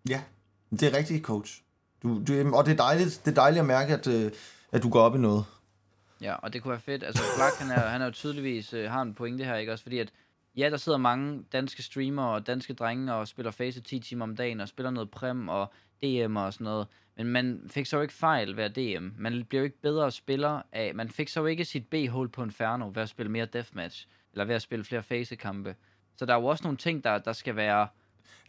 Ja, 0.09 0.23
det 0.71 0.83
er 0.83 0.97
rigtigt, 0.97 1.25
coach. 1.25 1.63
Du, 2.03 2.23
du, 2.25 2.57
og 2.57 2.67
det 2.67 2.73
er 2.73 2.77
dejligt, 2.77 3.23
det 3.25 3.31
er 3.31 3.35
dejligt 3.35 3.61
at 3.61 3.67
mærke, 3.67 3.93
at, 3.93 4.07
øh, 4.07 4.33
at 4.73 4.83
du 4.83 4.89
går 4.89 5.01
op 5.01 5.15
i 5.15 5.19
noget. 5.19 5.45
Ja, 6.21 6.35
og 6.35 6.53
det 6.53 6.63
kunne 6.63 6.71
være 6.71 6.81
fedt. 6.81 7.03
Altså, 7.03 7.23
Black, 7.37 7.57
han 7.59 7.71
er, 7.71 7.89
han 7.89 8.01
er 8.01 8.05
jo 8.05 8.11
tydeligvis, 8.11 8.73
øh, 8.73 8.91
har 8.91 9.03
en 9.03 9.15
pointe 9.15 9.45
her, 9.45 9.57
ikke 9.57 9.73
også? 9.73 9.83
Fordi 9.83 9.99
at, 9.99 10.13
ja, 10.57 10.71
der 10.71 10.77
sidder 10.77 10.99
mange 10.99 11.45
danske 11.53 11.83
streamere 11.83 12.29
og 12.29 12.47
danske 12.47 12.75
drenge 12.75 13.15
og 13.15 13.29
spiller 13.29 13.51
Face 13.51 13.81
10 13.81 14.01
timer 14.01 14.23
om 14.23 14.37
dagen 14.37 14.61
og 14.61 14.69
spiller 14.69 14.91
noget 14.91 15.11
Prem 15.11 15.49
og 15.49 15.73
DM 16.03 16.37
og 16.37 16.53
sådan 16.53 16.65
noget. 16.65 16.87
Men 17.17 17.27
man 17.27 17.61
fik 17.71 17.87
så 17.87 18.01
ikke 18.01 18.15
fejl 18.15 18.57
ved 18.57 18.65
at 18.65 18.77
DM. 18.77 19.09
Man 19.19 19.45
bliver 19.45 19.61
jo 19.61 19.65
ikke 19.65 19.81
bedre 19.81 20.11
spiller 20.11 20.63
af... 20.73 20.95
Man 20.95 21.09
fik 21.09 21.29
så 21.29 21.41
jo 21.41 21.47
ikke 21.47 21.65
sit 21.65 21.87
B-hold 21.87 22.29
på 22.29 22.43
Inferno 22.43 22.91
ved 22.95 23.03
at 23.03 23.09
spille 23.09 23.33
mere 23.33 23.47
deathmatch. 23.47 24.07
Eller 24.33 24.45
ved 24.45 24.55
at 24.55 24.63
spille 24.63 24.85
flere 24.85 25.03
facekampe. 25.03 25.77
Så 26.17 26.27
der 26.27 26.35
er 26.35 26.41
jo 26.41 26.47
også 26.47 26.65
nogle 26.65 26.77
ting, 26.79 27.05
der, 27.05 27.19
der 27.19 27.33
skal 27.33 27.57
være... 27.57 27.89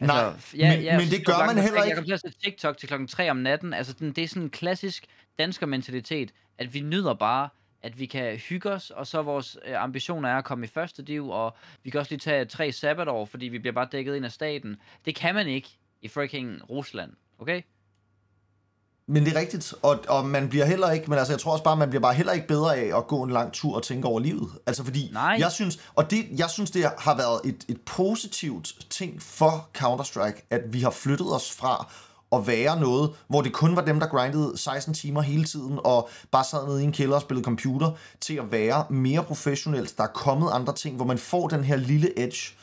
Altså, 0.00 0.16
Nej, 0.16 0.32
ja, 0.56 0.76
men, 0.76 0.84
ja, 0.84 0.98
men 0.98 1.08
det 1.08 1.26
gør 1.26 1.46
man 1.46 1.58
heller 1.58 1.82
ikke. 1.82 1.88
Jeg 1.88 1.96
kom 1.96 2.04
til 2.04 2.12
at 2.12 2.20
se 2.20 2.30
TikTok 2.44 2.76
til 2.76 2.88
klokken 2.88 3.08
3 3.08 3.30
om 3.30 3.36
natten. 3.36 3.74
Altså, 3.74 3.92
den, 3.98 4.12
det 4.12 4.24
er 4.24 4.28
sådan 4.28 4.42
en 4.42 4.50
klassisk 4.50 5.06
dansker 5.38 5.66
mentalitet, 5.66 6.32
at 6.58 6.74
vi 6.74 6.80
nyder 6.80 7.14
bare, 7.14 7.48
at 7.82 7.98
vi 8.00 8.06
kan 8.06 8.36
hygge 8.36 8.70
os, 8.70 8.90
og 8.90 9.06
så 9.06 9.22
vores 9.22 9.58
øh, 9.66 9.82
ambitioner 9.82 10.28
er 10.28 10.38
at 10.38 10.44
komme 10.44 10.64
i 10.64 10.68
første 10.68 11.02
div, 11.02 11.28
og 11.28 11.56
vi 11.82 11.90
kan 11.90 12.00
også 12.00 12.12
lige 12.12 12.18
tage 12.18 12.44
tre 12.44 12.72
sabbatår, 12.72 13.24
fordi 13.24 13.46
vi 13.46 13.58
bliver 13.58 13.72
bare 13.72 13.88
dækket 13.92 14.16
ind 14.16 14.24
af 14.24 14.32
staten. 14.32 14.76
Det 15.04 15.14
kan 15.14 15.34
man 15.34 15.46
ikke 15.46 15.68
i 16.02 16.08
freaking 16.08 16.70
Rusland, 16.70 17.12
okay? 17.38 17.62
Men 19.08 19.24
det 19.24 19.36
er 19.36 19.40
rigtigt, 19.40 19.74
og, 19.82 19.98
og 20.08 20.26
man 20.26 20.48
bliver 20.48 20.64
heller 20.64 20.90
ikke, 20.90 21.10
men 21.10 21.18
altså 21.18 21.32
jeg 21.32 21.40
tror 21.40 21.52
også 21.52 21.64
bare, 21.64 21.76
man 21.76 21.88
bliver 21.88 22.02
bare 22.02 22.14
heller 22.14 22.32
ikke 22.32 22.46
bedre 22.46 22.76
af 22.76 22.98
at 22.98 23.06
gå 23.06 23.22
en 23.22 23.30
lang 23.30 23.52
tur 23.52 23.76
og 23.76 23.82
tænke 23.82 24.08
over 24.08 24.20
livet. 24.20 24.48
Altså 24.66 24.84
fordi, 24.84 25.10
Nej. 25.12 25.36
jeg 25.38 25.52
synes, 25.52 25.78
og 25.94 26.10
det, 26.10 26.26
jeg 26.38 26.50
synes, 26.50 26.70
det 26.70 26.90
har 26.98 27.16
været 27.16 27.40
et, 27.44 27.64
et 27.68 27.80
positivt 27.80 28.74
ting 28.90 29.22
for 29.22 29.68
Counter-Strike, 29.78 30.46
at 30.50 30.60
vi 30.68 30.80
har 30.80 30.90
flyttet 30.90 31.34
os 31.34 31.52
fra 31.52 31.92
at 32.32 32.46
være 32.46 32.80
noget, 32.80 33.10
hvor 33.28 33.42
det 33.42 33.52
kun 33.52 33.76
var 33.76 33.82
dem, 33.82 34.00
der 34.00 34.06
grindede 34.06 34.58
16 34.58 34.94
timer 34.94 35.22
hele 35.22 35.44
tiden, 35.44 35.78
og 35.84 36.08
bare 36.30 36.44
sad 36.44 36.66
nede 36.66 36.80
i 36.80 36.84
en 36.84 36.92
kælder 36.92 37.14
og 37.14 37.22
spillede 37.22 37.44
computer, 37.44 37.90
til 38.20 38.34
at 38.34 38.52
være 38.52 38.84
mere 38.90 39.22
professionelt. 39.24 39.98
Der 39.98 40.04
er 40.04 40.08
kommet 40.14 40.50
andre 40.52 40.74
ting, 40.74 40.96
hvor 40.96 41.04
man 41.04 41.18
får 41.18 41.48
den 41.48 41.64
her 41.64 41.76
lille 41.76 42.20
edge, 42.20 42.54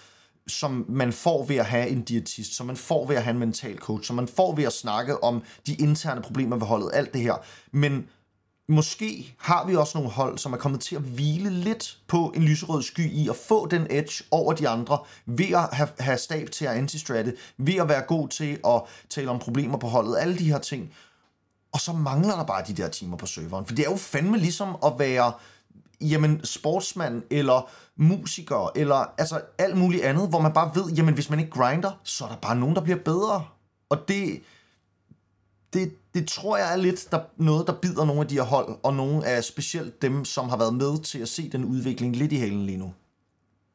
som 0.47 0.85
man 0.89 1.13
får 1.13 1.45
ved 1.45 1.55
at 1.55 1.65
have 1.65 1.87
en 1.87 2.01
diætist, 2.01 2.55
som 2.55 2.67
man 2.67 2.77
får 2.77 3.07
ved 3.07 3.15
at 3.15 3.23
have 3.23 3.33
en 3.33 3.39
mental 3.39 3.77
coach, 3.77 4.07
som 4.07 4.15
man 4.15 4.27
får 4.27 4.55
ved 4.55 4.63
at 4.63 4.73
snakke 4.73 5.23
om 5.23 5.43
de 5.67 5.75
interne 5.75 6.21
problemer 6.21 6.57
ved 6.57 6.67
holdet, 6.67 6.91
alt 6.93 7.13
det 7.13 7.21
her. 7.21 7.35
Men 7.71 8.07
måske 8.67 9.35
har 9.39 9.65
vi 9.65 9.75
også 9.75 9.97
nogle 9.97 10.11
hold, 10.11 10.37
som 10.37 10.53
er 10.53 10.57
kommet 10.57 10.81
til 10.81 10.95
at 10.95 11.01
hvile 11.01 11.49
lidt 11.49 11.97
på 12.07 12.33
en 12.35 12.43
lyserød 12.43 12.83
sky 12.83 13.11
i 13.11 13.29
at 13.29 13.35
få 13.35 13.67
den 13.67 13.87
edge 13.89 14.23
over 14.31 14.53
de 14.53 14.69
andre, 14.69 14.99
ved 15.25 15.51
at 15.53 15.69
have, 15.71 15.89
have 15.99 16.17
stab 16.17 16.51
til 16.51 16.65
at 16.65 16.75
antistratte, 16.75 17.35
ved 17.57 17.75
at 17.75 17.89
være 17.89 18.01
god 18.01 18.29
til 18.29 18.59
at 18.65 18.81
tale 19.09 19.29
om 19.29 19.39
problemer 19.39 19.77
på 19.77 19.87
holdet, 19.87 20.17
alle 20.19 20.39
de 20.39 20.51
her 20.51 20.59
ting. 20.59 20.93
Og 21.71 21.79
så 21.79 21.93
mangler 21.93 22.35
der 22.35 22.43
bare 22.43 22.63
de 22.67 22.73
der 22.73 22.87
timer 22.87 23.17
på 23.17 23.25
serveren, 23.25 23.65
for 23.65 23.75
det 23.75 23.85
er 23.85 23.91
jo 23.91 23.97
fandme 23.97 24.37
ligesom 24.37 24.75
at 24.85 24.93
være 24.99 25.33
jamen, 26.09 26.45
sportsmand, 26.45 27.23
eller 27.29 27.71
musiker, 27.95 28.71
eller 28.75 29.13
altså 29.17 29.41
alt 29.57 29.77
muligt 29.77 30.03
andet, 30.03 30.29
hvor 30.29 30.39
man 30.39 30.53
bare 30.53 30.71
ved, 30.75 30.91
jamen 30.91 31.13
hvis 31.13 31.29
man 31.29 31.39
ikke 31.39 31.51
grinder, 31.51 31.91
så 32.03 32.25
er 32.25 32.29
der 32.29 32.35
bare 32.35 32.55
nogen, 32.55 32.75
der 32.75 32.81
bliver 32.81 32.99
bedre. 32.99 33.45
Og 33.89 34.07
det, 34.07 34.41
det, 35.73 35.93
det 36.13 36.27
tror 36.27 36.57
jeg 36.57 36.73
er 36.73 36.77
lidt 36.77 37.07
der, 37.11 37.19
noget, 37.37 37.67
der 37.67 37.73
bider 37.73 38.05
nogle 38.05 38.21
af 38.21 38.27
de 38.27 38.35
her 38.35 38.43
hold, 38.43 38.77
og 38.83 38.93
nogle 38.93 39.25
af 39.25 39.43
specielt 39.43 40.01
dem, 40.01 40.25
som 40.25 40.49
har 40.49 40.57
været 40.57 40.73
med 40.73 41.03
til 41.03 41.19
at 41.19 41.29
se 41.29 41.49
den 41.49 41.65
udvikling 41.65 42.15
lidt 42.15 42.31
i 42.31 42.37
halen 42.37 42.65
lige 42.65 42.77
nu. 42.77 42.93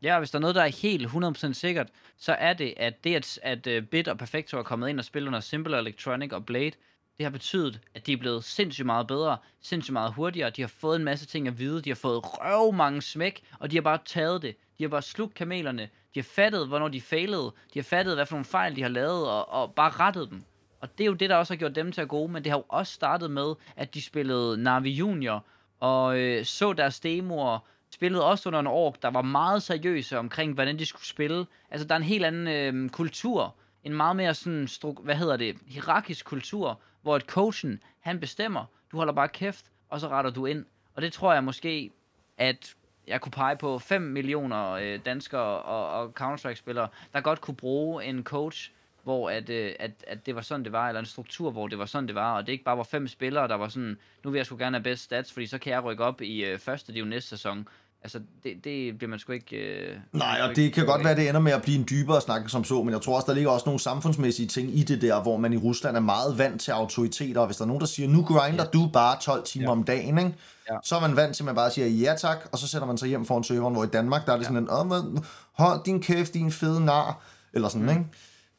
Ja, 0.03 0.19
hvis 0.19 0.31
der 0.31 0.39
er 0.39 0.41
noget, 0.41 0.57
der 0.57 0.63
er 0.63 0.83
helt 0.83 1.07
100% 1.07 1.53
sikkert, 1.53 1.89
så 2.19 2.33
er 2.33 2.53
det, 2.53 2.75
at 2.77 3.05
det, 3.05 3.15
at, 3.15 3.39
at 3.43 3.67
øh, 3.67 3.83
Bit 3.83 4.09
og 4.09 4.19
Perfecto 4.19 4.59
er 4.59 4.63
kommet 4.63 4.89
ind 4.89 4.99
og 4.99 5.05
spiller 5.05 5.29
under 5.29 5.41
Simple 5.41 5.79
Electronic 5.79 6.33
og 6.33 6.47
Blade, 6.47 6.73
det 7.19 7.25
har 7.25 7.31
betydet, 7.31 7.81
at 7.95 8.07
de 8.07 8.13
er 8.13 8.17
blevet 8.17 8.45
sindssygt 8.45 8.87
meget 8.87 9.07
bedre, 9.07 9.37
sindssygt 9.61 9.93
meget 9.93 10.13
hurtigere, 10.13 10.51
de 10.51 10.61
har 10.61 10.69
fået 10.69 10.97
en 10.97 11.05
masse 11.05 11.27
ting 11.27 11.49
at 11.49 11.59
vide, 11.59 11.83
de 11.83 11.91
har 11.91 11.95
fået 11.95 12.21
røv 12.25 12.73
mange 12.73 13.03
smæk, 13.03 13.43
og 13.59 13.71
de 13.71 13.77
har 13.77 13.81
bare 13.83 13.99
taget 14.05 14.43
det. 14.43 14.57
De 14.79 14.85
har 14.85 14.89
bare 14.89 15.03
slugt 15.03 15.35
kamelerne, 15.35 15.83
de 16.15 16.21
har 16.21 16.23
fattet, 16.23 16.69
hvornår 16.69 16.89
de 16.89 17.01
failede, 17.01 17.53
de 17.75 17.79
har 17.79 17.83
fattet, 17.83 18.15
hvad 18.15 18.27
for 18.27 18.35
nogle 18.35 18.45
fejl 18.45 18.77
de 18.77 18.83
har 18.83 18.89
lavet, 18.89 19.29
og, 19.29 19.49
og 19.53 19.75
bare 19.75 19.91
rettet 19.91 20.31
dem. 20.31 20.43
Og 20.81 20.99
det 20.99 21.05
er 21.05 21.07
jo 21.07 21.15
det, 21.15 21.31
der 21.31 21.37
også 21.37 21.53
har 21.53 21.59
gjort 21.59 21.75
dem 21.75 21.93
til 21.93 22.01
at 22.01 22.09
gode, 22.09 22.33
men 22.33 22.45
det 22.45 22.53
har 22.53 22.59
jo 22.59 22.65
også 22.69 22.93
startet 22.93 23.31
med, 23.31 23.55
at 23.77 23.95
de 23.95 24.03
spillede 24.03 24.63
Navi 24.63 24.91
Junior, 24.91 25.45
og 25.81 26.19
øh, 26.19 26.45
så 26.45 26.73
deres 26.73 27.01
demoer, 27.01 27.59
spillede 27.91 28.25
også 28.25 28.49
under 28.49 28.61
en 28.61 28.67
år, 28.67 28.97
der 29.03 29.11
var 29.11 29.23
meget 29.23 29.63
seriøse 29.63 30.19
omkring, 30.19 30.55
hvordan 30.55 30.79
de 30.79 30.87
skulle 30.87 31.07
spille. 31.07 31.47
Altså, 31.71 31.87
der 31.87 31.95
er 31.95 31.99
en 31.99 32.05
helt 32.05 32.25
anden 32.25 32.49
øh, 32.49 32.91
kultur. 32.91 33.55
En 33.85 33.95
meget 33.95 34.17
mere 34.17 34.35
sådan, 34.35 34.65
stru- 34.65 35.03
hvad 35.03 35.15
hedder 35.15 35.37
det, 35.37 35.57
hierarkisk 35.67 36.25
kultur, 36.25 36.81
hvor 37.03 37.17
et 37.17 37.23
coachen, 37.23 37.83
han 38.01 38.21
bestemmer, 38.21 38.65
du 38.93 38.97
holder 38.97 39.13
bare 39.13 39.29
kæft, 39.29 39.65
og 39.89 40.01
så 40.01 40.09
retter 40.09 40.31
du 40.31 40.47
ind. 40.47 40.65
Og 40.95 41.03
det 41.03 41.13
tror 41.13 41.33
jeg 41.33 41.45
måske, 41.45 41.91
at 42.39 42.75
jeg 43.07 43.21
kunne 43.21 43.33
pege 43.33 43.57
på 43.57 43.79
5 43.79 44.03
millioner 44.03 44.71
øh, 44.71 45.01
danskere 45.05 45.63
og, 45.63 46.01
og 46.01 46.13
Counter-Strike-spillere, 46.21 46.89
der 47.13 47.21
godt 47.21 47.41
kunne 47.41 47.57
bruge 47.57 48.05
en 48.05 48.25
coach, 48.25 48.73
hvor 49.03 49.31
at, 49.31 49.51
øh, 49.51 49.75
at, 49.79 49.91
at 50.07 50.27
det 50.27 50.35
var 50.35 50.41
sådan, 50.41 50.65
det 50.65 50.73
var, 50.73 50.89
eller 50.89 51.01
en 51.01 51.07
struktur, 51.07 51.51
hvor 51.51 51.69
det 51.69 51.79
var 51.79 51.87
sådan, 51.87 52.07
det 52.07 52.15
var, 52.15 52.37
og 52.37 52.47
det 52.47 52.53
ikke 52.53 52.65
bare 52.65 52.77
var 52.77 52.83
fem 52.83 53.09
spillere, 53.09 53.49
der 53.49 53.55
var 53.55 53.69
sådan, 53.69 53.99
nu 54.25 54.31
vil 54.31 54.39
jeg 54.39 54.47
sgu 54.47 54.57
gerne 54.57 54.77
have 54.77 54.83
bedst 54.83 55.03
stats, 55.03 55.33
fordi 55.33 55.47
så 55.47 55.59
kan 55.59 55.73
jeg 55.73 55.85
rykke 55.85 56.05
op 56.05 56.23
i 56.23 56.45
øh, 56.45 56.59
første 56.59 56.93
div 56.93 57.05
næste 57.05 57.29
sæson. 57.29 57.69
Altså, 58.03 58.21
det, 58.45 58.53
det 58.65 58.99
bliver 58.99 59.11
man 59.11 59.19
sgu 59.19 59.33
ikke... 59.33 59.57
Øh, 59.57 59.97
Nej, 60.13 60.41
og 60.43 60.57
det 60.57 60.73
kan 60.73 60.87
godt 60.87 61.05
være, 61.05 61.11
at 61.11 61.17
det 61.17 61.29
ender 61.29 61.41
med 61.41 61.53
at 61.53 61.63
blive 61.63 61.79
en 61.79 61.87
dybere 61.91 62.21
snak 62.21 62.49
som 62.49 62.65
så, 62.65 62.83
men 62.83 62.93
jeg 62.93 63.01
tror 63.01 63.17
også, 63.17 63.27
der 63.27 63.35
ligger 63.35 63.51
også 63.51 63.67
nogle 63.67 63.81
samfundsmæssige 63.81 64.49
ting 64.49 64.79
i 64.79 64.83
det 64.83 65.03
der, 65.03 65.23
hvor 65.23 65.37
man 65.37 65.53
i 65.53 65.57
Rusland 65.57 65.97
er 65.97 66.01
meget 66.01 66.39
vant 66.39 66.61
til 66.61 66.71
autoriteter, 66.71 67.41
og 67.41 67.47
hvis 67.47 67.57
der 67.57 67.65
er 67.65 67.67
nogen, 67.67 67.81
der 67.81 67.87
siger, 67.87 68.09
nu 68.09 68.23
grinder 68.23 68.65
ja. 68.65 68.71
du 68.71 68.91
bare 68.93 69.17
12 69.21 69.45
timer 69.45 69.65
ja. 69.65 69.71
om 69.71 69.85
dagen, 69.85 70.19
ikke? 70.19 70.35
Ja. 70.71 70.77
så 70.85 70.97
er 70.97 71.01
man 71.01 71.17
vant 71.17 71.37
til, 71.37 71.43
at 71.43 71.47
man 71.47 71.55
bare 71.55 71.71
siger 71.71 71.87
ja 71.87 72.15
tak, 72.19 72.39
og 72.53 72.59
så 72.59 72.69
sætter 72.69 72.87
man 72.87 72.99
sig 72.99 73.09
hjem 73.09 73.27
foran 73.27 73.45
serveren, 73.45 73.75
hvor 73.75 73.85
i 73.85 73.89
Danmark, 73.89 74.27
der 74.27 74.33
er 74.33 74.37
det 74.37 74.45
ja. 74.45 74.49
sådan 74.49 75.13
en, 75.13 75.25
hold 75.53 75.85
din 75.85 76.03
kæft, 76.03 76.35
din 76.35 76.53
fede 76.53 76.85
nar, 76.85 77.21
eller 77.53 77.69
sådan, 77.69 77.83
mm. 77.83 77.89
ikke? 77.89 78.05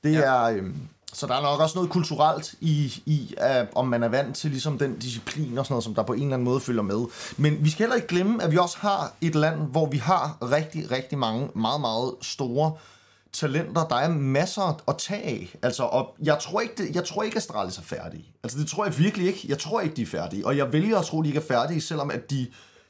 Det 0.03 0.13
ja. 0.13 0.19
er... 0.19 0.43
Øh, 0.43 0.63
så 1.13 1.27
der 1.27 1.35
er 1.35 1.41
nok 1.41 1.59
også 1.59 1.77
noget 1.77 1.89
kulturelt 1.89 2.55
i, 2.61 3.03
i 3.05 3.35
uh, 3.37 3.67
om 3.75 3.87
man 3.87 4.03
er 4.03 4.07
vant 4.07 4.35
til 4.35 4.51
ligesom 4.51 4.77
den 4.77 4.99
disciplin 4.99 5.57
og 5.57 5.65
sådan 5.65 5.73
noget, 5.73 5.83
som 5.83 5.95
der 5.95 6.03
på 6.03 6.13
en 6.13 6.21
eller 6.21 6.33
anden 6.33 6.45
måde 6.45 6.59
følger 6.59 6.81
med. 6.81 7.05
Men 7.37 7.65
vi 7.65 7.69
skal 7.69 7.83
heller 7.83 7.95
ikke 7.95 8.07
glemme, 8.07 8.43
at 8.43 8.51
vi 8.51 8.57
også 8.57 8.77
har 8.79 9.13
et 9.21 9.35
land, 9.35 9.59
hvor 9.59 9.89
vi 9.89 9.97
har 9.97 10.37
rigtig, 10.41 10.91
rigtig 10.91 11.17
mange 11.17 11.49
meget, 11.55 11.81
meget 11.81 12.13
store 12.21 12.73
talenter. 13.33 13.87
Der 13.87 13.95
er 13.95 14.09
masser 14.09 14.81
at 14.87 14.97
tage 14.97 15.23
af. 15.23 15.55
Altså, 15.61 15.83
og 15.83 16.15
jeg 16.23 16.37
tror 16.41 16.61
ikke, 16.61 16.73
det, 16.77 16.95
jeg 16.95 17.05
tror 17.05 17.23
ikke, 17.23 17.35
at 17.35 17.43
Astralis 17.43 17.77
er 17.77 17.81
færdige. 17.81 18.25
Altså, 18.43 18.59
det 18.59 18.67
tror 18.67 18.85
jeg 18.85 18.97
virkelig 18.97 19.27
ikke. 19.27 19.45
Jeg 19.47 19.59
tror 19.59 19.81
ikke, 19.81 19.95
de 19.95 20.01
er 20.01 20.05
færdige. 20.05 20.45
Og 20.45 20.57
jeg 20.57 20.73
vælger 20.73 20.99
at 20.99 21.05
tro, 21.05 21.19
at 21.19 21.23
de 21.23 21.29
ikke 21.29 21.39
er 21.39 21.47
færdige, 21.47 21.81
selvom 21.81 22.11
at 22.11 22.31
de 22.31 22.47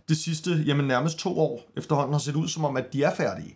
det 0.09 0.17
sidste, 0.17 0.63
jamen 0.65 0.85
nærmest 0.85 1.17
to 1.17 1.39
år 1.39 1.61
efterhånden 1.77 2.13
har 2.13 2.19
set 2.19 2.35
ud 2.35 2.47
som 2.47 2.65
om, 2.65 2.77
at 2.77 2.93
de 2.93 3.03
er 3.03 3.15
færdige. 3.15 3.55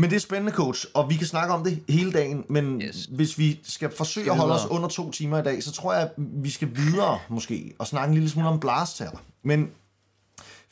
Men 0.00 0.10
det 0.10 0.16
er 0.16 0.20
spændende, 0.20 0.52
coach, 0.52 0.86
og 0.94 1.10
vi 1.10 1.16
kan 1.16 1.26
snakke 1.26 1.54
om 1.54 1.64
det 1.64 1.82
hele 1.88 2.12
dagen, 2.12 2.44
men 2.48 2.82
yes. 2.82 3.08
hvis 3.10 3.38
vi 3.38 3.60
skal 3.62 3.90
forsøge 3.96 4.24
skal 4.24 4.32
at 4.32 4.38
holde 4.38 4.54
os 4.54 4.66
under 4.66 4.88
to 4.88 5.10
timer 5.10 5.38
i 5.38 5.42
dag, 5.42 5.62
så 5.62 5.72
tror 5.72 5.92
jeg, 5.92 6.02
at 6.02 6.10
vi 6.16 6.50
skal 6.50 6.76
videre 6.76 7.18
måske, 7.28 7.74
og 7.78 7.86
snakke 7.86 8.08
en 8.08 8.14
lille 8.14 8.30
smule 8.30 8.48
om 8.48 8.60
blast 8.60 8.98
her. 8.98 9.10
Men 9.42 9.70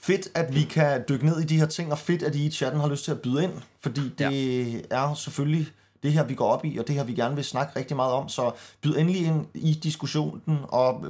fedt, 0.00 0.28
at 0.34 0.54
vi 0.54 0.62
kan 0.62 1.04
dykke 1.08 1.26
ned 1.26 1.40
i 1.40 1.44
de 1.44 1.58
her 1.58 1.66
ting, 1.66 1.92
og 1.92 1.98
fedt, 1.98 2.22
at 2.22 2.34
I 2.34 2.46
i 2.46 2.50
chatten 2.50 2.80
har 2.80 2.88
lyst 2.88 3.04
til 3.04 3.10
at 3.10 3.20
byde 3.20 3.44
ind, 3.44 3.52
fordi 3.80 4.00
det 4.18 4.72
ja. 4.72 4.80
er 4.90 5.14
selvfølgelig 5.14 5.66
det 6.02 6.12
her, 6.12 6.24
vi 6.24 6.34
går 6.34 6.48
op 6.48 6.64
i, 6.64 6.78
og 6.78 6.88
det 6.88 6.94
her, 6.94 7.04
vi 7.04 7.14
gerne 7.14 7.34
vil 7.34 7.44
snakke 7.44 7.78
rigtig 7.78 7.96
meget 7.96 8.12
om. 8.12 8.28
Så 8.28 8.50
byd 8.82 8.96
endelig 8.96 9.26
ind 9.26 9.46
i 9.54 9.72
diskussionen, 9.72 10.58
og 10.68 11.04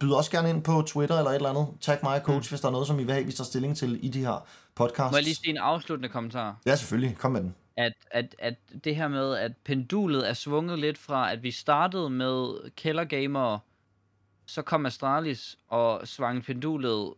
byd 0.00 0.10
også 0.10 0.30
gerne 0.30 0.50
ind 0.50 0.62
på 0.62 0.82
Twitter 0.82 1.18
eller 1.18 1.30
et 1.30 1.36
eller 1.36 1.50
andet. 1.50 1.66
Tag 1.80 1.98
mig, 2.02 2.20
coach, 2.24 2.48
mm. 2.48 2.50
hvis 2.50 2.60
der 2.60 2.68
er 2.68 2.72
noget, 2.72 2.86
som 2.86 2.98
I 2.98 3.04
vil 3.04 3.14
have, 3.14 3.26
vi 3.26 3.32
tager 3.32 3.44
stilling 3.44 3.76
til 3.76 3.98
i 4.02 4.08
de 4.08 4.20
her 4.20 4.46
podcasts. 4.74 5.12
Må 5.12 5.16
jeg 5.16 5.24
lige 5.24 5.34
sige 5.34 5.50
en 5.50 5.56
afsluttende 5.56 6.08
kommentar? 6.08 6.56
Ja, 6.66 6.76
selvfølgelig. 6.76 7.16
Kom 7.18 7.32
med 7.32 7.40
den 7.40 7.54
at, 7.76 7.92
at, 8.10 8.36
at 8.38 8.54
det 8.84 8.96
her 8.96 9.08
med, 9.08 9.34
at 9.34 9.52
pendulet 9.64 10.28
er 10.28 10.32
svunget 10.32 10.78
lidt 10.78 10.98
fra, 10.98 11.32
at 11.32 11.42
vi 11.42 11.50
startede 11.50 12.10
med 12.10 12.70
kældergamer, 12.70 13.58
så 14.46 14.62
kom 14.62 14.86
Astralis 14.86 15.58
og 15.68 16.08
svang 16.08 16.44
pendulet 16.44 17.14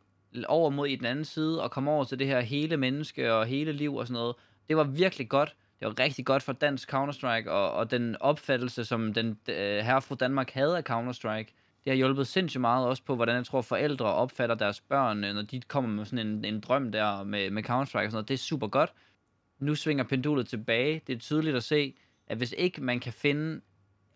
over 0.49 0.71
mod 0.71 0.89
i 0.89 0.97
den 0.97 1.07
anden 1.07 1.25
side, 1.25 1.63
og 1.63 1.71
kom 1.71 1.89
over 1.89 2.05
til 2.05 2.19
det 2.19 2.27
her 2.27 2.41
hele 2.41 2.77
menneske 2.77 3.35
og 3.35 3.47
hele 3.47 3.73
liv 3.73 3.95
og 3.95 4.07
sådan 4.07 4.21
noget. 4.21 4.37
Det 4.69 4.77
var 4.77 4.85
virkelig 4.85 5.29
godt. 5.29 5.57
Det 5.81 5.89
var 5.89 5.99
rigtig 5.99 6.27
godt 6.27 6.43
for 6.43 6.53
dansk 6.53 6.95
Counter-Strike, 6.95 7.51
og, 7.51 7.73
og 7.73 7.91
den 7.91 8.17
opfattelse, 8.21 8.85
som 8.85 9.15
den 9.15 9.39
øh, 9.49 9.79
herre 9.79 10.03
fra 10.03 10.15
Danmark 10.15 10.51
havde 10.51 10.77
af 10.77 10.83
Counter-Strike, 10.91 11.53
det 11.85 11.93
har 11.93 11.95
hjulpet 11.95 12.27
sindssygt 12.27 12.61
meget 12.61 12.87
også 12.87 13.03
på, 13.03 13.15
hvordan 13.17 13.37
jeg 13.37 13.45
tror, 13.47 13.63
forældre 13.63 14.07
opfatter 14.07 14.55
deres 14.55 14.81
børn, 14.81 15.25
øh, 15.25 15.35
når 15.35 15.43
de 15.43 15.61
kommer 15.61 15.91
med 15.91 16.05
sådan 16.05 16.27
en, 16.27 16.45
en 16.45 16.61
drøm 16.61 16.93
der 16.93 17.25
med, 17.25 17.51
med 17.51 17.63
Counter-Strike 17.71 17.77
og 17.79 18.11
sådan 18.11 18.11
noget. 18.13 18.29
Det 18.29 18.35
er 18.35 18.39
super 18.39 18.67
godt 18.67 18.93
nu 19.59 19.75
svinger 19.75 20.05
pendulet 20.05 20.49
tilbage. 20.49 21.03
Det 21.07 21.15
er 21.15 21.19
tydeligt 21.19 21.57
at 21.57 21.65
se, 21.65 21.95
at 22.27 22.37
hvis 22.37 22.55
ikke 22.59 22.83
man 22.83 23.01
kan 23.01 23.13
finde 23.13 23.61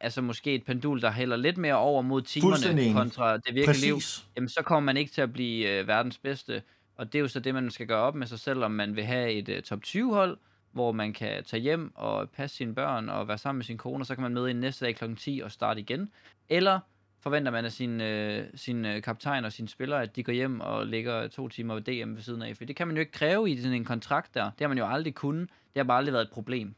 altså 0.01 0.23
måske 0.23 0.55
et 0.55 0.65
pendul, 0.65 1.01
der 1.03 1.11
hælder 1.11 1.37
lidt 1.37 1.59
mere 1.59 1.77
over 1.77 2.03
mod 2.03 2.23
timerne 2.23 2.93
kontra 2.93 3.37
det 3.37 3.55
virkelige 3.55 3.85
liv, 3.85 3.97
jamen 4.37 4.49
så 4.49 4.63
kommer 4.63 4.87
man 4.87 4.97
ikke 4.97 5.13
til 5.13 5.21
at 5.21 5.33
blive 5.33 5.69
øh, 5.69 5.89
verdens 5.89 6.19
bedste. 6.19 6.63
Og 6.97 7.13
det 7.13 7.19
er 7.19 7.21
jo 7.21 7.29
så 7.29 7.41
det, 7.41 7.55
man 7.55 7.71
skal 7.71 7.87
gøre 7.87 8.01
op 8.01 8.15
med 8.15 8.27
sig 8.27 8.41
selv, 8.41 8.65
om 8.65 8.71
man 8.71 8.97
vil 8.97 9.05
have 9.05 9.33
et 9.33 9.49
øh, 9.49 9.63
top 9.63 9.83
20 9.83 10.15
hold, 10.15 10.39
hvor 10.73 10.93
man 10.93 11.13
kan 11.13 11.45
tage 11.45 11.61
hjem 11.61 11.93
og 11.95 12.31
passe 12.31 12.57
sine 12.57 12.75
børn 12.75 13.09
og 13.09 13.29
være 13.29 13.39
sammen 13.39 13.59
med 13.59 13.65
sin 13.65 13.79
kone, 13.79 14.03
og 14.03 14.07
så 14.07 14.15
kan 14.15 14.23
man 14.23 14.35
møde 14.35 14.51
ind 14.51 14.59
næste 14.59 14.85
dag 14.85 14.97
kl. 14.97 15.15
10 15.15 15.41
og 15.45 15.53
starte 15.53 15.81
igen. 15.81 16.11
Eller 16.49 16.81
forventer 17.23 17.51
man 17.51 17.65
af 17.65 17.73
sin, 17.73 18.01
øh, 18.01 18.47
sin 18.55 18.85
øh, 18.85 19.03
kaptajn 19.03 19.45
og 19.45 19.53
sine 19.53 19.69
spillere, 19.69 20.03
at 20.03 20.17
de 20.17 20.23
går 20.23 20.33
hjem 20.33 20.61
og 20.61 20.87
ligger 20.87 21.29
to 21.29 21.49
timer 21.49 21.75
ved 21.75 21.83
DM 21.83 22.15
ved 22.15 22.23
siden 22.23 22.43
af. 22.43 22.57
For 22.57 22.65
det 22.65 22.77
kan 22.77 22.87
man 22.87 22.97
jo 22.97 23.01
ikke 23.01 23.13
kræve 23.13 23.51
i 23.51 23.57
sådan 23.57 23.73
en 23.73 23.85
kontrakt 23.85 24.35
der. 24.35 24.45
Det 24.45 24.61
har 24.61 24.69
man 24.69 24.79
jo 24.79 24.87
aldrig 24.87 25.15
kunnet. 25.15 25.49
Det 25.49 25.77
har 25.77 25.85
bare 25.85 25.99
aldrig 25.99 26.13
været 26.13 26.25
et 26.25 26.31
problem. 26.31 26.75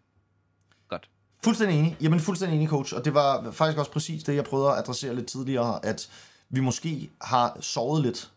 Godt. 0.89 1.09
Fuldstændig 1.45 1.79
enig. 1.79 1.97
Jamen 2.01 2.21
fuldstændig 2.21 2.57
enig, 2.57 2.69
coach. 2.69 2.95
Og 2.95 3.05
det 3.05 3.15
var 3.15 3.51
faktisk 3.51 3.79
også 3.79 3.91
præcis 3.91 4.25
det, 4.25 4.35
jeg 4.35 4.45
prøvede 4.45 4.71
at 4.71 4.79
adressere 4.79 5.15
lidt 5.15 5.27
tidligere, 5.27 5.85
at 5.85 6.11
vi 6.49 6.61
måske 6.61 7.11
har 7.21 7.57
sovet 7.61 8.03
lidt 8.03 8.33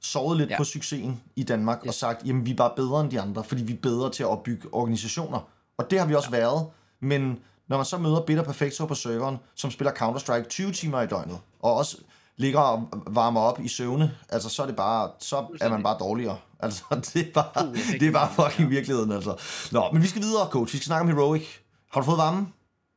sovet 0.00 0.38
lidt 0.38 0.50
ja. 0.50 0.56
på 0.56 0.64
succesen 0.64 1.20
i 1.36 1.42
Danmark 1.42 1.78
yes. 1.82 1.88
og 1.88 1.94
sagt, 1.94 2.26
jamen 2.26 2.46
vi 2.46 2.50
er 2.50 2.54
bare 2.54 2.72
bedre 2.76 3.00
end 3.00 3.10
de 3.10 3.20
andre, 3.20 3.44
fordi 3.44 3.62
vi 3.62 3.72
er 3.72 3.80
bedre 3.82 4.10
til 4.10 4.22
at 4.22 4.28
opbygge 4.28 4.68
organisationer. 4.74 5.50
Og 5.78 5.90
det 5.90 5.98
har 5.98 6.06
vi 6.06 6.14
også 6.14 6.28
ja. 6.32 6.38
været, 6.38 6.66
men 7.00 7.38
når 7.70 7.76
man 7.76 7.86
så 7.86 7.98
møder 7.98 8.20
Bitter 8.20 8.44
Perfecto 8.44 8.86
på 8.86 8.94
serveren, 8.94 9.38
som 9.54 9.70
spiller 9.70 9.92
Counter-Strike 9.92 10.48
20 10.48 10.72
timer 10.72 11.02
i 11.02 11.06
døgnet, 11.06 11.38
og 11.60 11.74
også 11.74 11.96
ligger 12.36 12.60
og 12.60 12.88
varmer 13.06 13.40
op 13.40 13.60
i 13.60 13.68
søvne, 13.68 14.16
altså 14.28 14.48
så 14.48 14.62
er 14.62 14.66
det 14.66 14.76
bare, 14.76 15.10
så 15.18 15.46
er 15.60 15.68
man 15.68 15.82
bare 15.82 15.98
dårligere. 15.98 16.38
Altså, 16.60 16.84
det 17.14 17.28
er 17.28 17.32
bare, 17.32 17.68
uh, 17.68 17.76
det 18.00 18.02
er 18.02 18.12
bare 18.12 18.32
fucking 18.32 18.70
virkeligheden, 18.70 19.12
altså. 19.12 19.36
Nå, 19.72 19.92
men 19.92 20.02
vi 20.02 20.06
skal 20.06 20.22
videre, 20.22 20.48
coach. 20.50 20.72
Vi 20.72 20.78
skal 20.78 20.86
snakke 20.86 21.00
om 21.02 21.16
Heroic. 21.16 21.46
Har 21.92 22.00
du 22.00 22.04
fået 22.04 22.18
varme? 22.18 22.48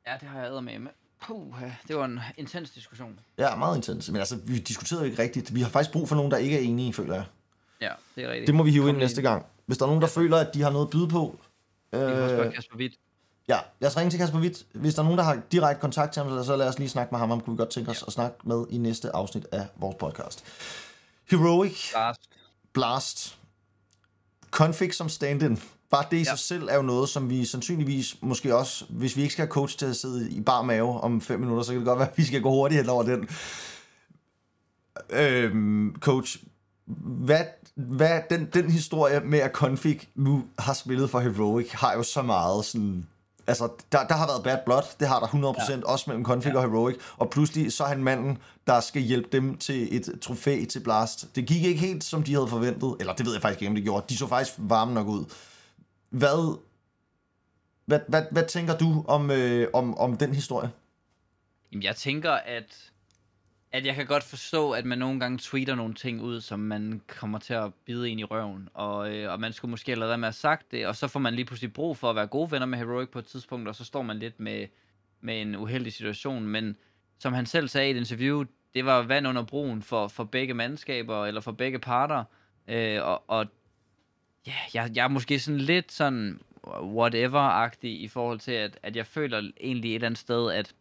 Ja, 0.08 0.14
det 0.20 0.28
har 0.28 0.40
jeg 0.40 0.64
med 0.64 0.80
med. 0.80 0.92
Puh, 1.22 1.62
det 1.88 1.96
var 1.96 2.06
en 2.06 2.20
intens 2.38 2.70
diskussion. 2.70 3.20
Ja, 3.38 3.56
meget 3.56 3.76
intens. 3.76 4.10
Men 4.10 4.18
altså, 4.18 4.36
vi 4.44 4.60
diskuterede 4.60 5.10
ikke 5.10 5.22
rigtigt. 5.22 5.56
Vi 5.56 5.62
har 5.62 5.70
faktisk 5.70 5.92
brug 5.92 6.10
for 6.10 6.16
nogen, 6.16 6.32
der 6.32 6.38
ikke 6.38 6.58
er 6.58 6.62
enige, 6.62 6.94
føler 6.94 7.14
jeg. 7.14 7.26
Ja, 7.82 7.92
det 8.16 8.24
er 8.24 8.30
rigtigt. 8.30 8.48
Det 8.48 8.56
må 8.56 8.64
vi 8.64 8.72
hive 8.72 8.90
ind 8.90 8.98
næste 8.98 9.22
gang. 9.22 9.46
Hvis 9.66 9.78
der 9.78 9.86
er 9.86 9.88
nogen, 9.88 10.02
der 10.02 10.08
føler, 10.08 10.38
at 10.38 10.54
de 10.54 10.62
har 10.62 10.70
noget 10.70 10.86
at 10.86 10.92
byde 10.92 11.08
på. 11.08 11.40
Øh, 11.94 12.02
vi 12.02 12.06
kan 12.06 12.22
også 12.22 12.36
spørge 12.36 12.52
Kasper 12.52 12.78
Witt. 12.78 12.96
Ja, 13.48 13.60
lad 13.80 13.90
os 13.90 13.98
ringe 13.98 14.10
til 14.10 14.20
Kasper 14.20 14.40
Witt. 14.40 14.66
Hvis 14.74 14.96
der 14.96 15.02
er 15.02 15.04
nogen, 15.04 15.18
der 15.18 15.24
har 15.24 15.42
direkte 15.52 15.82
kontakt 15.82 16.14
til 16.14 16.24
ham, 16.24 16.44
så 16.44 16.56
lad 16.56 16.68
os 16.68 16.80
lige 16.80 16.90
snakke 16.90 17.12
med 17.12 17.20
ham. 17.20 17.30
Ham 17.30 17.42
kunne 17.42 17.54
vi 17.54 17.58
godt 17.58 17.70
tænke 17.70 17.92
os 17.92 18.02
ja. 18.02 18.08
at 18.08 18.14
snakke 18.14 18.38
med 18.44 18.66
i 18.70 18.78
næste 18.78 19.16
afsnit 19.16 19.46
af 19.52 19.68
vores 19.76 19.96
podcast. 20.00 20.44
Heroic. 21.30 21.92
Blast. 21.92 22.22
Blast. 22.74 23.38
Config 24.52 24.94
som 24.94 25.10
stand-in. 25.10 25.62
Bare 25.90 26.06
det 26.12 26.18
i 26.18 26.20
ja. 26.20 26.24
sig 26.24 26.40
selv 26.40 26.68
er 26.70 26.76
jo 26.76 26.82
noget, 26.82 27.10
som 27.10 27.30
vi 27.30 27.46
sandsynligvis 27.46 28.18
måske 28.22 28.56
også, 28.56 28.86
hvis 28.90 29.16
vi 29.16 29.22
ikke 29.22 29.34
skal 29.34 29.46
have 29.46 29.52
coach 29.52 29.78
til 29.78 29.86
at 29.86 29.96
sidde 29.96 30.32
i 30.32 30.42
bar 30.42 30.62
mave 30.62 31.02
om 31.02 31.22
fem 31.22 31.40
minutter, 31.40 31.64
så 31.64 31.72
kan 31.72 31.80
det 31.80 31.88
godt 31.88 32.00
være, 32.00 32.10
at 32.10 32.18
vi 32.18 32.24
skal 32.24 32.42
gå 32.42 32.50
hurtigt 32.50 32.90
over 32.90 33.04
den. 33.04 33.30
Øhm, 35.10 35.96
coach, 36.00 36.38
hvad, 36.86 37.46
hvad 37.76 38.22
den, 38.30 38.46
den 38.54 38.72
historie 38.72 39.20
med, 39.20 39.40
at 39.40 39.52
Config 39.52 40.08
nu 40.16 40.44
har 40.60 40.74
spillet 40.74 41.10
for 41.10 41.20
Heroic, 41.20 41.72
har 41.72 41.94
jo 41.94 42.04
så 42.04 42.22
meget 42.22 42.66
sådan 42.66 43.08
altså, 43.48 43.70
der, 43.92 44.08
der 44.08 44.16
har 44.16 44.28
været 44.28 44.44
bad 44.44 44.58
blood, 44.66 44.84
det 45.00 45.08
har 45.08 45.20
der 45.20 45.28
100%, 45.28 45.72
ja. 45.72 45.80
også 45.86 46.04
mellem 46.08 46.26
Config 46.26 46.52
ja. 46.52 46.58
og 46.58 46.64
Heroic, 46.64 46.96
og 47.18 47.30
pludselig 47.30 47.74
så 47.74 47.84
er 47.84 47.88
han 47.88 48.04
manden, 48.04 48.38
der 48.68 48.80
skal 48.80 49.02
hjælpe 49.02 49.30
dem 49.32 49.58
til 49.58 49.98
et 49.98 50.20
trofæ 50.22 50.66
til 50.66 50.80
Blast. 50.80 51.36
Det 51.36 51.46
gik 51.46 51.64
ikke 51.64 51.80
helt, 51.80 52.04
som 52.04 52.24
de 52.24 52.34
havde 52.34 52.48
forventet, 52.48 52.96
eller 53.00 53.14
det 53.14 53.26
ved 53.26 53.34
jeg 53.34 53.42
faktisk 53.42 53.62
ikke, 53.62 53.70
om 53.70 53.76
det 53.76 53.84
gjorde. 53.84 54.06
De 54.10 54.18
så 54.18 54.28
faktisk 54.28 54.56
varme 54.58 54.94
nok 54.94 55.08
ud. 55.08 55.26
Hvad, 56.10 56.58
hvad, 57.86 58.00
hvad, 58.08 58.24
hvad 58.32 58.44
tænker 58.46 58.78
du 58.78 59.06
om, 59.08 59.32
øh, 59.32 59.68
om, 59.74 59.98
om 59.98 60.18
den 60.18 60.36
historie? 60.36 60.72
Jamen, 61.72 61.84
jeg 61.84 61.96
tænker, 61.96 62.32
at 62.32 62.92
at 63.74 63.86
jeg 63.86 63.96
kan 63.96 64.06
godt 64.06 64.24
forstå, 64.24 64.72
at 64.72 64.86
man 64.86 64.98
nogle 64.98 65.20
gange 65.20 65.38
tweeter 65.38 65.76
nogle 65.76 65.94
ting 65.94 66.22
ud, 66.22 66.42
som 66.42 66.60
man 66.60 67.02
kommer 67.08 67.40
til 67.40 67.54
at 67.54 67.74
bide 67.86 68.10
ind 68.10 68.20
i 68.20 68.24
røven, 68.24 68.70
og, 68.74 69.16
øh, 69.16 69.32
og 69.32 69.40
man 69.40 69.54
skulle 69.54 69.70
måske 69.70 69.92
allerede 69.92 70.18
med 70.18 70.28
at 70.28 70.34
have 70.34 70.34
sagt 70.34 70.72
det, 70.72 70.88
og 70.88 70.96
så 70.96 71.08
får 71.08 71.20
man 71.20 71.34
lige 71.34 71.46
pludselig 71.46 71.74
brug 71.74 71.98
for 71.98 72.10
at 72.10 72.16
være 72.16 72.28
gode 72.28 72.52
venner 72.52 72.66
med 72.66 72.78
Heroic 72.78 73.10
på 73.10 73.20
et 73.20 73.26
tidspunkt, 73.26 73.68
og 73.68 73.76
så 73.76 73.86
står 73.86 74.02
man 74.02 74.20
lidt 74.20 74.40
med, 74.40 74.68
med 75.22 75.42
en 75.42 75.56
uheldig 75.56 75.94
situation, 75.94 76.48
men 76.48 76.78
som 77.20 77.34
han 77.34 77.46
selv 77.46 77.68
sagde 77.68 77.88
i 77.88 77.92
et 77.92 77.98
interview, 77.98 78.44
det 78.74 78.86
var 78.86 79.02
vand 79.02 79.28
under 79.28 79.44
broen 79.44 79.82
for, 79.82 80.08
for 80.08 80.24
begge 80.24 80.54
mandskaber, 80.54 81.26
eller 81.26 81.42
for 81.42 81.52
begge 81.52 81.80
parter, 81.80 82.24
øh, 82.68 83.04
og, 83.04 83.24
og 83.28 83.46
ja, 84.48 84.56
jeg, 84.74 84.92
jeg 84.96 85.04
er 85.04 85.08
måske 85.08 85.40
sådan 85.40 85.62
lidt 85.62 85.92
sådan 85.92 86.40
whatever-agtig 86.68 88.02
i 88.02 88.08
forhold 88.08 88.40
til, 88.40 88.52
at, 88.52 88.80
at 88.84 88.96
jeg 88.96 89.06
føler 89.06 89.52
egentlig 89.62 89.92
et 89.92 89.96
eller 89.96 90.08
andet 90.08 90.20
sted, 90.20 90.52
at 90.52 90.74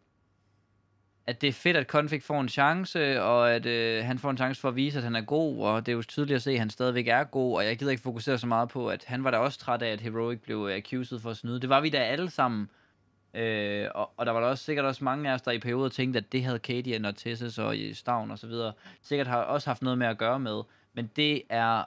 at 1.26 1.40
det 1.40 1.48
er 1.48 1.52
fedt, 1.52 1.76
at 1.76 1.86
Konfig 1.86 2.22
får 2.22 2.40
en 2.40 2.48
chance, 2.48 3.22
og 3.22 3.54
at 3.54 3.66
øh, 3.66 4.04
han 4.04 4.18
får 4.18 4.30
en 4.30 4.36
chance 4.36 4.60
for 4.60 4.68
at 4.68 4.76
vise, 4.76 4.98
at 4.98 5.04
han 5.04 5.16
er 5.16 5.20
god, 5.20 5.64
og 5.64 5.86
det 5.86 5.92
er 5.92 5.96
jo 5.96 6.02
tydeligt 6.02 6.36
at 6.36 6.42
se, 6.42 6.50
at 6.50 6.58
han 6.58 6.70
stadigvæk 6.70 7.08
er 7.08 7.24
god, 7.24 7.56
og 7.56 7.64
jeg 7.64 7.78
gider 7.78 7.90
ikke 7.90 8.02
fokusere 8.02 8.38
så 8.38 8.46
meget 8.46 8.68
på, 8.68 8.88
at 8.88 9.04
han 9.04 9.24
var 9.24 9.30
da 9.30 9.36
også 9.36 9.58
træt 9.58 9.82
af, 9.82 9.88
at 9.88 10.00
Heroic 10.00 10.40
blev 10.40 10.68
øh, 10.70 10.76
accused 10.76 11.20
for 11.20 11.30
at 11.30 11.36
snyde. 11.36 11.60
Det 11.60 11.68
var 11.68 11.80
vi 11.80 11.90
da 11.90 11.98
alle 11.98 12.30
sammen. 12.30 12.68
Øh, 13.34 13.88
og, 13.94 14.10
og 14.16 14.26
der 14.26 14.32
var 14.32 14.40
da 14.40 14.46
også 14.46 14.64
sikkert 14.64 14.84
også 14.86 15.04
mange 15.04 15.30
af 15.30 15.34
os, 15.34 15.42
der 15.42 15.50
i 15.50 15.58
perioder 15.58 15.88
tænkte, 15.88 16.18
at 16.18 16.32
det 16.32 16.44
havde 16.44 16.58
Katie 16.58 16.96
og 16.96 17.00
Nortesis 17.00 17.58
og 17.58 17.76
Stavn 17.92 18.30
og 18.30 18.38
så 18.38 18.46
videre, 18.46 18.72
sikkert 19.02 19.26
har 19.26 19.36
også 19.36 19.70
haft 19.70 19.82
noget 19.82 19.98
med 19.98 20.06
at 20.06 20.18
gøre 20.18 20.40
med. 20.40 20.62
Men 20.94 21.10
det 21.16 21.42
er 21.48 21.84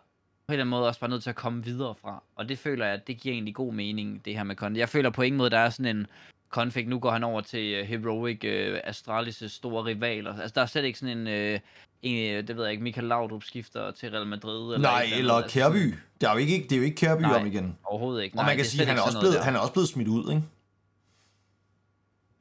på 0.48 0.52
en 0.52 0.54
eller 0.54 0.64
anden 0.64 0.70
måde 0.70 0.88
også 0.88 1.00
bare 1.00 1.10
nødt 1.10 1.24
til 1.24 1.30
at 1.30 1.36
komme 1.36 1.64
videre 1.64 1.96
fra. 1.96 2.24
Og 2.36 2.50
det 2.50 2.60
føler 2.60 2.86
jeg, 2.86 2.94
at 2.94 3.08
det 3.08 3.18
giver 3.18 3.34
egentlig 3.34 3.56
god 3.56 3.74
mening, 3.74 4.26
det 4.26 4.36
her 4.36 4.44
med 4.44 4.56
Config. 4.56 4.80
Jeg 4.80 4.90
føler 4.90 5.10
på 5.10 5.22
ingen 5.22 5.38
måde, 5.38 5.50
der 5.50 5.58
er 5.58 5.70
sådan 5.70 5.98
en 5.98 6.08
Config, 6.56 6.88
nu 6.88 7.00
går 7.00 7.12
han 7.12 7.24
over 7.24 7.42
til 7.42 7.82
uh, 7.82 7.88
Heroic 7.88 8.40
uh, 8.44 8.90
Astralis' 8.90 9.48
store 9.48 9.86
rivaler. 9.86 10.40
Altså, 10.42 10.54
der 10.56 10.62
er 10.62 10.66
slet 10.66 10.84
ikke 10.84 11.00
sådan 11.00 11.18
en, 11.18 11.54
uh, 11.54 11.60
en 12.02 12.48
det 12.48 12.58
ved 12.58 12.64
jeg 12.64 12.72
ikke, 12.72 12.84
Michael 12.84 13.08
Laudrup 13.08 13.44
skifter 13.44 13.92
til 13.92 14.12
Real 14.12 14.28
Madrid. 14.28 14.74
Eller 14.74 14.90
Nej, 14.90 15.04
eller, 15.04 15.18
eller 15.18 15.34
altså, 15.34 15.60
Kærby. 15.60 15.96
Det 16.22 16.30
er 16.30 16.32
jo 16.32 16.38
ikke, 16.38 16.64
det 16.64 16.72
er 16.72 16.78
jo 16.78 16.84
ikke 16.84 16.98
Kærby 16.98 17.22
Nej, 17.22 17.40
om 17.40 17.48
igen. 17.48 17.78
overhovedet 17.84 18.24
ikke. 18.24 18.36
Nej, 18.36 18.44
og 18.44 18.46
man 18.46 18.56
kan 18.56 18.66
sige, 18.66 18.86
han 18.86 18.98
er, 18.98 19.02
også 19.02 19.20
blevet, 19.20 19.44
han 19.44 19.56
er 19.56 19.60
også 19.60 19.74
blevet 19.74 19.90
smidt 19.90 20.08
ud, 20.08 20.32
ikke? 20.32 20.44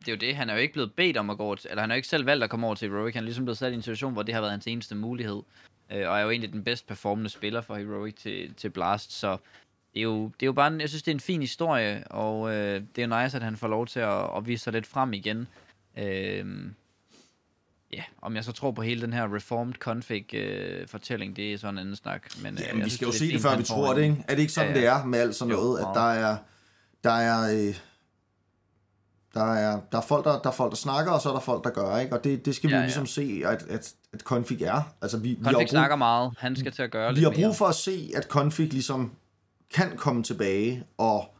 det 0.07 0.13
er 0.13 0.17
jo 0.17 0.29
det, 0.29 0.37
han 0.37 0.51
er 0.51 0.55
jo 0.55 0.61
ikke 0.61 0.73
blevet 0.73 0.93
bedt 0.93 1.17
om 1.17 1.31
at 1.31 1.39
gå 1.39 1.55
til, 1.55 1.71
eller 1.71 1.83
han 1.83 1.91
har 1.91 1.95
jo 1.95 1.99
ikke 1.99 2.09
selv 2.09 2.27
valgt 2.27 2.45
at 2.45 2.51
komme 2.51 2.67
over 2.67 2.75
til 2.75 2.91
Heroic, 2.91 3.15
han 3.15 3.23
er 3.23 3.25
ligesom 3.25 3.45
blevet 3.45 3.59
sat 3.59 3.73
i 3.73 3.75
en 3.75 3.83
situation, 3.83 4.13
hvor 4.13 4.23
det 4.23 4.35
har 4.35 4.41
været 4.41 4.51
hans 4.51 4.67
eneste 4.67 4.95
mulighed, 4.95 5.43
øh, 5.93 6.09
og 6.09 6.19
er 6.19 6.23
jo 6.23 6.31
egentlig 6.31 6.53
den 6.53 6.65
bedst 6.65 6.87
performende 6.87 7.31
spiller 7.31 7.61
for 7.61 7.77
Heroic 7.77 8.15
til, 8.15 8.55
til 8.55 8.71
Blast, 8.71 9.13
så 9.13 9.37
det 9.95 10.01
er 10.01 10.05
jo, 10.05 10.25
det 10.25 10.43
er 10.43 10.47
jo 10.47 10.53
bare, 10.53 10.69
en, 10.69 10.81
jeg 10.81 10.89
synes, 10.89 11.03
det 11.03 11.11
er 11.11 11.15
en 11.15 11.21
fin 11.21 11.41
historie, 11.41 12.05
og 12.11 12.55
øh, 12.55 12.83
det 12.97 13.05
er 13.05 13.07
jo 13.07 13.23
nice, 13.23 13.37
at 13.37 13.43
han 13.43 13.57
får 13.57 13.69
lov 13.69 13.87
til 13.87 14.01
at, 14.01 14.37
at 14.37 14.47
vise 14.47 14.65
sig 14.65 14.73
lidt 14.73 14.87
frem 14.87 15.13
igen. 15.13 15.49
Øh, 15.99 16.47
ja, 17.93 18.03
om 18.23 18.37
jeg 18.37 18.45
så 18.45 18.53
tror 18.53 18.71
på 18.71 18.83
hele 18.83 19.01
den 19.01 19.13
her 19.13 19.35
reformed 19.35 19.75
config 19.75 20.35
øh, 20.35 20.89
fortælling, 20.89 21.37
det 21.37 21.53
er 21.53 21.59
sådan 21.59 21.75
en 21.75 21.79
anden 21.79 21.97
snak. 21.97 22.23
Men, 22.43 22.59
ja, 22.59 22.75
men 22.75 22.85
vi 22.85 22.91
skal 22.91 23.07
jo 23.07 23.13
se 23.13 23.33
det, 23.33 23.41
før 23.41 23.57
vi 23.57 23.63
tror 23.63 23.95
det, 23.95 24.03
ikke? 24.03 24.25
Er 24.29 24.35
det 24.35 24.41
ikke 24.41 24.53
sådan, 24.53 24.77
ja, 24.77 24.81
ja. 24.81 24.81
det 24.81 25.01
er 25.01 25.05
med 25.05 25.19
alt 25.19 25.35
sådan 25.35 25.55
noget, 25.55 25.81
at 25.81 25.87
der 25.95 26.11
er, 26.11 26.37
der 27.05 27.13
er, 27.13 27.69
øh, 27.69 27.75
der 29.35 29.55
er, 29.55 29.81
der 29.93 29.99
er, 29.99 30.03
folk, 30.03 30.25
der, 30.25 30.39
der 30.43 30.49
er 30.49 30.55
folk, 30.55 30.71
der 30.71 30.77
snakker, 30.77 31.13
og 31.13 31.21
så 31.21 31.29
er 31.29 31.33
der 31.33 31.41
folk, 31.41 31.65
der 31.65 31.71
gør, 31.71 31.99
ikke? 31.99 32.17
Og 32.17 32.25
det, 32.25 32.47
det 32.47 32.55
skal 32.55 32.71
vi 32.71 32.75
ja, 32.75 32.81
ja. 32.81 32.85
ligesom 32.85 33.07
se, 33.07 33.43
at, 33.45 33.63
at, 33.63 33.95
at 34.13 34.21
config 34.21 34.63
er. 34.63 34.95
Altså, 35.03 35.19
vi, 35.19 35.29
config 35.29 35.41
vi 35.41 35.55
har 35.55 35.61
brug, 35.61 35.69
snakker 35.69 35.97
meget, 35.97 36.35
han 36.39 36.57
skal 36.57 36.73
til 36.73 36.83
at 36.83 36.91
gøre 36.91 37.15
Vi 37.15 37.23
har 37.23 37.31
brug 37.31 37.57
for 37.57 37.67
at 37.67 37.75
se, 37.75 38.11
at 38.17 38.25
config 38.25 38.73
ligesom 38.73 39.13
kan 39.75 39.97
komme 39.97 40.23
tilbage 40.23 40.85
og 40.99 41.35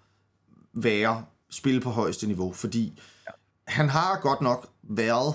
være, 0.73 1.25
spille 1.51 1.81
på 1.81 1.91
højeste 1.91 2.27
niveau, 2.27 2.53
fordi 2.53 3.01
ja. 3.27 3.33
han 3.69 3.89
har 3.89 4.19
godt 4.23 4.41
nok 4.41 4.69
været 4.83 5.35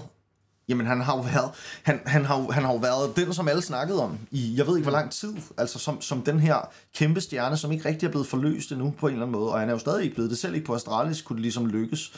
Jamen, 0.70 0.86
han 0.86 1.02
har 1.02 1.16
jo 1.18 1.22
været, 1.22 1.52
han, 1.84 2.00
han 2.06 2.26
har, 2.26 2.52
han 2.52 2.64
har 2.64 2.74
jo 2.74 2.78
været 2.78 3.16
den, 3.16 3.34
som 3.34 3.48
alle 3.48 3.62
snakkede 3.62 4.04
om 4.04 4.18
i, 4.32 4.54
jeg 4.58 4.68
ved 4.68 4.78
ikke 4.78 4.90
hvor 4.90 4.98
lang 4.98 5.12
tid, 5.12 5.34
altså 5.58 5.80
som, 5.80 6.02
som 6.02 6.22
den 6.22 6.40
her 6.40 6.70
kæmpe 6.96 7.22
stjerne, 7.22 7.58
som 7.58 7.72
ikke 7.72 7.90
rigtig 7.90 8.08
er 8.08 8.12
blevet 8.12 8.28
forløst 8.28 8.72
endnu 8.72 8.94
på 9.00 9.08
en 9.08 9.14
eller 9.14 9.26
anden 9.26 9.40
måde, 9.40 9.52
og 9.52 9.60
han 9.60 9.70
er 9.70 9.74
jo 9.74 9.80
stadig 9.80 10.04
ikke 10.04 10.16
blevet 10.16 10.32
det, 10.32 10.38
selv 10.38 10.56
ikke 10.56 10.66
på 10.66 10.76
Astralis 10.76 11.22
kunne 11.22 11.36
det 11.36 11.42
ligesom 11.42 11.66
lykkes. 11.66 12.14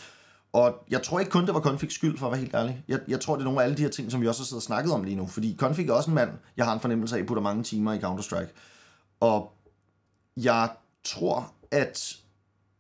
Og 0.54 0.76
jeg 0.90 1.04
tror 1.04 1.20
ikke 1.20 1.32
kun, 1.32 1.46
det 1.46 1.54
var 1.54 1.62
Configs 1.62 1.96
skyld, 1.96 2.18
for 2.18 2.26
at 2.26 2.32
være 2.32 2.40
helt 2.40 2.56
ærlig. 2.56 2.84
Jeg, 2.88 3.00
jeg 3.08 3.20
tror, 3.20 3.36
det 3.36 3.42
er 3.42 3.44
nogle 3.44 3.60
af 3.60 3.64
alle 3.64 3.78
de 3.78 3.82
her 3.82 3.90
ting, 3.90 4.12
som 4.12 4.22
vi 4.22 4.28
også 4.28 4.42
har 4.42 4.46
siddet 4.46 4.60
og 4.60 4.64
snakket 4.64 4.94
om 4.94 5.04
lige 5.04 5.16
nu. 5.16 5.28
Fordi 5.28 5.56
Config 5.60 5.90
er 5.90 5.94
også 5.94 6.10
en 6.10 6.16
mand, 6.16 6.30
jeg 6.58 6.66
har 6.66 6.74
en 6.74 6.80
fornemmelse 6.80 7.18
af, 7.18 7.26
putter 7.26 7.44
mange 7.44 7.64
timer 7.64 7.94
i 7.94 7.98
Counter-Strike. 7.98 8.54
Og 9.20 9.54
jeg 10.38 10.70
tror, 11.04 11.54
at 11.72 12.18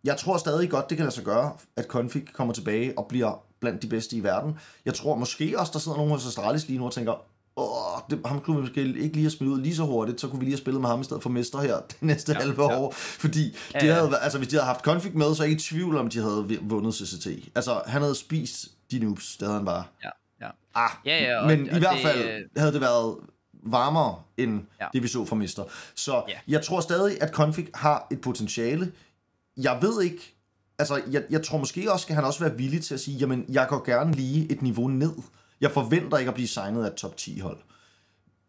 jeg 0.03 0.17
tror 0.17 0.37
stadig 0.37 0.69
godt, 0.69 0.89
det 0.89 0.97
kan 0.97 1.05
lade 1.05 1.15
sig 1.15 1.23
gøre, 1.23 1.53
at 1.75 1.85
Config 1.85 2.33
kommer 2.33 2.53
tilbage 2.53 2.97
og 2.97 3.07
bliver 3.07 3.43
blandt 3.59 3.81
de 3.81 3.87
bedste 3.87 4.15
i 4.15 4.23
verden. 4.23 4.59
Jeg 4.85 4.93
tror 4.93 5.15
måske 5.15 5.59
også, 5.59 5.71
der 5.73 5.79
sidder 5.79 5.97
nogen 5.97 6.11
hos 6.11 6.27
Astralis 6.27 6.67
lige 6.67 6.79
nu 6.79 6.85
og 6.85 6.93
tænker, 6.93 7.13
åh, 7.57 7.99
det, 8.09 8.21
ham 8.25 8.39
kunne 8.39 8.55
vi 8.55 8.61
måske 8.61 8.81
ikke 8.81 8.97
lige 8.97 9.21
have 9.21 9.29
smidt 9.29 9.51
ud 9.51 9.61
lige 9.61 9.75
så 9.75 9.83
hurtigt, 9.83 10.21
så 10.21 10.27
kunne 10.27 10.39
vi 10.39 10.45
lige 10.45 10.53
have 10.53 10.61
spillet 10.61 10.81
med 10.81 10.89
ham 10.89 11.01
i 11.01 11.03
stedet 11.03 11.23
for 11.23 11.29
mester 11.29 11.61
her 11.61 11.75
det 11.89 11.97
næste 12.01 12.31
ja, 12.31 12.39
halve 12.39 12.63
ja. 12.63 12.79
år. 12.79 12.91
Fordi 12.93 13.57
ja, 13.73 13.79
de 13.79 13.87
havde, 13.87 14.17
altså, 14.21 14.37
hvis 14.37 14.47
de 14.47 14.55
havde 14.55 14.65
haft 14.65 14.81
Config 14.81 15.17
med, 15.17 15.35
så 15.35 15.43
er 15.43 15.45
jeg 15.45 15.51
ikke 15.51 15.61
i 15.61 15.63
tvivl 15.63 15.97
om, 15.97 16.09
de 16.09 16.19
havde 16.19 16.59
vundet 16.61 16.93
CCT. 16.95 17.27
Altså, 17.55 17.81
han 17.85 18.01
havde 18.01 18.15
spist 18.15 18.67
de 18.91 18.99
noobs, 18.99 19.37
det 19.37 19.47
havde 19.47 19.57
han 19.57 19.65
bare. 19.65 19.83
Ja, 20.03 20.09
ja. 20.41 20.49
Ah, 20.75 20.89
ja, 21.05 21.23
ja 21.23 21.41
og, 21.41 21.47
men 21.47 21.69
og 21.69 21.75
i 21.75 21.79
hvert 21.79 21.99
fald 22.03 22.19
det, 22.19 22.47
havde 22.57 22.73
det 22.73 22.81
været 22.81 23.15
varmere 23.63 24.21
end 24.37 24.61
ja. 24.81 24.87
det, 24.93 25.03
vi 25.03 25.07
så 25.07 25.25
fra 25.25 25.35
Mister. 25.35 25.63
Så 25.95 26.23
ja. 26.27 26.33
jeg 26.47 26.63
tror 26.63 26.81
stadig, 26.81 27.21
at 27.21 27.33
Config 27.33 27.67
har 27.73 28.07
et 28.11 28.21
potentiale. 28.21 28.91
Jeg 29.57 29.77
ved 29.81 30.01
ikke, 30.01 30.35
altså 30.79 31.01
jeg, 31.11 31.23
jeg 31.29 31.43
tror 31.43 31.57
måske 31.57 31.91
også, 31.91 32.05
at 32.09 32.15
han 32.15 32.23
også 32.23 32.39
være 32.39 32.57
villig 32.57 32.83
til 32.83 32.93
at 32.93 32.99
sige, 32.99 33.17
jamen 33.17 33.45
jeg 33.49 33.67
går 33.69 33.85
gerne 33.85 34.11
lige 34.11 34.51
et 34.51 34.61
niveau 34.61 34.87
ned. 34.87 35.13
Jeg 35.61 35.71
forventer 35.71 36.17
ikke 36.17 36.29
at 36.29 36.35
blive 36.35 36.47
signet 36.47 36.83
af 36.83 36.87
et 36.87 36.95
top 36.95 37.17
10 37.17 37.39
hold. 37.39 37.57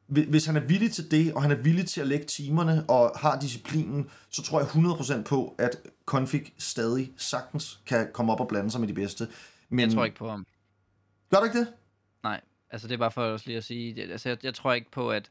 Hvis 0.07 0.47
han 0.47 0.57
er 0.57 0.61
villig 0.61 0.93
til 0.93 1.11
det, 1.11 1.35
og 1.35 1.43
han 1.43 1.51
er 1.51 1.55
villig 1.55 1.87
til 1.87 2.01
at 2.01 2.07
lægge 2.07 2.27
timerne 2.27 2.85
og 2.89 3.13
har 3.17 3.41
disciplinen, 3.41 4.11
så 4.31 4.43
tror 4.43 4.61
jeg 4.61 4.69
100% 4.69 5.23
på, 5.23 5.55
at 5.59 5.77
Config 6.07 6.53
stadig 6.59 7.13
sagtens 7.17 7.81
kan 7.87 8.09
komme 8.13 8.33
op 8.33 8.41
og 8.41 8.49
blande 8.49 8.71
sig 8.71 8.81
med 8.81 8.89
de 8.89 8.95
bedste. 8.95 9.29
Men... 9.69 9.81
Jeg 9.81 9.95
tror 9.95 10.05
ikke 10.05 10.17
på 10.17 10.31
ham. 10.31 10.47
Gør 11.31 11.39
du 11.39 11.45
ikke 11.45 11.59
det? 11.59 11.69
Nej, 12.23 12.41
altså 12.73 12.89
det 12.89 12.95
er 12.95 12.99
bare 12.99 13.11
for 13.11 13.23
også 13.23 13.47
lige 13.47 13.57
at 13.57 13.65
sige, 13.65 14.03
altså 14.03 14.29
jeg, 14.29 14.45
jeg 14.45 14.55
tror 14.55 14.73
ikke 14.73 14.91
på, 14.91 15.11
at 15.11 15.31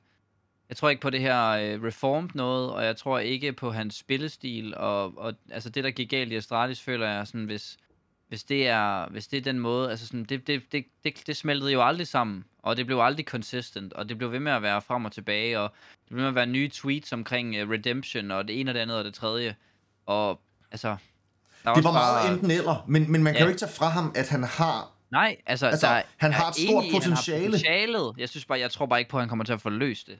jeg 0.70 0.78
tror 0.78 0.90
ikke 0.90 1.02
på 1.02 1.10
det 1.10 1.20
her 1.20 1.48
øh, 1.48 1.84
reformed 1.84 2.30
noget, 2.34 2.72
og 2.72 2.86
jeg 2.86 2.98
tror 2.98 3.20
ikke 3.20 3.54
på 3.54 3.72
hans 3.72 3.96
spillestil, 3.96 4.78
og, 4.78 5.18
og 5.18 5.34
altså 5.50 5.70
det, 5.70 5.84
der 5.84 5.92
gik 5.92 6.10
galt 6.10 6.32
i 6.32 6.36
Astralis, 6.36 6.82
føler 6.82 7.10
jeg 7.10 7.28
sådan, 7.28 7.46
hvis, 7.46 7.78
hvis 8.28 8.44
det 8.44 8.68
er, 8.68 9.10
hvis 9.10 9.28
det 9.28 9.38
er 9.38 9.42
den 9.42 9.60
måde, 9.60 9.90
altså 9.90 10.08
sådan, 10.08 10.24
det, 10.24 10.48
det, 10.48 10.62
det, 10.72 10.86
det, 11.04 11.24
det 11.28 11.38
smeltede 11.38 11.72
jo 11.72 11.88
aldrig 11.88 12.08
sammen, 12.08 12.46
og 12.60 12.78
det 12.78 12.86
blev 12.86 13.00
aldrig 13.00 13.26
consistent, 13.26 13.94
og 13.94 14.10
det 14.10 14.18
blev 14.18 14.32
ved 14.32 14.40
med 14.40 14.52
at 14.52 14.62
være 14.62 14.82
frem 14.82 15.06
og 15.06 15.12
tilbage, 15.12 15.60
og 15.60 15.72
det 16.04 16.08
blev 16.08 16.18
ved 16.18 16.24
med 16.24 16.30
at 16.30 16.36
være 16.36 16.46
nye 16.46 16.70
tweets 16.74 17.14
omkring 17.14 17.64
uh, 17.64 17.70
redemption, 17.70 18.32
og 18.32 18.48
det 18.48 18.60
ene 18.60 18.72
og 18.72 18.76
det 18.76 18.82
andet 18.82 18.98
og 18.98 19.04
det 19.04 19.14
tredje, 19.14 19.56
og 20.06 20.42
altså... 20.72 20.96
Der 21.64 21.74
det 21.74 21.84
var 21.84 21.94
bare, 21.94 22.14
meget 22.14 22.34
enten 22.34 22.52
eller, 22.52 22.86
men, 22.88 23.12
men 23.12 23.24
man 23.24 23.34
kan 23.34 23.40
ja. 23.40 23.44
jo 23.44 23.50
ikke 23.50 23.60
tage 23.60 23.72
fra 23.72 23.90
ham, 23.90 24.12
at 24.16 24.30
han 24.30 24.44
har 24.44 24.92
Nej, 25.12 25.38
altså, 25.46 25.66
altså 25.66 25.88
der 25.88 26.02
han 26.18 26.34
har 26.34 26.50
et 26.50 26.56
stort 26.56 26.84
potentiale. 26.92 27.46
potentialet. 27.46 28.14
Jeg 28.18 28.30
synes 28.30 28.46
bare, 28.46 28.60
jeg 28.60 28.72
tror 28.72 28.86
bare 28.86 29.00
ikke 29.00 29.12
på, 29.12 29.18
at 29.18 29.22
han 29.22 29.30
kommer 29.30 29.46
til 29.46 29.54
at 29.54 29.62
få 29.62 29.70
løst 29.70 30.08
det. 30.08 30.20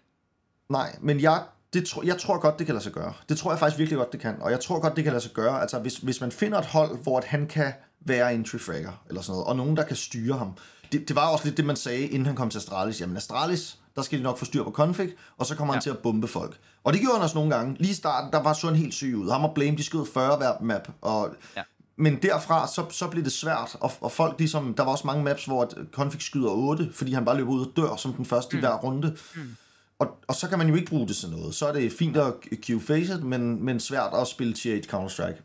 Nej, 0.70 0.96
men 1.02 1.22
jeg, 1.22 1.44
det 1.74 1.88
tro, 1.88 2.02
jeg 2.06 2.18
tror 2.18 2.40
godt, 2.40 2.60
det 2.60 2.66
kan 2.66 2.76
lade 2.76 2.84
sig 2.84 2.94
gøre. 2.94 3.14
Det 3.30 3.38
tror 3.38 3.52
jeg 3.52 3.60
faktisk 3.60 3.80
virkelig 3.80 3.98
godt, 3.98 4.12
det 4.12 4.20
kan. 4.20 4.42
Og 4.42 4.52
jeg 4.52 4.60
tror 4.60 4.80
godt, 4.80 4.96
det 4.96 5.04
kan 5.04 5.14
lade 5.14 5.24
sig 5.24 5.32
gøre. 5.32 5.62
Altså, 5.62 5.80
hvis, 5.80 5.98
hvis 5.98 6.22
man 6.22 6.32
finder 6.32 6.60
et 6.60 6.66
hold, 6.66 7.04
hvor 7.04 7.18
at 7.18 7.26
han 7.26 7.48
kan 7.48 7.74
være 8.00 8.34
entry 8.34 8.58
fragger, 8.58 9.04
eller 9.10 9.22
sådan 9.22 9.32
noget, 9.32 9.48
og 9.48 9.56
nogen, 9.56 9.78
der 9.78 9.84
kan 9.84 9.96
styre 9.96 10.38
ham. 10.38 10.58
Det, 10.92 11.08
det 11.08 11.16
var 11.16 11.28
også 11.28 11.46
lidt 11.46 11.58
det, 11.58 11.66
man 11.66 11.76
sagde, 11.76 12.08
inden 12.08 12.26
han 12.26 12.36
kom 12.36 12.50
til 12.50 12.58
Astralis. 12.58 13.02
Jamen, 13.02 13.18
Astralis, 13.18 13.78
der 13.96 14.02
skal 14.02 14.20
de 14.20 14.24
nok 14.24 14.38
få 14.38 14.46
styr 14.46 14.64
på 14.64 14.72
config, 14.72 15.10
og 15.38 15.46
så 15.46 15.56
kommer 15.56 15.74
ja. 15.74 15.76
han 15.76 15.82
til 15.82 15.90
at 15.90 15.98
bombe 15.98 16.28
folk. 16.28 16.58
Og 16.84 16.94
det 16.94 17.02
gjorde 17.02 17.16
han 17.16 17.24
også 17.24 17.36
nogle 17.36 17.56
gange. 17.56 17.76
Lige 17.80 17.92
i 17.92 17.94
starten, 17.94 18.32
der 18.32 18.44
var 18.44 18.54
sådan 18.54 18.76
helt 18.76 18.94
syg 18.94 19.16
ud. 19.18 19.32
Ham 19.32 19.46
og 19.46 19.54
Blame, 19.54 19.78
de 19.78 19.84
skød 19.84 20.06
40 20.14 20.38
hver 20.38 20.54
map, 20.62 20.88
og 21.02 21.36
ja. 21.58 21.62
Men 22.02 22.16
derfra, 22.22 22.68
så, 22.68 22.86
så 22.90 23.08
blev 23.08 23.24
det 23.24 23.32
svært, 23.32 23.76
og, 23.80 23.92
og 24.02 24.12
folk 24.12 24.36
ligesom, 24.40 24.74
der 24.74 24.84
var 24.84 24.92
også 24.92 25.08
mange 25.08 25.24
maps, 25.24 25.46
hvor 25.46 25.72
config 25.92 26.22
skyder 26.22 26.50
8, 26.50 26.90
fordi 26.94 27.14
han 27.14 27.26
bare 27.26 27.38
løber 27.38 27.52
ud 27.52 27.66
og 27.66 27.72
dør 27.76 27.96
som 27.96 28.14
den 28.14 28.26
første 28.26 28.56
mm. 28.56 28.58
i 28.58 28.60
hver 28.60 28.78
runde. 28.78 29.18
Mm. 29.36 29.56
Og, 30.00 30.08
og 30.28 30.36
så 30.36 30.48
kan 30.48 30.58
man 30.58 30.70
jo 30.70 30.76
ikke 30.76 30.90
bruge 30.90 31.08
det 31.08 31.16
til 31.16 31.30
noget. 31.30 31.56
Så 31.56 31.68
er 31.68 31.74
det 31.74 31.92
fint 31.92 32.18
at 32.18 32.34
queue 32.66 33.00
it, 33.00 33.24
men, 33.24 33.66
men 33.66 33.80
svært 33.80 34.14
at 34.14 34.28
spille 34.28 34.54
tier 34.54 34.76
1 34.76 34.86
Counter-Strike. 34.94 35.42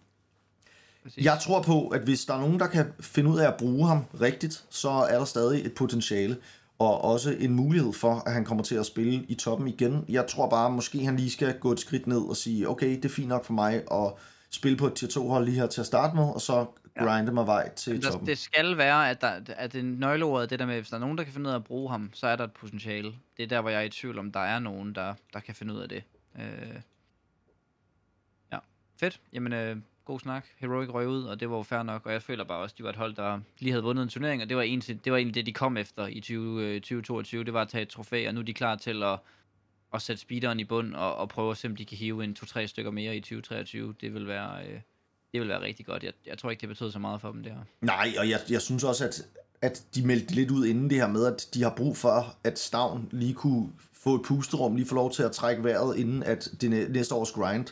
Præcis. 1.02 1.24
Jeg 1.24 1.38
tror 1.42 1.62
på, 1.62 1.88
at 1.88 2.00
hvis 2.00 2.24
der 2.24 2.34
er 2.34 2.40
nogen, 2.40 2.61
der 2.61 2.66
kan 2.66 2.86
finde 3.00 3.30
ud 3.30 3.38
af 3.38 3.48
at 3.48 3.57
bruge 3.59 3.88
ham 3.88 4.04
rigtigt, 4.20 4.64
så 4.70 4.88
er 4.88 5.18
der 5.18 5.24
stadig 5.24 5.66
et 5.66 5.74
potentiale, 5.74 6.36
og 6.78 7.04
også 7.04 7.36
en 7.38 7.54
mulighed 7.54 7.92
for, 7.92 8.22
at 8.26 8.32
han 8.32 8.44
kommer 8.44 8.64
til 8.64 8.74
at 8.74 8.86
spille 8.86 9.24
i 9.28 9.34
toppen 9.34 9.68
igen. 9.68 10.04
Jeg 10.09 10.26
tror 10.26 10.48
bare, 10.48 10.70
måske 10.70 11.04
han 11.04 11.16
lige 11.16 11.30
skal 11.30 11.59
gå 11.59 11.72
et 11.72 11.80
skridt 11.80 12.07
ned 12.07 12.20
og 12.20 12.36
sige, 12.36 12.68
okay, 12.68 12.96
det 12.96 13.04
er 13.04 13.09
fint 13.09 13.28
nok 13.28 13.44
for 13.44 13.52
mig 13.52 13.74
at 13.92 14.12
spille 14.57 14.78
på 14.78 14.86
et 14.86 14.94
tier 14.94 15.09
2 15.09 15.28
hold 15.28 15.44
lige 15.44 15.61
her 15.61 15.66
til 15.66 15.80
at 15.80 15.86
starte 15.86 16.16
med, 16.16 16.24
og 16.24 16.40
så 16.40 16.66
grinde 16.98 17.32
mig 17.32 17.46
vej 17.46 17.74
til 17.74 18.02
der, 18.02 18.11
toppen. 18.11 18.26
Det 18.26 18.38
skal 18.38 18.76
være, 18.76 19.11
at, 19.11 19.20
der, 19.20 19.40
at 19.48 19.72
det 19.72 19.84
nøgleordet 19.84 20.50
det 20.50 20.59
der 20.59 20.66
med, 20.66 20.76
hvis 20.76 20.88
der 20.88 20.96
er 20.96 21.00
nogen, 21.00 21.18
der 21.18 21.24
kan 21.24 21.32
finde 21.32 21.48
ud 21.48 21.52
af 21.52 21.57
at 21.57 21.64
bruge 21.64 21.90
ham, 21.90 22.11
så 22.14 22.26
er 22.26 22.36
der 22.36 22.44
et 22.44 22.52
potentiale. 22.52 23.14
Det 23.36 23.42
er 23.42 23.46
der, 23.46 23.61
hvor 23.61 23.70
jeg 23.70 23.80
er 23.80 23.84
i 23.84 23.88
tvivl 23.88 24.18
om, 24.18 24.32
der 24.32 24.40
er 24.40 24.59
nogen, 24.59 24.94
der, 24.94 25.14
der 25.32 25.40
kan 25.40 25.54
finde 25.54 25.74
ud 25.74 25.78
af 25.78 25.88
det. 25.88 26.02
Øh, 26.38 26.80
ja, 28.52 28.59
fedt. 29.00 29.20
Jamen, 29.32 29.52
øh, 29.52 29.76
god 30.04 30.20
snak. 30.20 30.46
Heroic 30.59 30.88
røg 30.88 31.09
ud, 31.09 31.22
og 31.22 31.40
det 31.40 31.50
var 31.50 31.57
jo 31.57 31.62
fair 31.62 31.82
nok, 31.82 32.07
og 32.07 32.12
jeg 32.12 32.22
føler 32.22 32.44
bare 32.44 32.59
også, 32.59 32.74
at 32.74 32.78
de 32.78 32.84
var 32.84 32.90
et 32.90 32.96
hold, 32.96 33.14
der 33.14 33.40
lige 33.59 33.72
havde 33.72 33.82
vundet 33.82 34.02
en 34.02 34.09
turnering, 34.09 34.42
og 34.42 34.48
det 34.48 34.57
var 34.57 34.62
egentlig 34.62 35.04
det, 35.04 35.12
var 35.12 35.18
egentlig 35.18 35.34
det 35.34 35.46
de 35.46 35.52
kom 35.52 35.76
efter 35.76 36.07
i 36.07 36.20
20, 36.20 36.80
2022. 36.80 37.40
Øh, 37.40 37.46
det 37.46 37.54
var 37.54 37.62
at 37.62 37.68
tage 37.68 37.82
et 37.82 37.88
trofæ, 37.88 38.28
og 38.28 38.34
nu 38.34 38.40
er 38.40 38.44
de 38.44 38.54
klar 38.54 38.74
til 38.74 39.02
at, 39.02 39.18
at 39.95 40.03
sætte 40.03 40.22
speederen 40.22 40.61
i 40.61 40.64
bund, 40.64 40.95
og, 40.95 41.16
og 41.16 41.28
prøve 41.28 41.51
at 41.51 41.57
se, 41.57 41.68
om 41.68 41.76
de 41.76 41.84
kan 41.84 41.99
hive 41.99 42.24
en 42.24 42.34
to-tre 42.34 42.68
stykker 42.68 42.91
mere 42.91 43.16
i 43.16 43.20
2023. 43.20 43.95
Det 44.01 44.14
vil 44.14 44.26
være... 44.26 44.66
Øh, 44.66 44.80
det 45.32 45.41
vil 45.41 45.49
være 45.49 45.61
rigtig 45.61 45.87
godt. 45.87 46.03
Jeg, 46.03 46.12
jeg 46.26 46.39
tror 46.39 46.51
ikke, 46.51 46.61
det 46.61 46.68
betyder 46.68 46.91
så 46.91 46.99
meget 46.99 47.20
for 47.20 47.32
dem, 47.32 47.43
det 47.43 47.53
her. 47.53 47.61
Nej, 47.80 48.14
og 48.18 48.30
jeg, 48.30 48.41
jeg 48.51 48.62
synes 48.62 48.84
også, 48.84 49.05
at, 49.05 49.22
at 49.62 49.84
de 49.95 50.07
meldte 50.07 50.34
lidt 50.34 50.51
ud 50.51 50.66
inden 50.66 50.91
det 50.91 50.99
her 50.99 51.09
med, 51.09 51.26
at 51.26 51.49
de 51.55 51.62
har 51.62 51.74
brug 51.76 51.97
for, 51.97 52.37
at 52.45 52.59
Stavn 52.59 53.09
lige 53.12 53.34
kunne 53.34 53.72
få 53.93 54.14
et 54.14 54.22
pusterum, 54.22 54.76
lige 54.76 54.87
få 54.87 54.95
lov 54.95 55.12
til 55.12 55.22
at 55.22 55.32
trække 55.32 55.64
vejret, 55.64 55.97
inden 55.97 56.22
at 56.22 56.49
det 56.61 56.91
næste 56.91 57.14
års 57.14 57.32
grind 57.32 57.66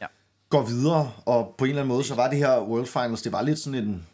ja. 0.00 0.06
går 0.48 0.66
videre. 0.66 1.12
Og 1.26 1.54
på 1.58 1.64
en 1.64 1.68
eller 1.68 1.82
anden 1.82 1.94
måde, 1.94 2.04
så 2.04 2.14
var 2.14 2.30
det 2.30 2.38
her 2.38 2.60
World 2.60 2.86
Finals, 2.86 3.22
det 3.22 3.32
var 3.32 3.42
lidt 3.42 3.58
sådan 3.58 3.84
en 3.84 4.06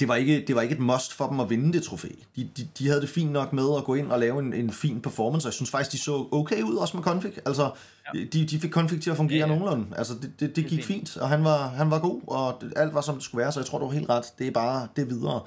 det 0.00 0.08
var, 0.08 0.14
ikke, 0.14 0.44
det 0.46 0.54
var 0.54 0.62
ikke 0.62 0.74
et 0.74 0.80
must 0.80 1.12
for 1.12 1.28
dem 1.28 1.40
at 1.40 1.50
vinde 1.50 1.72
det 1.72 1.82
trofæ. 1.82 2.08
De, 2.36 2.50
de, 2.56 2.68
de 2.78 2.86
havde 2.86 3.00
det 3.00 3.08
fint 3.08 3.32
nok 3.32 3.52
med 3.52 3.76
at 3.76 3.84
gå 3.84 3.94
ind 3.94 4.12
og 4.12 4.20
lave 4.20 4.38
en, 4.40 4.52
en 4.52 4.72
fin 4.72 5.00
performance, 5.00 5.46
og 5.46 5.48
jeg 5.48 5.54
synes 5.54 5.70
faktisk, 5.70 5.92
de 5.92 5.98
så 5.98 6.28
okay 6.32 6.62
ud 6.62 6.76
også 6.76 6.96
med 6.96 7.04
Config. 7.04 7.32
Altså, 7.46 7.70
ja. 8.14 8.24
de, 8.32 8.46
de 8.46 8.60
fik 8.60 8.70
Config 8.70 9.02
til 9.02 9.10
at 9.10 9.16
fungere 9.16 9.38
ja, 9.38 9.52
ja. 9.52 9.58
nogenlunde. 9.58 9.96
Altså, 9.96 10.14
det, 10.14 10.22
det, 10.22 10.40
det, 10.40 10.56
det 10.56 10.66
gik 10.66 10.84
fint. 10.84 11.08
fint, 11.08 11.16
og 11.16 11.28
han 11.28 11.44
var, 11.44 11.68
han 11.68 11.90
var 11.90 11.98
god, 11.98 12.20
og 12.26 12.62
alt 12.76 12.94
var 12.94 13.00
som 13.00 13.14
det 13.14 13.24
skulle 13.24 13.42
være, 13.42 13.52
så 13.52 13.60
jeg 13.60 13.66
tror, 13.66 13.78
du 13.78 13.84
var 13.84 13.92
helt 13.92 14.08
ret. 14.08 14.24
Det 14.38 14.46
er 14.46 14.50
bare 14.50 14.88
det 14.96 15.10
videre. 15.10 15.42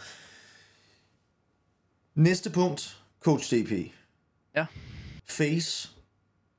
Næste 2.16 2.50
punkt, 2.50 2.98
Coach 3.24 3.56
DP. 3.56 3.72
Ja. 4.56 4.66
Face. 5.26 5.90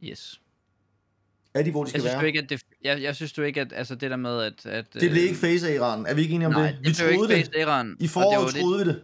Yes. 0.03 0.39
Er 1.55 1.62
de, 1.62 1.70
hvor 1.70 1.84
de 1.84 1.90
skal 1.90 1.98
jeg 1.98 2.03
synes 2.03 2.12
være? 2.12 2.22
Du 2.22 2.26
ikke, 2.26 2.38
at 2.38 2.51
det, 2.51 2.62
jeg, 2.84 3.03
jeg 3.03 3.16
synes 3.16 3.32
du 3.32 3.42
ikke, 3.42 3.61
at 3.61 3.72
altså 3.76 3.94
det 3.94 4.11
der 4.11 4.16
med, 4.16 4.42
at... 4.42 4.66
at 4.66 4.94
det 4.94 5.11
blev 5.11 5.22
ikke 5.22 5.34
face 5.34 5.68
af 5.68 5.74
Iran. 5.74 6.07
Er 6.07 6.14
vi 6.14 6.22
ikke 6.22 6.34
enige 6.34 6.46
om 6.46 6.53
nej, 6.53 6.66
det? 6.66 6.78
Vi 6.82 6.88
det 6.88 6.96
troede 6.96 7.36
ikke 7.36 7.51
det. 7.53 7.61
Iran, 7.61 7.96
I 8.01 8.09
foråret 8.09 8.55
troede 8.55 8.84
vi 8.84 8.90
det. 8.90 9.03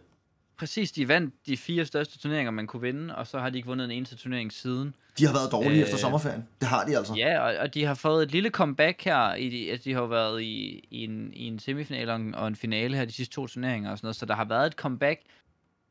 Præcis, 0.59 0.93
de 0.93 1.09
vandt 1.09 1.35
de 1.47 1.57
fire 1.57 1.87
største 1.87 2.19
turneringer, 2.19 2.51
man 2.51 2.67
kunne 2.67 2.83
vinde, 2.83 3.17
og 3.17 3.27
så 3.27 3.39
har 3.39 3.51
de 3.51 3.57
ikke 3.57 3.69
vundet 3.69 3.85
en 3.85 3.91
eneste 3.91 4.17
turnering 4.17 4.53
siden. 4.53 4.95
De 5.19 5.27
har 5.27 5.33
været 5.33 5.53
dårlige 5.53 5.73
øh, 5.73 5.83
efter 5.83 5.97
sommerferien. 5.97 6.45
Det 6.61 6.69
har 6.69 6.85
de 6.85 6.97
altså. 6.97 7.15
Ja, 7.15 7.41
og, 7.41 7.57
og 7.57 7.75
de 7.75 7.85
har 7.85 7.95
fået 7.95 8.23
et 8.23 8.33
lille 8.33 8.51
comeback 8.51 9.05
her. 9.05 9.35
I 9.35 9.49
de, 9.49 9.71
altså, 9.71 9.85
de 9.85 9.95
har 9.95 10.07
været 10.07 10.43
i, 10.43 10.85
i, 10.91 11.05
en, 11.05 11.31
i 11.35 11.47
en 11.47 11.59
semifinal 11.59 12.11
og 12.35 12.49
en 12.49 12.57
finale 12.57 12.97
her 12.97 13.05
de 13.05 13.13
sidste 13.13 13.35
to 13.35 13.47
turneringer 13.47 13.91
og 13.91 13.99
sådan 13.99 14.07
noget, 14.07 14.17
så 14.17 14.27
der 14.27 14.35
har 14.35 14.45
været 14.45 14.67
et 14.67 14.73
comeback. 14.73 15.21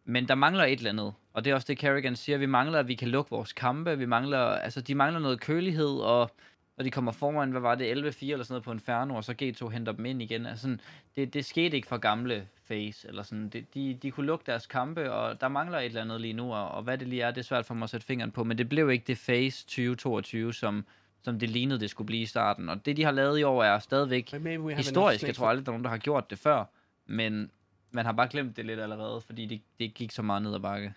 Men 0.05 0.27
der 0.27 0.35
mangler 0.35 0.63
et 0.63 0.77
eller 0.77 0.89
andet, 0.89 1.13
og 1.33 1.45
det 1.45 1.51
er 1.51 1.55
også 1.55 1.65
det, 1.67 1.77
Kerrigan 1.77 2.15
siger. 2.15 2.37
Vi 2.37 2.45
mangler, 2.45 2.79
at 2.79 2.87
vi 2.87 2.95
kan 2.95 3.07
lukke 3.07 3.31
vores 3.31 3.53
kampe. 3.53 3.97
Vi 3.97 4.05
mangler, 4.05 4.39
altså, 4.39 4.81
de 4.81 4.95
mangler 4.95 5.19
noget 5.19 5.39
kølighed, 5.39 5.97
og 5.99 6.31
når 6.77 6.83
de 6.83 6.91
kommer 6.91 7.11
foran, 7.11 7.51
hvad 7.51 7.61
var 7.61 7.75
det, 7.75 7.85
11-4 7.85 7.95
eller 7.95 8.13
sådan 8.13 8.45
noget 8.49 8.63
på 8.63 8.71
Inferno, 8.71 9.15
og 9.15 9.23
så 9.23 9.35
G2 9.41 9.69
henter 9.69 9.91
dem 9.91 10.05
ind 10.05 10.21
igen. 10.21 10.45
Altså, 10.45 10.61
sådan, 10.61 10.81
det, 11.15 11.33
det 11.33 11.45
skete 11.45 11.75
ikke 11.75 11.87
for 11.87 11.97
gamle 11.97 12.47
Face, 12.67 13.07
eller 13.07 13.23
sådan. 13.23 13.49
Det, 13.49 13.73
de, 13.73 13.97
de 14.01 14.11
kunne 14.11 14.25
lukke 14.25 14.43
deres 14.45 14.67
kampe, 14.67 15.11
og 15.11 15.41
der 15.41 15.47
mangler 15.47 15.79
et 15.79 15.85
eller 15.85 16.01
andet 16.01 16.21
lige 16.21 16.33
nu, 16.33 16.53
og, 16.53 16.71
og 16.71 16.83
hvad 16.83 16.97
det 16.97 17.07
lige 17.07 17.21
er, 17.21 17.31
det 17.31 17.37
er 17.37 17.43
svært 17.43 17.65
for 17.65 17.73
mig 17.73 17.83
at 17.83 17.89
sætte 17.89 18.05
fingeren 18.05 18.31
på, 18.31 18.43
men 18.43 18.57
det 18.57 18.69
blev 18.69 18.91
ikke 18.91 19.03
det 19.07 19.17
Face 19.17 19.65
2022, 19.65 20.53
som, 20.53 20.85
som 21.23 21.39
det 21.39 21.49
lignede, 21.49 21.79
det 21.79 21.89
skulle 21.89 22.05
blive 22.05 22.21
i 22.21 22.25
starten. 22.25 22.69
Og 22.69 22.85
det, 22.85 22.97
de 22.97 23.03
har 23.03 23.11
lavet 23.11 23.39
i 23.39 23.43
år, 23.43 23.63
er 23.63 23.79
stadigvæk 23.79 24.31
historisk. 24.77 25.23
Jeg 25.27 25.35
tror 25.35 25.49
aldrig, 25.49 25.65
der 25.65 25.71
er 25.71 25.73
nogen, 25.73 25.83
der 25.83 25.89
har 25.89 25.97
gjort 25.97 26.29
det 26.29 26.37
før, 26.37 26.65
men 27.05 27.51
man 27.95 28.05
har 28.05 28.11
bare 28.11 28.27
glemt 28.27 28.57
det 28.57 28.65
lidt 28.65 28.79
allerede, 28.79 29.21
fordi 29.21 29.45
det, 29.45 29.61
det 29.79 29.93
gik 29.93 30.11
så 30.11 30.21
meget 30.21 30.41
ned 30.43 30.55
ad 30.55 30.59
bakke. 30.59 30.93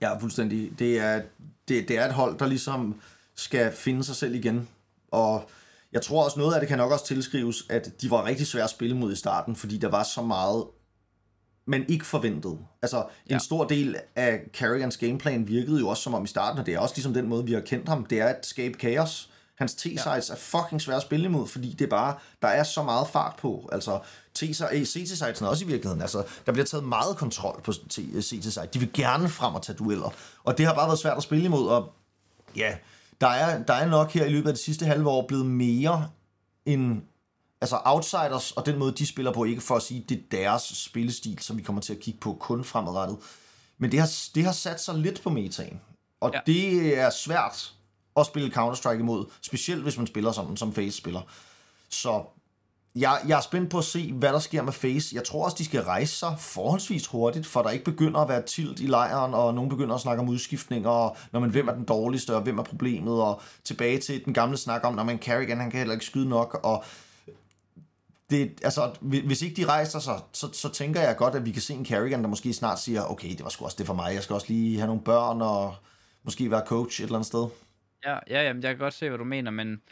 Ja, 0.00 0.18
fuldstændig. 0.18 0.78
Det 0.78 0.98
er, 0.98 1.22
det, 1.68 1.88
det 1.88 1.98
er 1.98 2.06
et 2.06 2.12
hold, 2.12 2.38
der 2.38 2.46
ligesom 2.46 3.00
skal 3.34 3.72
finde 3.72 4.04
sig 4.04 4.16
selv 4.16 4.34
igen. 4.34 4.68
Og 5.10 5.50
jeg 5.92 6.02
tror 6.02 6.24
også, 6.24 6.38
noget 6.38 6.54
af 6.54 6.60
det 6.60 6.68
kan 6.68 6.78
nok 6.78 6.92
også 6.92 7.06
tilskrives, 7.06 7.64
at 7.70 8.02
de 8.02 8.10
var 8.10 8.24
rigtig 8.24 8.46
svære 8.46 8.64
at 8.64 8.70
spille 8.70 8.96
mod 8.96 9.12
i 9.12 9.16
starten, 9.16 9.56
fordi 9.56 9.78
der 9.78 9.88
var 9.88 10.02
så 10.02 10.22
meget, 10.22 10.64
man 11.66 11.84
ikke 11.88 12.06
forventede. 12.06 12.58
Altså, 12.82 12.98
en 12.98 13.30
ja. 13.30 13.38
stor 13.38 13.64
del 13.64 13.96
af 14.16 14.40
Carrigans 14.52 14.96
gameplan 14.96 15.48
virkede 15.48 15.80
jo 15.80 15.88
også 15.88 16.02
som 16.02 16.14
om 16.14 16.24
i 16.24 16.26
starten, 16.26 16.60
og 16.60 16.66
det 16.66 16.74
er 16.74 16.78
også 16.78 16.94
ligesom 16.96 17.14
den 17.14 17.28
måde, 17.28 17.44
vi 17.44 17.52
har 17.52 17.60
kendt 17.60 17.88
ham, 17.88 18.06
det 18.06 18.20
er 18.20 18.26
at 18.26 18.46
skabe 18.46 18.78
kaos. 18.78 19.30
Hans 19.60 19.74
T-sites 19.74 20.28
ja. 20.28 20.34
er 20.34 20.36
fucking 20.36 20.80
svære 20.80 20.96
at 20.96 21.02
spille 21.02 21.24
imod, 21.24 21.46
fordi 21.46 21.72
det 21.72 21.84
er 21.84 21.88
bare, 21.90 22.16
der 22.42 22.48
er 22.48 22.62
så 22.62 22.82
meget 22.82 23.08
fart 23.08 23.36
på. 23.36 23.68
Altså, 23.72 23.98
CT-sites 24.38 25.22
er 25.42 25.46
også 25.46 25.64
i 25.64 25.66
virkeligheden. 25.66 26.02
Altså, 26.02 26.24
der 26.46 26.52
bliver 26.52 26.64
taget 26.64 26.84
meget 26.84 27.16
kontrol 27.16 27.60
på 27.64 27.72
CT-site. 27.72 28.68
De 28.74 28.78
vil 28.78 28.92
gerne 28.92 29.28
frem 29.28 29.54
og 29.54 29.62
tage 29.62 29.76
dueller. 29.76 30.14
Og 30.44 30.58
det 30.58 30.66
har 30.66 30.74
bare 30.74 30.86
været 30.86 30.98
svært 30.98 31.16
at 31.16 31.22
spille 31.22 31.44
imod, 31.44 31.68
og 31.68 31.92
ja, 32.56 32.76
der 33.20 33.26
er, 33.26 33.62
der 33.62 33.74
er 33.74 33.86
nok 33.86 34.12
her 34.12 34.24
i 34.24 34.28
løbet 34.28 34.48
af 34.48 34.54
det 34.54 34.64
sidste 34.64 34.86
halve 34.86 35.08
år 35.08 35.26
blevet 35.26 35.46
mere 35.46 36.08
en 36.66 37.04
altså 37.60 37.80
outsiders 37.84 38.52
og 38.52 38.66
den 38.66 38.78
måde, 38.78 38.92
de 38.92 39.06
spiller 39.06 39.32
på, 39.32 39.44
ikke 39.44 39.60
for 39.60 39.76
at 39.76 39.82
sige, 39.82 40.04
det 40.08 40.16
er 40.16 40.36
deres 40.36 40.62
spillestil, 40.62 41.38
som 41.38 41.56
vi 41.56 41.62
kommer 41.62 41.82
til 41.82 41.92
at 41.92 42.00
kigge 42.00 42.20
på 42.20 42.36
kun 42.40 42.64
fremadrettet. 42.64 43.18
Men 43.78 43.92
det 43.92 44.00
har, 44.00 44.10
det 44.34 44.44
har 44.44 44.52
sat 44.52 44.82
sig 44.82 44.94
lidt 44.94 45.22
på 45.22 45.30
metaen. 45.30 45.80
Og 46.20 46.30
ja. 46.34 46.40
det 46.46 46.98
er 46.98 47.10
svært 47.10 47.74
at 48.20 48.26
spille 48.26 48.52
Counter-Strike 48.56 48.98
imod, 48.98 49.24
specielt 49.40 49.82
hvis 49.82 49.98
man 49.98 50.06
spiller 50.06 50.32
som, 50.32 50.56
som 50.56 50.72
Face 50.72 50.96
spiller. 50.96 51.20
Så 51.88 52.22
jeg, 52.94 53.20
jeg 53.28 53.36
er 53.36 53.40
spændt 53.40 53.70
på 53.70 53.78
at 53.78 53.84
se, 53.84 54.12
hvad 54.12 54.32
der 54.32 54.38
sker 54.38 54.62
med 54.62 54.72
Face. 54.72 55.16
Jeg 55.16 55.24
tror 55.24 55.44
også, 55.44 55.56
de 55.58 55.64
skal 55.64 55.82
rejse 55.82 56.16
sig 56.16 56.34
forholdsvis 56.38 57.06
hurtigt, 57.06 57.46
for 57.46 57.62
der 57.62 57.70
ikke 57.70 57.84
begynder 57.84 58.20
at 58.20 58.28
være 58.28 58.42
tilt 58.42 58.80
i 58.80 58.86
lejren, 58.86 59.34
og 59.34 59.54
nogen 59.54 59.70
begynder 59.70 59.94
at 59.94 60.00
snakke 60.00 60.22
om 60.22 60.28
udskiftninger, 60.28 60.90
og 60.90 61.16
når 61.32 61.40
man 61.40 61.50
hvem 61.50 61.68
er 61.68 61.74
den 61.74 61.84
dårligste, 61.84 62.36
og 62.36 62.42
hvem 62.42 62.58
er 62.58 62.62
problemet, 62.62 63.22
og 63.22 63.40
tilbage 63.64 63.98
til 63.98 64.24
den 64.24 64.34
gamle 64.34 64.56
snak 64.56 64.84
om, 64.84 64.94
når 64.94 65.04
man 65.04 65.18
Carrigan, 65.18 65.60
han 65.60 65.70
kan 65.70 65.78
heller 65.78 65.94
ikke 65.94 66.06
skyde 66.06 66.28
nok, 66.28 66.60
og 66.62 66.84
det, 68.30 68.60
altså, 68.62 68.90
hvis 69.00 69.42
ikke 69.42 69.62
de 69.62 69.66
rejser 69.68 69.98
sig, 69.98 70.20
så, 70.32 70.48
så 70.52 70.68
tænker 70.68 71.00
jeg 71.00 71.16
godt, 71.16 71.34
at 71.34 71.46
vi 71.46 71.50
kan 71.50 71.62
se 71.62 71.74
en 71.74 71.86
Carrigan, 71.86 72.22
der 72.22 72.28
måske 72.28 72.52
snart 72.52 72.80
siger, 72.80 73.04
okay, 73.04 73.30
det 73.30 73.44
var 73.44 73.48
sgu 73.48 73.64
også 73.64 73.76
det 73.78 73.86
for 73.86 73.94
mig, 73.94 74.14
jeg 74.14 74.22
skal 74.22 74.34
også 74.34 74.46
lige 74.48 74.76
have 74.76 74.86
nogle 74.86 75.02
børn, 75.02 75.42
og 75.42 75.74
måske 76.22 76.50
være 76.50 76.66
coach 76.66 77.00
et 77.00 77.04
eller 77.04 77.16
andet 77.16 77.26
sted. 77.26 77.46
Ja, 78.06 78.18
ja 78.30 78.42
jamen, 78.42 78.62
jeg 78.62 78.70
kan 78.70 78.78
godt 78.78 78.94
se, 78.94 79.08
hvad 79.08 79.18
du 79.18 79.24
mener, 79.24 79.50
men 79.50 79.82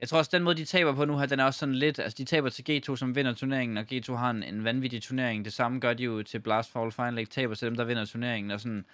jeg 0.00 0.08
tror 0.08 0.18
også, 0.18 0.30
den 0.34 0.42
måde, 0.42 0.56
de 0.56 0.64
taber 0.64 0.94
på 0.94 1.04
nu 1.04 1.18
her, 1.18 1.26
den 1.26 1.40
er 1.40 1.44
også 1.44 1.58
sådan 1.58 1.74
lidt... 1.74 1.98
Altså, 1.98 2.16
de 2.18 2.24
taber 2.24 2.48
til 2.48 2.64
G2, 2.70 2.96
som 2.96 3.16
vinder 3.16 3.34
turneringen, 3.34 3.78
og 3.78 3.84
G2 3.92 4.14
har 4.14 4.30
en, 4.30 4.42
en 4.42 4.64
vanvittig 4.64 5.02
turnering. 5.02 5.44
Det 5.44 5.52
samme 5.52 5.80
gør 5.80 5.94
de 5.94 6.04
jo 6.04 6.22
til 6.22 6.40
Blast 6.40 6.72
Fall 6.72 6.92
Final, 6.92 7.14
League, 7.14 7.30
taber 7.30 7.54
til 7.54 7.66
dem, 7.66 7.76
der 7.76 7.84
vinder 7.84 8.04
turneringen. 8.04 8.50
Og 8.50 8.60
sådan, 8.60 8.84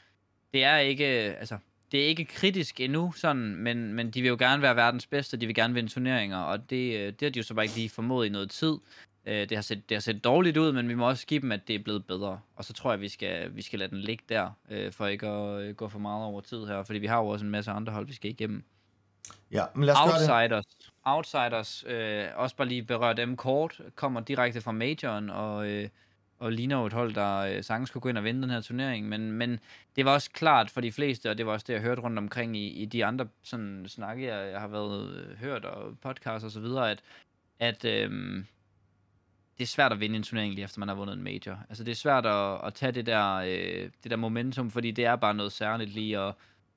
det 0.52 0.64
er 0.64 0.78
ikke... 0.78 1.04
Altså, 1.04 1.58
det 1.92 2.02
er 2.02 2.06
ikke 2.06 2.24
kritisk 2.24 2.80
endnu, 2.80 3.12
sådan, 3.12 3.56
men, 3.56 3.94
men 3.94 4.10
de 4.10 4.22
vil 4.22 4.28
jo 4.28 4.36
gerne 4.38 4.62
være 4.62 4.76
verdens 4.76 5.06
bedste, 5.06 5.36
de 5.36 5.46
vil 5.46 5.54
gerne 5.54 5.74
vinde 5.74 5.88
turneringer, 5.88 6.38
og 6.38 6.70
det, 6.70 7.00
øh, 7.00 7.06
det 7.06 7.22
har 7.22 7.30
de 7.30 7.38
jo 7.38 7.42
så 7.42 7.54
bare 7.54 7.64
ikke 7.64 7.76
lige 7.76 7.88
formået 7.88 8.26
i 8.26 8.28
noget 8.28 8.50
tid. 8.50 8.74
Øh, 9.26 9.48
det 9.48 9.56
har, 9.56 9.62
set, 9.62 9.88
det 9.88 9.94
har 9.94 10.00
set 10.00 10.24
dårligt 10.24 10.56
ud, 10.56 10.72
men 10.72 10.88
vi 10.88 10.94
må 10.94 11.08
også 11.08 11.26
give 11.26 11.40
dem, 11.40 11.52
at 11.52 11.68
det 11.68 11.74
er 11.74 11.82
blevet 11.82 12.06
bedre. 12.06 12.40
Og 12.56 12.64
så 12.64 12.72
tror 12.72 12.90
jeg, 12.90 12.94
at 12.94 13.00
vi 13.00 13.08
skal, 13.08 13.56
vi 13.56 13.62
skal 13.62 13.78
lade 13.78 13.90
den 13.90 13.98
ligge 13.98 14.24
der, 14.28 14.50
øh, 14.70 14.92
for 14.92 15.06
ikke 15.06 15.26
at 15.26 15.76
gå 15.76 15.88
for 15.88 15.98
meget 15.98 16.24
over 16.24 16.40
tid 16.40 16.66
her, 16.66 16.82
fordi 16.82 16.98
vi 16.98 17.06
har 17.06 17.18
jo 17.18 17.26
også 17.26 17.44
en 17.44 17.50
masse 17.50 17.70
andre 17.70 17.92
hold, 17.92 18.06
vi 18.06 18.12
skal 18.12 18.30
igennem. 18.30 18.64
Ja, 19.52 19.64
men 19.74 19.84
lad 19.84 19.94
os 19.94 20.00
Outsiders, 20.00 20.48
gøre 20.48 20.58
det. 20.58 20.66
Outsiders, 21.04 21.84
øh, 21.86 22.26
også 22.34 22.56
bare 22.56 22.68
lige 22.68 22.82
berøre 22.82 23.14
dem 23.14 23.36
kort, 23.36 23.80
kommer 23.94 24.20
direkte 24.20 24.60
fra 24.60 24.72
Majoren, 24.72 25.30
og, 25.30 25.68
øh, 25.68 25.88
og 26.38 26.52
ligner 26.52 26.78
jo 26.78 26.86
et 26.86 26.92
hold, 26.92 27.14
der 27.14 27.38
øh, 27.38 27.64
sagtens 27.64 27.88
skulle 27.88 28.02
gå 28.02 28.08
ind 28.08 28.18
og 28.18 28.24
vinde 28.24 28.42
den 28.42 28.50
her 28.50 28.60
turnering, 28.60 29.08
men, 29.08 29.32
men 29.32 29.60
det 29.96 30.04
var 30.04 30.12
også 30.12 30.30
klart 30.30 30.70
for 30.70 30.80
de 30.80 30.92
fleste, 30.92 31.30
og 31.30 31.38
det 31.38 31.46
var 31.46 31.52
også 31.52 31.64
det, 31.68 31.74
jeg 31.74 31.82
hørte 31.82 32.02
rundt 32.02 32.18
omkring 32.18 32.56
i, 32.56 32.68
i 32.68 32.84
de 32.84 33.04
andre 33.04 33.28
sådan, 33.42 33.84
snakke, 33.88 34.26
jeg, 34.26 34.52
jeg 34.52 34.60
har 34.60 34.68
været 34.68 35.16
øh, 35.16 35.36
hørt, 35.36 35.64
og 35.64 35.98
podcast 35.98 36.44
og 36.44 36.50
så 36.50 36.60
videre, 36.60 36.90
at, 36.90 37.02
at 37.58 37.84
øh, 37.84 38.44
det 39.62 39.68
er 39.68 39.70
svært 39.70 39.92
at 39.92 40.00
vinde 40.00 40.16
en 40.16 40.22
turnering 40.22 40.54
lige 40.54 40.64
efter 40.64 40.78
man 40.78 40.88
har 40.88 40.94
vundet 40.94 41.16
en 41.16 41.22
major. 41.22 41.58
Altså 41.68 41.84
det 41.84 41.90
er 41.90 41.96
svært 41.96 42.26
at, 42.26 42.66
at 42.66 42.74
tage 42.74 42.92
det 42.92 43.06
der, 43.06 43.34
øh, 43.34 43.90
det 44.02 44.10
der 44.10 44.16
momentum, 44.16 44.70
fordi 44.70 44.90
det 44.90 45.04
er 45.04 45.16
bare 45.16 45.34
noget 45.34 45.52
særligt 45.52 45.90
lige 45.90 46.18
at 46.18 46.34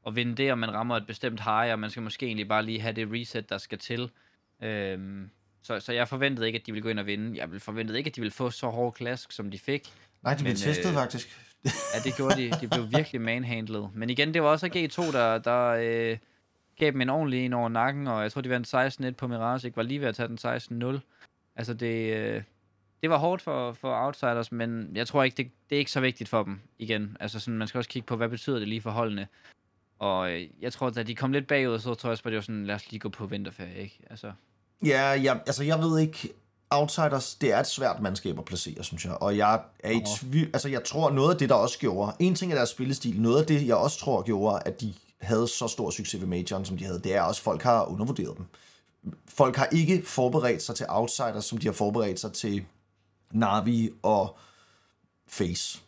at 0.08 0.16
vinde 0.16 0.36
det, 0.36 0.52
og 0.52 0.58
man 0.58 0.74
rammer 0.74 0.96
et 0.96 1.08
bestemt 1.08 1.40
high, 1.40 1.72
og 1.72 1.80
man 1.80 1.90
skal 1.90 2.04
måske 2.04 2.26
egentlig 2.26 2.48
bare 2.48 2.64
lige 2.64 2.82
have 2.82 2.94
det 2.94 3.08
reset, 3.12 3.50
der 3.50 3.58
skal 3.58 3.78
til. 3.78 4.10
Øhm, 4.64 5.30
så, 5.64 5.80
så 5.80 5.94
jeg 5.94 6.08
forventede 6.08 6.48
ikke, 6.48 6.60
at 6.60 6.66
de 6.66 6.72
ville 6.72 6.84
gå 6.84 6.90
ind 6.90 7.00
og 7.00 7.06
vinde. 7.06 7.38
Jeg 7.38 7.62
forventede 7.62 7.98
ikke, 7.98 8.08
at 8.08 8.16
de 8.16 8.22
ville 8.22 8.32
få 8.32 8.50
så 8.50 8.70
hård 8.70 8.94
klask, 8.94 9.32
som 9.32 9.52
de 9.52 9.60
fik. 9.60 9.94
Nej, 10.24 10.34
de 10.34 10.44
blev 10.44 10.56
testet 10.56 10.90
øh, 10.90 10.94
faktisk. 10.94 11.40
ja, 11.94 12.00
det 12.04 12.16
gjorde 12.16 12.36
de. 12.36 12.52
De 12.62 12.68
blev 12.68 12.92
virkelig 12.92 13.22
manhandlet. 13.22 13.90
Men 13.94 14.10
igen, 14.10 14.34
det 14.34 14.44
var 14.44 14.50
også 14.50 14.68
G2, 14.68 15.18
der, 15.18 15.38
der 15.38 15.68
øh, 15.68 16.18
gav 16.80 16.92
dem 16.92 17.02
en 17.02 17.10
ordentlig 17.10 17.46
en 17.46 17.54
over 17.54 17.70
nakken, 17.70 18.08
og 18.08 18.24
jeg 18.24 18.32
tror, 18.32 18.42
de 18.42 18.50
vandt 18.50 19.06
16-1 19.06 19.12
på 19.12 19.28
Mirage, 19.28 19.68
ikke 19.68 19.78
var 19.78 19.84
lige 19.84 20.02
ved 20.02 20.08
at 20.08 20.16
tage 20.16 20.28
den 20.28 20.38
16-0. 20.94 21.00
Altså, 21.56 21.74
det, 21.74 22.18
øh, 22.18 22.44
det 23.02 23.10
var 23.10 23.18
hårdt 23.18 23.42
for, 23.42 23.74
for 23.74 24.06
outsiders, 24.06 24.52
men 24.52 24.96
jeg 24.96 25.08
tror 25.08 25.24
ikke, 25.24 25.38
det, 25.38 25.52
det 25.70 25.76
er 25.76 25.80
ikke 25.80 25.92
så 25.92 26.00
vigtigt 26.00 26.30
for 26.30 26.44
dem 26.44 26.60
igen. 26.80 27.18
Altså, 27.20 27.40
sådan, 27.40 27.58
man 27.58 27.68
skal 27.68 27.78
også 27.78 27.90
kigge 27.90 28.06
på, 28.06 28.16
hvad 28.16 28.30
betyder 28.30 28.60
det 28.60 28.68
lige 28.68 28.82
for 28.82 28.92
holdene. 28.92 29.28
Og 30.00 30.32
øh, 30.32 30.48
jeg 30.62 30.74
tror, 30.74 30.90
da 30.90 31.04
de 31.04 31.16
kom 31.16 31.32
lidt 31.32 31.48
bagud, 31.48 31.80
så 31.80 31.94
tror 31.94 32.10
jeg 32.10 32.18
at 32.18 32.24
det 32.24 32.36
var 32.36 32.42
sådan, 32.42 32.66
lad 32.66 32.76
os 32.76 32.92
lige 32.92 33.00
gå 33.00 33.10
på 33.10 33.26
vinterferie, 33.26 33.78
ikke? 33.78 34.00
Altså. 34.10 34.32
Ja, 34.86 35.14
ja, 35.14 35.34
altså 35.48 35.64
jeg 35.64 35.80
ved 35.80 36.00
ikke, 36.00 36.30
Outsiders, 36.70 37.36
det 37.36 37.54
er 37.54 37.60
et 37.60 37.68
svært 37.68 38.02
mandskab 38.02 38.40
at 38.40 38.46
placere, 38.46 38.84
synes 38.84 39.06
jeg. 39.06 39.14
Og 39.14 39.38
jeg 39.38 39.62
er 39.80 39.92
i 39.92 40.02
tvivl, 40.18 40.50
altså 40.54 40.70
jeg 40.70 40.84
tror 40.84 41.12
noget 41.12 41.34
af 41.34 41.38
det, 41.38 41.50
der 41.50 41.56
også 41.56 41.80
gjorde, 41.80 42.14
en 42.20 42.36
ting 42.36 42.52
er 42.52 42.56
deres 42.56 42.70
spillestil, 42.70 43.22
noget 43.22 43.42
af 43.42 43.48
det, 43.48 43.68
jeg 43.68 43.76
også 43.76 44.00
tror 44.00 44.22
gjorde, 44.22 44.62
at 44.66 44.82
de 44.82 44.94
havde 45.22 45.48
så 45.48 45.68
stor 45.68 45.90
succes 45.90 46.22
ved 46.22 46.28
Majoren, 46.28 46.66
som 46.66 46.78
de 46.78 46.86
havde, 46.86 47.00
det 47.00 47.16
er 47.16 47.22
også, 47.22 47.40
at 47.40 47.44
folk 47.44 47.62
har 47.62 47.86
undervurderet 47.86 48.38
dem. 48.38 48.46
Folk 49.28 49.56
har 49.56 49.68
ikke 49.72 50.04
forberedt 50.06 50.62
sig 50.62 50.76
til 50.76 50.86
Outsiders, 50.90 51.46
som 51.46 51.58
de 51.58 51.68
har 51.68 51.74
forberedt 51.74 52.20
sig 52.20 52.34
til 52.34 52.66
Navi 53.32 53.90
og 54.04 54.38
Face. 55.28 55.80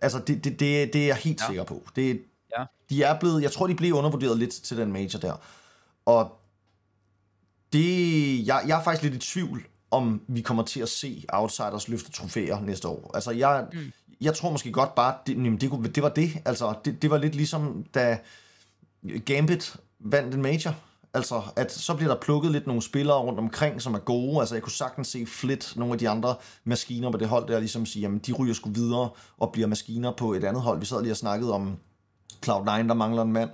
Altså, 0.00 0.18
det, 0.18 0.44
det, 0.44 0.60
det, 0.60 0.92
det 0.92 1.02
er 1.02 1.06
jeg 1.06 1.16
helt 1.16 1.40
ja. 1.40 1.46
sikker 1.46 1.64
på. 1.64 1.82
Det, 1.96 2.22
Ja. 2.58 2.64
De 2.90 3.02
er 3.02 3.18
blevet, 3.18 3.42
jeg 3.42 3.52
tror, 3.52 3.66
de 3.66 3.74
blev 3.74 3.94
undervurderet 3.94 4.38
lidt 4.38 4.50
til 4.50 4.76
den 4.76 4.92
major 4.92 5.18
der. 5.18 5.40
Og 6.06 6.38
det, 7.72 8.46
jeg, 8.46 8.64
jeg 8.66 8.78
er 8.78 8.82
faktisk 8.82 9.02
lidt 9.02 9.14
i 9.14 9.32
tvivl, 9.32 9.66
om 9.90 10.22
vi 10.26 10.40
kommer 10.40 10.62
til 10.62 10.80
at 10.80 10.88
se 10.88 11.24
Outsiders 11.28 11.88
løfte 11.88 12.12
trofæer 12.12 12.60
næste 12.60 12.88
år. 12.88 13.10
Altså, 13.14 13.30
jeg, 13.30 13.66
mm. 13.72 13.92
jeg 14.20 14.34
tror 14.34 14.50
måske 14.50 14.72
godt 14.72 14.94
bare, 14.94 15.14
det, 15.26 15.36
det, 15.36 15.60
det, 15.60 15.94
det 15.94 16.02
var 16.02 16.08
det. 16.08 16.30
Altså, 16.44 16.74
det, 16.84 17.02
det 17.02 17.10
var 17.10 17.18
lidt 17.18 17.34
ligesom, 17.34 17.84
da 17.94 18.18
Gambit 19.24 19.76
vandt 19.98 20.34
en 20.34 20.42
major. 20.42 20.74
Altså, 21.18 21.42
at 21.56 21.72
så 21.72 21.94
bliver 21.94 22.14
der 22.14 22.20
plukket 22.20 22.52
lidt 22.52 22.66
nogle 22.66 22.82
spillere 22.82 23.18
rundt 23.18 23.38
omkring, 23.38 23.82
som 23.82 23.94
er 23.94 23.98
gode. 23.98 24.40
Altså, 24.40 24.54
jeg 24.54 24.62
kunne 24.62 24.72
sagtens 24.72 25.08
se 25.08 25.26
Flit, 25.26 25.72
nogle 25.76 25.92
af 25.92 25.98
de 25.98 26.08
andre 26.08 26.36
maskiner 26.64 27.10
på 27.10 27.18
det 27.18 27.28
hold 27.28 27.48
der, 27.48 27.58
ligesom 27.58 27.86
sige, 27.86 28.00
jamen, 28.00 28.18
de 28.18 28.32
ryger 28.32 28.54
sgu 28.54 28.70
videre 28.70 29.10
og 29.38 29.52
bliver 29.52 29.68
maskiner 29.68 30.12
på 30.12 30.32
et 30.32 30.44
andet 30.44 30.62
hold. 30.62 30.80
Vi 30.80 30.86
sad 30.86 31.02
lige 31.02 31.12
og 31.12 31.16
snakkede 31.16 31.52
om 31.52 31.76
Cloud9, 32.46 32.70
der 32.70 32.94
mangler 32.94 33.22
en 33.22 33.32
mand. 33.32 33.50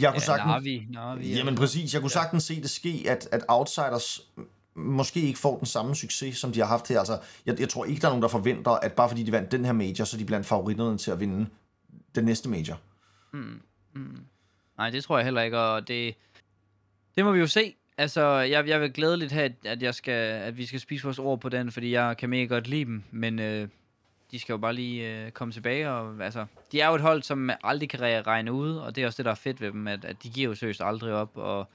Jeg 0.00 0.10
kunne 0.10 0.20
Ja, 0.20 0.26
sagtens... 0.26 0.46
Navi, 0.46 0.86
Navi, 0.90 1.34
Jamen 1.34 1.54
præcis, 1.54 1.94
jeg 1.94 2.00
kunne 2.00 2.10
sagtens 2.10 2.44
se 2.44 2.62
det 2.62 2.70
ske, 2.70 3.04
at, 3.08 3.28
at 3.32 3.44
Outsiders 3.48 4.20
måske 4.74 5.20
ikke 5.20 5.38
får 5.38 5.56
den 5.56 5.66
samme 5.66 5.96
succes, 5.96 6.36
som 6.36 6.52
de 6.52 6.60
har 6.60 6.66
haft 6.66 6.88
her. 6.88 6.98
Altså, 6.98 7.18
jeg, 7.46 7.60
jeg 7.60 7.68
tror 7.68 7.84
ikke, 7.84 8.00
der 8.00 8.06
er 8.06 8.10
nogen, 8.10 8.22
der 8.22 8.28
forventer, 8.28 8.70
at 8.70 8.92
bare 8.92 9.08
fordi 9.08 9.22
de 9.22 9.32
vandt 9.32 9.52
den 9.52 9.64
her 9.64 9.72
major, 9.72 10.04
så 10.04 10.16
er 10.16 10.18
de 10.18 10.24
blandt 10.24 10.46
favoritterne 10.46 10.98
til 10.98 11.10
at 11.10 11.20
vinde 11.20 11.46
den 12.14 12.24
næste 12.24 12.48
major. 12.48 12.78
Nej, 14.78 14.90
det 14.90 15.04
tror 15.04 15.18
jeg 15.18 15.24
heller 15.24 15.42
ikke, 15.42 15.58
og 15.58 15.88
det, 15.88 16.14
det 17.16 17.24
må 17.24 17.32
vi 17.32 17.38
jo 17.38 17.46
se. 17.46 17.74
Altså, 17.98 18.38
jeg, 18.38 18.68
jeg 18.68 18.80
vil 18.80 18.92
glædeligt 18.92 19.32
have, 19.32 19.54
at, 19.64 19.82
jeg 19.82 19.94
skal, 19.94 20.40
at 20.42 20.58
vi 20.58 20.66
skal 20.66 20.80
spise 20.80 21.04
vores 21.04 21.18
ord 21.18 21.40
på 21.40 21.48
den, 21.48 21.72
fordi 21.72 21.92
jeg 21.92 22.16
kan 22.16 22.30
mega 22.30 22.44
godt 22.44 22.68
lide 22.68 22.84
dem, 22.84 23.02
men 23.10 23.38
øh, 23.38 23.68
de 24.30 24.38
skal 24.38 24.52
jo 24.52 24.58
bare 24.58 24.74
lige 24.74 25.24
øh, 25.24 25.30
komme 25.30 25.52
tilbage, 25.52 25.90
og 25.90 26.24
altså, 26.24 26.46
de 26.72 26.80
er 26.80 26.88
jo 26.88 26.94
et 26.94 27.00
hold, 27.00 27.22
som 27.22 27.50
aldrig 27.64 27.88
kan 27.88 28.26
regne 28.26 28.52
ud, 28.52 28.76
og 28.76 28.96
det 28.96 29.02
er 29.02 29.06
også 29.06 29.16
det, 29.16 29.24
der 29.24 29.30
er 29.30 29.34
fedt 29.34 29.60
ved 29.60 29.72
dem, 29.72 29.88
at, 29.88 30.04
at 30.04 30.22
de 30.22 30.30
giver 30.30 30.48
jo 30.48 30.54
seriøst 30.54 30.80
aldrig 30.84 31.12
op, 31.12 31.30
og 31.34 31.68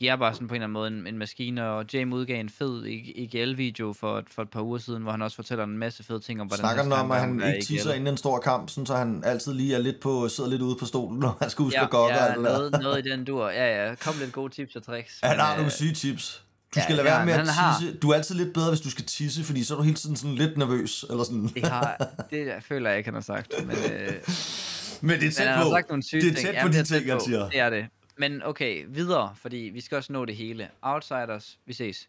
de 0.00 0.08
er 0.08 0.16
bare 0.16 0.34
sådan 0.34 0.48
på 0.48 0.54
en 0.54 0.62
eller 0.62 0.64
anden 0.64 0.72
måde 0.72 0.88
en, 0.88 1.14
en 1.14 1.18
maskine, 1.18 1.64
og 1.64 1.84
James 1.92 2.14
udgav 2.14 2.40
en 2.40 2.48
fed 2.48 2.84
IGL-video 2.86 3.92
for, 3.92 4.18
et- 4.18 4.24
for 4.34 4.42
et 4.42 4.50
par 4.50 4.60
uger 4.62 4.78
siden, 4.78 5.02
hvor 5.02 5.10
han 5.10 5.22
også 5.22 5.36
fortæller 5.36 5.64
en 5.64 5.78
masse 5.78 6.04
fede 6.04 6.20
ting 6.20 6.40
om, 6.40 6.46
hvordan 6.46 6.62
Snakker 6.62 6.82
den 6.82 6.92
om, 6.92 7.10
at 7.10 7.20
han 7.20 7.42
ikke 7.54 7.66
tisser 7.66 7.90
IGL. 7.90 7.96
inden 8.00 8.12
en 8.14 8.16
stor 8.16 8.38
kamp, 8.40 8.70
sådan, 8.70 8.86
så 8.86 8.96
han 8.96 9.22
altid 9.24 9.52
lige 9.54 9.74
er 9.74 9.78
lidt 9.78 10.00
på, 10.00 10.28
sidder 10.28 10.50
lidt 10.50 10.62
ude 10.62 10.76
på 10.80 10.84
stolen, 10.86 11.18
når 11.20 11.36
han 11.40 11.50
skal 11.50 11.62
huske 11.62 11.80
at 11.80 11.90
gokke 11.90 12.14
ja, 12.14 12.24
alt 12.26 12.36
det 12.36 12.44
der. 12.44 12.52
noget, 12.52 12.72
noget 12.82 13.06
i 13.06 13.10
den 13.10 13.24
dur. 13.24 13.48
Ja, 13.48 13.88
ja, 13.88 13.94
kom 13.94 14.14
lidt 14.20 14.32
gode 14.32 14.52
tips 14.54 14.76
og 14.76 14.82
tricks. 14.86 15.20
Han 15.22 15.38
har 15.38 15.50
øh, 15.52 15.56
nogle 15.56 15.72
syge 15.72 15.92
tips. 15.94 16.42
Du 16.74 16.80
ja, 16.80 16.82
skal 16.84 16.96
lade 16.96 17.08
ja, 17.08 17.14
være 17.16 17.26
med 17.26 17.34
men 17.34 17.40
at 17.40 17.46
han 17.48 17.64
har- 17.64 17.80
tisse. 17.80 17.96
Du 17.96 18.10
er 18.10 18.14
altid 18.14 18.34
lidt 18.34 18.54
bedre, 18.54 18.68
hvis 18.68 18.80
du 18.80 18.90
skal 18.90 19.04
tisse, 19.04 19.44
fordi 19.44 19.64
så 19.64 19.74
er 19.74 19.78
du 19.78 19.82
hele 19.84 19.96
tiden 19.96 20.16
sådan 20.16 20.34
lidt 20.34 20.58
nervøs. 20.58 21.04
Eller 21.10 21.24
sådan. 21.24 21.48
Det, 21.54 21.62
har, 21.68 22.08
det 22.30 22.52
føler 22.68 22.88
jeg 22.90 22.98
ikke, 22.98 23.06
han 23.08 23.14
har 23.14 23.20
sagt. 23.20 23.52
Men, 23.66 23.76
øh, 23.92 24.12
Men 25.08 25.20
det 25.20 25.26
er 25.26 25.32
tæt 25.32 25.46
på. 25.46 25.62
har 25.62 25.70
sagt 25.70 25.88
nogle 25.88 26.02
syge 26.02 26.20
det 26.22 26.30
er 26.30 26.34
tæt 26.34 26.44
på 26.44 26.52
Jamen, 26.58 26.72
de 26.72 26.84
ting, 26.84 27.10
han 27.10 27.20
siger. 27.20 27.48
Det 27.48 27.60
er 27.60 27.70
det. 27.70 27.86
Men 28.16 28.42
okay, 28.42 28.84
videre, 28.88 29.34
fordi 29.36 29.56
vi 29.56 29.80
skal 29.80 29.96
også 29.96 30.12
nå 30.12 30.24
det 30.24 30.36
hele. 30.36 30.70
Outsiders, 30.82 31.58
vi 31.64 31.72
ses. 31.72 32.08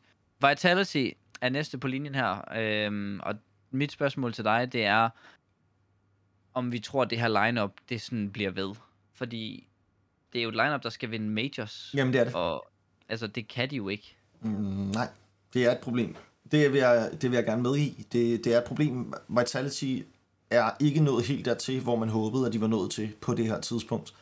Vitality 0.49 1.10
er 1.41 1.49
næste 1.49 1.78
på 1.78 1.88
linjen 1.88 2.16
her. 2.16 2.58
Øhm, 2.58 3.20
og 3.24 3.36
mit 3.72 3.91
spørgsmål 3.91 4.34
til 4.34 4.43
dig, 4.43 4.74
det 4.74 4.86
er, 4.86 5.10
om 6.53 6.72
vi 6.72 6.80
tror, 6.80 7.01
at 7.01 7.10
det 7.10 7.20
her 7.20 7.45
lineup 7.45 7.72
det 7.89 8.01
sådan 8.01 8.32
bliver 8.32 8.51
ved. 8.51 8.76
Fordi 9.14 9.68
det 10.34 10.39
er 10.39 10.43
jo 10.43 10.49
et 10.49 10.55
lineup 10.55 10.84
der 10.84 10.89
skal 10.89 11.12
vinde 11.12 11.30
majors. 11.30 11.91
Jamen, 11.93 12.14
det 12.14 12.22
er 12.22 12.26
det. 12.26 12.36
Og 12.36 12.68
altså, 13.10 13.28
det 13.28 13.47
kan 13.47 13.70
de 13.70 13.76
jo 13.76 13.89
ikke. 13.89 14.16
Mm, 14.41 14.51
nej, 14.93 15.08
det 15.53 15.66
er 15.66 15.72
et 15.72 15.80
problem. 15.80 16.16
Det 16.51 16.74
vil 16.74 16.80
jeg, 16.80 17.10
det 17.12 17.32
vil 17.32 17.38
jeg 17.38 17.45
gerne 17.45 17.62
med 17.62 17.76
i. 17.76 18.05
Det, 18.12 18.45
det 18.45 18.53
er 18.53 18.58
et 18.58 18.64
problem. 18.64 19.14
Vitality 19.28 19.99
er 20.49 20.72
ikke 20.80 20.99
nået 20.99 21.26
helt 21.26 21.45
dertil, 21.45 21.82
hvor 21.82 21.95
man 21.95 22.10
håbede, 22.10 22.47
at 22.47 22.53
de 22.53 22.62
var 22.62 22.68
nået 22.68 22.91
til 22.91 23.14
på 23.22 23.34
det 23.34 23.45
her 23.45 23.62
tidspunkt. 23.62 24.14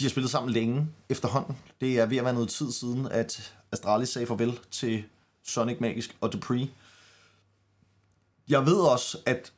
De 0.00 0.04
har 0.04 0.10
spillet 0.10 0.30
sammen 0.30 0.52
længe 0.52 0.86
efterhånden. 1.08 1.56
Det 1.80 1.98
er 1.98 2.06
ved 2.06 2.16
at 2.16 2.24
være 2.24 2.34
noget 2.34 2.48
tid 2.48 2.72
siden, 2.72 3.06
at 3.06 3.54
Astralis 3.72 4.08
sagde 4.08 4.26
farvel 4.26 4.58
til 4.70 5.04
Sonic 5.44 5.76
Magisk 5.80 6.16
og 6.20 6.32
Dupree. 6.32 6.68
Jeg 8.48 8.66
ved 8.66 8.76
også, 8.76 9.18
at 9.26 9.52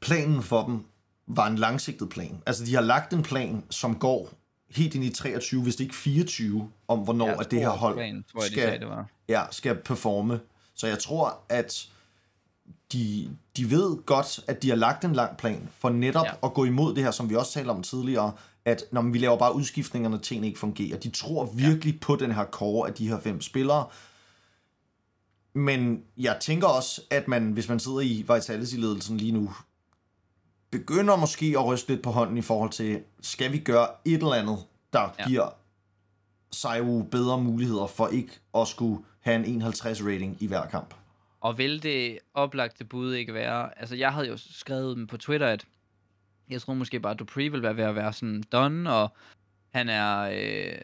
planen 0.00 0.42
for 0.42 0.64
dem 0.66 0.84
var 1.26 1.46
en 1.46 1.58
langsigtet 1.58 2.08
plan. 2.08 2.42
Altså, 2.46 2.64
de 2.64 2.74
har 2.74 2.82
lagt 2.82 3.12
en 3.12 3.22
plan, 3.22 3.64
som 3.70 3.98
går 3.98 4.32
helt 4.70 4.94
ind 4.94 5.04
i 5.04 5.10
23, 5.10 5.62
hvis 5.62 5.76
det 5.76 5.84
ikke 5.84 5.94
24, 5.96 6.70
om 6.88 6.98
hvornår 6.98 7.26
Ja, 7.28 7.40
at 7.40 7.50
det 7.50 7.60
her 7.60 7.68
hold 7.68 7.94
plan, 7.94 8.24
tror 8.32 8.40
jeg, 8.40 8.48
de 8.48 8.52
skal, 8.52 8.64
sagde, 8.64 8.78
det 8.78 8.88
var. 8.88 9.06
ja, 9.28 9.42
skal 9.50 9.74
performe. 9.74 10.40
Så 10.74 10.86
jeg 10.86 10.98
tror, 10.98 11.38
at 11.48 11.88
de, 12.94 13.30
de 13.56 13.70
ved 13.70 14.04
godt, 14.06 14.40
at 14.48 14.62
de 14.62 14.68
har 14.68 14.76
lagt 14.76 15.04
en 15.04 15.12
lang 15.12 15.36
plan 15.36 15.68
for 15.78 15.88
netop 15.90 16.26
Ja. 16.26 16.32
at 16.46 16.54
gå 16.54 16.64
imod 16.64 16.94
det 16.94 17.04
her, 17.04 17.10
som 17.10 17.30
vi 17.30 17.34
også 17.34 17.52
talte 17.52 17.70
om 17.70 17.82
tidligere, 17.82 18.32
at 18.64 18.84
når 18.92 19.02
vi 19.02 19.18
laver 19.18 19.36
bare 19.38 19.54
udskiftningerne, 19.54 20.18
tingene 20.18 20.46
ikke 20.46 20.58
fungerer. 20.58 20.98
De 20.98 21.10
tror 21.10 21.44
virkelig 21.54 21.92
ja. 21.94 21.98
på 22.02 22.16
den 22.16 22.32
her 22.32 22.44
core 22.44 22.88
af 22.88 22.94
de 22.94 23.08
her 23.08 23.20
fem 23.20 23.40
spillere. 23.40 23.86
Men 25.54 26.02
jeg 26.16 26.38
tænker 26.40 26.66
også, 26.68 27.02
at 27.10 27.28
man, 27.28 27.52
hvis 27.52 27.68
man 27.68 27.80
sidder 27.80 28.00
i 28.00 28.24
Vitality-ledelsen 28.34 29.16
lige 29.16 29.32
nu, 29.32 29.50
begynder 30.70 31.16
måske 31.16 31.54
at 31.58 31.66
ryste 31.66 31.88
lidt 31.88 32.02
på 32.02 32.10
hånden 32.10 32.36
i 32.38 32.42
forhold 32.42 32.70
til, 32.70 33.00
skal 33.22 33.52
vi 33.52 33.58
gøre 33.58 33.88
et 34.04 34.12
eller 34.14 34.32
andet, 34.34 34.58
der 34.92 35.14
Ja. 35.18 35.28
giver 35.28 35.48
Saiwu 36.52 37.02
bedre 37.02 37.40
muligheder 37.40 37.86
for 37.86 38.08
ikke 38.08 38.32
at 38.54 38.68
skulle 38.68 39.04
have 39.20 39.36
en 39.36 39.44
51 39.44 40.02
rating 40.04 40.36
i 40.40 40.46
hver 40.46 40.66
kamp. 40.66 40.94
Og 41.44 41.58
vil 41.58 41.82
det 41.82 42.18
oplagte 42.34 42.84
bud 42.84 43.14
ikke 43.14 43.34
være... 43.34 43.78
Altså, 43.78 43.96
jeg 43.96 44.12
havde 44.12 44.28
jo 44.28 44.36
skrevet 44.36 45.08
på 45.08 45.16
Twitter, 45.16 45.46
at 45.46 45.66
jeg 46.50 46.60
tror 46.60 46.74
måske 46.74 47.00
bare, 47.00 47.12
at 47.12 47.18
Dupree 47.18 47.50
vil 47.50 47.62
være 47.62 47.76
ved 47.76 47.84
at 47.84 47.94
være 47.94 48.12
sådan 48.12 48.42
done, 48.52 48.92
og 48.92 49.16
han 49.74 49.88
er... 49.88 50.20
Øh, 50.20 50.78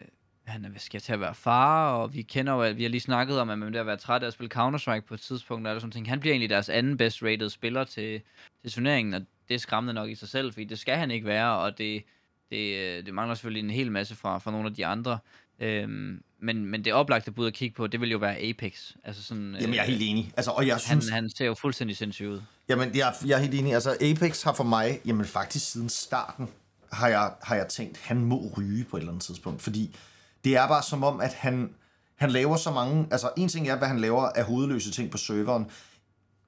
han 0.45 0.65
er, 0.65 0.69
hvad 0.69 0.79
skal 0.79 0.97
jeg 0.97 1.03
til 1.03 1.13
at 1.13 1.19
være 1.19 1.35
far, 1.35 1.91
og 1.91 2.13
vi 2.13 2.21
kender 2.21 2.53
jo, 2.53 2.61
at 2.61 2.77
vi 2.77 2.83
har 2.83 2.89
lige 2.89 3.01
snakket 3.01 3.39
om, 3.39 3.49
at 3.49 3.59
man 3.59 3.73
vil 3.73 3.85
være 3.85 3.97
træt 3.97 4.23
af 4.23 4.27
at 4.27 4.33
spille 4.33 4.55
Counter-Strike 4.55 4.99
på 5.07 5.13
et 5.13 5.19
tidspunkt, 5.19 5.67
eller 5.67 5.79
sådan 5.79 5.91
ting. 5.91 6.09
Han 6.09 6.19
bliver 6.19 6.33
egentlig 6.33 6.49
deres 6.49 6.69
anden 6.69 6.97
best 6.97 7.23
rated 7.23 7.49
spiller 7.49 7.83
til, 7.83 8.21
til 8.61 8.71
turneringen, 8.71 9.13
og 9.13 9.21
det 9.47 9.55
er 9.55 9.59
skræmmende 9.59 9.93
nok 9.93 10.09
i 10.09 10.15
sig 10.15 10.29
selv, 10.29 10.53
fordi 10.53 10.65
det 10.65 10.79
skal 10.79 10.97
han 10.97 11.11
ikke 11.11 11.25
være, 11.25 11.57
og 11.57 11.77
det, 11.77 12.03
det, 12.49 12.77
øh, 12.77 13.05
det 13.05 13.13
mangler 13.13 13.35
selvfølgelig 13.35 13.63
en 13.63 13.75
hel 13.75 13.91
masse 13.91 14.15
fra, 14.15 14.37
fra 14.37 14.51
nogle 14.51 14.67
af 14.67 14.73
de 14.73 14.85
andre. 14.85 15.19
Øhm, 15.61 16.23
men, 16.39 16.65
men 16.65 16.85
det 16.85 16.93
oplagte 16.93 17.31
bud 17.31 17.47
at 17.47 17.53
kigge 17.53 17.75
på, 17.75 17.87
det 17.87 18.01
vil 18.01 18.11
jo 18.11 18.17
være 18.17 18.37
Apex. 18.37 18.91
Altså 19.03 19.23
sådan, 19.23 19.55
Jamen, 19.61 19.75
jeg 19.75 19.81
er 19.81 19.85
helt 19.85 20.01
enig. 20.01 20.33
Altså, 20.37 20.51
og 20.51 20.67
jeg 20.67 20.73
han, 20.73 20.79
synes, 20.79 21.09
han 21.09 21.29
ser 21.29 21.45
jo 21.45 21.53
fuldstændig 21.53 21.97
sindssyg 21.97 22.27
ud. 22.27 22.41
Jamen, 22.69 22.95
jeg, 22.95 23.13
jeg 23.25 23.35
er 23.35 23.41
helt 23.41 23.53
enig. 23.53 23.73
Altså, 23.73 23.97
Apex 24.01 24.43
har 24.43 24.53
for 24.53 24.63
mig, 24.63 24.99
jamen 25.05 25.25
faktisk 25.25 25.71
siden 25.71 25.89
starten, 25.89 26.47
har 26.91 27.07
jeg, 27.07 27.33
har 27.41 27.55
jeg 27.55 27.67
tænkt, 27.67 27.97
han 27.97 28.17
må 28.17 28.51
ryge 28.57 28.83
på 28.83 28.97
et 28.97 29.01
eller 29.01 29.11
andet 29.11 29.23
tidspunkt. 29.23 29.61
Fordi 29.61 29.95
det 30.43 30.55
er 30.55 30.67
bare 30.67 30.83
som 30.83 31.03
om, 31.03 31.19
at 31.21 31.33
han, 31.33 31.73
han 32.15 32.31
laver 32.31 32.57
så 32.57 32.71
mange... 32.71 33.07
Altså, 33.11 33.29
en 33.37 33.49
ting 33.49 33.69
er, 33.69 33.77
hvad 33.77 33.87
han 33.87 33.99
laver 33.99 34.23
af 34.23 34.43
hovedløse 34.43 34.91
ting 34.91 35.11
på 35.11 35.17
serveren. 35.17 35.65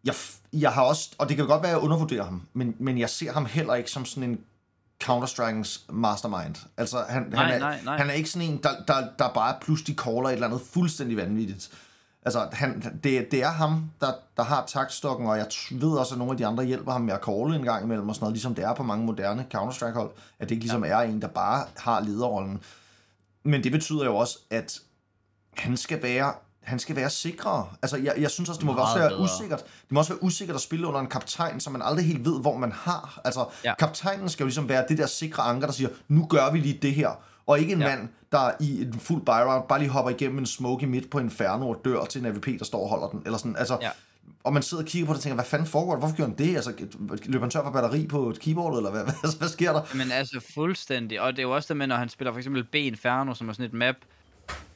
Jeg, 0.03 0.15
jeg 0.53 0.71
har 0.71 0.83
også... 0.83 1.09
Og 1.17 1.29
det 1.29 1.37
kan 1.37 1.47
godt 1.47 1.61
være, 1.61 1.71
at 1.71 1.75
jeg 1.75 1.83
undervurderer 1.83 2.23
ham. 2.23 2.41
Men, 2.53 2.75
men 2.79 2.97
jeg 2.97 3.09
ser 3.09 3.31
ham 3.31 3.45
heller 3.45 3.75
ikke 3.75 3.91
som 3.91 4.05
sådan 4.05 4.29
en 4.29 4.39
Counter-Strike's 5.03 5.81
mastermind. 5.89 6.55
Altså, 6.77 7.05
han, 7.09 7.23
Nej, 7.31 7.43
han, 7.43 7.53
er, 7.53 7.59
nej, 7.59 7.79
nej. 7.85 7.97
han 7.97 8.09
er 8.09 8.13
ikke 8.13 8.29
sådan 8.29 8.49
en, 8.49 8.59
der, 8.63 8.69
der, 8.87 9.07
der 9.19 9.29
bare 9.33 9.55
pludselig 9.61 9.97
caller 9.97 10.29
et 10.29 10.33
eller 10.33 10.47
andet 10.47 10.61
fuldstændig 10.61 11.17
vanvittigt. 11.17 11.71
Altså, 12.25 12.47
han, 12.51 12.99
det, 13.03 13.31
det 13.31 13.43
er 13.43 13.49
ham, 13.49 13.91
der, 14.01 14.13
der 14.37 14.43
har 14.43 14.65
taktstokken, 14.65 15.27
og 15.27 15.37
jeg 15.37 15.47
ved 15.71 15.91
også, 15.91 16.13
at 16.13 16.17
nogle 16.17 16.31
af 16.31 16.37
de 16.37 16.45
andre 16.45 16.63
hjælper 16.65 16.91
ham 16.91 17.01
med 17.01 17.13
at 17.13 17.21
calle 17.25 17.55
en 17.55 17.63
gang 17.63 17.83
imellem, 17.83 18.09
og 18.09 18.15
sådan 18.15 18.23
noget, 18.23 18.33
ligesom 18.33 18.55
det 18.55 18.63
er 18.63 18.73
på 18.73 18.83
mange 18.83 19.05
moderne 19.05 19.45
Counter-Strike-hold, 19.55 20.11
at 20.39 20.49
det 20.49 20.55
ikke 20.55 20.63
ligesom 20.63 20.83
er 20.83 20.97
en, 20.97 21.21
der 21.21 21.27
bare 21.27 21.65
har 21.77 21.99
lederrollen. 22.01 22.61
Men 23.43 23.63
det 23.63 23.71
betyder 23.71 24.05
jo 24.05 24.15
også, 24.15 24.39
at 24.49 24.79
han 25.57 25.77
skal 25.77 26.03
være 26.03 26.33
han 26.63 26.79
skal 26.79 26.95
være 26.95 27.09
sikrere. 27.09 27.67
Altså, 27.81 27.97
jeg, 27.97 28.13
jeg 28.17 28.31
synes 28.31 28.49
også, 28.49 28.59
det 28.59 28.65
må 28.65 28.73
også 28.73 28.97
være 28.99 29.09
bedre. 29.09 29.21
usikkert. 29.23 29.59
Det 29.63 29.91
må 29.91 29.99
også 29.99 30.13
være 30.13 30.23
usikkert 30.23 30.55
at 30.55 30.61
spille 30.61 30.87
under 30.87 30.99
en 30.99 31.07
kaptajn, 31.07 31.59
som 31.59 31.73
man 31.73 31.81
aldrig 31.81 32.05
helt 32.05 32.25
ved, 32.25 32.41
hvor 32.41 32.57
man 32.57 32.71
har. 32.71 33.21
Altså, 33.23 33.45
Ja. 33.65 33.73
kaptajnen 33.79 34.29
skal 34.29 34.43
jo 34.43 34.47
ligesom 34.47 34.69
være 34.69 34.85
det 34.89 34.97
der 34.97 35.05
sikre 35.05 35.43
anker, 35.43 35.67
der 35.67 35.73
siger, 35.73 35.89
nu 36.07 36.25
gør 36.29 36.51
vi 36.51 36.59
lige 36.59 36.79
det 36.81 36.93
her. 36.95 37.09
Og 37.47 37.59
ikke 37.59 37.73
en 37.73 37.79
Ja. 37.81 37.87
mand, 37.87 38.09
der 38.31 38.51
i 38.59 38.81
en 38.81 38.99
fuld 38.99 39.21
buy 39.25 39.31
round 39.31 39.63
bare 39.69 39.79
lige 39.79 39.89
hopper 39.89 40.11
igennem 40.11 40.37
en 40.37 40.45
smoke 40.45 40.87
midt 40.87 41.09
på 41.09 41.19
Inferno 41.19 41.69
og 41.69 41.81
dør 41.85 42.05
til 42.05 42.19
en 42.19 42.25
AVP, 42.25 42.45
der 42.59 42.65
står 42.65 42.83
og 42.83 42.89
holder 42.89 43.07
den. 43.07 43.21
Eller 43.25 43.37
sådan, 43.37 43.55
altså, 43.55 43.77
Ja. 43.81 43.89
Og 44.43 44.53
man 44.53 44.63
sidder 44.63 44.83
og 44.83 44.87
kigger 44.89 45.05
på 45.07 45.13
det 45.13 45.17
og 45.17 45.23
tænker, 45.23 45.35
hvad 45.35 45.45
fanden 45.45 45.67
foregår 45.67 45.91
der? 45.91 45.99
Hvorfor 45.99 46.15
gjorde 46.15 46.31
han 46.37 46.47
det? 46.47 46.55
Altså, 46.55 46.73
løber 47.25 47.43
han 47.45 47.49
tør 47.49 47.63
for 47.63 47.69
batteri 47.71 48.07
på 48.07 48.29
et 48.29 48.39
keyboard, 48.39 48.77
eller 48.77 48.91
hvad, 48.91 49.01
hvad, 49.21 49.37
hvad 49.37 49.47
sker 49.47 49.73
der? 49.73 49.81
Men 49.95 50.11
altså 50.11 50.39
fuldstændig. 50.53 51.21
Og 51.21 51.31
det 51.31 51.39
er 51.39 51.43
jo 51.43 51.55
også 51.55 51.67
det 51.67 51.77
med, 51.77 51.87
når 51.87 51.95
han 51.95 52.09
spiller 52.09 52.31
for 52.31 52.37
eksempel 52.37 52.63
B 52.63 52.75
Inferno, 52.75 53.33
som 53.33 53.49
er 53.49 53.53
sådan 53.53 53.65
et 53.65 53.73
map, 53.73 53.95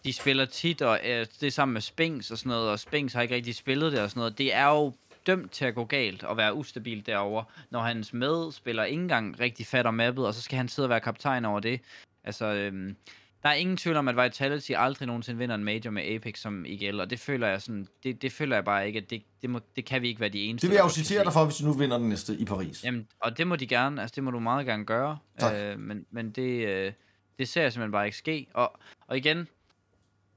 de 0.05 0.13
spiller 0.13 0.45
tit, 0.45 0.81
og 0.81 0.99
øh, 1.05 1.25
det 1.39 1.47
er 1.47 1.51
sammen 1.51 1.73
med 1.73 1.81
Spinks 1.81 2.31
og 2.31 2.37
sådan 2.37 2.49
noget, 2.49 2.69
og 2.69 2.79
Spinks 2.79 3.13
har 3.13 3.21
ikke 3.21 3.35
rigtig 3.35 3.55
spillet 3.55 3.91
det 3.91 4.01
og 4.01 4.09
sådan 4.09 4.19
noget. 4.19 4.37
Det 4.37 4.55
er 4.55 4.67
jo 4.67 4.93
dømt 5.27 5.51
til 5.51 5.65
at 5.65 5.75
gå 5.75 5.85
galt 5.85 6.23
og 6.23 6.37
være 6.37 6.53
ustabil 6.53 7.05
derover, 7.05 7.43
når 7.69 7.81
hans 7.81 8.13
medspiller 8.13 8.83
ikke 8.83 9.01
engang 9.01 9.39
rigtig 9.39 9.65
fatter 9.65 9.91
mappet, 9.91 10.27
og 10.27 10.33
så 10.33 10.41
skal 10.41 10.57
han 10.57 10.67
sidde 10.67 10.85
og 10.85 10.89
være 10.89 10.99
kaptajn 10.99 11.45
over 11.45 11.59
det. 11.59 11.81
Altså, 12.23 12.45
øhm, 12.45 12.95
der 13.43 13.49
er 13.49 13.53
ingen 13.53 13.77
tvivl 13.77 13.97
om, 13.97 14.07
at 14.07 14.15
Vitality 14.15 14.71
aldrig 14.75 15.07
nogensinde 15.07 15.37
vinder 15.37 15.55
en 15.55 15.63
major 15.63 15.91
med 15.91 16.03
Apex 16.03 16.39
som 16.39 16.65
IGL, 16.65 16.99
og 16.99 17.09
det 17.09 17.19
føler 17.19 17.47
jeg 17.47 17.61
sådan, 17.61 17.87
det, 18.03 18.21
det 18.21 18.31
føler 18.31 18.55
jeg 18.55 18.65
bare 18.65 18.87
ikke, 18.87 18.99
at 18.99 19.09
det, 19.09 19.23
det, 19.41 19.49
må, 19.49 19.59
det 19.75 19.85
kan 19.85 20.01
vi 20.01 20.07
ikke 20.07 20.19
være 20.19 20.29
de 20.29 20.43
eneste. 20.43 20.67
Det 20.67 20.71
vil 20.71 20.75
jeg 20.75 20.83
jo 20.83 20.89
citere 20.89 21.23
dig 21.23 21.33
for, 21.33 21.45
hvis 21.45 21.55
du 21.55 21.65
nu 21.65 21.73
vinder 21.73 21.97
den 21.97 22.09
næste 22.09 22.35
i 22.35 22.45
Paris. 22.45 22.83
Jamen, 22.83 23.07
og 23.19 23.37
det 23.37 23.47
må 23.47 23.55
de 23.55 23.67
gerne, 23.67 24.01
altså 24.01 24.15
det 24.15 24.23
må 24.23 24.31
du 24.31 24.39
meget 24.39 24.65
gerne 24.65 24.85
gøre. 24.85 25.17
Tak. 25.39 25.55
Øh, 25.55 25.79
men 25.79 26.05
men 26.11 26.31
det, 26.31 26.67
øh, 26.67 26.91
det 27.39 27.49
ser 27.49 27.61
jeg 27.61 27.73
simpelthen 27.73 27.91
bare 27.91 28.05
ikke 28.05 28.17
ske. 28.17 28.47
Og, 28.53 28.79
og 29.07 29.17
igen, 29.17 29.47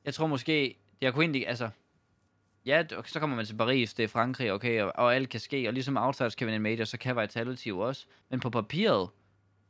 jeg 0.04 0.14
tror 0.14 0.26
måske, 0.26 0.76
jeg 1.00 1.12
kunne 1.12 1.24
egentlig, 1.24 1.48
altså, 1.48 1.68
ja, 2.66 2.84
så 3.06 3.20
kommer 3.20 3.36
man 3.36 3.46
til 3.46 3.54
Paris, 3.54 3.94
det 3.94 4.02
er 4.02 4.08
Frankrig, 4.08 4.52
okay, 4.52 4.82
og, 4.82 4.92
og 4.94 5.14
alt 5.14 5.28
kan 5.28 5.40
ske, 5.40 5.68
og 5.68 5.72
ligesom 5.74 5.96
Outsiders 5.96 6.34
kan 6.34 6.46
vinde 6.46 6.56
en 6.56 6.62
major, 6.62 6.84
så 6.84 6.98
kan 6.98 7.16
Vitality 7.16 7.66
jo 7.66 7.78
også. 7.78 8.06
Men 8.30 8.40
på 8.40 8.50
papiret, 8.50 9.08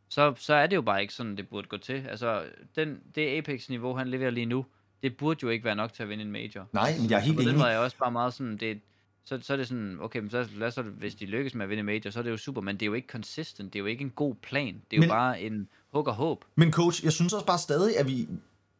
så, 0.08 0.34
så 0.36 0.54
er 0.54 0.66
det 0.66 0.76
jo 0.76 0.82
bare 0.82 1.00
ikke 1.02 1.14
sådan, 1.14 1.36
det 1.36 1.48
burde 1.48 1.68
gå 1.68 1.76
til. 1.76 2.06
Altså, 2.08 2.44
den, 2.76 3.00
det 3.14 3.38
Apex-niveau, 3.38 3.94
han 3.96 4.08
leverer 4.08 4.30
lige 4.30 4.46
nu, 4.46 4.66
det 5.02 5.16
burde 5.16 5.40
jo 5.42 5.48
ikke 5.48 5.64
være 5.64 5.76
nok 5.76 5.92
til 5.92 6.02
at 6.02 6.08
vinde 6.08 6.24
en 6.24 6.32
major. 6.32 6.68
Nej, 6.72 6.94
men 7.00 7.10
jeg 7.10 7.16
er 7.16 7.20
helt 7.20 7.32
så 7.32 7.36
på 7.36 7.40
den 7.40 7.48
enig. 7.48 7.58
måde 7.58 7.68
er 7.68 7.72
jeg 7.72 7.80
også 7.80 7.96
bare 7.96 8.12
meget 8.12 8.34
sådan, 8.34 8.56
det, 8.56 8.80
så, 9.24 9.38
så 9.42 9.52
er 9.52 9.56
det 9.56 9.68
sådan, 9.68 9.98
okay, 10.00 10.18
men 10.20 10.30
så, 10.30 10.48
lad 10.56 10.68
os 10.68 10.74
så, 10.74 10.82
hvis 10.82 11.14
de 11.14 11.26
lykkes 11.26 11.54
med 11.54 11.64
at 11.64 11.70
vinde 11.70 11.82
major, 11.82 12.10
så 12.10 12.18
er 12.18 12.22
det 12.22 12.30
jo 12.30 12.36
super, 12.36 12.60
men 12.60 12.76
det 12.76 12.82
er 12.82 12.86
jo 12.86 12.94
ikke 12.94 13.08
consistent, 13.08 13.72
det 13.72 13.78
er 13.78 13.80
jo 13.80 13.86
ikke 13.86 14.04
en 14.04 14.10
god 14.10 14.34
plan, 14.34 14.74
det 14.74 14.82
er 14.92 14.96
jo 14.96 15.00
Men- 15.00 15.08
bare 15.08 15.40
en 15.40 15.68
hug 15.92 16.06
og 16.08 16.14
håb. 16.14 16.44
Men 16.54 16.72
coach, 16.72 17.04
jeg 17.04 17.12
synes 17.12 17.32
også 17.32 17.46
bare 17.46 17.58
stadig, 17.58 17.98
at 17.98 18.06
vi, 18.06 18.28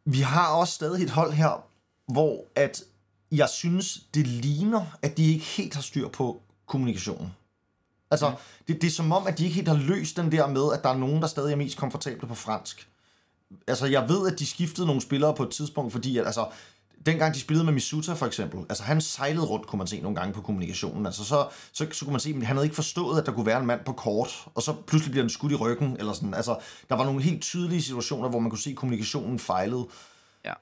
vi 0.05 0.21
har 0.21 0.49
også 0.49 0.75
stadig 0.75 1.03
et 1.05 1.11
hold 1.11 1.33
her, 1.33 1.65
hvor 2.13 2.45
at 2.55 2.83
jeg 3.33 3.49
synes, 3.49 4.01
det 4.15 4.27
ligner, 4.27 4.87
at 5.03 5.17
de 5.17 5.33
ikke 5.33 5.45
helt 5.45 5.75
har 5.75 5.83
styr 5.83 6.09
på 6.09 6.43
kommunikationen. 6.67 7.33
Altså, 8.11 8.35
det, 8.69 8.83
det 8.83 8.87
er 8.87 8.91
som 8.91 9.13
om, 9.13 9.27
at 9.27 9.39
de 9.39 9.45
ikke 9.45 9.55
helt 9.55 9.69
har 9.69 9.77
løst 9.77 10.17
den 10.17 10.33
der 10.33 10.47
med, 10.47 10.73
at 10.73 10.83
der 10.83 10.89
er 10.89 10.97
nogen, 10.97 11.23
der 11.23 11.29
stadig 11.29 11.53
er 11.53 11.57
mest 11.57 11.79
komfortable 11.79 12.29
på 12.29 12.35
fransk. 12.35 12.89
Altså, 13.67 13.87
jeg 13.87 14.09
ved, 14.09 14.33
at 14.33 14.39
de 14.39 14.47
skiftede 14.47 14.87
nogle 14.87 15.03
spillere 15.03 15.35
på 15.35 15.43
et 15.43 15.51
tidspunkt, 15.51 15.93
fordi 15.93 16.19
at, 16.19 16.27
altså, 16.27 16.47
dengang 17.07 17.35
de 17.35 17.41
spillede 17.41 17.65
med 17.65 17.73
Misuta 17.73 18.13
for 18.13 18.27
eksempel, 18.27 18.61
altså 18.69 18.85
han 18.85 19.01
sejlede 19.01 19.47
rundt, 19.47 19.67
kunne 19.67 19.79
man 19.79 19.87
se 19.87 20.01
nogle 20.01 20.17
gange 20.17 20.35
på 20.35 20.41
kommunikationen. 20.41 21.07
Altså 21.07 21.25
så, 21.25 21.49
så, 21.73 21.87
så 21.93 22.05
kunne 22.05 22.13
man 22.13 22.21
se, 22.21 22.31
at 22.31 22.47
han 22.47 22.57
havde 22.57 22.67
ikke 22.67 22.75
forstået, 22.75 23.21
at 23.21 23.27
der 23.27 23.33
kunne 23.33 23.47
være 23.47 23.61
en 23.61 23.67
mand 23.67 23.81
på 23.85 23.93
kort, 23.93 24.49
og 24.55 24.63
så 24.63 24.73
pludselig 24.87 25.11
bliver 25.11 25.23
den 25.23 25.31
skudt 25.31 25.53
i 25.53 25.55
ryggen, 25.55 25.97
eller 25.99 26.13
sådan. 26.13 26.35
Altså, 26.35 26.59
der 26.89 26.95
var 26.95 27.05
nogle 27.05 27.23
helt 27.23 27.43
tydelige 27.43 27.83
situationer, 27.83 28.29
hvor 28.29 28.39
man 28.39 28.51
kunne 28.51 28.59
se, 28.59 28.71
at 28.71 28.77
kommunikationen 28.77 29.39
fejlede. 29.39 29.87
Ja. 30.45 30.53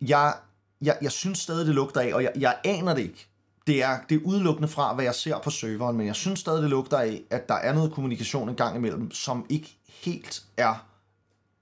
Jeg, 0.00 0.34
jeg, 0.82 0.98
jeg 1.02 1.12
synes 1.12 1.38
stadig, 1.38 1.66
det 1.66 1.74
lugter 1.74 2.00
af, 2.00 2.14
og 2.14 2.22
jeg, 2.22 2.32
jeg 2.36 2.56
aner 2.64 2.94
det 2.94 3.02
ikke. 3.02 3.28
Det 3.66 3.82
er, 3.82 3.98
det 4.08 4.14
er 4.14 4.20
udelukkende 4.24 4.68
fra, 4.68 4.94
hvad 4.94 5.04
jeg 5.04 5.14
ser 5.14 5.38
på 5.38 5.50
serveren, 5.50 5.96
men 5.96 6.06
jeg 6.06 6.16
synes 6.16 6.40
stadig, 6.40 6.62
det 6.62 6.70
lugter 6.70 6.98
af, 6.98 7.22
at 7.30 7.48
der 7.48 7.54
er 7.54 7.72
noget 7.72 7.92
kommunikation 7.92 8.48
en 8.48 8.54
gang 8.54 8.76
imellem, 8.76 9.10
som 9.10 9.46
ikke 9.48 9.78
helt 9.88 10.42
er 10.56 10.91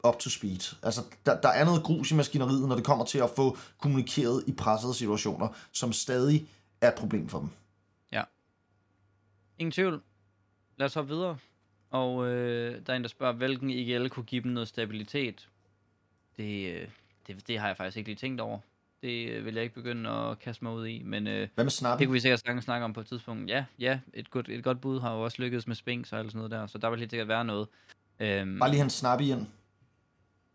up 0.08 0.18
to 0.18 0.30
speed. 0.30 0.76
Altså, 0.82 1.00
der, 1.26 1.40
der 1.40 1.48
er 1.48 1.64
noget 1.64 1.82
grus 1.82 2.10
i 2.10 2.14
maskineriet, 2.14 2.68
når 2.68 2.74
det 2.74 2.84
kommer 2.84 3.04
til 3.04 3.18
at 3.18 3.30
få 3.36 3.56
kommunikeret 3.78 4.44
i 4.46 4.52
pressede 4.52 4.94
situationer, 4.94 5.48
som 5.72 5.92
stadig 5.92 6.48
er 6.80 6.88
et 6.88 6.94
problem 6.94 7.28
for 7.28 7.38
dem. 7.38 7.48
Ingen 9.60 9.72
tvivl. 9.72 10.02
Lad 10.76 10.86
os 10.86 10.94
hoppe 10.94 11.14
videre. 11.14 11.36
Og 11.90 12.26
øh, 12.26 12.86
der 12.86 12.92
er 12.92 12.96
en, 12.96 13.02
der 13.02 13.08
spørger, 13.08 13.32
hvilken 13.32 13.70
IGL 13.70 14.08
kunne 14.08 14.24
give 14.24 14.42
dem 14.42 14.52
noget 14.52 14.68
stabilitet. 14.68 15.48
Det, 16.36 16.72
øh, 16.72 16.88
det, 17.26 17.48
det 17.48 17.58
har 17.58 17.66
jeg 17.66 17.76
faktisk 17.76 17.96
ikke 17.96 18.08
lige 18.08 18.16
tænkt 18.16 18.40
over. 18.40 18.58
Det 19.02 19.28
øh, 19.28 19.44
vil 19.44 19.54
jeg 19.54 19.62
ikke 19.62 19.74
begynde 19.74 20.10
at 20.10 20.38
kaste 20.38 20.64
mig 20.64 20.72
ud 20.72 20.86
i, 20.86 21.02
men 21.02 21.26
øh, 21.26 21.48
Hvad 21.54 21.64
med 21.64 21.70
Snappy? 21.70 21.98
det 21.98 22.06
kunne 22.08 22.12
vi 22.12 22.20
sikkert 22.20 22.40
snakke, 22.40 22.62
snakke 22.62 22.84
om 22.84 22.92
på 22.92 23.00
et 23.00 23.06
tidspunkt. 23.06 23.50
Ja, 23.50 23.64
ja, 23.78 24.00
et 24.14 24.30
godt, 24.30 24.48
et 24.48 24.64
godt 24.64 24.80
bud 24.80 25.00
har 25.00 25.14
jo 25.14 25.24
også 25.24 25.42
lykkedes 25.42 25.66
med 25.66 25.76
Spinks 25.76 26.12
og 26.12 26.18
alt 26.18 26.32
sådan 26.32 26.38
noget 26.38 26.50
der, 26.50 26.66
så 26.66 26.78
der 26.78 26.90
vil 26.90 26.98
helt 26.98 27.10
sikkert 27.10 27.28
være 27.28 27.44
noget. 27.44 27.68
Øhm, 28.20 28.58
Bare 28.58 28.70
lige 28.70 28.80
hans 28.80 28.92
Snappy 28.92 29.22
ind. 29.22 29.46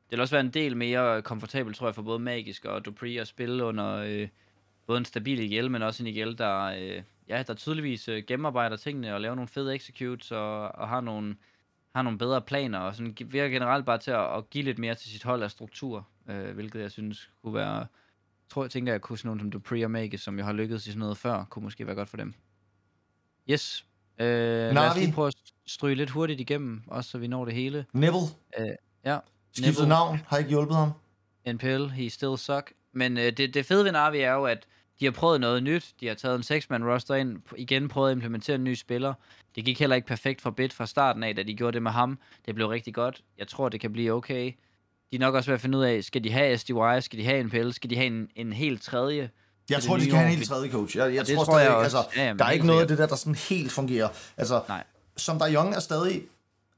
Det 0.09 0.11
vil 0.11 0.19
også 0.19 0.35
være 0.35 0.45
en 0.45 0.51
del 0.51 0.77
mere 0.77 1.21
komfortabelt, 1.21 1.77
tror 1.77 1.87
jeg, 1.87 1.95
for 1.95 2.01
både 2.01 2.19
Magisk 2.19 2.65
og 2.65 2.85
Dupree 2.85 3.21
at 3.21 3.27
spille 3.27 3.63
under 3.63 3.95
øh, 3.95 4.27
både 4.87 4.97
en 4.97 5.05
stabil 5.05 5.39
IGL, 5.39 5.71
men 5.71 5.81
også 5.81 6.03
en 6.03 6.07
IGL, 6.07 6.37
der, 6.37 6.61
øh, 6.63 7.03
ja, 7.27 7.43
der 7.47 7.53
tydeligvis 7.53 8.07
øh, 8.07 8.23
gennemarbejder 8.27 8.75
tingene 8.75 9.13
og 9.13 9.21
laver 9.21 9.35
nogle 9.35 9.47
fede 9.47 9.75
executes 9.75 10.31
og, 10.31 10.61
og 10.61 10.89
har 10.89 11.01
nogle 11.01 11.35
har 11.95 12.01
nogle 12.01 12.17
bedre 12.17 12.41
planer 12.41 12.79
og 12.79 12.95
sådan 12.95 13.15
virker 13.25 13.49
generelt 13.49 13.85
bare 13.85 13.97
til 13.97 14.11
at, 14.11 14.37
at 14.37 14.49
give 14.49 14.63
lidt 14.63 14.79
mere 14.79 14.95
til 14.95 15.09
sit 15.11 15.23
hold 15.23 15.43
af 15.43 15.51
struktur, 15.51 16.07
øh, 16.29 16.55
hvilket 16.55 16.81
jeg 16.81 16.91
synes 16.91 17.29
kunne 17.43 17.53
være, 17.53 17.87
tror 18.49 18.63
jeg 18.63 18.71
tænker, 18.71 18.93
jeg 18.93 19.01
kunne 19.01 19.17
sådan 19.17 19.27
nogen 19.27 19.39
som 19.39 19.51
Dupree 19.51 19.85
og 19.85 19.91
Magisk, 19.91 20.23
som 20.23 20.37
jeg 20.37 20.45
har 20.45 20.53
lykkedes 20.53 20.87
i 20.87 20.89
sådan 20.89 20.99
noget 20.99 21.17
før, 21.17 21.43
kunne 21.49 21.63
måske 21.63 21.87
være 21.87 21.95
godt 21.95 22.09
for 22.09 22.17
dem. 22.17 22.33
Yes. 23.49 23.85
Øh, 24.19 24.27
lad 24.27 24.69
os 24.69 24.73
Navi. 24.73 24.99
lige 24.99 25.13
prøve 25.13 25.27
at 25.27 25.35
stryge 25.65 25.95
lidt 25.95 26.09
hurtigt 26.09 26.39
igennem, 26.39 26.81
også 26.87 27.09
så 27.09 27.17
vi 27.17 27.27
når 27.27 27.45
det 27.45 27.53
hele. 27.53 27.85
Neville. 27.93 28.27
Ja, 29.05 29.19
Skiftet 29.57 29.87
navn. 29.87 30.21
Har 30.27 30.37
ikke 30.37 30.49
hjulpet 30.49 30.75
ham. 30.75 30.91
NPL, 31.47 31.85
he 31.85 32.09
still 32.09 32.37
suck. 32.37 32.71
Men 32.93 33.17
øh, 33.17 33.37
det, 33.37 33.53
det 33.53 33.65
fede 33.65 33.85
ved 33.85 33.91
Navi 33.91 34.19
er 34.19 34.33
jo, 34.33 34.43
at 34.45 34.65
de 34.99 35.05
har 35.05 35.11
prøvet 35.11 35.41
noget 35.41 35.63
nyt. 35.63 35.93
De 35.99 36.07
har 36.07 36.15
taget 36.15 36.51
en 36.51 36.57
6-man 36.57 36.85
roster 36.89 37.15
ind, 37.15 37.37
igen 37.57 37.87
prøvet 37.87 38.09
at 38.11 38.15
implementere 38.15 38.55
en 38.55 38.63
ny 38.63 38.73
spiller. 38.75 39.13
Det 39.55 39.65
gik 39.65 39.79
heller 39.79 39.95
ikke 39.95 40.07
perfekt 40.07 40.41
for 40.41 40.51
Bit 40.51 40.73
fra 40.73 40.85
starten 40.85 41.23
af, 41.23 41.35
da 41.35 41.43
de 41.43 41.53
gjorde 41.53 41.73
det 41.75 41.83
med 41.83 41.91
ham. 41.91 42.19
Det 42.45 42.55
blev 42.55 42.67
rigtig 42.67 42.93
godt. 42.93 43.21
Jeg 43.37 43.47
tror, 43.47 43.69
det 43.69 43.79
kan 43.79 43.93
blive 43.93 44.11
okay. 44.13 44.51
De 45.11 45.15
er 45.15 45.19
nok 45.19 45.35
også 45.35 45.49
ved 45.51 45.55
at 45.55 45.61
finde 45.61 45.77
ud 45.77 45.83
af, 45.83 46.03
skal 46.03 46.23
de 46.23 46.31
have 46.31 46.57
SDY, 46.57 46.71
skal 46.99 47.19
de 47.19 47.25
have 47.25 47.43
NPL, 47.43 47.71
skal 47.71 47.89
de 47.89 47.95
have 47.95 48.07
en, 48.07 48.27
en 48.35 48.53
helt 48.53 48.81
tredje? 48.81 49.29
Jeg 49.69 49.75
det 49.77 49.83
tror, 49.85 49.97
de 49.97 50.03
skal 50.03 50.15
have 50.15 50.27
en 50.31 50.35
helt 50.37 50.47
tredje 50.49 50.71
coach. 50.71 50.97
Jeg, 50.97 51.15
jeg 51.15 51.25
tror, 51.27 51.43
tror 51.43 51.59
jeg 51.59 51.65
stadig, 51.65 51.77
også. 51.77 51.97
altså, 51.97 52.19
Ja, 52.19 52.25
jamen, 52.25 52.39
der 52.39 52.45
er 52.45 52.51
ikke 52.51 52.65
noget 52.67 52.81
af 52.81 52.87
det 52.87 52.97
der, 52.97 53.05
der 53.07 53.15
sådan 53.15 53.35
helt 53.35 53.71
fungerer. 53.71 54.09
Altså, 54.37 54.61
Nej. 54.67 54.83
som 55.17 55.39
der 55.39 55.53
Young 55.53 55.75
er 55.75 55.79
stadig... 55.79 56.21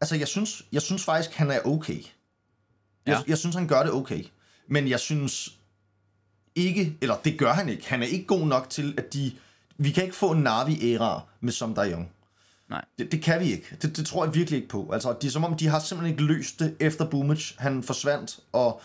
Altså, 0.02 0.16
jeg 0.16 0.28
synes, 0.28 0.64
jeg 0.72 0.82
synes 0.82 1.04
faktisk, 1.06 1.34
han 1.36 1.52
er 1.52 1.60
okay. 1.66 2.04
Jeg, 3.08 3.16
Ja. 3.16 3.24
jeg 3.28 3.38
synes, 3.38 3.56
han 3.56 3.68
gør 3.68 3.84
det 3.84 3.92
okay. 3.92 4.24
Men 4.68 4.88
jeg 4.90 5.00
synes 5.00 5.54
ikke, 6.56 6.98
eller 7.02 7.16
det 7.16 7.40
gør 7.40 7.54
han 7.54 7.70
ikke. 7.70 7.90
Han 7.90 8.02
er 8.04 8.08
ikke 8.08 8.26
god 8.26 8.48
nok 8.48 8.70
til, 8.70 8.94
at 8.98 9.14
de... 9.14 9.32
Vi 9.78 9.92
kan 9.92 10.04
ikke 10.04 10.16
få 10.16 10.32
en 10.32 10.44
Navi-æra 10.44 11.22
med 11.40 11.52
som 11.52 11.76
der 11.76 11.92
Young. 11.92 12.10
Nej. 12.70 12.86
Det, 13.00 13.12
det 13.12 13.22
kan 13.24 13.40
vi 13.40 13.46
ikke. 13.52 13.78
Det, 13.82 13.98
det 13.98 14.06
tror 14.06 14.26
jeg 14.26 14.36
virkelig 14.36 14.58
ikke 14.58 14.70
på. 14.70 14.90
Altså, 14.94 15.16
det 15.22 15.28
er 15.28 15.32
som 15.32 15.44
om, 15.44 15.58
de 15.58 15.68
har 15.68 15.80
simpelthen 15.80 16.14
ikke 16.20 16.34
løst 16.34 16.60
det 16.60 16.76
efter 16.80 17.06
Boomage. 17.10 17.56
Han 17.58 17.84
forsvandt 17.84 18.40
og 18.52 18.82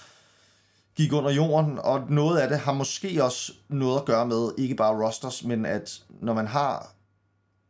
gik 0.96 1.12
under 1.12 1.30
jorden, 1.30 1.78
og 1.78 2.06
noget 2.10 2.38
af 2.38 2.48
det 2.48 2.58
har 2.58 2.72
måske 2.72 3.24
også 3.24 3.52
noget 3.68 3.98
at 3.98 4.04
gøre 4.04 4.26
med, 4.26 4.50
ikke 4.58 4.74
bare 4.74 5.06
rosters, 5.06 5.44
men 5.44 5.66
at 5.66 6.02
når 6.20 6.34
man 6.34 6.46
har 6.46 6.92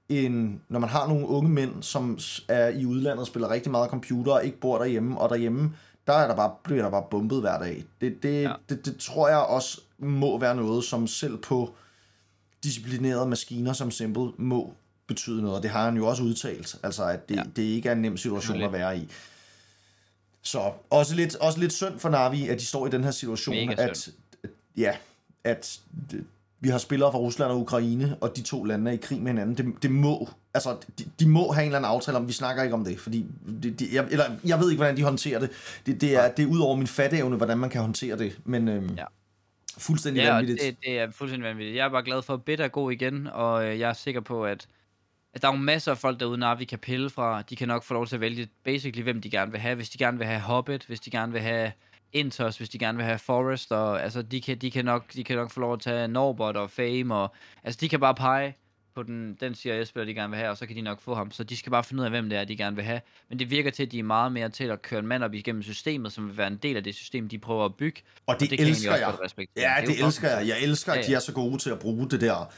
en, 0.08 0.60
når 0.68 0.78
man 0.78 0.88
har 0.90 1.08
nogle 1.08 1.26
unge 1.26 1.50
mænd, 1.50 1.82
som 1.82 2.18
er 2.48 2.68
i 2.68 2.86
udlandet 2.86 3.20
og 3.20 3.26
spiller 3.26 3.50
rigtig 3.50 3.70
meget 3.72 3.90
computer 3.90 4.32
og 4.32 4.44
ikke 4.44 4.60
bor 4.60 4.78
derhjemme, 4.78 5.18
og 5.20 5.28
derhjemme, 5.28 5.72
der 6.06 6.12
er 6.12 6.26
der 6.28 6.36
bare, 6.36 6.54
bliver 6.64 6.82
der 6.82 6.90
bare 6.90 7.04
bumpet 7.10 7.40
hver 7.40 7.58
dag. 7.58 7.84
Det, 8.00 8.22
det, 8.22 8.42
Ja. 8.42 8.52
det, 8.68 8.86
det 8.86 8.96
tror 8.96 9.28
jeg 9.28 9.38
også 9.38 9.80
må 9.98 10.38
være 10.38 10.56
noget, 10.56 10.84
som 10.84 11.06
selv 11.06 11.36
på 11.36 11.74
disciplinerede 12.64 13.26
maskiner 13.26 13.72
som 13.72 13.90
Simple 13.90 14.32
må 14.38 14.74
betyde 15.06 15.42
noget, 15.42 15.56
og 15.56 15.62
det 15.62 15.70
har 15.70 15.84
han 15.84 15.96
jo 15.96 16.06
også 16.06 16.22
udtalt, 16.22 16.76
altså 16.82 17.04
at 17.04 17.28
det, 17.28 17.36
Ja. 17.36 17.42
det 17.56 17.62
ikke 17.62 17.88
er 17.88 17.92
en 17.92 18.02
nem 18.02 18.16
situation 18.16 18.62
at 18.62 18.72
være 18.72 18.98
i. 18.98 19.08
Så 20.42 20.72
også 20.90 21.14
lidt, 21.14 21.34
også 21.36 21.60
lidt 21.60 21.72
synd 21.72 21.98
for 21.98 22.08
Navi, 22.08 22.48
at 22.48 22.58
de 22.60 22.66
står 22.66 22.86
i 22.86 22.90
den 22.90 23.04
her 23.04 23.10
situation, 23.10 23.54
Mega 23.56 23.72
at, 23.82 24.08
at, 24.42 24.50
ja, 24.76 24.96
at 25.44 25.80
vi 26.62 26.68
har 26.68 26.78
spillere 26.78 27.12
fra 27.12 27.18
Rusland 27.18 27.50
og 27.50 27.60
Ukraine, 27.60 28.16
og 28.20 28.36
de 28.36 28.42
to 28.42 28.64
lande 28.64 28.90
er 28.90 28.94
i 28.94 28.98
krig 29.02 29.18
med 29.22 29.32
hinanden. 29.32 29.56
Det, 29.56 29.82
det 29.82 29.90
må, 29.90 30.28
altså, 30.54 30.76
de, 30.98 31.04
de 31.20 31.28
må 31.28 31.52
have 31.52 31.62
en 31.62 31.68
eller 31.68 31.78
anden 31.78 31.90
aftale 31.90 32.16
om, 32.18 32.28
vi 32.28 32.32
snakker 32.32 32.62
ikke 32.62 32.74
om 32.74 32.84
det, 32.84 33.00
fordi 33.00 33.26
det, 33.62 33.80
det, 33.80 33.92
jeg, 33.92 34.06
eller, 34.10 34.24
jeg 34.44 34.58
ved 34.60 34.70
ikke, 34.70 34.78
hvordan 34.78 34.96
de 34.96 35.02
håndterer 35.02 35.38
det. 35.40 35.50
Det, 35.86 36.00
det, 36.00 36.16
er, 36.16 36.30
det 36.30 36.42
er 36.42 36.46
ud 36.46 36.58
over 36.60 36.76
min 36.76 36.86
fatteevne, 36.86 37.36
hvordan 37.36 37.58
man 37.58 37.70
kan 37.70 37.80
håndtere 37.80 38.18
det, 38.18 38.38
men 38.44 38.68
øhm, 38.68 38.94
Ja. 38.96 39.04
fuldstændig 39.78 40.22
Ja, 40.22 40.34
vanvittigt. 40.34 40.62
det, 40.62 40.76
det 40.86 40.98
er 40.98 41.10
fuldstændig 41.10 41.48
vanvittigt. 41.48 41.76
Jeg 41.76 41.84
er 41.84 41.90
bare 41.90 42.02
glad 42.04 42.22
for, 42.22 42.34
at 42.34 42.42
Bit 42.42 42.60
er 42.60 42.68
god 42.68 42.92
igen, 42.92 43.26
og 43.32 43.66
øh, 43.66 43.78
jeg 43.78 43.88
er 43.88 43.92
sikker 43.94 44.20
på, 44.20 44.44
at, 44.44 44.66
at 45.34 45.42
der 45.42 45.48
er 45.48 45.52
jo 45.52 45.58
masser 45.58 45.90
af 45.92 45.98
folk 45.98 46.20
derude, 46.20 46.38
når 46.38 46.54
vi 46.54 46.64
kan 46.64 46.78
pille 46.78 47.10
fra. 47.10 47.42
De 47.42 47.56
kan 47.56 47.68
nok 47.68 47.84
få 47.84 47.94
lov 47.94 48.06
til 48.06 48.14
at 48.16 48.20
vælge 48.20 48.48
basically, 48.64 49.02
hvem 49.02 49.20
de 49.20 49.30
gerne 49.30 49.50
vil 49.50 49.60
have. 49.60 49.74
Hvis 49.74 49.90
de 49.90 49.98
gerne 49.98 50.18
vil 50.18 50.26
have 50.26 50.40
Hobbit, 50.40 50.84
hvis 50.86 51.00
de 51.00 51.10
gerne 51.10 51.32
vil 51.32 51.40
have 51.40 51.72
Intos, 52.12 52.56
hvis 52.58 52.68
de 52.68 52.78
gerne 52.78 52.98
vil 52.98 53.04
have 53.06 53.18
Forest, 53.18 53.72
og 53.72 54.02
altså, 54.02 54.22
de 54.22 54.40
kan, 54.40 54.58
de 54.58 54.70
kan, 54.70 54.84
nok, 54.84 55.12
de 55.14 55.24
kan 55.24 55.36
nok 55.36 55.50
få 55.50 55.60
lov 55.60 55.72
at 55.72 55.80
tage 55.80 56.08
Norbert 56.08 56.56
og 56.56 56.70
Fame, 56.70 57.14
og 57.14 57.34
altså, 57.64 57.78
de 57.80 57.88
kan 57.88 58.00
bare 58.00 58.14
pege 58.14 58.56
på 58.94 59.02
den, 59.02 59.36
den 59.40 59.54
CRS-spiller, 59.54 60.04
de 60.06 60.14
gerne 60.14 60.30
vil 60.30 60.38
have, 60.38 60.50
og 60.50 60.56
så 60.56 60.66
kan 60.66 60.76
de 60.76 60.80
nok 60.80 61.00
få 61.00 61.14
ham. 61.14 61.30
Så 61.30 61.44
de 61.44 61.56
skal 61.56 61.70
bare 61.70 61.84
finde 61.84 62.00
ud 62.00 62.04
af, 62.04 62.10
hvem 62.10 62.28
det 62.28 62.38
er, 62.38 62.44
de 62.44 62.56
gerne 62.56 62.76
vil 62.76 62.84
have. 62.84 63.00
Men 63.28 63.38
det 63.38 63.50
virker 63.50 63.70
til, 63.70 63.82
at 63.82 63.92
de 63.92 63.98
er 63.98 64.02
meget 64.02 64.32
mere 64.32 64.48
til 64.48 64.64
at 64.64 64.82
køre 64.82 65.00
en 65.00 65.06
mand 65.06 65.24
op 65.24 65.34
igennem 65.34 65.62
systemet, 65.62 66.12
som 66.12 66.28
vil 66.28 66.36
være 66.36 66.46
en 66.46 66.56
del 66.56 66.76
af 66.76 66.84
det 66.84 66.94
system, 66.94 67.28
de 67.28 67.38
prøver 67.38 67.64
at 67.64 67.74
bygge. 67.74 68.00
og 68.26 68.34
det, 68.40 68.50
det 68.50 68.58
kan 68.58 68.66
jeg 68.66 68.70
elsker 68.70 69.06
også 69.06 69.34
jeg. 69.38 69.46
Ja, 69.56 69.74
Det 69.80 69.88
det, 69.88 70.04
elsker 70.04 70.28
jeg. 70.38 70.48
Jeg 70.48 70.62
elsker, 70.62 70.92
Ja, 70.92 70.98
at 70.98 71.06
de 71.06 71.10
ja. 71.10 71.16
er 71.16 71.20
så 71.20 71.32
gode 71.32 71.58
til 71.58 71.70
at 71.70 71.78
bruge 71.78 72.10
det 72.10 72.20
der, 72.20 72.52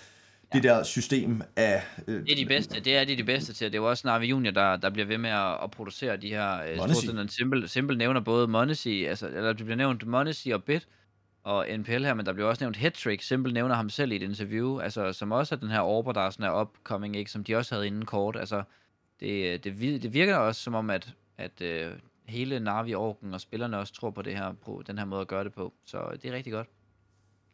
det 0.53 0.63
der 0.63 0.83
system 0.83 1.43
af... 1.57 1.83
Øh, 2.09 2.15
Det 2.27 2.33
er 2.33 2.37
de 2.37 2.47
bedste. 2.47 2.81
Det 2.81 2.97
er 2.97 3.05
de, 3.05 3.17
de 3.17 3.25
bedste 3.25 3.53
til. 3.53 3.67
Det 3.73 3.79
er 3.79 3.83
jo 3.83 3.89
også 3.89 4.07
Navi 4.07 4.27
Junior, 4.27 4.53
der, 4.53 4.77
der 4.77 4.91
bliver 4.91 5.07
ved 5.07 5.19
med 5.19 5.31
at, 5.31 5.59
at 5.63 5.71
producere 5.71 6.17
de 6.17 6.29
her... 6.29 6.63
øh, 6.63 6.79
en 7.21 7.29
Simple, 7.29 7.69
Simple 7.69 7.99
nævner 7.99 8.21
både 8.21 8.49
Monesi, 8.49 9.05
altså, 9.05 9.29
eller 9.29 9.53
det 9.53 9.65
bliver 9.65 9.77
nævnt 9.77 10.07
Monesi 10.07 10.51
og 10.51 10.65
Bit 10.65 10.89
og 11.43 11.67
NPL 11.79 12.05
her, 12.05 12.15
men 12.15 12.27
der 12.27 12.33
bliver 12.33 12.49
også 12.49 12.65
nævnt 12.65 12.77
Headtrick. 12.77 13.23
Simple 13.23 13.53
nævner 13.53 13.75
ham 13.75 13.91
selv 13.91 14.13
i 14.13 14.17
et 14.17 14.23
interview, 14.23 14.79
altså, 14.81 15.13
som 15.13 15.33
også 15.33 15.55
er 15.55 15.59
den 15.59 15.71
her 15.71 15.81
Orber, 15.81 16.13
der 16.13 16.21
er 16.21 16.31
sådan 16.31 16.61
upcoming, 16.61 17.17
ikke, 17.17 17.31
som 17.31 17.45
de 17.45 17.57
også 17.57 17.75
havde 17.75 17.87
inden 17.87 18.05
kort. 18.05 18.37
Altså, 18.37 18.63
det, 19.21 19.65
det, 19.65 20.03
det 20.03 20.15
virker 20.15 20.37
også 20.37 20.63
som 20.63 20.75
om, 20.75 20.91
at, 20.91 21.15
at 21.39 21.61
øh, 21.61 21.93
hele 22.27 22.61
Navi-orken 22.61 23.35
og 23.35 23.41
spillerne 23.41 23.79
også 23.79 23.93
tror 23.93 24.11
på 24.11 24.23
det 24.23 24.37
her, 24.37 24.53
på 24.53 24.83
den 24.87 24.99
her 24.99 25.05
måde 25.05 25.21
at 25.21 25.29
gøre 25.29 25.45
det 25.45 25.53
på. 25.53 25.73
Så 25.87 25.99
det 26.23 26.31
er 26.31 26.35
rigtig 26.35 26.53
godt. 26.53 26.69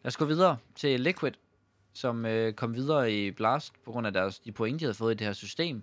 Lad 0.03 0.09
os 0.09 0.17
gå 0.17 0.25
videre 0.25 0.57
til 0.75 1.01
Liquid, 1.01 1.33
som 1.93 2.27
øh, 2.27 2.53
kom 2.53 2.75
videre 2.75 3.13
i 3.13 3.31
Blast 3.31 3.83
på 3.85 3.93
grund 3.93 4.07
af 4.07 4.13
deres, 4.13 4.39
de 4.39 4.53
point, 4.53 4.81
de 4.81 4.85
havde 4.85 4.95
fået 4.95 5.15
i 5.15 5.17
det 5.17 5.27
her 5.27 5.33
system. 5.35 5.83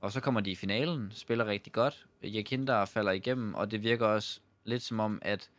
Og 0.00 0.12
så 0.12 0.20
kommer 0.20 0.40
de 0.40 0.50
i 0.50 0.54
finalen, 0.54 1.12
spiller 1.14 1.46
rigtig 1.46 1.72
godt. 1.72 2.06
Yakinda 2.24 2.84
falder 2.84 3.12
igennem, 3.12 3.54
og 3.54 3.70
det 3.70 3.82
virker 3.82 4.06
også 4.06 4.40
lidt 4.64 4.82
som 4.82 5.00
om, 5.00 5.18
at 5.22 5.50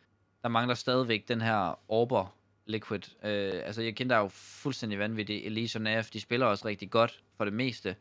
der 0.42 0.48
mangler 0.48 0.74
stadigvæk 0.74 1.28
den 1.28 1.40
her 1.40 1.78
Orber 1.88 2.36
Liquid. 2.66 3.00
Øh, 3.24 3.62
altså 3.64 3.82
Yakinda 3.82 4.14
er 4.14 4.18
jo 4.18 4.28
fuldstændig 4.28 4.98
vanvittig. 4.98 5.44
Elise 5.44 5.78
og 5.78 5.82
Naf, 5.82 6.10
de 6.12 6.20
spiller 6.20 6.46
også 6.46 6.68
rigtig 6.68 6.90
godt 6.90 7.22
for 7.36 7.44
det 7.44 7.54
meste. 7.54 7.96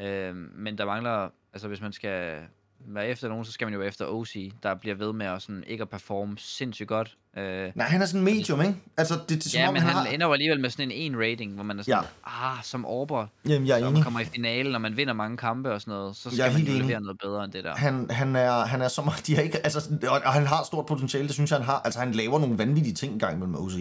Øh, 0.00 0.36
men 0.36 0.78
der 0.78 0.84
mangler, 0.84 1.30
altså 1.52 1.68
hvis 1.68 1.80
man 1.80 1.92
skal 1.92 2.46
være 2.86 3.06
efter 3.06 3.28
nogen, 3.28 3.44
så 3.44 3.52
skal 3.52 3.66
man 3.66 3.74
jo 3.74 3.82
efter 3.82 4.06
OC, 4.06 4.52
der 4.62 4.74
bliver 4.74 4.96
ved 4.96 5.12
med 5.12 5.26
at 5.26 5.42
sådan, 5.42 5.64
ikke 5.66 5.82
at 5.82 5.88
performe 5.88 6.38
sindssygt 6.38 6.88
godt. 6.88 7.16
Øh, 7.36 7.72
Nej, 7.74 7.86
han 7.86 8.02
er 8.02 8.06
sådan 8.06 8.22
medium, 8.22 8.60
ikke? 8.60 8.74
Altså, 8.96 9.14
det, 9.14 9.28
det 9.28 9.46
er 9.46 9.50
som 9.50 9.60
ja, 9.60 9.68
om, 9.68 9.74
men 9.74 9.82
han, 9.82 9.92
har... 9.92 10.06
ender 10.06 10.26
jo 10.26 10.32
alligevel 10.32 10.60
med 10.60 10.70
sådan 10.70 10.90
en 10.90 11.14
1 11.14 11.20
rating, 11.20 11.54
hvor 11.54 11.64
man 11.64 11.78
er 11.78 11.82
sådan, 11.82 12.04
ja. 12.26 12.52
ah, 12.52 12.62
som 12.62 12.86
Orber, 12.86 13.26
Jamen, 13.48 13.68
jeg 13.68 13.74
er 13.74 13.78
enig. 13.78 13.92
man 13.92 14.02
kommer 14.02 14.20
i 14.20 14.24
finalen, 14.24 14.74
og 14.74 14.80
man 14.80 14.96
vinder 14.96 15.14
mange 15.14 15.36
kampe 15.36 15.72
og 15.72 15.80
sådan 15.80 15.92
noget, 15.92 16.16
så 16.16 16.30
skal 16.30 16.52
man 16.52 16.62
jo 16.62 16.82
levere 16.82 17.00
noget 17.00 17.18
bedre 17.22 17.44
end 17.44 17.52
det 17.52 17.64
der. 17.64 17.74
Han, 17.76 18.10
han, 18.10 18.36
er, 18.36 18.64
han 18.64 18.82
er 18.82 18.88
som 18.88 19.10
de 19.26 19.34
har 19.34 19.42
ikke, 19.42 19.58
altså, 19.58 19.90
og, 20.08 20.20
og 20.24 20.32
han 20.32 20.46
har 20.46 20.64
stort 20.64 20.86
potentiale, 20.86 21.26
det 21.26 21.34
synes 21.34 21.50
jeg, 21.50 21.58
han 21.58 21.66
har. 21.66 21.80
Altså, 21.84 22.00
han 22.00 22.12
laver 22.12 22.38
nogle 22.38 22.58
vanvittige 22.58 22.94
ting 22.94 23.12
engang 23.12 23.38
mellem 23.38 23.56
OC. 23.56 23.72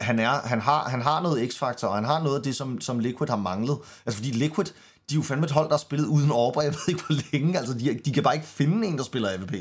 Han, 0.00 0.18
er, 0.18 0.30
han, 0.44 0.60
har, 0.60 0.88
han 0.88 1.02
har 1.02 1.22
noget 1.22 1.52
x-faktor, 1.52 1.88
og 1.88 1.94
han 1.94 2.04
har 2.04 2.22
noget 2.22 2.36
af 2.36 2.42
det, 2.42 2.56
som, 2.56 2.80
som 2.80 2.98
Liquid 2.98 3.28
har 3.28 3.36
manglet. 3.36 3.78
Altså, 4.06 4.18
fordi 4.18 4.30
Liquid, 4.30 4.66
de 5.10 5.14
er 5.14 5.18
jo 5.18 5.22
fandme 5.22 5.44
et 5.44 5.50
hold, 5.50 5.66
der 5.66 5.72
har 5.72 5.78
spillet 5.78 6.06
uden 6.06 6.30
Orber, 6.30 6.62
jeg 6.66 6.72
ved 6.72 6.88
ikke 6.88 7.02
hvor 7.06 7.16
længe. 7.32 7.58
Altså, 7.58 7.74
de, 7.78 8.00
de 8.04 8.12
kan 8.12 8.22
bare 8.22 8.34
ikke 8.34 8.46
finde 8.46 8.86
en, 8.86 8.98
der 8.98 9.04
spiller 9.04 9.28
AVP. 9.30 9.54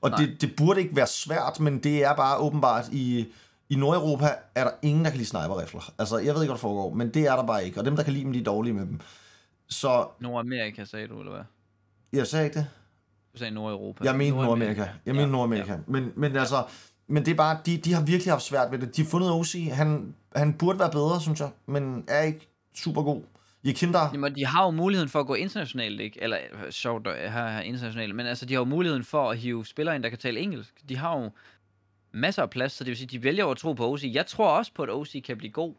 Og 0.00 0.10
det, 0.18 0.40
det 0.40 0.56
burde 0.56 0.80
ikke 0.80 0.96
være 0.96 1.06
svært, 1.06 1.60
men 1.60 1.82
det 1.82 2.04
er 2.04 2.14
bare 2.14 2.38
åbenbart 2.38 2.88
i... 2.92 3.26
I 3.70 3.74
Nordeuropa 3.74 4.34
er 4.54 4.64
der 4.64 4.70
ingen, 4.82 5.04
der 5.04 5.10
kan 5.10 5.16
lide 5.16 5.28
sniper-rifler. 5.28 5.92
Altså, 5.98 6.18
jeg 6.18 6.34
ved 6.34 6.42
ikke, 6.42 6.50
hvad 6.50 6.56
der 6.56 6.60
foregår, 6.60 6.94
men 6.94 7.14
det 7.14 7.26
er 7.26 7.36
der 7.36 7.46
bare 7.46 7.64
ikke. 7.64 7.80
Og 7.80 7.84
dem, 7.84 7.96
der 7.96 8.02
kan 8.02 8.12
lide 8.12 8.24
dem, 8.24 8.32
de 8.32 8.40
er 8.40 8.44
dårlige 8.44 8.72
med 8.74 8.86
dem. 8.86 9.00
Så, 9.68 10.06
Nordamerika, 10.20 10.84
sagde 10.84 11.08
du, 11.08 11.18
eller 11.18 11.32
hvad? 11.32 11.42
jeg 12.12 12.26
sagde 12.26 12.44
ikke 12.44 12.58
det. 12.58 12.66
Du 13.32 13.38
sagde 13.38 13.54
Nordeuropa. 13.54 14.04
Jeg 14.04 14.16
mener 14.16 14.42
Nordamerika. 14.42 14.80
Jeg 15.06 15.14
mener 15.14 15.26
Ja, 15.26 15.30
Nordamerika. 15.32 15.76
Men, 15.86 16.12
men 16.16 16.36
altså, 16.36 16.64
men 17.08 17.24
det 17.24 17.30
er 17.30 17.34
bare, 17.34 17.58
de, 17.66 17.76
de 17.76 17.94
har 17.94 18.02
virkelig 18.02 18.32
haft 18.32 18.42
svært 18.42 18.72
ved 18.72 18.78
det. 18.78 18.96
De 18.96 19.02
har 19.02 19.08
fundet 19.10 19.30
OC. 19.30 19.54
Han, 19.72 20.14
han 20.36 20.52
burde 20.54 20.78
være 20.78 20.90
bedre, 20.90 21.20
synes 21.20 21.40
jeg, 21.40 21.50
men 21.66 22.04
er 22.08 22.22
ikke 22.22 22.48
super 22.74 23.02
god. 23.02 23.22
Jekinder, 23.64 24.10
Jamen, 24.12 24.34
de 24.34 24.46
har 24.46 24.64
jo 24.64 24.70
muligheden 24.70 25.08
for 25.08 25.20
at 25.20 25.26
gå 25.26 25.34
internationalt, 25.34 26.00
ikke? 26.00 26.22
Eller, 26.22 26.38
øh, 26.52 26.72
sjovt 26.72 27.06
at 27.06 27.32
have 27.32 27.50
her 27.50 27.60
internationalt, 27.60 28.14
men 28.14 28.26
altså, 28.26 28.46
de 28.46 28.54
har 28.54 28.60
jo 28.60 28.64
muligheden 28.64 29.04
for 29.04 29.30
at 29.30 29.38
hive 29.38 29.66
spillere 29.66 29.94
ind, 29.94 30.02
der 30.02 30.08
kan 30.08 30.18
tale 30.18 30.40
engelsk. 30.40 30.74
De 30.88 30.96
har 30.96 31.18
jo 31.18 31.30
masser 32.12 32.42
af 32.42 32.50
plads, 32.50 32.72
så 32.72 32.84
det 32.84 32.88
vil 32.88 32.96
sige, 32.96 33.06
de 33.06 33.22
vælger 33.22 33.46
at 33.46 33.56
tro 33.56 33.72
på 33.72 33.92
OC. 33.92 34.02
Jeg 34.04 34.26
tror 34.26 34.48
også 34.48 34.72
på, 34.74 34.82
at 34.82 34.90
OC 34.90 35.22
kan 35.24 35.36
blive 35.36 35.52
god. 35.52 35.74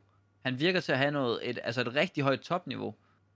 Han 0.46 0.60
virker 0.60 0.80
til 0.80 0.92
at 0.92 0.98
have 0.98 1.12
noget, 1.12 1.40
et, 1.50 1.60
altså 1.64 1.82
et 1.82 1.96
rigtig 1.96 2.24
højt 2.24 2.40
topniveau. 2.40 2.96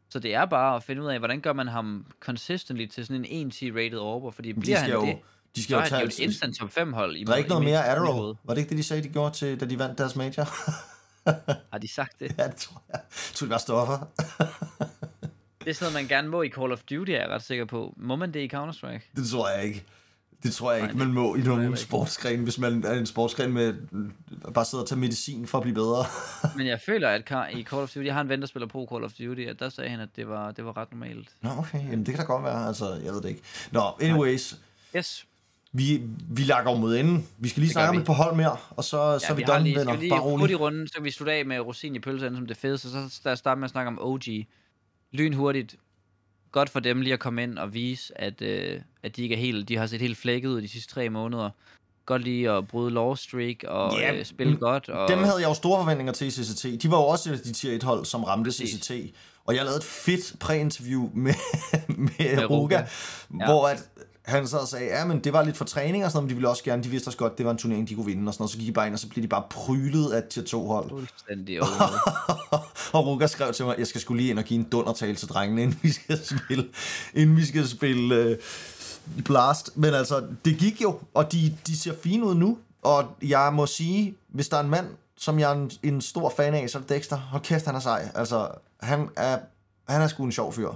Så 0.09 0.19
det 0.19 0.33
er 0.33 0.45
bare 0.45 0.75
at 0.75 0.83
finde 0.83 1.01
ud 1.01 1.07
af, 1.07 1.19
hvordan 1.19 1.41
gør 1.41 1.53
man 1.53 1.67
ham 1.67 2.05
consistently 2.19 2.85
til 2.85 3.05
sådan 3.05 3.25
en 3.25 3.51
1-10 3.51 3.65
rated 3.65 3.97
over, 3.97 4.31
fordi 4.31 4.51
de 4.51 4.59
bliver 4.59 4.77
han 4.77 4.91
jo, 4.91 5.05
det, 5.05 5.17
de 5.55 5.61
så 5.61 5.63
skal 5.63 5.75
er 5.75 5.81
jo 5.81 5.87
tage... 5.87 6.01
jo 6.01 6.07
et 6.07 6.19
instant 6.19 6.57
top 6.57 6.71
5 6.71 6.93
hold. 6.93 7.15
I, 7.15 7.23
der 7.23 7.33
er 7.33 7.37
ikke 7.37 7.49
noget 7.49 7.63
mere 7.63 7.85
Adderall. 7.85 8.37
Var 8.43 8.53
det 8.53 8.61
ikke 8.61 8.69
det, 8.69 8.77
de 8.77 8.83
sagde, 8.83 9.03
de 9.03 9.09
gjorde, 9.09 9.35
til, 9.35 9.59
da 9.59 9.65
de 9.65 9.79
vandt 9.79 9.97
deres 9.97 10.15
major? 10.15 10.47
Har 11.71 11.77
de 11.81 11.87
sagt 11.87 12.19
det? 12.19 12.35
ja, 12.37 12.47
det 12.47 12.55
tror 12.55 12.83
jeg. 12.93 12.99
Jeg 13.03 13.33
tror, 13.33 13.45
det 13.45 13.51
var 13.51 13.57
stoffer. 13.57 14.07
Det 15.67 15.73
er 15.73 15.75
sådan 15.75 15.93
noget, 15.93 16.09
man 16.09 16.17
gerne 16.17 16.27
må 16.27 16.41
i 16.41 16.49
Call 16.49 16.71
of 16.71 16.79
Duty, 16.79 17.11
er 17.11 17.15
jeg 17.15 17.29
ret 17.29 17.43
sikker 17.43 17.65
på. 17.65 17.93
Må 17.97 18.15
man 18.15 18.33
det 18.33 18.39
i 18.39 18.55
Counter-Strike? 18.55 19.11
Det 19.15 19.29
tror 19.29 19.49
jeg 19.49 19.63
ikke. 19.63 19.85
Det 20.43 20.53
tror 20.53 20.71
jeg 20.71 20.81
Nej, 20.81 20.89
ikke, 20.89 20.99
man 20.99 21.13
må 21.13 21.35
i 21.35 21.39
nogen 21.39 21.77
sportsgren, 21.77 22.43
hvis 22.43 22.59
man 22.59 22.83
er 22.83 22.93
en 22.93 23.05
sportsgren 23.05 23.53
med 23.53 23.73
bare 24.53 24.65
sidder 24.65 24.83
og 24.83 24.89
tager 24.89 24.99
medicin 24.99 25.47
for 25.47 25.57
at 25.57 25.61
blive 25.61 25.73
bedre. 25.75 26.05
Men 26.57 26.67
jeg 26.67 26.81
føler, 26.81 27.09
at 27.09 27.21
i 27.53 27.63
Call 27.63 27.81
of 27.81 27.89
Duty, 27.89 28.05
jeg 28.05 28.13
har 28.13 28.21
en 28.21 28.29
ven, 28.29 28.41
der 28.41 28.47
spiller 28.47 28.67
på 28.67 28.87
Call 28.91 29.03
of 29.03 29.11
Duty, 29.11 29.47
og 29.49 29.59
der 29.59 29.69
sagde 29.69 29.89
han, 29.89 29.99
at 29.99 30.09
det 30.15 30.27
var, 30.27 30.51
det 30.51 30.65
var 30.65 30.77
ret 30.77 30.91
normalt. 30.91 31.29
Nå, 31.41 31.49
okay. 31.57 31.83
Jamen, 31.83 32.05
det 32.05 32.13
kan 32.13 32.17
da 32.17 32.23
godt 32.23 32.43
være. 32.43 32.67
Altså, 32.67 32.93
jeg 33.03 33.13
ved 33.13 33.21
det 33.21 33.29
ikke. 33.29 33.41
Nå, 33.71 33.81
anyways. 34.01 34.55
Yes. 34.95 35.25
Vi, 35.73 36.01
vi 36.29 36.41
lakker 36.43 36.75
mod 36.75 36.97
enden. 36.97 37.27
Vi 37.37 37.49
skal 37.49 37.59
lige 37.61 37.67
Det 37.67 37.73
snakke 37.73 37.89
om 37.89 37.95
vi. 37.95 37.99
et 38.01 38.05
par 38.07 38.13
hold 38.13 38.35
mere, 38.35 38.57
og 38.69 38.83
så, 38.83 39.11
ja, 39.11 39.19
så 39.19 39.25
er 39.29 39.33
vi, 39.33 39.41
har 39.41 39.53
done, 39.53 39.63
lige, 39.63 39.75
venner. 39.79 39.91
skal 39.93 40.01
vi 40.01 40.09
Bare 40.09 40.19
lige 40.29 40.37
hurtigt 40.39 40.59
runde, 40.59 40.87
så 40.87 40.93
kan 40.93 41.03
vi 41.03 41.11
slutte 41.11 41.33
af 41.33 41.45
med 41.45 41.59
rosin 41.59 41.95
i 41.95 41.99
pølsen 41.99 42.35
som 42.35 42.45
det 42.45 42.57
fedeste, 42.57 42.89
så 42.91 43.19
lad 43.25 43.33
os 43.33 43.39
starte 43.39 43.59
med 43.59 43.65
at 43.65 43.71
snakke 43.71 43.87
om 43.87 43.99
OG. 44.01 44.21
Lynhurtigt. 45.11 45.75
Godt 46.51 46.69
for 46.69 46.79
dem 46.79 47.01
lige 47.01 47.13
at 47.13 47.19
komme 47.19 47.43
ind 47.43 47.57
og 47.57 47.73
vise, 47.73 48.21
at, 48.21 48.41
øh, 48.41 48.81
at 49.03 49.15
de 49.15 49.23
ikke 49.23 49.35
er 49.35 49.39
helt, 49.39 49.69
de 49.69 49.77
har 49.77 49.87
set 49.87 50.01
helt 50.01 50.17
flækket 50.17 50.49
ud 50.49 50.61
de 50.61 50.67
sidste 50.67 50.93
tre 50.93 51.09
måneder. 51.09 51.49
Godt 52.05 52.21
lige 52.23 52.51
at 52.51 52.67
bryde 52.67 52.91
law 52.93 53.15
streak 53.15 53.55
og 53.67 53.93
Ja, 53.99 54.13
øh, 54.15 54.25
spille 54.25 54.55
godt. 54.57 54.89
Og, 54.89 55.09
Dem 55.09 55.19
havde 55.23 55.37
jeg 55.41 55.47
jo 55.49 55.53
store 55.53 55.79
forventninger 55.83 56.13
til 56.13 56.27
i 56.27 56.31
CCT. 56.31 56.83
De 56.83 56.91
var 56.91 56.97
jo 56.97 57.03
også 57.03 57.31
de 57.43 57.53
tier 57.53 57.79
1-hold, 57.79 58.05
som 58.05 58.23
ramte 58.23 58.47
Præcis. 58.47 58.69
CCT. 58.69 58.91
Og 59.45 59.55
jeg 59.55 59.63
lavede 59.63 59.77
et 59.77 59.83
fedt 59.83 60.35
præinterview 60.39 61.09
med, 61.13 61.33
med, 61.87 62.35
med 62.35 62.45
Ruga. 62.49 62.55
Ruga, 62.55 62.77
Ja. 63.39 63.45
hvor 63.45 63.67
at 63.67 63.89
han 64.27 64.47
så 64.47 64.65
sagde, 64.65 64.85
ja, 64.85 65.05
men 65.05 65.19
det 65.19 65.33
var 65.33 65.43
lidt 65.43 65.57
for 65.57 65.65
træning 65.65 66.05
og 66.05 66.11
sådan 66.11 66.17
noget, 66.17 66.23
men 66.25 66.29
de 66.29 66.35
ville 66.35 66.49
også 66.49 66.63
gerne, 66.63 66.83
de 66.83 66.89
vidste 66.89 67.07
også 67.07 67.17
godt, 67.17 67.37
det 67.37 67.45
var 67.45 67.51
en 67.51 67.57
turnering, 67.57 67.89
de 67.89 67.95
kunne 67.95 68.05
vinde 68.05 68.29
og 68.29 68.33
sådan 68.33 68.41
noget. 68.41 68.51
Så 68.51 68.57
gik 68.57 68.67
de 68.67 68.71
bare 68.71 68.87
ind, 68.87 68.93
og 68.93 68.99
så 68.99 69.09
blev 69.09 69.23
de 69.23 69.27
bare 69.27 69.43
prylet 69.49 70.11
af 70.11 70.17
et 70.17 70.27
tier 70.27 70.43
2-hold. 70.43 70.89
Fuldstændig 70.89 71.61
og 72.93 73.05
Ruga 73.05 73.27
skrev 73.27 73.53
til 73.53 73.65
mig, 73.65 73.75
jeg 73.77 73.87
skal 73.87 74.01
skulle 74.01 74.21
lige 74.21 74.29
ind 74.29 74.39
og 74.39 74.45
give 74.45 74.59
en 74.59 74.65
dundertale 74.69 75.15
til 75.15 75.27
drengene, 75.27 75.63
inden 75.63 75.79
vi 75.81 75.91
skal 75.91 76.19
spille, 76.25 76.65
inden 77.13 77.37
vi 77.37 77.45
skal 77.45 77.67
spille 77.67 78.15
øh, 78.15 78.37
Blast. 79.25 79.77
Men 79.77 79.93
altså, 79.93 80.23
det 80.45 80.57
gik 80.57 80.81
jo, 80.81 80.99
og 81.13 81.31
de, 81.31 81.57
de 81.67 81.77
ser 81.77 81.93
fine 82.03 82.25
ud 82.25 82.35
nu. 82.35 82.57
Og 82.81 83.05
jeg 83.21 83.53
må 83.53 83.65
sige, 83.65 84.15
hvis 84.27 84.49
der 84.49 84.57
er 84.57 84.61
en 84.61 84.69
mand, 84.69 84.87
som 85.17 85.39
jeg 85.39 85.51
er 85.51 85.55
en, 85.55 85.71
en 85.83 86.01
stor 86.01 86.33
fan 86.37 86.53
af, 86.53 86.69
så 86.69 86.77
er 86.77 86.81
det 86.81 86.89
Dexter. 86.89 87.17
Hold 87.17 87.43
kæft, 87.43 87.65
han 87.65 87.75
er 87.75 87.79
sej. 87.79 88.09
Altså, 88.15 88.47
han 88.79 89.09
er, 89.15 89.39
han 89.89 90.01
er 90.01 90.07
sgu 90.07 90.23
en 90.23 90.31
sjov 90.31 90.53
fyr. 90.53 90.69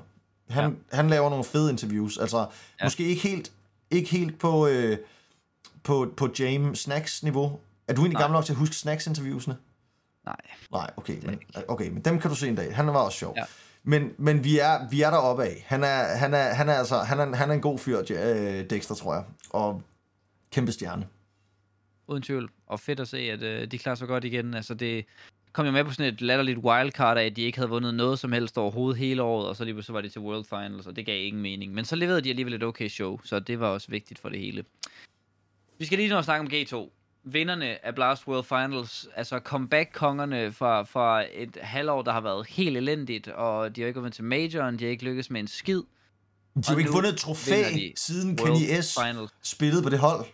Han, 0.52 0.78
ja. 0.92 0.96
han 0.96 1.10
laver 1.10 1.30
nogle 1.30 1.44
fede 1.44 1.72
interviews. 1.72 2.18
Altså, 2.18 2.38
ja. 2.38 2.86
måske 2.86 3.04
ikke 3.04 3.22
helt, 3.22 3.52
ikke 3.92 4.10
helt 4.10 4.40
på, 4.40 4.68
øh, 4.68 4.98
på, 5.84 6.14
på 6.18 6.30
James 6.40 6.80
Snacks 6.80 7.24
niveau. 7.24 7.60
Er 7.88 7.94
du 7.94 8.02
egentlig 8.02 8.14
Nej. 8.14 8.22
gammel 8.22 8.38
nok 8.38 8.46
til 8.46 8.54
at 8.54 8.58
huske 8.58 8.76
Snacks 8.76 9.08
interviewsene? 9.08 9.58
Nej. 10.26 10.36
Nej, 10.72 10.92
okay, 10.98 11.26
men, 11.26 11.40
okay, 11.68 11.90
men 11.90 12.02
dem 12.02 12.20
kan 12.20 12.30
du 12.30 12.36
se 12.36 12.48
en 12.48 12.56
dag. 12.56 12.76
Han 12.76 12.88
var 12.88 13.00
også 13.00 13.18
sjov. 13.18 13.34
Ja. 13.38 13.44
Men, 13.84 14.14
men 14.18 14.44
vi 14.44 14.60
er, 14.60 14.90
vi 14.90 15.02
er 15.02 15.10
deroppe 15.10 15.44
af. 15.44 15.64
Han 15.68 15.84
er, 15.84 16.18
han 16.18 16.34
er, 16.34 16.54
han 16.54 16.70
er, 16.70 16.74
altså, 16.74 16.98
han 16.98 17.20
er, 17.20 17.36
han 17.36 17.50
er 17.50 17.54
en 17.54 17.62
god 17.62 17.80
fyr, 17.80 18.00
øh, 18.00 18.70
Dexter, 18.70 18.96
tror 18.96 19.14
jeg. 19.14 19.24
Og 19.50 19.82
kæmpe 20.52 20.72
stjerne. 20.72 21.08
Uden 22.08 22.24
tvivl. 22.24 22.50
Og 22.68 22.80
fedt 22.80 23.00
at 23.00 23.08
se, 23.08 23.18
at 23.18 23.42
øh, 23.42 23.72
de 23.72 23.78
klarer 23.78 23.96
sig 23.96 24.08
godt 24.08 24.24
igen. 24.24 24.54
Altså 24.54 24.74
det 24.74 25.06
kom 25.54 25.66
jo 25.66 25.72
med 25.72 25.84
på 25.84 25.92
sådan 25.92 26.14
et 26.14 26.22
latterligt 26.22 26.58
wildcard 26.58 27.18
af, 27.18 27.26
at 27.26 27.36
de 27.36 27.42
ikke 27.42 27.58
havde 27.58 27.70
vundet 27.70 27.94
noget 27.94 28.20
som 28.20 28.32
helst 28.32 28.58
overhovedet 28.58 29.00
hele 29.00 29.24
året, 29.24 29.48
og 29.48 29.56
så 29.56 29.66
lige 29.66 29.84
så 29.84 29.94
var 29.94 30.02
det 30.02 30.12
til 30.12 30.22
World 30.22 30.46
Finals, 30.46 30.88
og 30.88 30.96
det 30.96 31.06
gav 31.06 31.26
ingen 31.26 31.42
mening. 31.42 31.74
Men 31.74 31.86
så 31.86 31.96
leverede 31.96 32.22
de 32.22 32.30
alligevel 32.30 32.54
et 32.54 32.64
okay 32.64 32.88
show, 32.90 33.20
så 33.24 33.40
det 33.40 33.60
var 33.60 33.68
også 33.68 33.88
vigtigt 33.90 34.20
for 34.20 34.30
det 34.30 34.40
hele. 34.40 34.64
Vi 35.80 35.86
skal 35.86 35.98
lige 35.98 36.18
at 36.18 36.26
snakke 36.26 36.42
om 36.42 36.48
G2. 36.54 36.90
Vinderne 37.24 37.86
af 37.86 37.96
Blast 37.96 38.28
World 38.28 38.44
Finals, 38.44 39.08
altså 39.16 39.40
comeback-kongerne 39.40 40.52
fra, 40.52 40.84
fra 40.84 41.26
et 41.34 41.58
halvår, 41.62 42.02
der 42.02 42.12
har 42.12 42.22
været 42.22 42.48
helt 42.48 42.78
elendigt, 42.78 43.28
og 43.28 43.76
de 43.76 43.82
har 43.82 43.88
ikke 43.88 44.02
været 44.02 44.14
til 44.14 44.24
majoren, 44.24 44.80
de 44.80 44.84
har 44.84 44.92
ikke 44.92 45.04
lykkes 45.04 45.30
med 45.30 45.42
en 45.42 45.48
skid. 45.48 45.82
De 46.56 46.64
har 46.68 46.74
jo 46.74 46.78
ikke 46.78 46.90
nu 46.90 46.96
vundet 46.96 47.14
et 47.14 47.18
trofæ, 47.18 47.64
siden 47.96 48.40
World 48.40 48.58
Kenny 48.60 48.82
S. 48.82 48.98
Finals. 49.00 49.32
spillede 49.42 49.84
på 49.84 49.90
det 49.90 50.00
hold. 50.00 50.26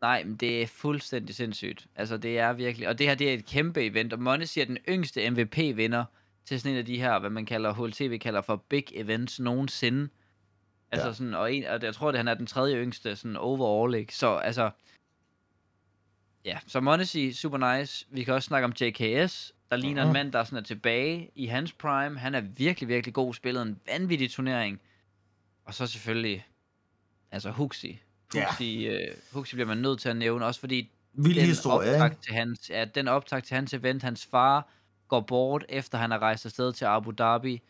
Nej, 0.00 0.24
men 0.24 0.36
det 0.36 0.62
er 0.62 0.66
fuldstændig 0.66 1.34
sindssygt. 1.34 1.86
Altså, 1.94 2.16
det 2.16 2.38
er 2.38 2.52
virkelig... 2.52 2.88
Og 2.88 2.98
det 2.98 3.06
her, 3.06 3.14
det 3.14 3.30
er 3.30 3.34
et 3.34 3.46
kæmpe 3.46 3.84
event. 3.86 4.12
Og 4.12 4.22
Money 4.22 4.44
siger, 4.44 4.64
den 4.64 4.78
yngste 4.88 5.30
MVP-vinder 5.30 6.04
til 6.44 6.60
sådan 6.60 6.72
en 6.72 6.78
af 6.78 6.84
de 6.86 6.98
her, 7.00 7.18
hvad 7.18 7.30
man 7.30 7.46
kalder, 7.46 7.72
HLTV 7.74 8.18
kalder 8.18 8.40
for 8.40 8.56
big 8.56 8.84
events 8.92 9.40
nogensinde. 9.40 10.08
Altså 10.92 11.06
Ja. 11.08 11.14
sådan, 11.14 11.34
og, 11.34 11.54
en, 11.54 11.64
og 11.64 11.82
jeg 11.82 11.94
tror, 11.94 12.10
det 12.10 12.18
han 12.18 12.28
er 12.28 12.34
den 12.34 12.46
tredje 12.46 12.76
yngste 12.76 13.16
sådan 13.16 13.36
overall, 13.36 13.94
ikke? 13.94 14.14
Så 14.16 14.34
altså... 14.36 14.70
Ja, 16.44 16.58
så 16.66 16.80
Money 16.80 17.32
super 17.32 17.78
nice. 17.78 18.06
Vi 18.10 18.24
kan 18.24 18.34
også 18.34 18.46
snakke 18.46 18.64
om 18.64 18.72
JKS, 18.80 19.52
der 19.70 19.76
ligner 19.76 20.02
Mhm. 20.02 20.08
en 20.08 20.12
mand, 20.12 20.32
der 20.32 20.44
sådan 20.44 20.58
er 20.58 20.62
tilbage 20.62 21.30
i 21.34 21.46
hans 21.46 21.72
prime. 21.72 22.18
Han 22.18 22.34
er 22.34 22.40
virkelig, 22.40 22.88
virkelig 22.88 23.14
god. 23.14 23.34
Spillet 23.34 23.62
en 23.62 23.80
vanvittig 23.86 24.30
turnering. 24.30 24.80
Og 25.64 25.74
så 25.74 25.86
selvfølgelig... 25.86 26.46
Altså 27.30 27.50
Huxi. 27.50 28.00
Ja. 28.34 28.46
Huxi, 28.46 28.86
øh, 28.86 29.14
Huxi 29.32 29.54
bliver 29.54 29.66
man 29.66 29.78
nødt 29.78 30.00
til 30.00 30.08
at 30.08 30.16
nævne, 30.16 30.46
også 30.46 30.60
fordi 30.60 30.90
Vild 31.12 31.34
den 31.34 31.46
historie, 31.46 32.04
ikke? 32.04 32.16
til 32.22 32.34
hans, 32.34 32.70
ja, 32.70 32.84
den 32.84 33.08
optakt 33.08 33.46
til 33.46 33.54
hans 33.54 33.74
event, 33.74 34.02
hans 34.02 34.26
far 34.26 34.68
går 35.08 35.20
bort, 35.20 35.64
efter 35.68 35.98
han 35.98 36.10
har 36.10 36.18
rejst 36.18 36.46
afsted 36.46 36.72
til 36.72 36.84
Abu 36.84 37.10
Dhabi. 37.10 37.62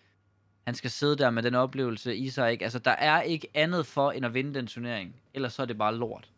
Han 0.64 0.74
skal 0.74 0.90
sidde 0.90 1.16
der 1.16 1.30
med 1.30 1.42
den 1.42 1.54
oplevelse 1.54 2.16
i 2.16 2.30
sig, 2.30 2.52
ikke? 2.52 2.64
Altså, 2.64 2.78
der 2.78 2.90
er 2.90 3.22
ikke 3.22 3.48
andet 3.54 3.86
for, 3.86 4.10
end 4.10 4.26
at 4.26 4.34
vinde 4.34 4.54
den 4.54 4.66
turnering. 4.66 5.16
Ellers 5.34 5.52
så 5.52 5.62
er 5.62 5.66
det 5.66 5.78
bare 5.78 5.94
lort. 5.96 6.30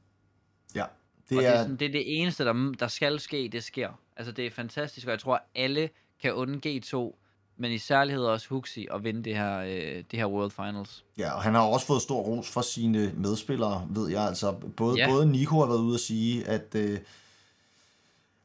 Ja, 0.74 0.85
Det 1.28 1.36
og 1.39 1.43
det 1.43 1.49
er, 1.49 1.53
er, 1.53 1.62
sådan, 1.62 1.77
det 1.77 1.86
er 1.86 1.93
det 1.93 2.20
eneste, 2.20 2.45
der, 2.45 2.74
der 2.78 2.89
skal 2.89 3.20
ske, 3.20 3.49
det 3.53 3.65
sker. 3.65 4.01
Altså, 4.16 4.32
det 4.32 4.47
er 4.47 4.51
fantastisk, 4.51 5.07
og 5.07 5.11
jeg 5.11 5.20
tror, 5.20 5.43
alle 5.55 5.90
kan 6.23 6.35
unde 6.35 6.78
G2, 6.78 7.16
men 7.61 7.73
i 7.73 7.78
særlighed 7.78 8.24
også 8.24 8.47
Huxi 8.49 8.87
at 8.95 9.05
vinde 9.05 9.23
det 9.24 9.37
her, 9.37 9.59
øh, 9.61 10.05
det 10.11 10.19
her 10.19 10.27
World 10.27 10.51
Finals. 10.51 11.05
ja, 11.19 11.32
og 11.35 11.43
han 11.43 11.55
har 11.55 11.61
også 11.62 11.87
fået 11.87 12.03
stor 12.03 12.20
ros 12.23 12.49
fra 12.51 12.62
sine 12.62 13.12
medspillere, 13.16 13.87
ved 13.91 14.11
jeg. 14.11 14.23
Altså, 14.23 14.53
både, 14.77 14.97
Ja. 14.99 15.09
både 15.11 15.27
Nico 15.27 15.59
har 15.59 15.66
været 15.66 15.78
ude 15.81 15.95
at 15.95 16.01
sige, 16.01 16.49
at, 16.49 16.74
øh, 16.74 16.99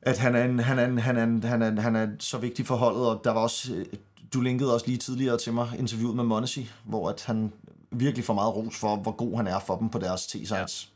at 0.02 0.18
han, 0.18 0.36
er 0.36 0.44
en, 0.46 0.60
han, 0.60 0.80
er 0.80 0.86
en, 0.86 0.98
han, 0.98 1.18
er 1.18 1.24
en, 1.24 1.44
han, 1.44 1.62
er 1.62 1.68
en, 1.68 1.78
han 1.78 1.96
er 1.96 2.08
så 2.20 2.38
vigtig 2.38 2.66
for 2.66 2.76
holdet, 2.76 3.06
og 3.08 3.22
der 3.24 3.32
var 3.32 3.42
også, 3.42 3.74
øh, 3.74 3.86
du 4.34 4.42
linkede 4.42 4.74
også 4.74 4.86
lige 4.88 4.98
tidligere 4.98 5.38
til 5.38 5.54
mig, 5.54 5.70
interviewet 5.80 6.16
med 6.16 6.24
Monesi, 6.24 6.70
hvor 6.84 7.10
at 7.10 7.24
han 7.26 7.54
virkelig 7.92 8.26
får 8.26 8.34
meget 8.34 8.56
ros 8.56 8.76
for, 8.80 8.96
hvor 8.96 9.12
god 9.12 9.38
han 9.38 9.48
er 9.48 9.60
for 9.60 9.78
dem 9.78 9.90
på 9.90 10.00
deres 10.00 10.22
T-sites. 10.26 10.56
Ja. 10.56 10.95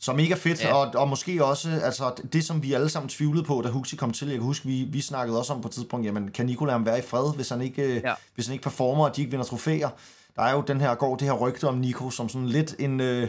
Så 0.00 0.12
mega 0.12 0.34
fedt, 0.34 0.64
ja. 0.64 0.74
Og, 0.74 0.94
og 0.94 1.08
måske 1.08 1.44
også 1.44 1.80
altså, 1.82 2.12
det, 2.32 2.44
som 2.44 2.62
vi 2.62 2.72
alle 2.72 2.88
sammen 2.88 3.08
tvivlede 3.08 3.44
på, 3.44 3.62
da 3.64 3.68
Huxi 3.68 3.96
kom 3.96 4.12
til. 4.12 4.28
Jeg 4.28 4.36
kan 4.36 4.44
huske, 4.44 4.66
vi, 4.66 4.82
vi 4.82 5.00
snakkede 5.00 5.38
også 5.38 5.52
om 5.52 5.60
på 5.60 5.68
et 5.68 5.74
tidspunkt, 5.74 6.06
jamen 6.06 6.30
kan 6.30 6.46
Nico 6.46 6.64
lade 6.64 6.72
ham 6.72 6.86
være 6.86 6.98
i 6.98 7.02
fred, 7.02 7.34
hvis 7.34 7.48
han 7.48 7.60
ikke, 7.60 8.00
ja. 8.04 8.14
Hvis 8.34 8.46
han 8.46 8.52
ikke 8.52 8.62
performer, 8.62 9.04
og 9.04 9.16
de 9.16 9.20
ikke 9.20 9.30
vinder 9.30 9.46
trofæer. 9.46 9.88
Der 10.36 10.42
er 10.42 10.52
jo 10.52 10.60
den 10.66 10.80
her, 10.80 10.94
går 10.94 11.16
det 11.16 11.28
her 11.28 11.34
rygte 11.34 11.64
om 11.68 11.74
Nico 11.74 12.10
som 12.10 12.28
sådan 12.28 12.48
lidt 12.48 12.74
en, 12.78 13.00
øh, 13.00 13.28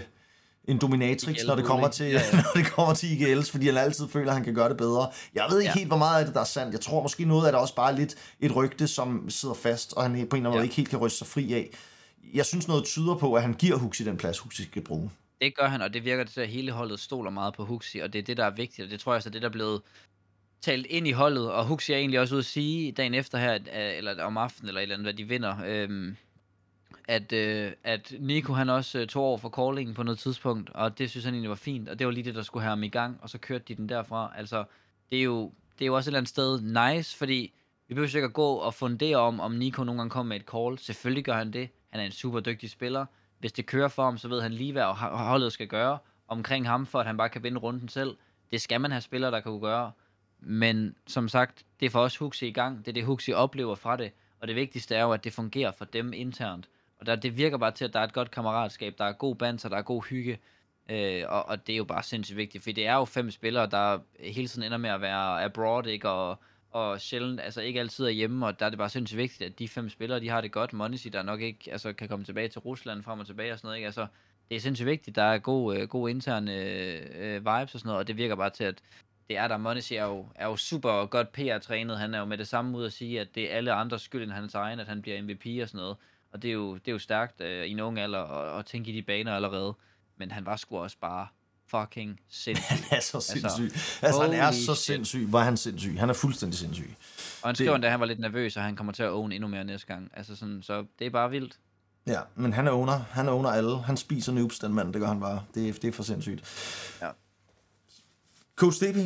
en 0.66 0.78
dominatrix, 0.78 1.38
når 1.48 1.56
det, 1.56 1.66
kommer 1.66 1.88
til, 1.88 2.06
ja, 2.06 2.22
ja. 2.34 2.38
når 2.38 2.52
det 2.56 2.66
kommer 2.66 2.94
til 2.94 3.08
IGL's, 3.08 3.52
fordi 3.52 3.66
han 3.68 3.78
altid 3.78 4.08
føler, 4.08 4.28
at 4.28 4.34
han 4.36 4.44
kan 4.44 4.54
gøre 4.54 4.70
det 4.70 4.78
bedre. 4.78 5.10
Jeg 5.36 5.46
ved 5.50 5.60
ikke 5.60 5.70
ja. 5.70 5.78
helt, 5.78 5.88
hvor 5.88 5.98
meget 5.98 6.20
af 6.20 6.26
det, 6.26 6.34
der 6.36 6.42
er 6.42 6.46
sandt. 6.46 6.74
Jeg 6.74 6.82
tror 6.82 7.02
måske 7.02 7.26
noget 7.26 7.46
af 7.46 7.52
det 7.52 7.62
også 7.62 7.76
bare 7.76 7.96
lidt 7.96 8.16
et 8.40 8.56
rygte, 8.56 8.88
som 8.88 9.30
sidder 9.30 9.56
fast, 9.56 9.94
og 9.94 10.04
han 10.04 10.12
på 10.12 10.18
en 10.18 10.22
eller 10.22 10.36
anden 10.36 10.44
måde 10.44 10.58
ja. 10.58 10.64
ikke 10.64 10.76
helt 10.76 10.90
kan 10.90 11.00
ryste 11.00 11.18
sig 11.18 11.28
fri 11.28 11.54
af. 11.54 11.70
Jeg 12.34 12.46
synes 12.46 12.68
noget 12.68 12.84
tyder 12.84 13.16
på, 13.16 13.34
at 13.34 13.42
han 13.42 13.54
giver 13.54 13.78
Huxi 13.78 14.04
den 14.04 14.18
plads, 14.18 14.40
Huxi 14.40 14.64
skal 14.64 14.84
bruge. 14.84 15.10
Det 15.42 15.56
gør 15.56 15.68
han, 15.68 15.82
og 15.82 15.94
det 15.94 16.06
virker 16.06 16.24
til, 16.24 16.42
at 16.42 16.48
hele 16.48 16.72
holdet 16.72 17.00
stoler 17.00 17.32
meget 17.32 17.54
på 17.54 17.66
Huxi, 17.66 18.00
og 18.00 18.14
det 18.14 18.20
er 18.20 18.24
det, 18.24 18.38
der 18.38 18.46
er 18.46 18.50
vigtigt, 18.50 18.86
og 18.86 18.92
det 18.92 19.00
tror 19.00 19.14
jeg 19.14 19.24
så 19.24 19.30
er 19.30 19.32
det, 19.32 19.42
der 19.42 19.48
er 19.48 19.52
blevet 19.52 19.82
talt 20.62 20.86
ind 20.86 21.08
i 21.08 21.12
holdet, 21.12 21.52
og 21.52 21.66
Huxi 21.66 21.94
er 21.94 21.98
egentlig 21.98 22.20
også 22.20 22.36
ude 22.36 22.40
at 22.40 22.46
sige 22.46 22.92
dagen 22.92 23.14
efter 23.14 23.38
her, 23.38 23.54
øh, 23.54 23.98
eller 23.98 24.24
om 24.24 24.38
aftenen, 24.38 24.68
eller 24.68 24.80
et 24.80 24.84
eller 24.84 24.96
andet, 24.96 25.06
hvad 25.06 25.14
de 25.14 25.24
vinder, 25.24 25.56
øhm, 25.66 26.18
at, 27.08 27.34
øh, 27.34 27.72
at 27.84 28.14
Nico 28.20 28.54
han 28.54 28.70
også 28.70 29.00
øh, 29.00 29.08
tog 29.08 29.24
over 29.24 29.38
for 29.38 29.50
callingen 29.50 29.96
på 29.96 30.04
noget 30.04 30.20
tidspunkt, 30.20 30.70
og 30.70 30.98
det 30.98 31.10
synes 31.10 31.26
han 31.26 31.34
egentlig 31.34 31.50
var 31.50 31.56
fint, 31.56 31.90
og 31.90 32.00
det 32.00 32.08
var 32.08 32.14
lige 32.14 32.24
det, 32.24 32.36
der 32.36 32.42
skulle 32.42 32.64
have 32.64 32.70
ham 32.70 32.84
i 32.84 32.90
gang, 32.90 33.20
og 33.22 33.30
så 33.30 33.38
kørte 33.38 33.64
de 33.68 33.76
den 33.76 33.90
derfra. 33.90 34.34
Altså, 34.38 34.64
det 35.10 35.20
er 35.20 35.24
jo, 35.24 35.52
det 35.80 35.86
er 35.86 35.88
jo 35.88 35.96
også 35.96 36.10
et 36.10 36.12
eller 36.12 36.20
andet 36.20 36.30
sted 36.30 36.62
nice, 36.62 37.18
fordi 37.18 37.54
vi 37.88 37.94
behøver 37.94 38.10
sikkert 38.10 38.34
gå 38.34 38.48
og 38.54 38.74
fundere 38.74 39.18
om, 39.18 39.40
om 39.40 39.52
Nico 39.52 39.84
nogle 39.84 40.00
gange 40.00 40.10
kommer 40.10 40.30
med 40.30 40.40
et 40.40 40.48
call. 40.52 40.78
Selvfølgelig 40.78 41.24
gør 41.24 41.34
han 41.34 41.54
det. 41.54 41.70
Han 41.90 42.02
er 42.02 42.06
en 42.06 42.12
super 42.12 42.40
dygtig 42.40 42.70
spiller. 42.70 43.06
Hvis 43.42 43.52
det 43.52 43.66
kører 43.66 43.88
for 43.88 44.04
ham, 44.04 44.18
så 44.18 44.28
ved 44.28 44.42
han 44.42 44.54
lige, 44.54 44.72
hvad 44.72 44.84
holdet 45.12 45.54
skal 45.54 45.68
gøre 45.68 45.98
omkring 46.28 46.68
ham, 46.68 46.86
for 46.86 47.00
at 47.00 47.06
han 47.06 47.18
bare 47.18 47.30
kan 47.30 47.44
vinde 47.44 47.60
runden 47.60 47.90
selv. 47.90 48.18
Det 48.52 48.62
skal 48.62 48.82
man 48.82 48.92
have 48.92 49.02
spillere, 49.02 49.32
der 49.32 49.40
kan 49.40 49.62
gøre. 49.62 49.92
Men 50.40 50.96
som 51.08 51.28
sagt, 51.28 51.64
det 51.80 51.86
er 51.86 51.90
for 51.90 52.00
os 52.00 52.18
Huxi 52.18 52.48
i 52.48 52.52
gang. 52.52 52.78
Det 52.78 52.88
er 52.88 52.94
det, 52.94 53.06
Huxi 53.06 53.34
oplever 53.34 53.76
fra 53.76 53.98
det. 53.98 54.12
Og 54.40 54.48
det 54.48 54.56
vigtigste 54.56 54.96
er 54.96 55.04
jo, 55.04 55.12
at 55.12 55.24
det 55.24 55.34
fungerer 55.34 55.72
for 55.72 55.86
dem 55.86 56.14
internt. 56.14 56.70
Og 57.00 57.06
der, 57.06 57.16
det 57.16 57.38
virker 57.38 57.58
bare 57.58 57.72
til, 57.72 57.86
at 57.86 57.94
der 57.94 58.00
er 58.00 58.04
et 58.04 58.14
godt 58.14 58.32
kammeratskab, 58.32 58.96
der 58.98 59.06
er 59.06 59.12
god 59.12 59.36
banter, 59.36 59.70
der 59.70 59.78
er 59.78 59.82
god 59.82 60.04
hygge. 60.10 60.40
Øh, 60.90 61.24
og, 61.28 61.46
og 61.46 61.68
det 61.68 61.74
er 61.74 61.78
jo 61.78 61.84
bare 61.84 62.04
sindssygt 62.04 62.38
vigtigt, 62.38 62.64
for 62.64 62.72
det 62.72 62.88
er 62.88 62.94
jo 62.94 63.06
fem 63.06 63.32
spillere, 63.32 63.70
der 63.70 64.00
hele 64.20 64.48
tiden 64.48 64.64
ender 64.64 64.78
med 64.78 64.90
at 64.90 65.02
være 65.02 65.44
abroad, 65.44 65.88
ikke? 65.88 66.10
Og, 66.10 66.40
og 66.72 67.02
sjældent, 67.02 67.42
altså 67.42 67.62
ikke 67.62 67.80
altid 67.80 68.06
er 68.06 68.10
hjemme, 68.10 68.46
og 68.46 68.60
der 68.60 68.66
er 68.66 68.70
det 68.70 68.78
bare 68.78 68.90
sindssygt 68.90 69.18
vigtigt, 69.18 69.42
at 69.42 69.60
de 69.60 69.68
fem 69.68 69.90
spillere, 69.90 70.20
de 70.20 70.30
har 70.30 70.42
det 70.42 70.52
godt. 70.52 70.74
Monesi, 70.74 71.10
der 71.10 71.24
nok 71.24 71.42
ikke 71.42 71.72
altså, 71.72 71.94
kan 71.94 72.08
komme 72.08 72.26
tilbage 72.26 72.48
til 72.48 72.60
Rusland, 72.60 73.04
frem 73.04 73.20
og 73.20 73.26
tilbage 73.26 73.52
og 73.52 73.58
sådan 73.58 73.68
noget, 73.68 73.78
ikke? 73.78 73.86
Altså, 73.86 74.08
det 74.50 74.56
er 74.56 74.60
sindssygt 74.60 74.86
vigtigt, 74.86 75.16
der 75.16 75.24
er 75.24 75.38
god, 75.38 75.78
øh, 75.78 75.88
god 75.88 76.10
interne 76.10 76.56
øh, 76.56 77.02
øh, 77.16 77.36
vibes 77.36 77.74
og 77.74 77.80
sådan 77.80 77.88
noget, 77.88 78.00
og 78.00 78.08
det 78.08 78.18
virker 78.18 78.36
bare 78.36 78.50
til, 78.50 78.64
at 78.64 78.82
det 79.30 79.38
er 79.38 79.48
der. 79.48 79.58
Monesi 79.58 79.96
er 79.96 80.06
jo, 80.06 80.28
er 80.36 80.48
jo 80.48 80.56
super 80.56 81.06
godt 81.06 81.32
PR-trænet. 81.32 81.98
Han 81.98 82.14
er 82.14 82.20
jo 82.20 82.26
med 82.26 82.38
det 82.38 82.48
samme 82.48 82.78
ud 82.78 82.86
at 82.86 82.94
sige, 82.94 83.22
at 83.22 83.36
det 83.36 83.52
er 83.52 83.56
alle 83.58 83.74
andres 83.74 84.02
skyld 84.02 84.24
end 84.24 84.32
hans 84.32 84.56
egen, 84.56 84.80
at 84.80 84.88
han 84.88 85.02
bliver 85.02 85.22
MVP 85.22 85.46
og 85.62 85.70
sådan 85.70 85.78
noget. 85.78 85.98
Og 86.32 86.42
det 86.42 86.50
er 86.50 86.54
jo, 86.54 86.74
det 86.74 86.88
er 86.88 86.92
jo 86.92 87.00
stærkt 87.00 87.42
øh, 87.42 87.66
i 87.66 87.72
en 87.72 87.80
ung 87.80 88.00
alder 88.00 88.24
at, 88.24 88.60
at 88.60 88.66
tænke 88.66 88.92
i 88.92 88.96
de 88.96 89.02
baner 89.02 89.36
allerede. 89.36 89.74
Men 90.18 90.32
han 90.32 90.46
var 90.46 90.56
sgu 90.56 90.78
også 90.78 90.98
bare 91.02 91.28
fucking 91.72 92.20
sindssyg. 92.30 92.68
han 92.68 92.98
er 92.98 93.02
så 93.02 93.18
altså, 93.18 93.22
sindssyg. 93.22 93.64
Altså, 93.64 94.06
altså 94.06 94.22
han 94.22 94.34
er 94.34 94.52
så 94.52 94.76
sindssyg. 94.76 95.32
Var 95.32 95.44
han 95.44 95.58
sindssyg? 95.58 96.00
Han 96.00 96.10
er 96.10 96.14
fuldstændig 96.14 96.60
sindssyg. 96.60 96.96
Og 97.42 97.50
han 97.50 97.56
skriver, 97.56 97.78
det... 97.78 97.86
at 97.86 97.92
han 97.92 98.00
var 98.00 98.06
lidt 98.06 98.20
nervøs, 98.20 98.58
og 98.58 98.64
han 98.64 98.76
kommer 98.76 98.94
til 98.94 99.04
at 99.04 99.10
own 99.10 99.32
endnu 99.32 99.48
mere 99.48 99.64
næste 99.64 99.88
gang. 99.88 100.12
Altså 100.14 100.36
sådan, 100.36 100.64
så 100.64 100.86
det 101.00 101.08
er 101.08 101.12
bare 101.12 101.30
vildt. 101.30 101.58
Ja, 102.08 102.22
men 102.36 102.54
han 102.54 102.68
er 102.68 102.72
owner. 102.72 103.00
Han 103.12 103.28
er 103.28 103.32
owner 103.32 103.50
alle. 103.50 103.82
Han 103.82 103.98
spiser 103.98 104.32
noobs, 104.32 104.60
den 104.60 104.74
mand. 104.74 104.94
Det 104.94 105.02
gør 105.02 105.08
han 105.08 105.20
bare. 105.20 105.44
Det, 105.56 105.82
det 105.82 105.88
er 105.88 105.92
for 105.92 106.04
sindssygt. 106.04 106.44
Ja. 107.02 107.10
Coach 108.56 108.84
DP? 108.84 108.98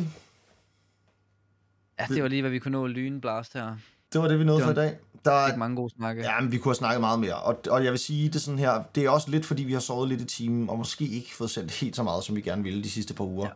Ja, 1.98 2.06
det 2.08 2.22
var 2.22 2.28
lige, 2.28 2.42
hvad 2.42 2.50
vi 2.50 2.58
kunne 2.58 2.72
nå 2.72 2.86
lynblast 2.86 3.52
her. 3.52 3.76
Det 4.16 4.22
var 4.22 4.28
det, 4.28 4.38
vi 4.38 4.44
nåede 4.44 4.64
for 4.64 4.70
i 4.70 4.74
dag. 4.74 4.96
Der 5.24 5.32
er 5.32 5.46
ikke 5.46 5.58
mange 5.58 5.76
gode 5.76 5.94
snakke. 5.96 6.22
Ja, 6.22 6.40
men 6.40 6.52
vi 6.52 6.58
kunne 6.58 6.70
have 6.70 6.74
snakket 6.74 7.00
meget 7.00 7.20
mere. 7.20 7.34
Og, 7.34 7.58
og 7.70 7.84
jeg 7.84 7.92
vil 7.92 7.98
sige 7.98 8.28
det 8.28 8.42
sådan 8.42 8.58
her, 8.58 8.82
det 8.94 9.04
er 9.04 9.10
også 9.10 9.30
lidt, 9.30 9.46
fordi 9.46 9.64
vi 9.64 9.72
har 9.72 9.80
sovet 9.80 10.08
lidt 10.08 10.20
i 10.20 10.24
timen, 10.24 10.70
og 10.70 10.78
måske 10.78 11.06
ikke 11.06 11.34
fået 11.34 11.50
sendt 11.50 11.72
helt 11.80 11.96
så 11.96 12.02
meget, 12.02 12.24
som 12.24 12.36
vi 12.36 12.40
gerne 12.40 12.62
ville 12.62 12.82
de 12.82 12.90
sidste 12.90 13.14
par 13.14 13.24
uger. 13.24 13.48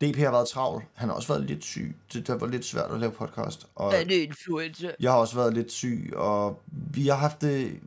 Ja. 0.00 0.06
DP 0.06 0.16
har 0.16 0.30
været 0.30 0.48
travl. 0.48 0.82
Han 0.94 1.08
har 1.08 1.16
også 1.16 1.28
været 1.28 1.46
lidt 1.46 1.64
syg. 1.64 1.96
Det, 2.12 2.26
det 2.26 2.40
var 2.40 2.46
lidt 2.46 2.64
svært 2.64 2.90
at 2.90 3.00
lave 3.00 3.12
podcast. 3.12 3.66
Og 3.74 3.94
er 3.94 4.04
det 4.04 4.14
influenza? 4.14 4.90
Jeg 5.00 5.10
har 5.10 5.18
også 5.18 5.36
været 5.36 5.54
lidt 5.54 5.72
syg, 5.72 6.12
og 6.16 6.60
vi 6.66 7.06
har 7.08 7.16
haft 7.16 7.40
det, 7.40 7.80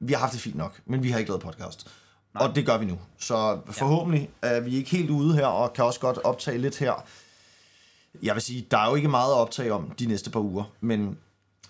vi 0.00 0.12
har 0.12 0.20
haft 0.20 0.32
det 0.32 0.40
fint 0.40 0.56
nok, 0.56 0.80
men 0.86 1.02
vi 1.02 1.10
har 1.10 1.18
ikke 1.18 1.30
lavet 1.30 1.42
podcast. 1.42 1.86
Nej. 2.34 2.46
Og 2.46 2.54
det 2.54 2.66
gør 2.66 2.78
vi 2.78 2.84
nu. 2.84 2.98
Så 3.18 3.58
forhåbentlig 3.70 4.30
er 4.42 4.60
vi 4.60 4.76
ikke 4.76 4.90
helt 4.90 5.10
ude 5.10 5.34
her, 5.34 5.46
og 5.46 5.72
kan 5.72 5.84
også 5.84 6.00
godt 6.00 6.18
optage 6.24 6.58
lidt 6.58 6.78
her. 6.78 7.04
Jeg 8.22 8.34
vil 8.34 8.42
sige, 8.42 8.66
der 8.70 8.78
er 8.78 8.88
jo 8.88 8.94
ikke 8.94 9.08
meget 9.08 9.32
at 9.32 9.38
optage 9.38 9.72
om 9.72 9.90
de 9.90 10.06
næste 10.06 10.30
par 10.30 10.40
uger, 10.40 10.64
men 10.80 11.18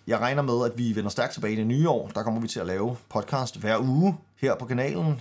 jeg 0.06 0.18
regner 0.18 0.42
med, 0.42 0.64
at 0.64 0.78
vi 0.78 0.96
vender 0.96 1.10
stærkt 1.10 1.32
tilbage 1.32 1.52
i 1.52 1.56
det 1.56 1.66
nye 1.66 1.88
år. 1.88 2.08
Der 2.08 2.22
kommer 2.22 2.40
vi 2.40 2.48
til 2.48 2.60
at 2.60 2.66
lave 2.66 2.96
podcast 3.08 3.56
hver 3.60 3.78
uge 3.78 4.16
her 4.36 4.56
på 4.56 4.66
kanalen. 4.66 5.20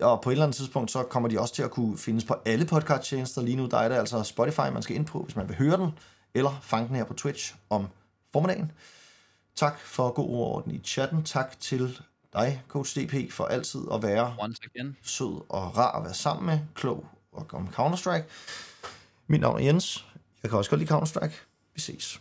Og 0.00 0.20
på 0.20 0.30
et 0.30 0.32
eller 0.32 0.44
andet 0.44 0.56
tidspunkt, 0.56 0.90
så 0.90 1.02
kommer 1.02 1.28
de 1.28 1.40
også 1.40 1.54
til 1.54 1.62
at 1.62 1.70
kunne 1.70 1.98
findes 1.98 2.24
på 2.24 2.34
alle 2.44 2.66
podcasttjenester. 2.66 3.42
Lige 3.42 3.56
nu 3.56 3.66
der 3.66 3.78
er 3.78 3.88
det 3.88 3.96
altså 3.96 4.22
Spotify, 4.22 4.60
man 4.72 4.82
skal 4.82 4.96
ind 4.96 5.06
på, 5.06 5.22
hvis 5.22 5.36
man 5.36 5.48
vil 5.48 5.56
høre 5.56 5.76
den, 5.76 5.90
eller 6.34 6.58
fange 6.62 6.88
den 6.88 6.96
her 6.96 7.04
på 7.04 7.14
Twitch 7.14 7.54
om 7.70 7.86
formiddagen. 8.32 8.72
Tak 9.56 9.80
for 9.80 10.10
god 10.10 10.30
orden 10.30 10.74
i 10.74 10.78
chatten. 10.84 11.22
Tak 11.22 11.60
til 11.60 11.98
dig, 12.32 12.62
Coach 12.68 12.98
DP, 12.98 13.32
for 13.32 13.44
altid 13.44 13.80
at 13.92 14.02
være 14.02 14.36
sød 15.02 15.40
og 15.48 15.76
rar 15.76 15.98
at 15.98 16.04
være 16.04 16.14
sammen 16.14 16.46
med, 16.46 16.58
klog 16.74 17.06
og 17.32 17.46
om 17.52 17.68
Counter-Strike. 17.68 18.24
Mit 19.26 19.40
navn 19.40 19.60
er 19.60 19.64
Jens. 19.64 20.06
Jeg 20.42 20.50
kan 20.50 20.58
også 20.58 20.70
godt 20.70 20.80
lide 20.80 20.94
Counter-Strike. 20.94 21.34
Vi 21.74 21.80
ses. 21.80 22.20